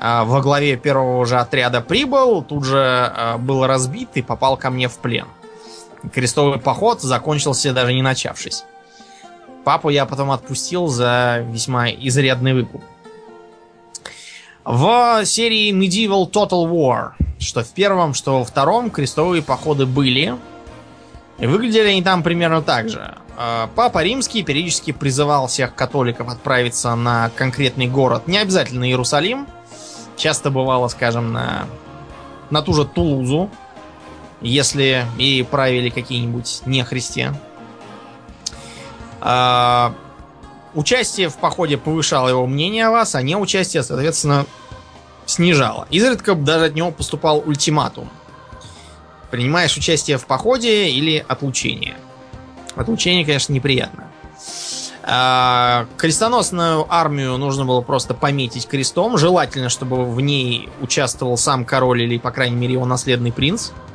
э, 0.00 0.22
во 0.24 0.40
главе 0.40 0.76
первого 0.76 1.24
же 1.26 1.36
отряда 1.36 1.80
прибыл, 1.80 2.42
тут 2.42 2.64
же 2.64 3.12
был 3.38 3.66
разбит 3.66 4.10
и 4.14 4.22
попал 4.22 4.56
ко 4.56 4.70
мне 4.70 4.88
в 4.88 4.98
плен 4.98 5.26
крестовый 6.12 6.58
поход 6.58 7.02
закончился 7.02 7.72
даже 7.72 7.92
не 7.92 8.02
начавшись. 8.02 8.64
Папу 9.64 9.88
я 9.88 10.04
потом 10.06 10.30
отпустил 10.30 10.88
за 10.88 11.44
весьма 11.48 11.90
изрядный 11.90 12.52
выкуп. 12.52 12.82
В 14.64 15.26
серии 15.26 15.72
Medieval 15.72 16.30
Total 16.30 16.66
War, 16.66 17.12
что 17.38 17.62
в 17.62 17.68
первом, 17.68 18.14
что 18.14 18.38
во 18.38 18.44
втором, 18.44 18.90
крестовые 18.90 19.42
походы 19.42 19.84
были. 19.84 20.36
И 21.38 21.46
выглядели 21.46 21.88
они 21.88 22.02
там 22.02 22.22
примерно 22.22 22.62
так 22.62 22.88
же. 22.88 23.14
А, 23.36 23.68
Папа 23.74 24.02
Римский 24.02 24.42
периодически 24.42 24.92
призывал 24.92 25.48
всех 25.48 25.74
католиков 25.74 26.28
отправиться 26.28 26.94
на 26.94 27.30
конкретный 27.36 27.88
город, 27.88 28.26
не 28.26 28.38
обязательно 28.38 28.84
Иерусалим. 28.84 29.46
Часто 30.16 30.50
бывало, 30.50 30.88
скажем, 30.88 31.32
на, 31.32 31.66
на 32.50 32.62
ту 32.62 32.72
же 32.72 32.86
Тулузу, 32.86 33.50
если 34.40 35.04
и 35.18 35.42
правили 35.42 35.90
какие-нибудь 35.90 36.62
нехристи. 36.64 37.30
А, 39.20 39.92
участие 40.74 41.28
в 41.28 41.36
походе 41.36 41.76
повышало 41.76 42.28
его 42.28 42.46
мнение 42.46 42.86
о 42.86 42.90
вас, 42.90 43.14
а 43.14 43.22
не 43.22 43.36
участие, 43.36 43.82
соответственно, 43.82 44.46
снижало. 45.26 45.86
Изредка 45.90 46.34
даже 46.34 46.66
от 46.66 46.74
него 46.74 46.90
поступал 46.90 47.42
ультиматум. 47.44 48.10
Принимаешь 49.30 49.76
участие 49.76 50.18
в 50.18 50.26
походе 50.26 50.90
или 50.90 51.24
отлучение. 51.26 51.96
Отлучение, 52.76 53.24
конечно, 53.24 53.52
неприятно. 53.52 54.10
А, 55.06 55.86
крестоносную 55.96 56.86
армию 56.88 57.36
нужно 57.36 57.64
было 57.64 57.80
просто 57.82 58.14
пометить 58.14 58.66
крестом. 58.66 59.18
Желательно, 59.18 59.68
чтобы 59.68 60.04
в 60.04 60.20
ней 60.20 60.68
участвовал 60.80 61.36
сам 61.36 61.64
король 61.64 62.02
или, 62.02 62.18
по 62.18 62.30
крайней 62.30 62.56
мере, 62.56 62.74
его 62.74 62.86
наследный 62.86 63.32
принц. 63.32 63.70
А, 63.70 63.93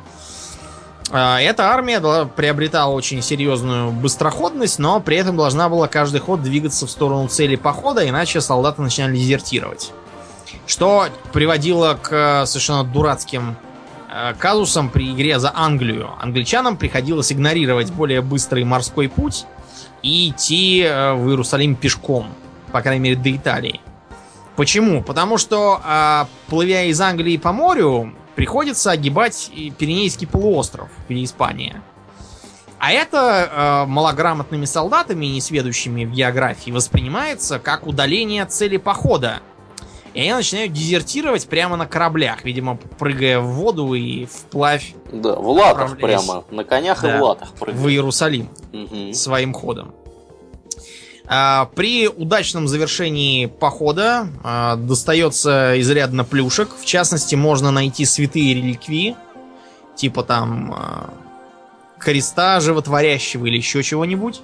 эта 1.10 1.72
армия 1.72 2.00
приобретала 2.36 2.92
очень 2.92 3.20
серьезную 3.20 3.90
быстроходность, 3.90 4.78
но 4.78 5.00
при 5.00 5.16
этом 5.16 5.36
должна 5.36 5.68
была 5.68 5.88
каждый 5.88 6.20
ход 6.20 6.42
двигаться 6.42 6.86
в 6.86 6.90
сторону 6.90 7.26
цели 7.28 7.56
похода, 7.56 8.08
иначе 8.08 8.40
солдаты 8.40 8.80
начинали 8.82 9.16
дезертировать. 9.16 9.92
Что 10.66 11.06
приводило 11.32 11.98
к 12.00 12.12
э, 12.12 12.46
совершенно 12.46 12.84
дурацким 12.84 13.56
э, 14.08 14.34
казусам 14.38 14.88
при 14.88 15.10
игре 15.12 15.40
за 15.40 15.52
Англию. 15.54 16.10
Англичанам 16.20 16.76
приходилось 16.76 17.32
игнорировать 17.32 17.90
более 17.90 18.20
быстрый 18.20 18.62
морской 18.62 19.08
путь 19.08 19.46
и 20.02 20.30
идти 20.30 20.82
э, 20.82 21.14
в 21.14 21.28
Иерусалим 21.28 21.74
пешком, 21.74 22.28
по 22.70 22.82
крайней 22.82 23.02
мере, 23.02 23.16
до 23.16 23.34
Италии. 23.34 23.80
Почему? 24.54 25.02
Потому 25.02 25.38
что, 25.38 26.26
плывя 26.48 26.84
из 26.84 27.00
Англии 27.00 27.38
по 27.38 27.50
морю, 27.50 28.12
приходится 28.40 28.90
огибать 28.90 29.50
Пиренейский 29.76 30.26
полуостров 30.26 30.88
или 31.10 31.22
Испания. 31.22 31.82
А 32.78 32.90
это 32.90 33.84
э, 33.84 33.86
малограмотными 33.86 34.64
солдатами, 34.64 35.26
не 35.26 35.42
сведущими 35.42 36.06
в 36.06 36.12
географии, 36.12 36.70
воспринимается 36.70 37.58
как 37.58 37.86
удаление 37.86 38.46
цели 38.46 38.78
похода. 38.78 39.40
И 40.14 40.22
они 40.22 40.32
начинают 40.32 40.72
дезертировать 40.72 41.48
прямо 41.48 41.76
на 41.76 41.86
кораблях, 41.86 42.42
видимо, 42.46 42.78
прыгая 42.98 43.40
в 43.40 43.48
воду 43.48 43.92
и 43.92 44.24
вплавь. 44.24 44.94
Да, 45.12 45.34
в 45.34 45.46
латах 45.46 45.98
прямо, 45.98 46.44
на 46.50 46.64
конях 46.64 47.02
да, 47.02 47.16
и 47.16 47.18
в 47.18 47.22
латах 47.22 47.52
прыгая. 47.52 47.78
В 47.78 47.90
Иерусалим 47.90 48.48
угу. 48.72 49.12
своим 49.12 49.52
ходом. 49.52 49.92
А, 51.32 51.66
при 51.76 52.08
удачном 52.08 52.66
завершении 52.66 53.46
похода 53.46 54.26
а, 54.42 54.74
достается 54.74 55.80
изрядно 55.80 56.24
плюшек. 56.24 56.70
В 56.76 56.84
частности, 56.84 57.36
можно 57.36 57.70
найти 57.70 58.04
святые 58.04 58.52
реликвии, 58.52 59.16
типа 59.94 60.24
там 60.24 60.74
а, 60.76 61.14
креста 62.00 62.58
животворящего 62.58 63.46
или 63.46 63.58
еще 63.58 63.84
чего-нибудь. 63.84 64.42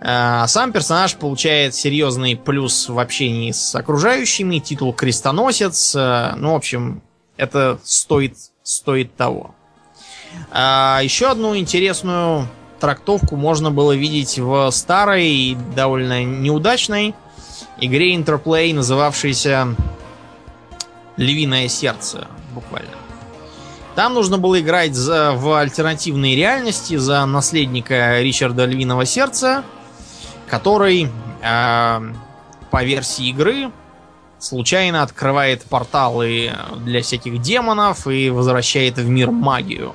Сам 0.00 0.72
персонаж 0.72 1.14
получает 1.14 1.76
серьезный 1.76 2.34
плюс 2.34 2.88
в 2.88 2.98
общении 2.98 3.52
с 3.52 3.72
окружающими, 3.76 4.58
титул 4.58 4.92
крестоносец. 4.92 5.94
Ну, 5.94 6.54
в 6.54 6.56
общем, 6.56 7.02
это 7.36 7.78
стоит, 7.84 8.36
стоит 8.64 9.14
того. 9.14 9.54
Еще 10.50 11.30
одну 11.30 11.56
интересную 11.56 12.48
трактовку 12.82 13.36
можно 13.36 13.70
было 13.70 13.92
видеть 13.92 14.40
в 14.40 14.68
старой 14.72 15.28
и 15.28 15.56
довольно 15.76 16.24
неудачной 16.24 17.14
игре 17.80 18.16
Interplay, 18.16 18.74
называвшейся 18.74 19.76
«Львиное 21.16 21.68
сердце», 21.68 22.26
буквально. 22.52 22.90
Там 23.94 24.14
нужно 24.14 24.36
было 24.36 24.60
играть 24.60 24.96
за, 24.96 25.30
в 25.32 25.56
альтернативной 25.56 26.34
реальности 26.34 26.96
за 26.96 27.24
наследника 27.24 28.20
Ричарда 28.20 28.64
Львиного 28.64 29.06
Сердца, 29.06 29.62
который 30.48 31.08
э, 31.40 32.12
по 32.72 32.82
версии 32.82 33.28
игры 33.28 33.70
случайно 34.40 35.04
открывает 35.04 35.62
порталы 35.62 36.50
для 36.78 37.00
всяких 37.02 37.40
демонов 37.40 38.08
и 38.08 38.28
возвращает 38.30 38.96
в 38.96 39.08
мир 39.08 39.30
магию. 39.30 39.94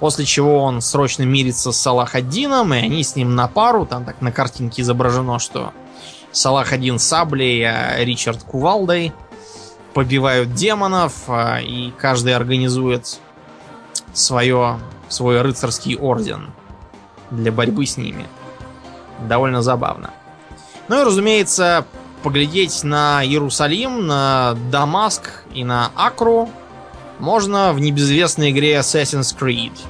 После 0.00 0.24
чего 0.24 0.62
он 0.62 0.80
срочно 0.80 1.22
мирится 1.22 1.72
с 1.72 1.80
Салахаддином, 1.80 2.74
и 2.74 2.78
они 2.78 3.02
с 3.02 3.16
ним 3.16 3.34
на 3.34 3.48
пару. 3.48 3.86
Там 3.86 4.04
так 4.04 4.20
на 4.20 4.32
картинке 4.32 4.82
изображено, 4.82 5.38
что 5.38 5.72
Салахаддин 6.32 6.98
саблей, 6.98 7.64
а 7.64 7.96
Ричард 8.04 8.42
кувалдой 8.42 9.12
побивают 9.94 10.52
демонов, 10.52 11.12
а, 11.28 11.60
и 11.60 11.92
каждый 11.92 12.34
организует 12.34 13.20
свое, 14.12 14.80
свой 15.08 15.40
рыцарский 15.40 15.96
орден 15.96 16.52
для 17.30 17.52
борьбы 17.52 17.86
с 17.86 17.96
ними. 17.96 18.26
Довольно 19.28 19.62
забавно. 19.62 20.10
Ну 20.88 21.00
и, 21.00 21.04
разумеется, 21.04 21.86
поглядеть 22.22 22.82
на 22.82 23.24
Иерусалим, 23.24 24.06
на 24.06 24.56
Дамаск 24.70 25.44
и 25.52 25.64
на 25.64 25.90
Акру 25.94 26.50
можно 27.18 27.72
в 27.72 27.80
небезвестной 27.80 28.50
игре 28.50 28.74
Assassin's 28.76 29.36
Creed– 29.38 29.72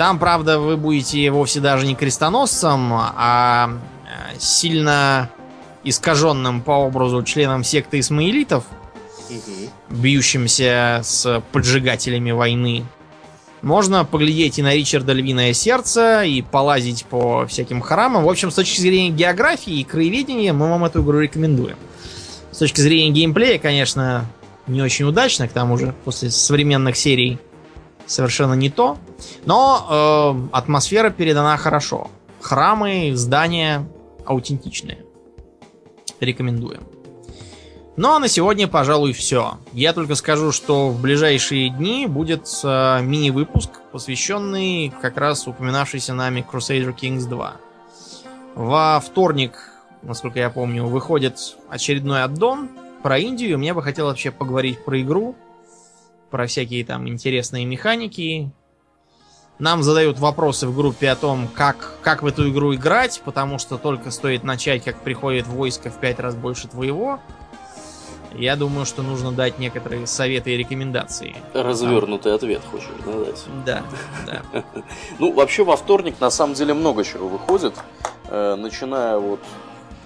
там, 0.00 0.18
правда, 0.18 0.58
вы 0.58 0.78
будете 0.78 1.30
вовсе 1.30 1.60
даже 1.60 1.86
не 1.86 1.94
крестоносцем, 1.94 2.90
а 2.90 3.68
э, 3.68 4.38
сильно 4.38 5.28
искаженным 5.84 6.62
по 6.62 6.70
образу 6.70 7.22
членом 7.22 7.64
секты 7.64 8.00
исмаилитов, 8.00 8.64
угу. 9.28 9.40
бьющимся 9.90 11.02
с 11.04 11.42
поджигателями 11.52 12.30
войны. 12.30 12.86
Можно 13.60 14.06
поглядеть 14.06 14.58
и 14.58 14.62
на 14.62 14.74
Ричарда 14.74 15.12
Львиное 15.12 15.52
Сердце, 15.52 16.22
и 16.22 16.40
полазить 16.40 17.04
по 17.04 17.46
всяким 17.46 17.82
храмам. 17.82 18.24
В 18.24 18.30
общем, 18.30 18.50
с 18.50 18.54
точки 18.54 18.80
зрения 18.80 19.10
географии 19.10 19.80
и 19.80 19.84
краеведения 19.84 20.54
мы 20.54 20.70
вам 20.70 20.82
эту 20.86 21.02
игру 21.02 21.18
рекомендуем. 21.18 21.76
С 22.52 22.56
точки 22.56 22.80
зрения 22.80 23.10
геймплея, 23.10 23.58
конечно, 23.58 24.24
не 24.70 24.82
очень 24.82 25.04
удачно, 25.04 25.48
к 25.48 25.52
тому 25.52 25.76
же, 25.76 25.94
после 26.04 26.30
современных 26.30 26.96
серий 26.96 27.38
совершенно 28.06 28.54
не 28.54 28.70
то. 28.70 28.98
Но 29.44 30.48
э, 30.52 30.56
атмосфера 30.56 31.10
передана 31.10 31.56
хорошо. 31.56 32.10
Храмы, 32.40 33.12
здания 33.14 33.86
аутентичные. 34.24 35.04
Рекомендуем. 36.20 36.82
Ну 37.96 38.12
а 38.12 38.18
на 38.18 38.28
сегодня, 38.28 38.66
пожалуй, 38.66 39.12
все. 39.12 39.58
Я 39.72 39.92
только 39.92 40.14
скажу, 40.14 40.52
что 40.52 40.88
в 40.88 41.00
ближайшие 41.00 41.68
дни 41.70 42.06
будет 42.06 42.48
э, 42.64 43.02
мини-выпуск, 43.02 43.70
посвященный 43.92 44.92
как 45.02 45.16
раз 45.16 45.46
упоминавшейся 45.46 46.14
нами 46.14 46.44
Crusader 46.50 46.94
Kings 46.96 47.28
2. 47.28 47.56
Во 48.54 49.00
вторник, 49.00 49.58
насколько 50.02 50.38
я 50.38 50.50
помню, 50.50 50.86
выходит 50.86 51.56
очередной 51.68 52.22
аддон 52.22 52.70
про 53.02 53.18
Индию. 53.18 53.58
Мне 53.58 53.74
бы 53.74 53.82
хотелось 53.82 54.12
вообще 54.12 54.30
поговорить 54.30 54.84
про 54.84 55.00
игру, 55.00 55.36
про 56.30 56.46
всякие 56.46 56.84
там 56.84 57.08
интересные 57.08 57.64
механики. 57.64 58.50
Нам 59.58 59.82
задают 59.82 60.18
вопросы 60.18 60.66
в 60.66 60.74
группе 60.74 61.10
о 61.10 61.16
том, 61.16 61.46
как, 61.48 61.98
как 62.02 62.22
в 62.22 62.26
эту 62.26 62.48
игру 62.48 62.74
играть, 62.74 63.20
потому 63.24 63.58
что 63.58 63.76
только 63.76 64.10
стоит 64.10 64.42
начать, 64.42 64.82
как 64.84 65.02
приходит 65.02 65.46
войско 65.46 65.90
в 65.90 66.00
пять 66.00 66.18
раз 66.18 66.34
больше 66.34 66.66
твоего. 66.66 67.20
Я 68.32 68.56
думаю, 68.56 68.86
что 68.86 69.02
нужно 69.02 69.32
дать 69.32 69.58
некоторые 69.58 70.06
советы 70.06 70.52
и 70.52 70.56
рекомендации. 70.56 71.34
Развернутый 71.52 72.32
а. 72.32 72.36
ответ 72.36 72.62
хочешь 72.70 72.88
дать? 73.04 73.44
Да, 73.66 73.82
да. 74.26 74.64
Ну, 75.18 75.32
вообще 75.32 75.64
во 75.64 75.76
вторник 75.76 76.20
на 76.20 76.30
самом 76.30 76.54
деле 76.54 76.72
много 76.72 77.04
чего 77.04 77.28
выходит. 77.28 77.74
Э, 78.28 78.54
начиная 78.54 79.18
вот 79.18 79.40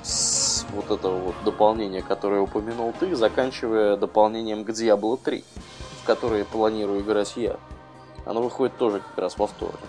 с 0.02 0.53
вот 0.74 0.90
этого 0.90 1.18
вот 1.18 1.34
дополнения, 1.44 2.02
которое 2.02 2.40
упомянул 2.40 2.92
ты, 2.98 3.14
заканчивая 3.14 3.96
дополнением 3.96 4.64
к 4.64 4.70
Diablo 4.70 5.18
3, 5.22 5.44
в 6.02 6.06
которое 6.06 6.44
планирую 6.44 7.00
играть 7.00 7.34
я. 7.36 7.56
Оно 8.26 8.42
выходит 8.42 8.76
тоже 8.76 9.00
как 9.00 9.18
раз 9.18 9.38
во 9.38 9.46
вторник 9.46 9.80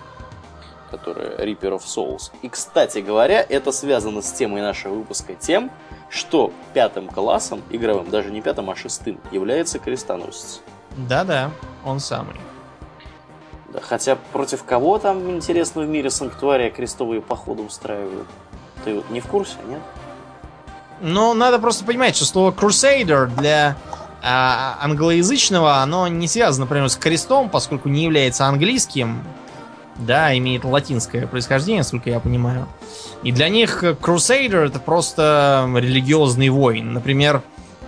которое 0.92 1.36
Reaper 1.38 1.78
of 1.78 1.84
Souls. 1.84 2.32
И, 2.42 2.50
кстати 2.50 3.00
говоря, 3.00 3.46
это 3.48 3.72
связано 3.72 4.22
с 4.22 4.32
темой 4.32 4.62
нашего 4.62 4.94
выпуска 4.94 5.34
тем, 5.34 5.72
что 6.10 6.52
пятым 6.74 7.08
классом, 7.08 7.62
игровым, 7.70 8.10
даже 8.10 8.32
не 8.32 8.42
пятым, 8.42 8.70
а 8.70 8.76
шестым, 8.76 9.20
является 9.32 9.80
крестоносец. 9.80 10.62
Да-да, 10.96 11.52
он 11.84 12.00
самый. 12.00 12.36
Да, 13.74 13.82
хотя 13.82 14.16
против 14.32 14.64
кого 14.64 14.98
там, 15.00 15.30
интересно, 15.32 15.82
в 15.82 15.88
мире 15.88 16.10
Санктуария 16.10 16.70
крестовые 16.70 17.22
походы 17.22 17.64
устраивают? 17.64 18.28
Ты 18.86 18.96
вот 18.96 19.10
не 19.10 19.20
в 19.20 19.28
курсе, 19.28 19.58
нет? 19.68 19.82
Ну, 21.02 21.34
надо 21.34 21.60
просто 21.60 21.86
понимать, 21.86 22.16
что 22.16 22.26
слово 22.26 22.52
Crusader 22.52 23.28
для 23.36 23.76
а, 24.22 24.78
англоязычного, 24.82 25.78
оно 25.78 26.08
не 26.08 26.28
связано, 26.28 26.66
например, 26.66 26.90
с 26.90 26.96
крестом, 26.96 27.50
поскольку 27.50 27.90
не 27.90 28.04
является 28.04 28.46
английским, 28.46 29.22
да, 29.98 30.36
имеет 30.38 30.64
латинское 30.64 31.28
происхождение, 31.28 31.82
насколько 31.82 32.10
я 32.10 32.20
понимаю. 32.20 32.68
И 33.24 33.32
для 33.32 33.50
них 33.50 33.84
Crusader 33.84 34.68
это 34.68 34.80
просто 34.80 35.70
религиозный 35.76 36.50
воин. 36.50 36.94
Например, 36.94 37.42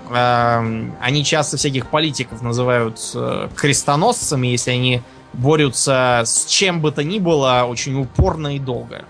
э, 0.09 0.89
они 1.01 1.25
часто 1.25 1.57
всяких 1.57 1.87
политиков 1.87 2.41
называют 2.41 2.99
э, 3.15 3.49
крестоносцами, 3.55 4.47
если 4.47 4.71
они 4.71 5.01
борются 5.33 6.23
с 6.25 6.45
чем 6.45 6.81
бы 6.81 6.91
то 6.91 7.03
ни 7.03 7.19
было 7.19 7.65
очень 7.67 7.99
упорно 7.99 8.55
и 8.55 8.59
долго. 8.59 9.05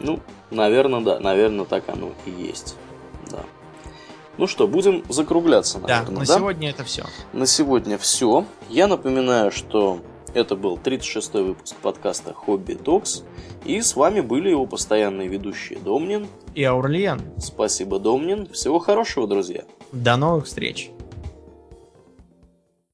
Ну, 0.00 0.20
наверное, 0.50 1.00
да, 1.00 1.20
наверное, 1.20 1.64
так 1.64 1.84
оно 1.88 2.12
и 2.26 2.30
есть. 2.30 2.76
Ну 4.38 4.46
что, 4.46 4.68
будем 4.68 5.04
закругляться, 5.08 5.80
наверное, 5.80 6.06
да? 6.06 6.12
На 6.12 6.26
да? 6.26 6.36
сегодня 6.36 6.70
это 6.70 6.84
все. 6.84 7.04
На 7.32 7.44
сегодня 7.46 7.98
все. 7.98 8.44
Я 8.70 8.86
напоминаю, 8.86 9.50
что 9.50 10.00
это 10.32 10.54
был 10.54 10.76
36-й 10.76 11.42
выпуск 11.42 11.74
подкаста 11.82 12.32
«Хобби 12.32 12.74
Докс». 12.74 13.24
И 13.64 13.80
с 13.80 13.96
вами 13.96 14.20
были 14.20 14.50
его 14.50 14.66
постоянные 14.66 15.26
ведущие 15.26 15.80
Домнин 15.80 16.28
и 16.54 16.62
Аурлиен. 16.62 17.20
Спасибо, 17.38 17.98
Домнин. 17.98 18.48
Всего 18.52 18.78
хорошего, 18.78 19.26
друзья. 19.26 19.64
До 19.90 20.16
новых 20.16 20.46
встреч. 20.46 20.92